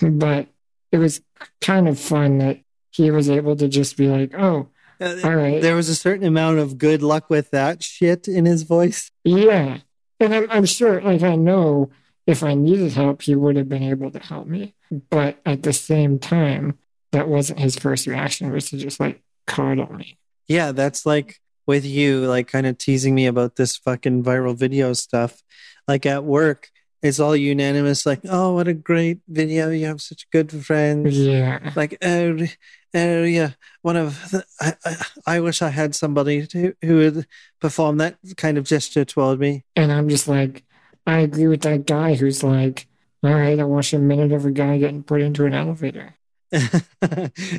But 0.00 0.48
it 0.92 0.98
was 0.98 1.20
kind 1.60 1.88
of 1.88 1.98
fun 1.98 2.38
that 2.38 2.60
he 2.94 3.10
was 3.10 3.28
able 3.28 3.56
to 3.56 3.68
just 3.68 3.96
be 3.96 4.08
like, 4.08 4.32
oh, 4.38 4.68
uh, 5.00 5.16
all 5.24 5.34
right. 5.34 5.60
there 5.60 5.74
was 5.74 5.88
a 5.88 5.94
certain 5.94 6.26
amount 6.26 6.58
of 6.58 6.78
good 6.78 7.02
luck 7.02 7.28
with 7.28 7.50
that 7.50 7.82
shit 7.82 8.28
in 8.28 8.44
his 8.44 8.62
voice 8.62 9.10
Yeah. 9.24 9.78
And 10.20 10.32
I'm, 10.32 10.50
I'm 10.50 10.64
sure, 10.64 11.00
like, 11.02 11.22
I 11.22 11.34
know 11.34 11.90
if 12.26 12.42
I 12.42 12.54
needed 12.54 12.92
help, 12.92 13.22
he 13.22 13.34
would 13.34 13.56
have 13.56 13.68
been 13.68 13.82
able 13.82 14.10
to 14.12 14.18
help 14.20 14.46
me. 14.46 14.74
But 15.10 15.38
at 15.44 15.62
the 15.62 15.72
same 15.72 16.18
time, 16.18 16.78
that 17.12 17.28
wasn't 17.28 17.58
his 17.58 17.76
first 17.76 18.06
reaction, 18.06 18.50
was 18.50 18.70
to 18.70 18.76
just 18.76 19.00
like 19.00 19.22
coddle 19.46 19.92
me. 19.92 20.18
Yeah, 20.46 20.72
that's 20.72 21.04
like 21.04 21.40
with 21.66 21.84
you, 21.84 22.26
like 22.26 22.48
kind 22.48 22.66
of 22.66 22.78
teasing 22.78 23.14
me 23.14 23.26
about 23.26 23.56
this 23.56 23.76
fucking 23.76 24.22
viral 24.22 24.56
video 24.56 24.92
stuff. 24.92 25.42
Like 25.88 26.06
at 26.06 26.24
work, 26.24 26.70
it's 27.04 27.20
all 27.20 27.36
unanimous, 27.36 28.06
like, 28.06 28.20
oh, 28.30 28.54
what 28.54 28.66
a 28.66 28.72
great 28.72 29.18
video. 29.28 29.68
You 29.68 29.84
have 29.86 30.00
such 30.00 30.28
good 30.30 30.50
friends. 30.50 31.18
Yeah. 31.18 31.70
Like, 31.76 31.98
oh, 32.02 32.38
oh 32.94 33.22
yeah, 33.24 33.50
one 33.82 33.96
of 33.96 34.30
the, 34.30 34.44
I, 34.58 34.74
I, 34.86 34.96
I 35.26 35.40
wish 35.40 35.60
I 35.60 35.68
had 35.68 35.94
somebody 35.94 36.46
to, 36.46 36.74
who 36.82 36.96
would 36.96 37.26
perform 37.60 37.98
that 37.98 38.16
kind 38.38 38.56
of 38.56 38.64
gesture 38.64 39.04
toward 39.04 39.38
me. 39.38 39.64
And 39.76 39.92
I'm 39.92 40.08
just 40.08 40.28
like, 40.28 40.64
I 41.06 41.18
agree 41.18 41.46
with 41.46 41.60
that 41.62 41.84
guy 41.84 42.14
who's 42.14 42.42
like, 42.42 42.86
all 43.22 43.34
right, 43.34 43.60
I 43.60 43.64
watched 43.64 43.92
a 43.92 43.98
minute 43.98 44.32
of 44.32 44.46
a 44.46 44.50
guy 44.50 44.78
getting 44.78 45.02
put 45.02 45.20
into 45.20 45.44
an 45.44 45.52
elevator. 45.52 46.14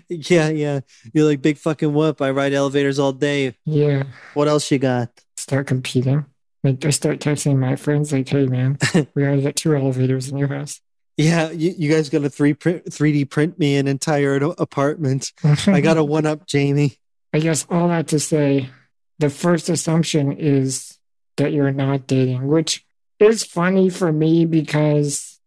yeah, 0.09 0.49
yeah. 0.49 0.79
You're 1.13 1.27
like, 1.27 1.43
big 1.43 1.59
fucking 1.59 1.93
whoop. 1.93 2.19
I 2.19 2.31
ride 2.31 2.53
elevators 2.53 2.97
all 2.97 3.11
day. 3.11 3.55
Yeah. 3.65 4.03
What 4.33 4.47
else 4.47 4.71
you 4.71 4.79
got? 4.79 5.11
Start 5.37 5.67
competing. 5.67 6.25
Like, 6.65 6.83
I 6.83 6.89
start 6.89 7.19
texting 7.19 7.57
my 7.57 7.75
friends, 7.75 8.11
like, 8.11 8.27
hey, 8.27 8.47
man, 8.47 8.79
we 9.13 9.23
gotta 9.23 9.41
get 9.41 9.55
two 9.55 9.75
elevators 9.75 10.29
in 10.29 10.37
your 10.37 10.47
house. 10.47 10.81
Yeah, 11.15 11.51
you, 11.51 11.75
you 11.77 11.89
guys 11.91 12.09
got 12.09 12.23
to 12.23 12.29
three 12.29 12.53
print, 12.53 12.85
3D 12.85 13.29
print 13.29 13.57
me 13.57 13.77
an 13.77 13.87
entire 13.87 14.35
apartment. 14.57 15.31
I 15.67 15.79
got 15.79 15.97
a 15.97 16.03
one 16.17 16.25
up 16.25 16.45
Jamie. 16.47 16.97
I 17.33 17.39
guess 17.39 17.67
all 17.69 17.87
that 17.89 18.07
to 18.07 18.19
say, 18.19 18.69
the 19.19 19.29
first 19.29 19.69
assumption 19.69 20.31
is 20.31 20.97
that 21.37 21.53
you're 21.53 21.71
not 21.71 22.07
dating, 22.07 22.47
which 22.47 22.85
is 23.19 23.43
funny 23.43 23.89
for 23.89 24.11
me 24.11 24.45
because 24.45 25.39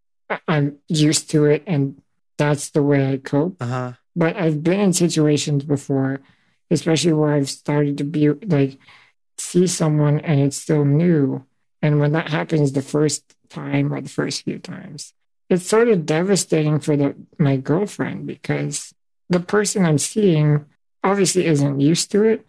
I'm 0.46 0.78
used 0.86 1.30
to 1.30 1.46
it 1.46 1.64
and 1.66 2.00
that's 2.36 2.70
the 2.70 2.82
way 2.82 3.12
I 3.12 3.16
cope. 3.16 3.60
Uh 3.60 3.66
huh. 3.66 3.92
But 4.14 4.36
I've 4.36 4.62
been 4.62 4.80
in 4.80 4.92
situations 4.92 5.64
before, 5.64 6.20
especially 6.70 7.12
where 7.12 7.34
I've 7.34 7.50
started 7.50 7.98
to 7.98 8.04
be 8.04 8.30
like, 8.30 8.78
see 9.38 9.66
someone 9.66 10.20
and 10.20 10.40
it's 10.40 10.56
still 10.56 10.84
new. 10.84 11.44
And 11.82 12.00
when 12.00 12.12
that 12.12 12.28
happens 12.28 12.72
the 12.72 12.82
first 12.82 13.22
time 13.48 13.92
or 13.92 14.00
the 14.00 14.08
first 14.08 14.42
few 14.42 14.58
times, 14.58 15.12
it's 15.48 15.66
sort 15.66 15.88
of 15.88 16.06
devastating 16.06 16.80
for 16.80 16.96
the, 16.96 17.14
my 17.38 17.56
girlfriend 17.56 18.26
because 18.26 18.92
the 19.28 19.40
person 19.40 19.84
I'm 19.84 19.98
seeing 19.98 20.66
obviously 21.02 21.46
isn't 21.46 21.80
used 21.80 22.10
to 22.12 22.24
it, 22.24 22.46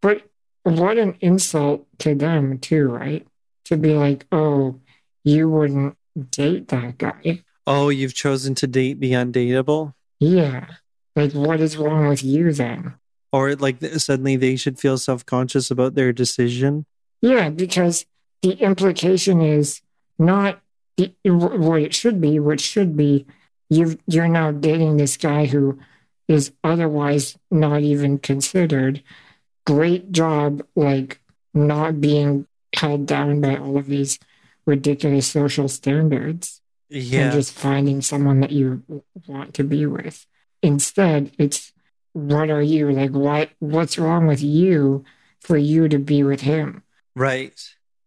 but 0.00 0.22
what 0.62 0.98
an 0.98 1.16
insult 1.20 1.86
to 1.98 2.14
them 2.14 2.58
too, 2.58 2.88
right? 2.88 3.26
To 3.66 3.76
be 3.76 3.94
like, 3.94 4.26
oh, 4.32 4.80
you 5.24 5.48
wouldn't 5.48 5.96
date 6.30 6.68
that 6.68 6.98
guy. 6.98 7.42
Oh, 7.66 7.90
you've 7.90 8.14
chosen 8.14 8.54
to 8.56 8.66
date 8.66 9.00
the 9.00 9.12
undateable? 9.12 9.94
Yeah. 10.20 10.66
Like, 11.14 11.32
what 11.32 11.60
is 11.60 11.76
wrong 11.76 12.08
with 12.08 12.22
you 12.22 12.52
then? 12.52 12.94
Or 13.32 13.54
like 13.56 13.82
suddenly 13.82 14.36
they 14.36 14.56
should 14.56 14.78
feel 14.78 14.98
self 14.98 15.24
conscious 15.26 15.70
about 15.70 15.94
their 15.94 16.12
decision? 16.12 16.86
Yeah, 17.20 17.50
because 17.50 18.06
the 18.42 18.52
implication 18.52 19.40
is 19.40 19.82
not 20.18 20.60
the, 20.96 21.12
what 21.24 21.82
it 21.82 21.94
should 21.94 22.20
be. 22.20 22.40
What 22.40 22.60
should 22.60 22.96
be, 22.96 23.26
you 23.68 23.98
you're 24.06 24.28
now 24.28 24.50
dating 24.50 24.96
this 24.96 25.16
guy 25.16 25.46
who 25.46 25.78
is 26.26 26.52
otherwise 26.62 27.36
not 27.50 27.82
even 27.82 28.18
considered. 28.18 29.02
Great 29.66 30.12
job, 30.12 30.64
like 30.74 31.20
not 31.54 32.00
being 32.00 32.46
held 32.74 33.06
down 33.06 33.40
by 33.40 33.56
all 33.56 33.76
of 33.76 33.86
these 33.86 34.18
ridiculous 34.66 35.26
social 35.26 35.68
standards. 35.68 36.60
Yeah. 36.90 37.24
And 37.24 37.32
just 37.32 37.52
finding 37.52 38.00
someone 38.00 38.40
that 38.40 38.50
you 38.50 38.82
want 39.26 39.54
to 39.54 39.64
be 39.64 39.84
with. 39.84 40.26
Instead, 40.62 41.32
it's 41.38 41.72
what 42.12 42.50
are 42.50 42.62
you 42.62 42.90
like? 42.90 43.10
What 43.10 43.50
what's 43.58 43.98
wrong 43.98 44.26
with 44.26 44.42
you 44.42 45.04
for 45.40 45.56
you 45.56 45.88
to 45.88 45.98
be 45.98 46.22
with 46.22 46.40
him? 46.40 46.82
Right. 47.14 47.58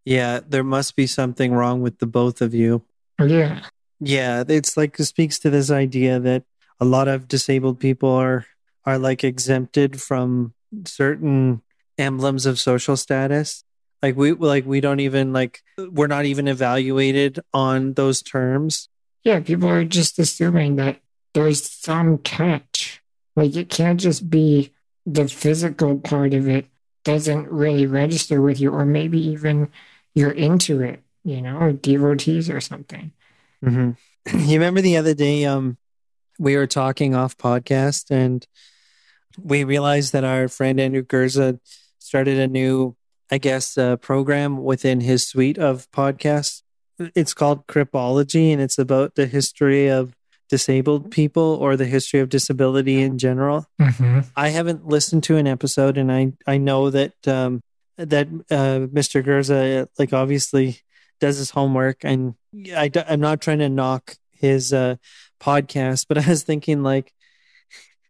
Yeah, 0.05 0.39
there 0.47 0.63
must 0.63 0.95
be 0.95 1.07
something 1.07 1.53
wrong 1.53 1.81
with 1.81 1.99
the 1.99 2.07
both 2.07 2.41
of 2.41 2.53
you. 2.53 2.83
Oh, 3.19 3.25
yeah. 3.25 3.65
Yeah, 3.99 4.43
it's 4.47 4.75
like 4.75 4.99
it 4.99 5.05
speaks 5.05 5.37
to 5.39 5.49
this 5.51 5.69
idea 5.69 6.19
that 6.19 6.43
a 6.79 6.85
lot 6.85 7.07
of 7.07 7.27
disabled 7.27 7.79
people 7.79 8.09
are 8.09 8.47
are 8.83 8.97
like 8.97 9.23
exempted 9.23 10.01
from 10.01 10.53
certain 10.85 11.61
emblems 11.97 12.47
of 12.47 12.59
social 12.59 12.97
status. 12.97 13.63
Like 14.01 14.15
we 14.15 14.31
like 14.31 14.65
we 14.65 14.81
don't 14.81 14.99
even 14.99 15.33
like 15.33 15.61
we're 15.77 16.07
not 16.07 16.25
even 16.25 16.47
evaluated 16.47 17.39
on 17.53 17.93
those 17.93 18.23
terms. 18.23 18.89
Yeah, 19.23 19.39
people 19.39 19.69
are 19.69 19.85
just 19.85 20.17
assuming 20.17 20.77
that 20.77 20.99
there's 21.33 21.69
some 21.69 22.17
catch. 22.17 23.00
Like 23.35 23.55
it 23.55 23.69
can't 23.69 23.99
just 23.99 24.29
be 24.29 24.71
the 25.05 25.27
physical 25.27 25.97
part 25.97 26.33
of 26.33 26.47
it 26.47 26.67
doesn't 27.03 27.49
really 27.49 27.87
register 27.87 28.41
with 28.41 28.59
you, 28.59 28.71
or 28.71 28.85
maybe 28.85 29.19
even 29.19 29.69
you're 30.13 30.31
into 30.31 30.81
it, 30.81 31.01
you 31.23 31.41
know, 31.41 31.71
devotees 31.71 32.49
or 32.49 32.61
something. 32.61 33.11
Mm-hmm. 33.63 33.91
You 34.47 34.53
remember 34.53 34.81
the 34.81 34.97
other 34.97 35.15
day, 35.15 35.45
um, 35.45 35.77
we 36.37 36.55
were 36.55 36.67
talking 36.67 37.15
off 37.15 37.37
podcast, 37.37 38.11
and 38.11 38.45
we 39.41 39.63
realized 39.63 40.13
that 40.13 40.23
our 40.23 40.47
friend 40.47 40.79
Andrew 40.79 41.01
Gurza 41.01 41.59
started 41.97 42.37
a 42.37 42.47
new, 42.47 42.95
I 43.31 43.39
guess, 43.39 43.77
uh, 43.79 43.95
program 43.95 44.63
within 44.63 45.01
his 45.01 45.25
suite 45.25 45.57
of 45.57 45.89
podcasts. 45.91 46.61
It's 46.99 47.33
called 47.33 47.65
Cripology, 47.65 48.51
and 48.51 48.61
it's 48.61 48.77
about 48.77 49.15
the 49.15 49.25
history 49.25 49.87
of 49.87 50.15
disabled 50.51 51.11
people 51.11 51.57
or 51.61 51.77
the 51.77 51.85
history 51.85 52.19
of 52.19 52.27
disability 52.27 53.01
in 53.01 53.17
general. 53.17 53.65
Mm-hmm. 53.79 54.19
I 54.35 54.49
haven't 54.49 54.85
listened 54.85 55.23
to 55.23 55.37
an 55.37 55.47
episode, 55.47 55.97
and 55.97 56.11
I 56.11 56.33
I 56.45 56.57
know 56.57 56.89
that 56.89 57.13
um, 57.25 57.63
that 57.97 58.27
uh, 58.51 58.85
Mr. 58.93 59.25
Gurza 59.25 59.87
like 59.97 60.11
obviously 60.11 60.81
does 61.21 61.37
his 61.37 61.51
homework, 61.51 62.03
and 62.03 62.35
I'm 62.75 63.21
not 63.21 63.41
trying 63.41 63.59
to 63.59 63.69
knock 63.69 64.17
his 64.31 64.73
uh, 64.73 64.97
podcast, 65.39 66.05
but 66.09 66.17
I 66.23 66.27
was 66.27 66.43
thinking 66.43 66.83
like, 66.83 67.13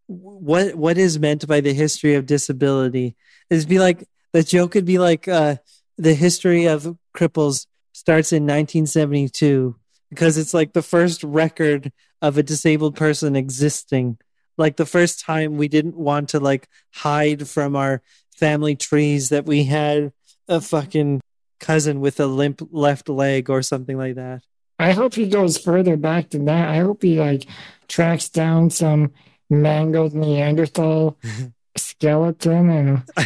what 0.08 0.74
what 0.76 0.98
is 0.98 1.20
meant 1.20 1.48
by 1.48 1.62
the 1.62 1.74
history 1.74 2.16
of 2.16 2.26
disability? 2.26 3.16
Is 3.52 3.68
be 3.68 3.78
like 3.78 4.04
the 4.34 4.42
joke 4.42 4.72
could 4.72 4.86
be 4.86 4.98
like 4.98 5.28
uh, 5.28 5.58
the 6.00 6.16
history 6.16 6.66
of 6.66 6.98
cripples 7.16 7.68
starts 7.94 8.34
in 8.34 8.44
1972 8.44 9.76
because 10.10 10.40
it's 10.40 10.56
like 10.56 10.74
the 10.74 10.82
first 10.82 11.24
record 11.24 11.92
of 12.22 12.38
a 12.38 12.44
disabled 12.44 12.96
person 12.96 13.36
existing 13.36 14.18
like 14.58 14.76
the 14.78 14.86
first 14.86 15.20
time 15.20 15.58
we 15.58 15.68
didn't 15.68 15.96
want 15.96 16.30
to 16.30 16.40
like 16.40 16.68
hide 16.94 17.48
from 17.48 17.76
our 17.76 18.02
family 18.36 18.76
trees 18.76 19.30
that 19.30 19.46
we 19.46 19.64
had 19.64 20.12
a 20.48 20.62
fucking 20.62 21.22
cousin 21.60 22.00
with 22.00 22.20
a 22.20 22.26
limp 22.26 22.62
left 22.72 23.10
leg 23.10 23.50
or 23.50 23.62
something 23.62 23.98
like 23.98 24.16
that 24.16 24.44
I 24.82 24.94
hope 24.94 25.14
he 25.14 25.28
goes 25.28 25.60
further 25.60 25.96
back 25.96 26.32
than 26.32 26.46
that. 26.46 26.70
I 26.70 26.78
hope 26.78 27.04
he 27.04 27.20
like 27.20 27.46
tracks 27.88 28.30
down 28.30 28.72
some 28.72 29.12
mangled 29.48 30.16
Neanderthal 30.16 31.20
skeleton 31.78 32.70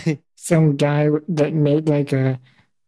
and 0.03 0.19
some 0.35 0.75
guy 0.75 1.07
that 1.29 1.53
made 1.53 1.87
like 1.87 2.11
a 2.11 2.41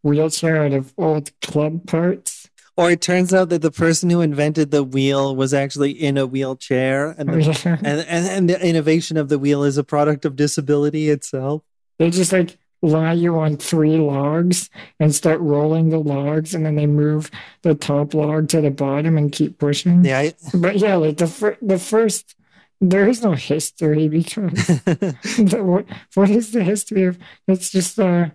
wheelchair 0.03 0.65
out 0.65 0.73
of 0.73 0.93
old 0.97 1.31
club 1.39 1.88
parts. 1.88 2.36
Or 2.77 2.91
it 2.91 3.01
turns 3.01 3.33
out 3.33 3.49
that 3.49 3.61
the 3.61 3.71
person 3.71 4.09
who 4.09 4.21
invented 4.21 4.71
the 4.71 4.83
wheel 4.83 5.35
was 5.35 5.53
actually 5.53 5.91
in 5.91 6.17
a 6.17 6.25
wheelchair 6.25 7.15
and 7.17 7.27
the, 7.29 7.79
and, 7.83 7.99
and 8.01 8.27
and 8.27 8.49
the 8.49 8.65
innovation 8.65 9.17
of 9.17 9.29
the 9.29 9.39
wheel 9.39 9.63
is 9.63 9.77
a 9.77 9.83
product 9.83 10.23
of 10.25 10.35
disability 10.35 11.09
itself 11.09 11.63
They 11.99 12.09
just 12.09 12.31
like 12.31 12.57
lie 12.81 13.13
you 13.13 13.37
on 13.39 13.57
three 13.57 13.97
logs 13.97 14.69
and 14.99 15.13
start 15.13 15.39
rolling 15.39 15.89
the 15.89 15.99
logs, 15.99 16.53
and 16.53 16.65
then 16.65 16.75
they 16.75 16.85
move 16.85 17.31
the 17.63 17.75
top 17.75 18.13
log 18.13 18.49
to 18.49 18.61
the 18.61 18.71
bottom 18.71 19.17
and 19.17 19.31
keep 19.31 19.57
pushing. 19.57 20.05
Yeah, 20.05 20.19
I, 20.19 20.33
but 20.53 20.77
yeah, 20.77 20.95
like 20.95 21.17
the 21.17 21.27
fir- 21.27 21.57
the 21.61 21.79
first, 21.79 22.35
there 22.79 23.07
is 23.07 23.23
no 23.23 23.33
history 23.33 24.07
because 24.07 24.51
the, 24.85 25.61
what, 25.63 25.85
what 26.13 26.29
is 26.29 26.51
the 26.51 26.63
history 26.63 27.05
of? 27.05 27.17
It's 27.47 27.69
just 27.71 27.99
uh, 27.99 28.29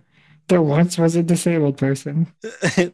there 0.47 0.61
once 0.61 0.97
was 0.97 1.15
a 1.15 1.23
disabled 1.23 1.77
person. 1.77 2.33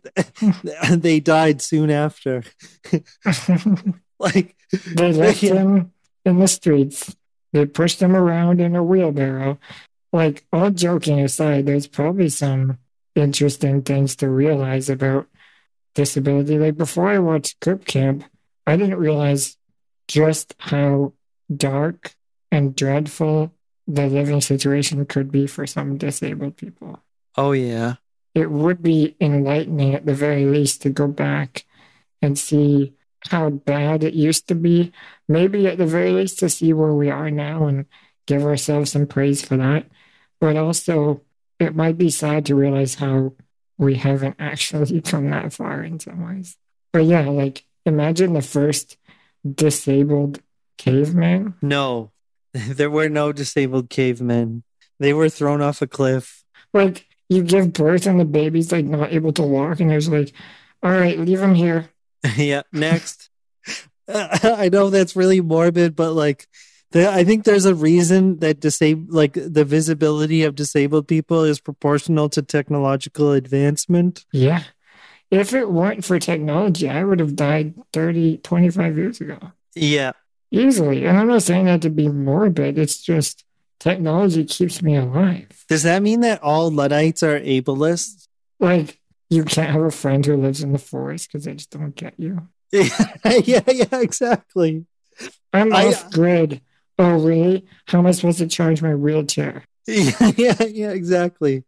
they 0.91 1.19
died 1.19 1.61
soon 1.61 1.89
after 1.89 2.43
like 4.19 4.55
They 4.71 5.13
left 5.13 5.41
him 5.41 5.91
in 6.25 6.39
the 6.39 6.47
streets. 6.47 7.15
They 7.53 7.65
pushed 7.65 8.01
him 8.01 8.15
around 8.15 8.61
in 8.61 8.75
a 8.75 8.83
wheelbarrow. 8.83 9.59
Like, 10.11 10.45
all 10.51 10.69
joking 10.71 11.19
aside, 11.19 11.65
there's 11.65 11.87
probably 11.87 12.29
some 12.29 12.77
interesting 13.15 13.81
things 13.81 14.15
to 14.17 14.29
realize 14.29 14.89
about 14.89 15.27
disability. 15.95 16.57
Like, 16.59 16.77
before 16.77 17.09
I 17.09 17.19
watched 17.19 17.59
Crip 17.61 17.85
Camp, 17.85 18.23
I 18.67 18.77
didn't 18.77 18.99
realize 18.99 19.57
just 20.07 20.55
how 20.59 21.13
dark 21.55 22.15
and 22.51 22.75
dreadful 22.75 23.53
the 23.87 24.07
living 24.07 24.41
situation 24.41 25.05
could 25.05 25.31
be 25.31 25.47
for 25.47 25.65
some 25.65 25.97
disabled 25.97 26.57
people. 26.57 26.99
Oh 27.37 27.51
yeah 27.51 27.95
It 28.35 28.49
would 28.51 28.81
be 28.81 29.15
enlightening 29.19 29.95
at 29.95 30.05
the 30.05 30.13
very 30.13 30.45
least 30.45 30.81
to 30.83 30.89
go 30.89 31.07
back 31.07 31.65
and 32.21 32.37
see 32.37 32.93
how 33.29 33.49
bad 33.49 34.03
it 34.03 34.13
used 34.13 34.47
to 34.47 34.55
be. 34.55 34.91
Maybe 35.27 35.67
at 35.67 35.77
the 35.77 35.85
very 35.85 36.11
least 36.11 36.39
to 36.39 36.49
see 36.49 36.71
where 36.73 36.93
we 36.93 37.09
are 37.09 37.29
now 37.31 37.67
and 37.67 37.85
give 38.27 38.43
ourselves 38.43 38.91
some 38.91 39.07
praise 39.07 39.43
for 39.43 39.57
that. 39.57 39.85
But 40.39 40.55
also, 40.55 41.21
it 41.59 41.75
might 41.75 41.97
be 41.97 42.09
sad 42.09 42.45
to 42.45 42.55
realize 42.55 42.95
how 42.95 43.33
we 43.77 43.95
haven't 43.95 44.35
actually 44.39 45.01
come 45.11 45.29
that 45.31 45.51
far 45.53 45.83
in 45.83 45.99
some 45.99 46.25
ways. 46.25 46.55
But 46.93 47.05
yeah, 47.05 47.27
like 47.27 47.65
imagine 47.85 48.33
the 48.33 48.41
first 48.41 48.97
disabled 49.43 50.41
caveman. 50.77 51.55
no 51.61 52.11
there 52.53 52.89
were 52.89 53.09
no 53.09 53.31
disabled 53.31 53.89
cavemen 53.89 54.63
they 54.99 55.13
were 55.13 55.29
thrown 55.29 55.61
off 55.61 55.81
a 55.81 55.87
cliff 55.87 56.43
Like 56.73 57.05
you 57.29 57.43
give 57.43 57.73
birth 57.73 58.05
and 58.07 58.19
the 58.19 58.25
baby's 58.25 58.71
like 58.71 58.85
not 58.85 59.13
able 59.13 59.31
to 59.33 59.43
walk, 59.43 59.79
and 59.79 59.89
there's 59.89 60.09
like, 60.09 60.33
all 60.83 60.91
right, 60.91 61.19
leave 61.19 61.39
him 61.39 61.55
here. 61.55 61.89
yeah 62.35 62.63
next 62.73 63.29
i 64.09 64.67
know 64.69 64.89
that's 64.89 65.15
really 65.15 65.39
morbid 65.39 65.95
but 65.95 66.11
like 66.11 66.47
the, 66.91 67.09
i 67.09 67.23
think 67.23 67.45
there's 67.45 67.63
a 67.63 67.73
reason 67.73 68.39
that 68.39 68.59
disable 68.59 69.05
like 69.07 69.31
the 69.33 69.63
visibility 69.63 70.43
of 70.43 70.53
disabled 70.53 71.07
people 71.07 71.45
is 71.45 71.61
proportional 71.61 72.27
to 72.27 72.41
technological 72.41 73.31
advancement 73.31 74.25
Yeah. 74.33 74.63
If 75.31 75.53
it 75.53 75.69
weren't 75.71 76.03
for 76.03 76.19
technology, 76.19 76.89
I 76.89 77.03
would 77.03 77.19
have 77.19 77.35
died 77.35 77.75
30, 77.93 78.39
25 78.39 78.97
years 78.97 79.21
ago. 79.21 79.37
yeah 79.75 80.11
Easily. 80.51 81.05
And 81.05 81.17
I'm 81.17 81.27
not 81.27 81.43
saying 81.43 81.65
that 81.65 81.83
to 81.83 81.89
be 81.89 82.09
morbid. 82.09 82.77
It's 82.79 83.01
just 83.01 83.45
technology 83.79 84.45
keeps 84.45 84.81
me 84.81 84.95
alive. 84.95 85.47
does 85.69 85.83
that 85.83 86.01
mean 86.01 86.21
that 86.21 86.41
all 86.43 86.69
luddites 86.71 87.23
are 87.23 87.39
ableists 87.39 88.27
Like, 88.59 88.99
you 89.29 89.43
can't 89.45 89.69
have 89.71 89.81
a 89.83 89.91
friend 89.91 90.25
who 90.25 90.35
lives 90.37 90.61
in 90.63 90.71
the 90.73 90.79
forest 90.79 91.27
because 91.31 91.45
they 91.45 91.53
just 91.53 91.69
don't 91.71 91.95
get 91.95 92.13
you. 92.17 92.47
yeah 92.71 93.61
yeah 93.67 93.85
exactly 93.93 94.85
I'm 95.53 95.73
I- 95.73 95.87
off 95.87 96.05
uh, 96.05 96.09
grid. 96.09 96.61
Oh, 97.01 97.13
really? 97.17 97.65
How 97.87 97.99
am 97.99 98.07
I 98.07 98.11
supposed 98.11 98.39
to 98.39 98.47
charge 98.47 98.81
my 98.81 98.93
wheelchair? 98.93 99.63
yeah, 99.87 100.31
yeah, 100.35 100.63
yeah, 100.63 100.91
exactly. 100.91 101.63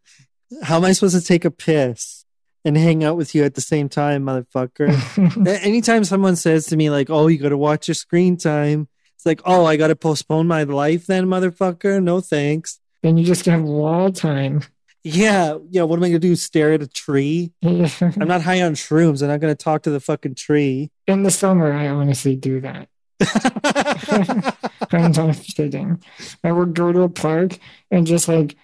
How 0.61 0.75
am 0.75 0.83
I 0.83 0.91
supposed 0.91 1.17
to 1.17 1.25
take 1.25 1.45
a 1.45 1.51
piss 1.51 2.25
and 2.65 2.75
hang 2.77 3.03
out 3.05 3.15
with 3.15 3.33
you 3.33 3.43
at 3.45 3.55
the 3.55 3.61
same 3.61 3.87
time, 3.87 4.25
motherfucker? 4.25 5.47
Anytime 5.63 6.03
someone 6.03 6.35
says 6.35 6.65
to 6.67 6.75
me 6.75 6.89
like, 6.89 7.09
"Oh, 7.09 7.27
you 7.27 7.37
got 7.37 7.49
to 7.49 7.57
watch 7.57 7.87
your 7.87 7.95
screen 7.95 8.35
time," 8.35 8.89
It's 9.21 9.25
like, 9.27 9.41
oh, 9.45 9.65
I 9.65 9.77
got 9.77 9.89
to 9.89 9.95
postpone 9.95 10.47
my 10.47 10.63
life 10.63 11.05
then, 11.05 11.27
motherfucker. 11.27 12.01
No 12.01 12.21
thanks. 12.21 12.79
Then 13.03 13.19
you 13.19 13.23
just 13.23 13.45
have 13.45 13.61
wall 13.61 14.11
time. 14.11 14.63
Yeah, 15.03 15.59
yeah. 15.69 15.83
What 15.83 15.97
am 15.97 16.03
I 16.03 16.07
gonna 16.07 16.17
do? 16.17 16.35
Stare 16.35 16.73
at 16.73 16.81
a 16.81 16.87
tree? 16.87 17.51
I'm 17.63 18.17
not 18.17 18.41
high 18.41 18.63
on 18.63 18.73
shrooms. 18.73 19.21
I'm 19.21 19.27
not 19.27 19.39
gonna 19.39 19.53
talk 19.53 19.83
to 19.83 19.91
the 19.91 19.99
fucking 19.99 20.33
tree. 20.33 20.89
In 21.05 21.21
the 21.21 21.29
summer, 21.29 21.71
I 21.71 21.89
honestly 21.89 22.35
do 22.35 22.61
that. 22.61 22.87
I'm 24.91 25.11
not 25.11 25.35
kidding. 25.35 26.01
I 26.43 26.51
would 26.51 26.73
go 26.73 26.91
to 26.91 27.01
a 27.01 27.09
park 27.09 27.59
and 27.91 28.07
just 28.07 28.27
like 28.27 28.55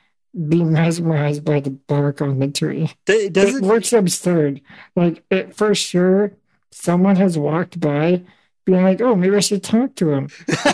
be 0.47 0.63
mesmerized 0.63 1.45
by 1.45 1.59
the 1.59 1.69
bark 1.69 2.19
on 2.19 2.39
the 2.39 2.47
tree. 2.47 2.91
It 3.05 3.37
it 3.37 3.61
looks 3.61 3.93
absurd. 3.93 4.61
Like 4.95 5.23
it 5.29 5.55
for 5.55 5.75
sure, 5.75 6.31
someone 6.71 7.17
has 7.17 7.37
walked 7.37 7.79
by 7.79 8.23
being 8.67 8.83
like, 8.83 9.01
"Oh, 9.01 9.15
maybe 9.15 9.35
I 9.35 9.39
should 9.39 9.63
talk 9.63 9.95
to 9.95 10.11
him," 10.11 10.29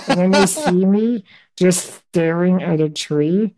and 0.10 0.20
then 0.20 0.32
they 0.32 0.46
see 0.48 0.86
me 0.86 1.24
just 1.56 2.02
staring 2.10 2.62
at 2.62 2.82
a 2.82 2.90
tree, 2.90 3.56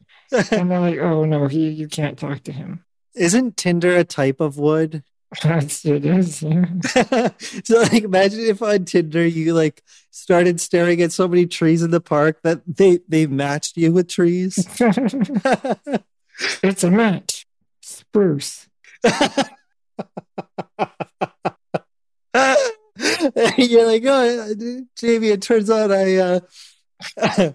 and 0.51 0.69
they're 0.69 0.79
like, 0.79 0.99
"Oh 0.99 1.25
no, 1.25 1.47
he 1.47 1.69
you 1.69 1.87
can't 1.87 2.19
talk 2.19 2.43
to 2.43 2.51
him." 2.51 2.83
Isn't 3.15 3.57
Tinder 3.57 3.95
a 3.95 4.03
type 4.03 4.41
of 4.41 4.57
wood? 4.57 5.03
That's 5.43 5.85
it 5.85 6.05
is. 6.05 6.43
Yeah. 6.43 6.65
so 7.63 7.81
like 7.81 8.03
imagine 8.03 8.41
if 8.41 8.61
on 8.61 8.85
Tinder 8.85 9.25
you 9.25 9.53
like 9.53 9.81
started 10.11 10.59
staring 10.61 11.01
at 11.01 11.11
so 11.11 11.27
many 11.27 11.45
trees 11.45 11.81
in 11.81 11.91
the 11.91 12.01
park 12.01 12.41
that 12.43 12.61
they 12.67 12.99
they 13.07 13.25
matched 13.25 13.77
you 13.77 13.91
with 13.91 14.09
trees. 14.09 14.57
it's 16.61 16.83
a 16.83 16.91
match. 16.91 17.47
Spruce. 17.81 18.67
You're 23.57 23.85
like, 23.85 24.03
oh, 24.05 24.53
Jamie. 24.95 25.29
It 25.29 25.41
turns 25.41 25.69
out 25.69 25.91
I, 25.91 26.17
uh, 26.17 26.39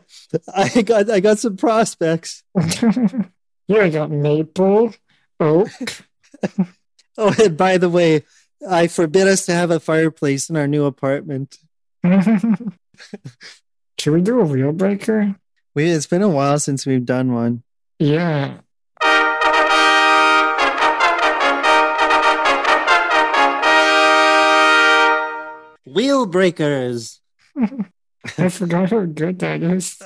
I 0.55 0.83
got, 0.83 1.11
I 1.11 1.21
got 1.21 1.39
some 1.39 1.57
prospects. 1.57 2.43
yeah, 3.67 3.83
I 3.83 3.89
got 3.89 4.11
maple, 4.11 4.93
oak. 5.39 5.69
oh, 7.19 7.35
and 7.43 7.57
by 7.57 7.79
the 7.79 7.89
way, 7.89 8.25
I 8.69 8.89
forbid 8.89 9.27
us 9.27 9.47
to 9.47 9.53
have 9.53 9.71
a 9.71 9.81
fireplace 9.81 10.51
in 10.51 10.57
our 10.57 10.69
new 10.69 10.85
apartment. 10.85 11.57
Should 12.05 14.15
we 14.15 14.21
do 14.21 14.41
a 14.41 14.45
wheel 14.45 14.73
breaker? 14.73 15.35
We, 15.75 15.91
it's 15.91 16.07
been 16.07 16.23
a 16.23 16.29
while 16.29 16.59
since 16.59 16.85
we've 16.85 17.07
done 17.07 17.33
one. 17.33 17.63
Yeah. 17.99 18.59
Wheel 25.93 26.27
breakers. 26.27 27.21
I 28.39 28.49
forgot 28.49 28.91
how 28.91 29.05
good 29.07 29.39
that 29.39 29.63
is. 29.63 29.97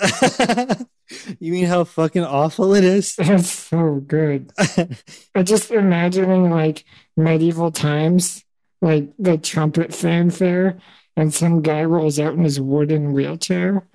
you 1.41 1.53
mean 1.53 1.67
how 1.67 1.85
fucking 1.85 2.25
awful 2.25 2.75
it 2.75 2.85
is? 2.85 3.17
That's 3.19 3.51
so 3.51 3.97
good. 4.07 4.53
I 5.35 5.43
just 5.43 5.71
imagining 5.71 6.51
like 6.51 6.85
medieval 7.17 7.73
times, 7.73 8.45
like 8.81 9.11
the 9.19 9.37
trumpet 9.37 9.93
fanfare, 9.93 10.79
and 11.17 11.35
some 11.35 11.61
guy 11.63 11.83
rolls 11.85 12.19
out 12.19 12.35
in 12.35 12.45
his 12.45 12.61
wooden 12.61 13.13
wheelchair, 13.13 13.87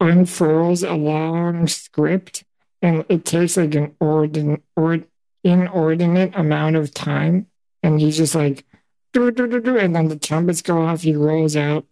unfurls 0.00 0.82
a 0.82 0.92
long 0.92 1.66
script, 1.66 2.44
and 2.82 3.04
it 3.08 3.24
takes 3.24 3.56
like 3.56 3.74
an 3.74 3.94
ordin- 4.00 4.60
or 4.76 5.00
inordinate 5.42 6.36
amount 6.36 6.76
of 6.76 6.92
time, 6.92 7.46
and 7.82 8.00
he's 8.00 8.18
just 8.18 8.34
like, 8.34 8.65
and 9.16 9.94
then 9.94 10.08
the 10.08 10.18
trumpets 10.18 10.62
go 10.62 10.82
off. 10.82 11.02
He 11.02 11.14
rolls 11.14 11.56
out, 11.56 11.86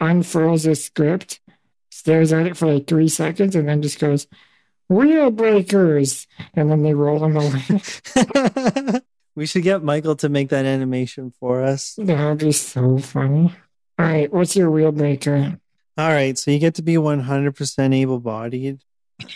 unfurls 0.00 0.64
the 0.64 0.74
script, 0.74 1.40
stares 1.90 2.32
at 2.32 2.46
it 2.46 2.56
for 2.56 2.72
like 2.72 2.86
three 2.86 3.08
seconds, 3.08 3.56
and 3.56 3.68
then 3.68 3.82
just 3.82 3.98
goes, 3.98 4.26
"Wheel 4.88 5.30
breakers," 5.30 6.26
and 6.54 6.70
then 6.70 6.82
they 6.82 6.94
roll 6.94 7.24
him 7.24 7.36
away. 7.36 9.00
we 9.34 9.46
should 9.46 9.62
get 9.62 9.82
Michael 9.82 10.16
to 10.16 10.28
make 10.28 10.50
that 10.50 10.64
animation 10.64 11.32
for 11.38 11.62
us. 11.62 11.94
That 11.98 12.28
would 12.28 12.38
be 12.38 12.52
so 12.52 12.98
funny. 12.98 13.54
All 13.98 14.06
right, 14.06 14.32
what's 14.32 14.54
your 14.54 14.70
wheel 14.70 14.92
breaker? 14.92 15.58
All 15.96 16.10
right, 16.10 16.38
so 16.38 16.52
you 16.52 16.60
get 16.60 16.74
to 16.76 16.82
be 16.82 16.94
100% 16.94 17.94
able 17.94 18.20
bodied, 18.20 18.84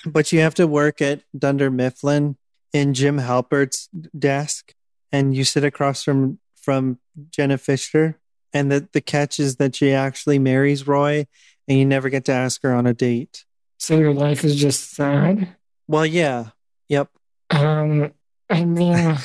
but 0.07 0.31
you 0.31 0.41
have 0.41 0.55
to 0.55 0.67
work 0.69 1.03
at 1.03 1.23
Dunder 1.37 1.71
Mifflin 1.71 2.37
in 2.73 2.95
Jim 2.95 3.19
Halpert's 3.19 3.89
desk, 4.17 4.73
and 5.11 5.35
you 5.35 5.43
sit 5.43 5.65
across 5.65 6.05
from 6.05 6.39
from 6.63 6.99
Jenna 7.31 7.59
Fischer. 7.59 8.19
And 8.53 8.71
the, 8.71 8.89
the 8.93 9.01
catch 9.01 9.41
is 9.41 9.57
that 9.57 9.75
she 9.75 9.93
actually 9.93 10.39
marries 10.39 10.87
Roy, 10.87 11.27
and 11.69 11.79
you 11.79 11.85
never 11.85 12.09
get 12.09 12.27
to 12.27 12.33
ask 12.33 12.63
her 12.63 12.75
on 12.75 12.87
a 12.87 12.95
date. 12.95 13.45
So 13.79 13.99
your 13.99 14.15
life 14.15 14.45
is 14.45 14.57
just 14.57 14.95
sad? 14.95 15.57
Well, 15.89 16.07
yeah. 16.07 16.51
Yep. 16.89 17.09
Um, 17.51 18.13
I 18.49 18.65
mean, 18.65 18.95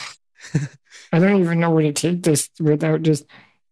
I 1.11 1.19
don't 1.19 1.41
even 1.41 1.59
know 1.59 1.72
where 1.72 1.84
to 1.84 1.93
take 1.93 2.23
this 2.23 2.49
without 2.59 3.03
just 3.03 3.26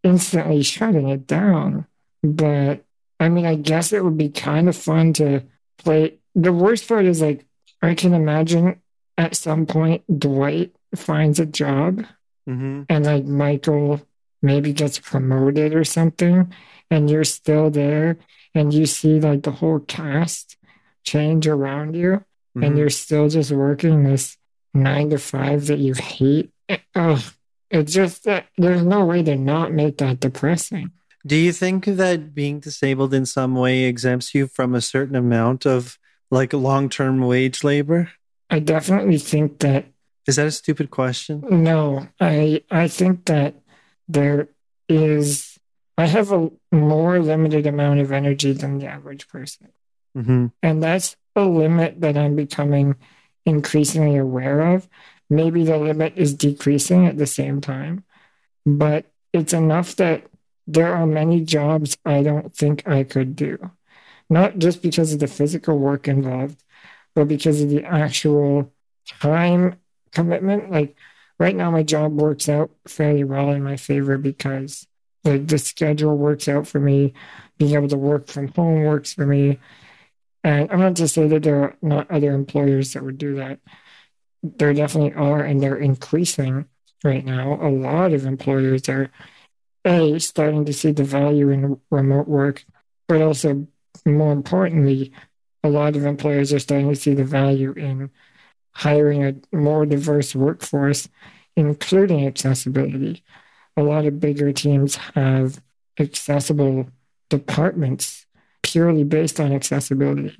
instantly 0.03 0.61
shutting 0.61 1.09
it 1.09 1.25
down. 1.25 1.87
But 2.23 2.83
I 3.19 3.29
mean, 3.29 3.45
I 3.45 3.55
guess 3.55 3.93
it 3.93 4.03
would 4.03 4.17
be 4.17 4.29
kind 4.29 4.69
of 4.69 4.75
fun 4.75 5.13
to 5.13 5.43
play. 5.77 6.17
The 6.35 6.53
worst 6.53 6.87
part 6.87 7.05
is 7.05 7.21
like, 7.21 7.45
I 7.81 7.93
can 7.95 8.13
imagine 8.13 8.81
at 9.17 9.35
some 9.35 9.65
point 9.65 10.03
Dwight 10.19 10.75
finds 10.95 11.39
a 11.39 11.45
job 11.45 12.05
mm-hmm. 12.47 12.83
and 12.89 13.05
like 13.05 13.25
Michael 13.25 14.01
maybe 14.41 14.73
gets 14.73 14.99
promoted 14.99 15.73
or 15.73 15.83
something, 15.83 16.53
and 16.91 17.09
you're 17.09 17.23
still 17.23 17.69
there 17.69 18.17
and 18.53 18.73
you 18.73 18.85
see 18.85 19.19
like 19.19 19.43
the 19.43 19.51
whole 19.51 19.79
cast 19.79 20.57
change 21.03 21.47
around 21.47 21.95
you 21.95 22.23
Mm-hmm. 22.55 22.63
and 22.63 22.77
you're 22.77 22.89
still 22.89 23.27
just 23.27 23.51
working 23.51 24.03
this 24.03 24.37
nine 24.73 25.09
to 25.09 25.17
five 25.17 25.67
that 25.67 25.79
you 25.79 25.93
hate. 25.93 26.51
Oh, 26.95 27.21
it's 27.69 27.91
just 27.91 28.23
that 28.23 28.45
there's 28.57 28.83
no 28.83 29.03
way 29.03 29.23
to 29.23 29.35
not 29.35 29.73
make 29.73 29.97
that 29.97 30.21
depressing. 30.21 30.91
Do 31.27 31.35
you 31.35 31.51
think 31.51 31.83
that 31.83 32.33
being 32.33 32.61
disabled 32.61 33.13
in 33.13 33.25
some 33.25 33.55
way 33.55 33.83
exempts 33.83 34.33
you 34.33 34.47
from 34.47 34.73
a 34.73 34.79
certain 34.79 35.17
amount 35.17 35.65
of 35.65 35.97
like 36.31 36.53
long 36.53 36.87
term 36.87 37.19
wage 37.19 37.61
labor? 37.61 38.11
I 38.49 38.59
definitely 38.59 39.17
think 39.17 39.59
that 39.59 39.87
Is 40.27 40.37
that 40.37 40.47
a 40.47 40.51
stupid 40.51 40.89
question? 40.89 41.43
No, 41.49 42.07
I 42.19 42.63
I 42.71 42.87
think 42.87 43.25
that 43.25 43.55
there 44.07 44.49
is 44.89 45.57
I 45.97 46.07
have 46.07 46.31
a 46.31 46.49
more 46.71 47.19
limited 47.19 47.67
amount 47.67 47.99
of 47.99 48.11
energy 48.11 48.51
than 48.51 48.79
the 48.79 48.87
average 48.87 49.27
person. 49.27 49.69
Mm-hmm. 50.17 50.47
And 50.61 50.83
that's 50.83 51.15
a 51.35 51.43
limit 51.43 52.01
that 52.01 52.17
I'm 52.17 52.35
becoming 52.35 52.95
increasingly 53.45 54.17
aware 54.17 54.75
of. 54.75 54.87
Maybe 55.29 55.63
the 55.63 55.77
limit 55.77 56.13
is 56.15 56.33
decreasing 56.33 57.05
at 57.07 57.17
the 57.17 57.25
same 57.25 57.61
time, 57.61 58.03
but 58.65 59.05
it's 59.33 59.53
enough 59.53 59.95
that 59.97 60.27
there 60.67 60.93
are 60.93 61.05
many 61.05 61.41
jobs 61.41 61.97
I 62.05 62.23
don't 62.23 62.55
think 62.55 62.87
I 62.87 63.03
could 63.03 63.35
do. 63.35 63.71
Not 64.29 64.57
just 64.57 64.81
because 64.81 65.13
of 65.13 65.19
the 65.19 65.27
physical 65.27 65.77
work 65.77 66.07
involved, 66.07 66.61
but 67.13 67.27
because 67.27 67.61
of 67.61 67.69
the 67.69 67.83
actual 67.83 68.71
time 69.21 69.75
commitment. 70.15 70.71
Like 70.71 70.97
right 71.39 71.55
now, 71.55 71.69
my 71.69 71.83
job 71.83 72.13
works 72.13 72.49
out 72.49 72.71
fairly 72.87 73.23
well 73.23 73.51
in 73.51 73.63
my 73.63 73.77
favor 73.77 74.17
because 74.17 74.87
the, 75.23 75.37
the 75.37 75.59
schedule 75.59 76.17
works 76.17 76.47
out 76.47 76.67
for 76.67 76.79
me. 76.79 77.13
Being 77.57 77.75
able 77.75 77.89
to 77.89 77.97
work 77.97 78.27
from 78.27 78.47
home 78.49 78.83
works 78.83 79.13
for 79.13 79.25
me. 79.25 79.59
And 80.43 80.71
I'm 80.71 80.79
not 80.79 80.95
to 80.97 81.07
say 81.07 81.27
that 81.27 81.43
there 81.43 81.61
are 81.61 81.75
not 81.81 82.09
other 82.09 82.31
employers 82.31 82.93
that 82.93 83.03
would 83.03 83.17
do 83.17 83.35
that. 83.35 83.59
There 84.43 84.73
definitely 84.73 85.13
are, 85.13 85.41
and 85.41 85.61
they're 85.61 85.77
increasing 85.77 86.67
right 87.03 87.25
now. 87.25 87.59
A 87.61 87.69
lot 87.69 88.13
of 88.13 88.25
employers 88.25 88.87
are 88.89 89.09
a 89.85 90.19
starting 90.19 90.65
to 90.65 90.73
see 90.73 90.91
the 90.91 91.03
value 91.03 91.49
in 91.49 91.79
remote 91.89 92.27
work, 92.27 92.63
but 93.07 93.21
also 93.21 93.67
more 94.05 94.31
importantly, 94.31 95.11
a 95.63 95.69
lot 95.69 95.95
of 95.95 96.05
employers 96.05 96.53
are 96.53 96.59
starting 96.59 96.89
to 96.89 96.95
see 96.95 97.13
the 97.13 97.23
value 97.23 97.71
in 97.73 98.11
hiring 98.75 99.23
a 99.23 99.55
more 99.55 99.85
diverse 99.85 100.35
workforce, 100.35 101.09
including 101.55 102.27
accessibility. 102.27 103.23
A 103.77 103.83
lot 103.83 104.05
of 104.05 104.19
bigger 104.19 104.51
teams 104.51 104.95
have 105.15 105.61
accessible 105.99 106.87
departments 107.29 108.25
purely 108.61 109.03
based 109.03 109.39
on 109.39 109.53
accessibility 109.53 110.37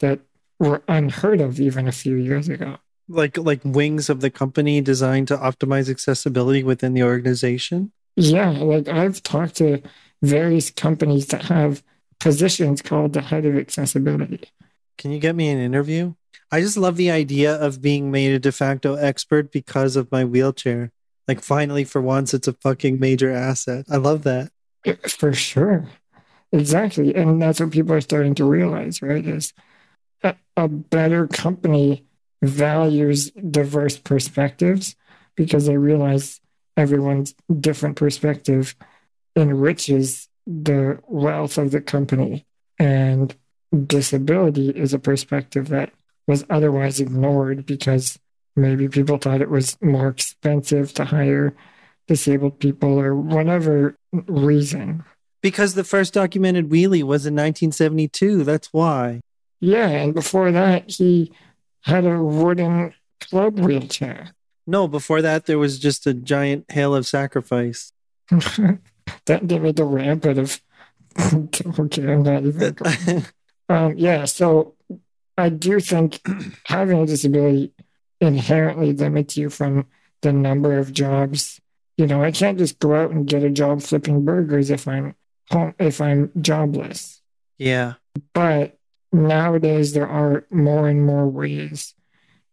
that 0.00 0.20
were 0.58 0.82
unheard 0.88 1.40
of 1.40 1.60
even 1.60 1.88
a 1.88 1.92
few 1.92 2.16
years 2.16 2.48
ago. 2.48 2.76
Like 3.08 3.36
like 3.36 3.60
wings 3.64 4.08
of 4.08 4.20
the 4.20 4.30
company 4.30 4.80
designed 4.80 5.28
to 5.28 5.36
optimize 5.36 5.88
accessibility 5.88 6.64
within 6.64 6.94
the 6.94 7.02
organization? 7.02 7.92
Yeah, 8.16 8.50
like 8.50 8.88
I've 8.88 9.22
talked 9.22 9.56
to 9.56 9.82
various 10.22 10.70
companies 10.70 11.26
that 11.28 11.42
have 11.42 11.82
positions 12.18 12.82
called 12.82 13.12
the 13.12 13.20
head 13.20 13.44
of 13.44 13.56
accessibility. 13.56 14.48
Can 14.98 15.10
you 15.10 15.18
get 15.18 15.36
me 15.36 15.48
an 15.48 15.58
interview? 15.58 16.14
I 16.50 16.60
just 16.60 16.76
love 16.76 16.96
the 16.96 17.10
idea 17.10 17.54
of 17.54 17.82
being 17.82 18.10
made 18.10 18.32
a 18.32 18.38
de 18.38 18.52
facto 18.52 18.94
expert 18.94 19.50
because 19.50 19.96
of 19.96 20.10
my 20.12 20.24
wheelchair. 20.24 20.92
Like 21.26 21.42
finally 21.42 21.84
for 21.84 22.00
once 22.00 22.32
it's 22.34 22.48
a 22.48 22.52
fucking 22.52 23.00
major 23.00 23.32
asset. 23.32 23.86
I 23.90 23.96
love 23.96 24.22
that. 24.22 24.50
For 25.08 25.32
sure. 25.32 25.86
Exactly. 26.52 27.14
And 27.14 27.42
that's 27.42 27.58
what 27.58 27.72
people 27.72 27.94
are 27.94 28.00
starting 28.00 28.34
to 28.36 28.44
realize, 28.44 29.02
right? 29.02 29.26
Is 29.26 29.52
a, 30.22 30.36
a 30.56 30.68
better 30.68 31.26
company 31.26 32.04
values 32.42 33.30
diverse 33.32 33.98
perspectives 33.98 34.94
because 35.34 35.66
they 35.66 35.76
realize 35.76 36.40
everyone's 36.76 37.34
different 37.60 37.96
perspective 37.96 38.76
enriches 39.34 40.28
the 40.46 41.00
wealth 41.08 41.58
of 41.58 41.72
the 41.72 41.80
company. 41.80 42.46
And 42.78 43.34
disability 43.86 44.70
is 44.70 44.94
a 44.94 44.98
perspective 44.98 45.68
that 45.68 45.92
was 46.26 46.44
otherwise 46.50 47.00
ignored 47.00 47.66
because 47.66 48.18
maybe 48.54 48.88
people 48.88 49.18
thought 49.18 49.42
it 49.42 49.50
was 49.50 49.76
more 49.80 50.08
expensive 50.08 50.92
to 50.94 51.04
hire 51.04 51.54
disabled 52.06 52.58
people 52.58 52.98
or 52.98 53.14
whatever 53.14 53.96
reason. 54.12 55.04
Because 55.42 55.74
the 55.74 55.84
first 55.84 56.14
documented 56.14 56.70
wheelie 56.70 57.02
was 57.02 57.26
in 57.26 57.34
1972. 57.34 58.44
That's 58.44 58.72
why. 58.72 59.20
Yeah, 59.60 59.88
and 59.88 60.14
before 60.14 60.50
that, 60.52 60.90
he 60.90 61.32
had 61.82 62.04
a 62.04 62.22
wooden 62.22 62.94
club 63.20 63.58
wheelchair. 63.58 64.28
No, 64.66 64.88
before 64.88 65.22
that, 65.22 65.46
there 65.46 65.58
was 65.58 65.78
just 65.78 66.06
a 66.06 66.14
giant 66.14 66.64
hail 66.70 66.94
of 66.94 67.06
sacrifice. 67.06 67.92
that 68.30 69.46
gave 69.46 69.62
me 69.62 69.72
the 69.72 69.84
rampant 69.84 70.38
of. 70.38 70.60
okay, 71.78 72.12
I'm 72.12 72.22
not 72.22 72.44
even. 72.44 73.24
Um, 73.68 73.94
yeah, 73.96 74.24
so 74.24 74.74
I 75.36 75.48
do 75.48 75.80
think 75.80 76.20
having 76.64 77.00
a 77.00 77.06
disability 77.06 77.72
inherently 78.20 78.92
limits 78.92 79.36
you 79.36 79.50
from 79.50 79.86
the 80.22 80.32
number 80.32 80.78
of 80.78 80.92
jobs. 80.92 81.60
You 81.96 82.06
know, 82.06 82.22
I 82.22 82.30
can't 82.30 82.58
just 82.58 82.78
go 82.78 82.94
out 82.94 83.10
and 83.10 83.26
get 83.26 83.42
a 83.42 83.50
job 83.50 83.82
flipping 83.82 84.24
burgers 84.24 84.70
if 84.70 84.86
I'm 84.86 85.14
home, 85.50 85.74
if 85.78 86.00
I'm 86.00 86.30
jobless. 86.40 87.20
Yeah. 87.58 87.94
But 88.32 88.78
nowadays 89.12 89.92
there 89.92 90.08
are 90.08 90.44
more 90.50 90.88
and 90.88 91.04
more 91.04 91.28
ways 91.28 91.94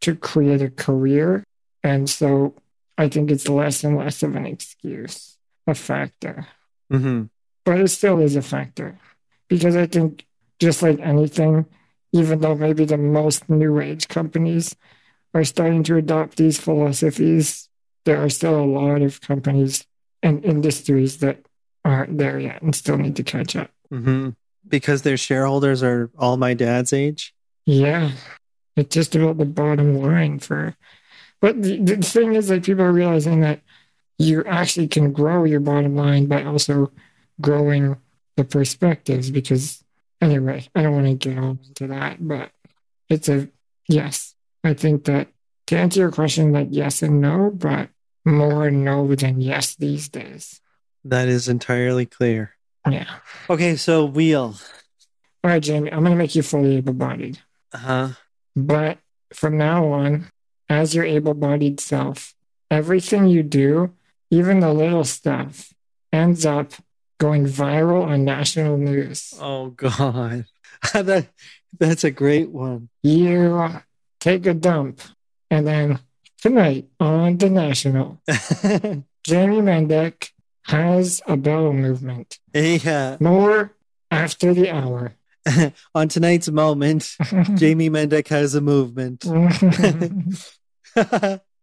to 0.01 0.15
create 0.15 0.61
a 0.61 0.69
career. 0.69 1.43
And 1.83 2.09
so 2.09 2.55
I 2.97 3.09
think 3.09 3.31
it's 3.31 3.49
less 3.49 3.83
and 3.83 3.97
less 3.97 4.23
of 4.23 4.35
an 4.35 4.45
excuse, 4.45 5.37
a 5.67 5.73
factor. 5.73 6.47
Mm-hmm. 6.91 7.23
But 7.65 7.79
it 7.79 7.87
still 7.89 8.19
is 8.19 8.35
a 8.35 8.41
factor. 8.41 8.99
Because 9.49 9.75
I 9.75 9.87
think 9.87 10.25
just 10.63 10.81
like 10.81 10.99
anything, 10.99 11.65
even 12.13 12.39
though 12.39 12.55
maybe 12.55 12.85
the 12.85 12.97
most 12.97 13.49
new 13.49 13.79
age 13.79 14.07
companies 14.07 14.75
are 15.33 15.43
starting 15.43 15.83
to 15.83 15.97
adopt 15.97 16.37
these 16.37 16.57
philosophies, 16.57 17.67
there 18.05 18.23
are 18.23 18.29
still 18.29 18.59
a 18.59 18.65
lot 18.65 19.01
of 19.01 19.19
companies 19.19 19.85
and 20.21 20.43
industries 20.45 21.17
that 21.17 21.45
aren't 21.83 22.17
there 22.17 22.39
yet 22.39 22.61
and 22.61 22.73
still 22.73 22.97
need 22.97 23.15
to 23.17 23.23
catch 23.23 23.55
up. 23.55 23.69
Mm-hmm. 23.91 24.29
Because 24.65 25.01
their 25.01 25.17
shareholders 25.17 25.83
are 25.83 26.09
all 26.17 26.37
my 26.37 26.53
dad's 26.53 26.93
age. 26.93 27.35
Yeah, 27.65 28.11
it's 28.77 28.93
just 28.93 29.15
about 29.15 29.37
the 29.37 29.45
bottom 29.45 29.99
line 29.99 30.39
for. 30.39 30.77
But 31.41 31.61
the, 31.61 31.77
the 31.77 31.97
thing 31.97 32.35
is 32.35 32.47
that 32.47 32.63
people 32.63 32.85
are 32.85 32.93
realizing 32.93 33.41
that 33.41 33.59
you 34.17 34.45
actually 34.45 34.87
can 34.87 35.11
grow 35.11 35.43
your 35.43 35.59
bottom 35.59 35.95
line 35.95 36.27
by 36.27 36.43
also 36.43 36.91
growing 37.41 37.97
the 38.37 38.45
perspectives. 38.45 39.29
Because 39.29 39.82
anyway, 40.23 40.67
I 40.73 40.81
don't 40.81 40.93
want 40.93 41.07
to 41.07 41.29
get 41.29 41.37
into 41.37 41.87
that, 41.87 42.25
but 42.25 42.51
it's 43.09 43.29
a 43.29 43.49
yes. 43.87 44.35
I 44.63 44.73
think 44.73 45.05
that 45.05 45.27
to 45.67 45.77
answer 45.77 45.99
your 46.01 46.11
question, 46.11 46.53
that 46.53 46.71
yes 46.71 47.01
and 47.01 47.21
no, 47.21 47.51
but 47.53 47.89
more 48.25 48.71
no 48.71 49.13
than 49.15 49.41
yes 49.41 49.75
these 49.75 50.07
days. 50.09 50.61
That 51.03 51.27
is 51.27 51.49
entirely 51.49 52.05
clear. 52.05 52.55
Yeah. 52.89 53.15
Okay, 53.49 53.75
so 53.75 54.05
wheel. 54.05 54.55
All 55.43 55.51
right, 55.51 55.61
Jamie, 55.61 55.91
I'm 55.91 55.99
going 55.99 56.11
to 56.11 56.17
make 56.17 56.35
you 56.35 56.43
fully 56.43 56.77
able 56.77 56.93
bodied. 56.93 57.39
Uh 57.73 57.77
huh. 57.77 58.09
But 58.55 58.99
from 59.33 59.57
now 59.57 59.87
on, 59.87 60.27
as 60.69 60.95
your 60.95 61.03
able 61.03 61.33
bodied 61.33 61.79
self, 61.79 62.33
everything 62.71 63.27
you 63.27 63.43
do, 63.43 63.93
even 64.29 64.61
the 64.61 64.73
little 64.73 65.03
stuff, 65.03 65.73
ends 66.11 66.45
up 66.45 66.73
going 67.19 67.45
viral 67.45 68.05
on 68.05 68.25
national 68.25 68.77
news. 68.77 69.33
Oh, 69.39 69.69
God. 69.69 70.45
that, 70.93 71.27
that's 71.79 72.03
a 72.03 72.11
great 72.11 72.49
one. 72.49 72.89
You 73.01 73.57
uh, 73.57 73.79
take 74.19 74.45
a 74.45 74.53
dump, 74.53 75.01
and 75.49 75.65
then 75.65 75.99
tonight 76.41 76.87
on 76.99 77.37
the 77.37 77.49
National, 77.49 78.21
Jamie 79.23 79.61
Mendek 79.61 80.31
has 80.63 81.21
a 81.27 81.37
bowel 81.37 81.73
movement. 81.73 82.39
Yeah. 82.53 83.17
More 83.19 83.73
after 84.11 84.53
the 84.53 84.69
hour. 84.69 85.13
On 85.95 86.07
tonight's 86.07 86.49
moment, 86.49 87.17
Jamie 87.55 87.89
Mendek 87.89 88.29
has 88.29 88.55
a 88.55 88.61
movement. 88.61 89.25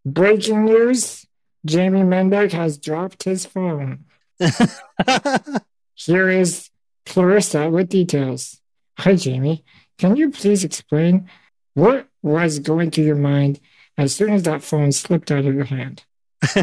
Breaking 0.04 0.64
news 0.66 1.26
Jamie 1.64 2.00
Mendek 2.00 2.52
has 2.52 2.78
dropped 2.78 3.24
his 3.24 3.44
phone. 3.44 4.04
Here 5.94 6.28
is 6.28 6.70
Clarissa 7.06 7.70
with 7.70 7.88
details. 7.88 8.60
Hi, 8.98 9.16
Jamie. 9.16 9.64
Can 9.98 10.16
you 10.16 10.30
please 10.30 10.64
explain 10.64 11.28
what 11.74 12.08
was 12.22 12.58
going 12.58 12.90
through 12.90 13.04
your 13.04 13.16
mind 13.16 13.60
as 13.98 14.14
soon 14.14 14.30
as 14.30 14.42
that 14.44 14.62
phone 14.62 14.92
slipped 14.92 15.30
out 15.30 15.44
of 15.44 15.54
your 15.54 15.64
hand? 15.64 16.04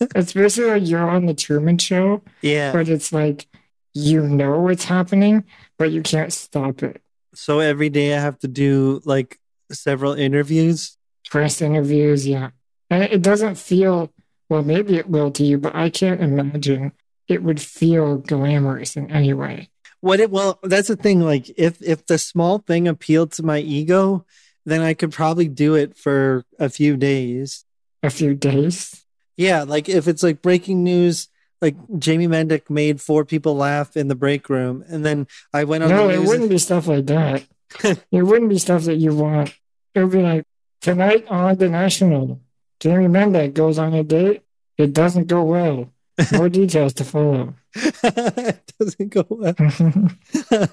it's 0.00 0.32
basically 0.32 0.70
like 0.70 0.88
you're 0.88 1.08
on 1.08 1.26
the 1.26 1.34
Truman 1.34 1.78
Show. 1.78 2.22
Yeah. 2.40 2.72
But 2.72 2.88
it's 2.88 3.12
like 3.12 3.46
you 3.94 4.22
know 4.26 4.60
what's 4.60 4.84
happening, 4.84 5.44
but 5.78 5.90
you 5.90 6.02
can't 6.02 6.32
stop 6.32 6.82
it. 6.82 7.02
So 7.34 7.60
every 7.60 7.88
day 7.90 8.14
I 8.14 8.20
have 8.20 8.38
to 8.40 8.48
do 8.48 9.00
like 9.04 9.38
several 9.70 10.14
interviews. 10.14 10.96
Press 11.30 11.60
interviews, 11.62 12.26
yeah. 12.26 12.50
And 12.90 13.04
it 13.04 13.22
doesn't 13.22 13.56
feel, 13.56 14.12
well, 14.52 14.62
maybe 14.62 14.98
it 14.98 15.08
will 15.08 15.30
to 15.30 15.44
you, 15.44 15.56
but 15.56 15.74
I 15.74 15.88
can't 15.88 16.20
imagine 16.20 16.92
it 17.26 17.42
would 17.42 17.58
feel 17.58 18.18
glamorous 18.18 18.96
in 18.96 19.10
any 19.10 19.32
way. 19.32 19.70
What 20.02 20.20
it, 20.20 20.30
well, 20.30 20.58
that's 20.62 20.88
the 20.88 20.96
thing. 20.96 21.22
Like 21.22 21.48
if, 21.56 21.80
if 21.80 22.04
the 22.04 22.18
small 22.18 22.58
thing 22.58 22.86
appealed 22.86 23.32
to 23.32 23.42
my 23.42 23.60
ego, 23.60 24.26
then 24.66 24.82
I 24.82 24.92
could 24.92 25.10
probably 25.10 25.48
do 25.48 25.74
it 25.74 25.96
for 25.96 26.44
a 26.58 26.68
few 26.68 26.98
days. 26.98 27.64
A 28.02 28.10
few 28.10 28.34
days? 28.34 29.06
Yeah. 29.38 29.62
Like 29.62 29.88
if 29.88 30.06
it's 30.06 30.22
like 30.22 30.42
breaking 30.42 30.84
news, 30.84 31.28
like 31.62 31.76
Jamie 31.98 32.28
Mendek 32.28 32.68
made 32.68 33.00
four 33.00 33.24
people 33.24 33.56
laugh 33.56 33.96
in 33.96 34.08
the 34.08 34.14
break 34.14 34.50
room, 34.50 34.84
and 34.86 35.02
then 35.02 35.28
I 35.54 35.64
went 35.64 35.84
on. 35.84 35.88
No, 35.88 36.10
it 36.10 36.20
wouldn't 36.20 36.50
be 36.50 36.58
stuff 36.58 36.88
like 36.88 37.06
that. 37.06 37.46
it 37.82 38.22
wouldn't 38.22 38.50
be 38.50 38.58
stuff 38.58 38.82
that 38.82 38.96
you 38.96 39.14
want. 39.14 39.54
It 39.94 40.02
would 40.02 40.12
be 40.12 40.20
like 40.20 40.44
tonight 40.82 41.24
on 41.28 41.56
the 41.56 41.70
national, 41.70 42.41
Jamie 42.82 43.06
Mendek 43.06 43.54
goes 43.54 43.78
on 43.78 43.94
a 43.94 44.02
date. 44.02 44.42
It 44.76 44.92
doesn't 44.92 45.28
go 45.28 45.44
well. 45.44 45.92
More 46.32 46.48
details 46.60 46.92
to 46.94 47.04
follow. 47.04 47.54
it 47.76 48.72
doesn't 48.76 49.08
go 49.10 49.24
well. 49.30 49.54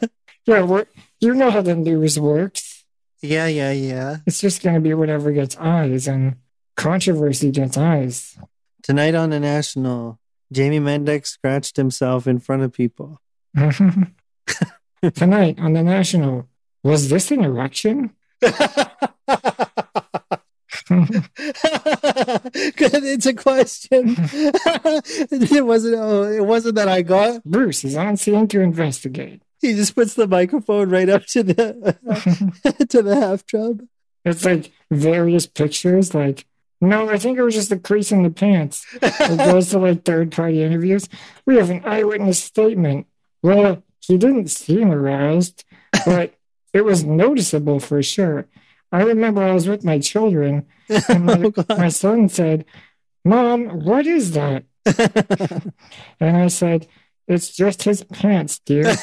yeah, 0.48 0.64
we 0.64 0.86
you 1.20 1.36
know 1.36 1.52
how 1.52 1.62
the 1.62 1.76
news 1.76 2.20
works. 2.20 2.84
Yeah, 3.22 3.46
yeah, 3.46 3.72
yeah. 3.74 4.18
It's 4.26 4.42
just 4.42 4.64
going 4.64 4.74
to 4.74 4.82
be 4.82 4.96
whatever 4.96 5.32
gets 5.32 5.56
eyes, 5.58 6.08
and 6.08 6.38
controversy 6.76 7.52
gets 7.52 7.78
eyes. 7.78 8.36
Tonight 8.82 9.14
on 9.14 9.30
the 9.30 9.40
national, 9.40 10.20
Jamie 10.52 10.80
Mendek 10.80 11.28
scratched 11.28 11.78
himself 11.78 12.26
in 12.26 12.40
front 12.40 12.64
of 12.64 12.74
people. 12.74 13.22
Tonight 15.14 15.60
on 15.60 15.74
the 15.74 15.84
National, 15.84 16.48
was 16.82 17.10
this 17.10 17.30
an 17.30 17.44
erection? 17.44 18.16
It's 22.56 23.26
a 23.26 23.34
question. 23.34 24.16
it 25.32 25.66
wasn't. 25.66 25.96
Oh, 25.96 26.24
it 26.24 26.46
wasn't 26.46 26.76
that 26.76 26.88
I 26.88 27.02
got. 27.02 27.44
Bruce 27.44 27.84
is 27.84 27.96
on 27.96 28.18
scene 28.18 28.48
to 28.50 28.62
investigate. 28.62 29.42
He 29.62 29.74
just 29.74 29.96
puts 29.96 30.14
the 30.14 30.28
microphone 30.28 30.90
right 30.90 31.10
up 31.10 31.26
to 31.28 31.44
the 31.44 31.98
to 32.90 33.02
the 33.02 33.16
half 33.16 33.46
tub. 33.46 33.82
It's 34.26 34.46
like 34.46 34.72
various 34.90 35.48
pictures, 35.48 36.14
like 36.14 36.46
no, 36.82 37.10
I 37.10 37.18
think 37.18 37.38
it 37.38 37.44
was 37.44 37.56
just 37.56 37.72
a 37.72 37.80
crease 37.80 38.12
in 38.12 38.24
the 38.24 38.30
pants. 38.30 38.86
It 39.02 39.38
goes 39.38 39.70
to 39.70 39.80
like 39.80 40.06
third 40.06 40.32
party 40.32 40.64
interviews. 40.64 41.10
We 41.46 41.58
have 41.58 41.70
an 41.70 41.84
eyewitness 41.86 42.42
statement. 42.42 43.08
Well, 43.44 43.84
he 44.00 44.18
didn't 44.18 44.48
seem 44.48 44.92
aroused, 44.92 45.66
but 46.06 46.36
it 46.74 46.86
was 46.86 47.04
noticeable 47.04 47.80
for 47.80 48.02
sure. 48.02 48.48
I 48.92 49.04
remember 49.04 49.44
I 49.44 49.54
was 49.54 49.68
with 49.68 49.84
my 49.84 50.00
children, 50.00 50.66
and 51.10 51.26
my, 51.26 51.52
oh, 51.56 51.66
my 51.70 51.90
son 51.90 52.30
said, 52.30 52.66
Mom, 53.24 53.84
what 53.84 54.08
is 54.08 54.32
that? 54.32 54.64
and 56.20 56.38
I 56.38 56.48
said, 56.48 56.88
It's 57.28 57.56
just 57.56 57.84
his 57.84 58.04
pants, 58.04 58.60
dear. 58.60 58.86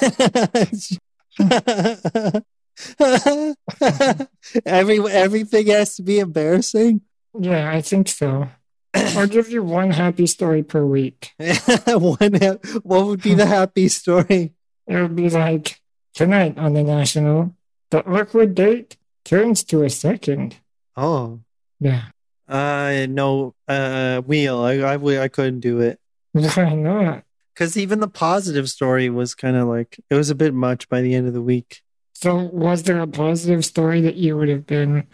Every 4.67 4.99
everything 5.09 5.67
has 5.69 5.97
to 5.97 6.03
be 6.03 6.19
embarrassing. 6.19 7.03
Yeah, 7.39 7.71
I 7.71 7.81
think 7.81 8.09
so. 8.09 8.49
I'll 8.95 9.27
give 9.27 9.51
you 9.51 9.63
one 9.63 9.91
happy 9.91 10.27
story 10.27 10.63
per 10.63 10.85
week. 10.85 11.35
one, 11.39 12.35
what 12.83 13.07
would 13.07 13.23
be 13.23 13.35
the 13.35 13.47
happy 13.47 13.89
story? 13.89 14.55
it 14.87 15.01
would 15.01 15.17
be 15.17 15.29
like 15.29 15.81
tonight 16.15 16.57
on 16.59 16.75
the 16.75 16.83
national, 16.83 17.55
the 17.91 18.05
awkward 18.05 18.55
date 18.55 18.97
turns 19.27 19.65
to 19.65 19.82
a 19.82 19.90
second. 19.90 20.57
Oh. 20.97 21.40
Yeah. 21.81 22.05
Uh, 22.48 23.07
no, 23.09 23.55
uh, 23.69 24.20
wheel. 24.23 24.61
I, 24.61 24.78
I, 24.78 25.23
I 25.23 25.28
couldn't 25.28 25.61
do 25.61 25.81
it. 25.81 25.98
Why 26.32 26.74
not? 26.74 27.24
Because 27.53 27.77
even 27.77 28.01
the 28.01 28.09
positive 28.09 28.70
story 28.70 29.11
was 29.11 29.35
kind 29.35 29.57
of 29.57 29.66
like, 29.66 29.98
it 30.09 30.15
was 30.15 30.31
a 30.31 30.35
bit 30.35 30.55
much 30.55 30.89
by 30.89 31.01
the 31.01 31.15
end 31.15 31.27
of 31.27 31.35
the 31.35 31.43
week. 31.43 31.82
So, 32.15 32.36
was 32.36 32.85
there 32.85 33.01
a 33.01 33.07
positive 33.07 33.65
story 33.65 34.01
that 34.03 34.15
you 34.15 34.36
would 34.36 34.48
have 34.48 34.66
been 34.66 35.07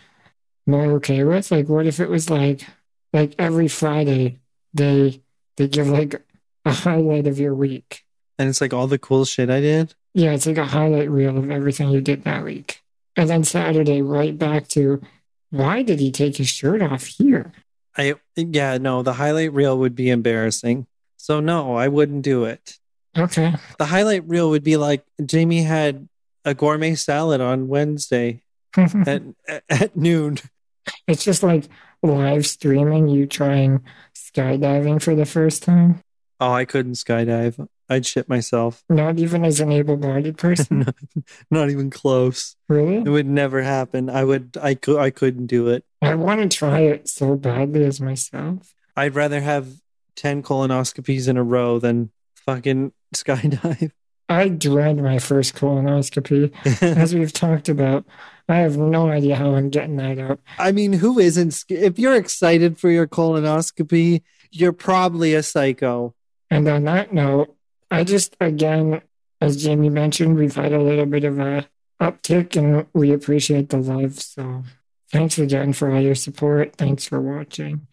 more 0.67 0.93
okay 0.93 1.25
with? 1.25 1.51
Like, 1.51 1.69
what 1.69 1.87
if 1.87 1.99
it 1.99 2.09
was 2.09 2.31
like, 2.31 2.63
like 3.13 3.35
every 3.39 3.69
Friday 3.69 4.39
they 4.75 5.21
they 5.57 5.69
give 5.69 5.89
like 5.89 6.25
a 6.65 6.73
highlight 6.73 7.27
of 7.27 7.39
your 7.39 7.55
week? 7.55 8.05
And 8.39 8.49
it's 8.49 8.61
like 8.61 8.73
all 8.73 8.87
the 8.87 8.99
cool 8.99 9.25
shit 9.25 9.51
I 9.51 9.61
did. 9.61 9.95
Yeah, 10.15 10.33
it's 10.33 10.47
like 10.47 10.59
a 10.59 10.67
highlight 10.67 11.11
reel 11.11 11.39
of 11.39 11.51
everything 11.51 11.91
you 11.91 12.01
did 12.01 12.25
that 12.25 12.45
week. 12.45 12.82
And 13.17 13.29
then 13.29 13.45
Saturday, 13.45 14.03
right 14.03 14.37
back 14.37 14.69
to 14.69 15.03
why 15.51 15.83
did 15.83 16.01
he 16.01 16.11
take 16.11 16.37
his 16.37 16.49
shirt 16.49 16.81
off 16.83 17.05
here? 17.05 17.53
I, 17.97 18.15
yeah, 18.37 18.79
no, 18.79 19.03
the 19.03 19.13
highlight 19.15 19.53
reel 19.53 19.79
would 19.79 19.95
be 19.95 20.09
embarrassing. 20.09 20.87
So, 21.19 21.41
no, 21.41 21.77
I 21.77 21.89
wouldn't 21.89 22.23
do 22.23 22.45
it. 22.45 22.79
Okay. 23.17 23.55
The 23.79 23.85
highlight 23.85 24.27
reel 24.27 24.49
would 24.51 24.65
be 24.65 24.79
like 24.79 25.05
Jamie 25.25 25.63
had 25.63 26.09
a 26.45 26.55
gourmet 26.55 26.95
salad 26.95 27.41
on 27.41 27.69
Wednesday 27.69 28.43
at, 28.77 29.23
at 29.69 29.97
noon. 29.97 30.39
It's 31.07 31.25
just 31.25 31.43
like 31.43 31.69
live 32.03 32.47
streaming 32.47 33.09
you 33.09 33.27
trying 33.27 33.85
skydiving 34.15 35.01
for 35.01 35.15
the 35.15 35.27
first 35.27 35.63
time. 35.63 36.01
Oh, 36.41 36.53
I 36.53 36.65
couldn't 36.65 36.95
skydive. 36.95 37.69
I'd 37.89 38.07
shit 38.07 38.29
myself. 38.29 38.83
Not 38.89 39.19
even 39.19 39.45
as 39.45 39.61
an 39.61 39.73
able 39.73 39.97
bodied 39.97 40.39
person. 40.39 40.81
not, 40.81 40.95
not 41.51 41.71
even 41.71 41.91
close. 41.91 42.57
Really? 42.69 42.97
It 42.97 43.09
would 43.09 43.27
never 43.27 43.63
happen. 43.63 44.09
I 44.09 44.25
would 44.25 44.57
I 44.61 44.75
could 44.75 44.99
I 44.99 45.11
couldn't 45.11 45.47
do 45.47 45.69
it. 45.69 45.85
I 46.01 46.15
want 46.15 46.41
to 46.41 46.57
try 46.57 46.81
it 46.81 47.09
so 47.09 47.37
badly 47.37 47.85
as 47.85 48.01
myself. 48.01 48.75
I'd 48.97 49.15
rather 49.15 49.41
have 49.41 49.69
10 50.17 50.43
colonoscopies 50.43 51.29
in 51.29 51.37
a 51.37 51.43
row 51.43 51.79
than 51.79 52.11
fucking 52.37 52.93
skydive. 53.15 53.93
I 54.29 54.49
dread 54.49 54.97
my 54.99 55.19
first 55.19 55.55
colonoscopy. 55.55 56.53
as 56.83 57.15
we've 57.15 57.33
talked 57.33 57.69
about, 57.69 58.05
I 58.49 58.57
have 58.57 58.77
no 58.77 59.11
idea 59.11 59.37
how 59.37 59.55
I'm 59.55 59.71
getting 59.71 59.97
that 59.97 60.19
out. 60.19 60.41
I 60.59 60.73
mean, 60.73 60.95
who 60.95 61.19
isn't? 61.19 61.65
If 61.69 61.99
you're 61.99 62.17
excited 62.17 62.79
for 62.79 62.91
your 62.91 63.07
colonoscopy, 63.07 64.23
you're 64.51 64.73
probably 64.73 65.35
a 65.35 65.43
psycho. 65.43 66.15
And 66.51 66.67
on 66.69 66.85
that 66.85 67.13
note, 67.13 67.55
I 67.93 68.05
just, 68.05 68.35
again, 68.41 69.03
as 69.43 69.63
Jamie 69.63 69.91
mentioned, 69.91 70.37
we've 70.37 70.55
had 70.55 70.73
a 70.73 70.81
little 70.81 71.05
bit 71.05 71.25
of 71.25 71.39
a 71.39 71.69
uptick 72.01 72.57
and 72.57 72.87
we 72.95 73.13
appreciate 73.13 73.69
the 73.69 73.77
love. 73.77 74.19
So 74.19 74.65
thanks 75.11 75.39
again 75.39 75.75
for 75.75 75.93
all 75.93 76.01
your 76.01 76.15
support. 76.15 76.75
Thanks 76.77 77.07
for 77.07 77.21
watching. 77.21 77.87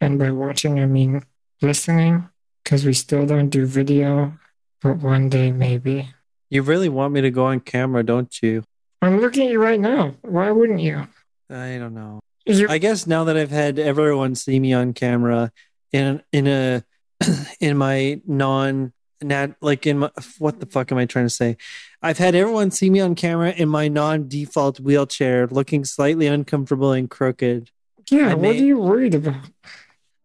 And 0.00 0.16
by 0.16 0.30
watching, 0.30 0.78
I 0.78 0.86
mean 0.86 1.24
listening, 1.60 2.28
because 2.62 2.84
we 2.84 2.92
still 2.92 3.26
don't 3.26 3.50
do 3.50 3.66
video, 3.66 4.38
but 4.80 4.98
one 4.98 5.28
day 5.28 5.50
maybe. 5.50 6.08
You 6.48 6.62
really 6.62 6.88
want 6.88 7.12
me 7.12 7.20
to 7.22 7.30
go 7.32 7.46
on 7.46 7.58
camera, 7.58 8.04
don't 8.04 8.40
you? 8.40 8.62
I'm 9.02 9.20
looking 9.20 9.46
at 9.46 9.52
you 9.52 9.60
right 9.60 9.80
now. 9.80 10.14
Why 10.22 10.52
wouldn't 10.52 10.80
you? 10.80 11.08
I 11.50 11.78
don't 11.78 11.94
know. 11.94 12.20
I 12.68 12.78
guess 12.78 13.08
now 13.08 13.24
that 13.24 13.36
I've 13.36 13.50
had 13.50 13.80
everyone 13.80 14.36
see 14.36 14.60
me 14.60 14.72
on 14.72 14.92
camera 14.92 15.50
in 15.92 16.22
in 16.30 16.46
a 16.46 16.84
in 17.60 17.76
my 17.76 18.20
non 18.24 18.92
nat 19.22 19.56
like 19.60 19.86
in 19.86 19.98
my 20.00 20.10
what 20.38 20.60
the 20.60 20.66
fuck 20.66 20.92
am 20.92 20.98
I 20.98 21.06
trying 21.06 21.26
to 21.26 21.30
say? 21.30 21.56
I've 22.02 22.18
had 22.18 22.34
everyone 22.34 22.70
see 22.70 22.90
me 22.90 23.00
on 23.00 23.14
camera 23.14 23.50
in 23.50 23.68
my 23.68 23.88
non 23.88 24.28
default 24.28 24.78
wheelchair, 24.80 25.46
looking 25.46 25.84
slightly 25.84 26.26
uncomfortable 26.26 26.92
and 26.92 27.08
crooked. 27.10 27.70
Yeah, 28.10 28.30
I 28.30 28.34
what 28.34 28.42
may- 28.42 28.60
are 28.60 28.64
you 28.64 28.78
worried 28.78 29.14
about? 29.14 29.44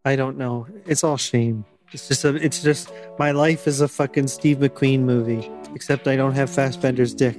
I 0.05 0.15
don't 0.15 0.37
know. 0.37 0.67
It's 0.85 1.03
all 1.03 1.17
shame. 1.17 1.65
It's 1.93 2.07
just 2.07 2.23
a. 2.25 2.35
It's 2.35 2.61
just 2.63 2.91
my 3.19 3.31
life 3.31 3.67
is 3.67 3.81
a 3.81 3.87
fucking 3.87 4.27
Steve 4.27 4.57
McQueen 4.57 5.01
movie, 5.01 5.49
except 5.75 6.07
I 6.07 6.15
don't 6.15 6.33
have 6.33 6.49
Fassbender's 6.49 7.13
dick. 7.13 7.37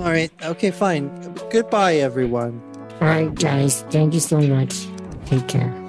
All 0.00 0.06
right. 0.10 0.30
Okay. 0.42 0.70
Fine. 0.70 1.34
Goodbye, 1.50 1.96
everyone. 1.96 2.60
All 3.00 3.08
right, 3.08 3.32
guys. 3.34 3.82
Thank 3.90 4.14
you 4.14 4.20
so 4.20 4.40
much. 4.40 4.86
Take 5.26 5.46
care. 5.48 5.81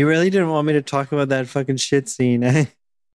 You 0.00 0.08
really 0.08 0.30
didn't 0.30 0.48
want 0.48 0.66
me 0.66 0.72
to 0.72 0.80
talk 0.80 1.12
about 1.12 1.28
that 1.28 1.46
fucking 1.46 1.76
shit 1.76 2.08
scene, 2.08 2.42
eh? 2.42 2.64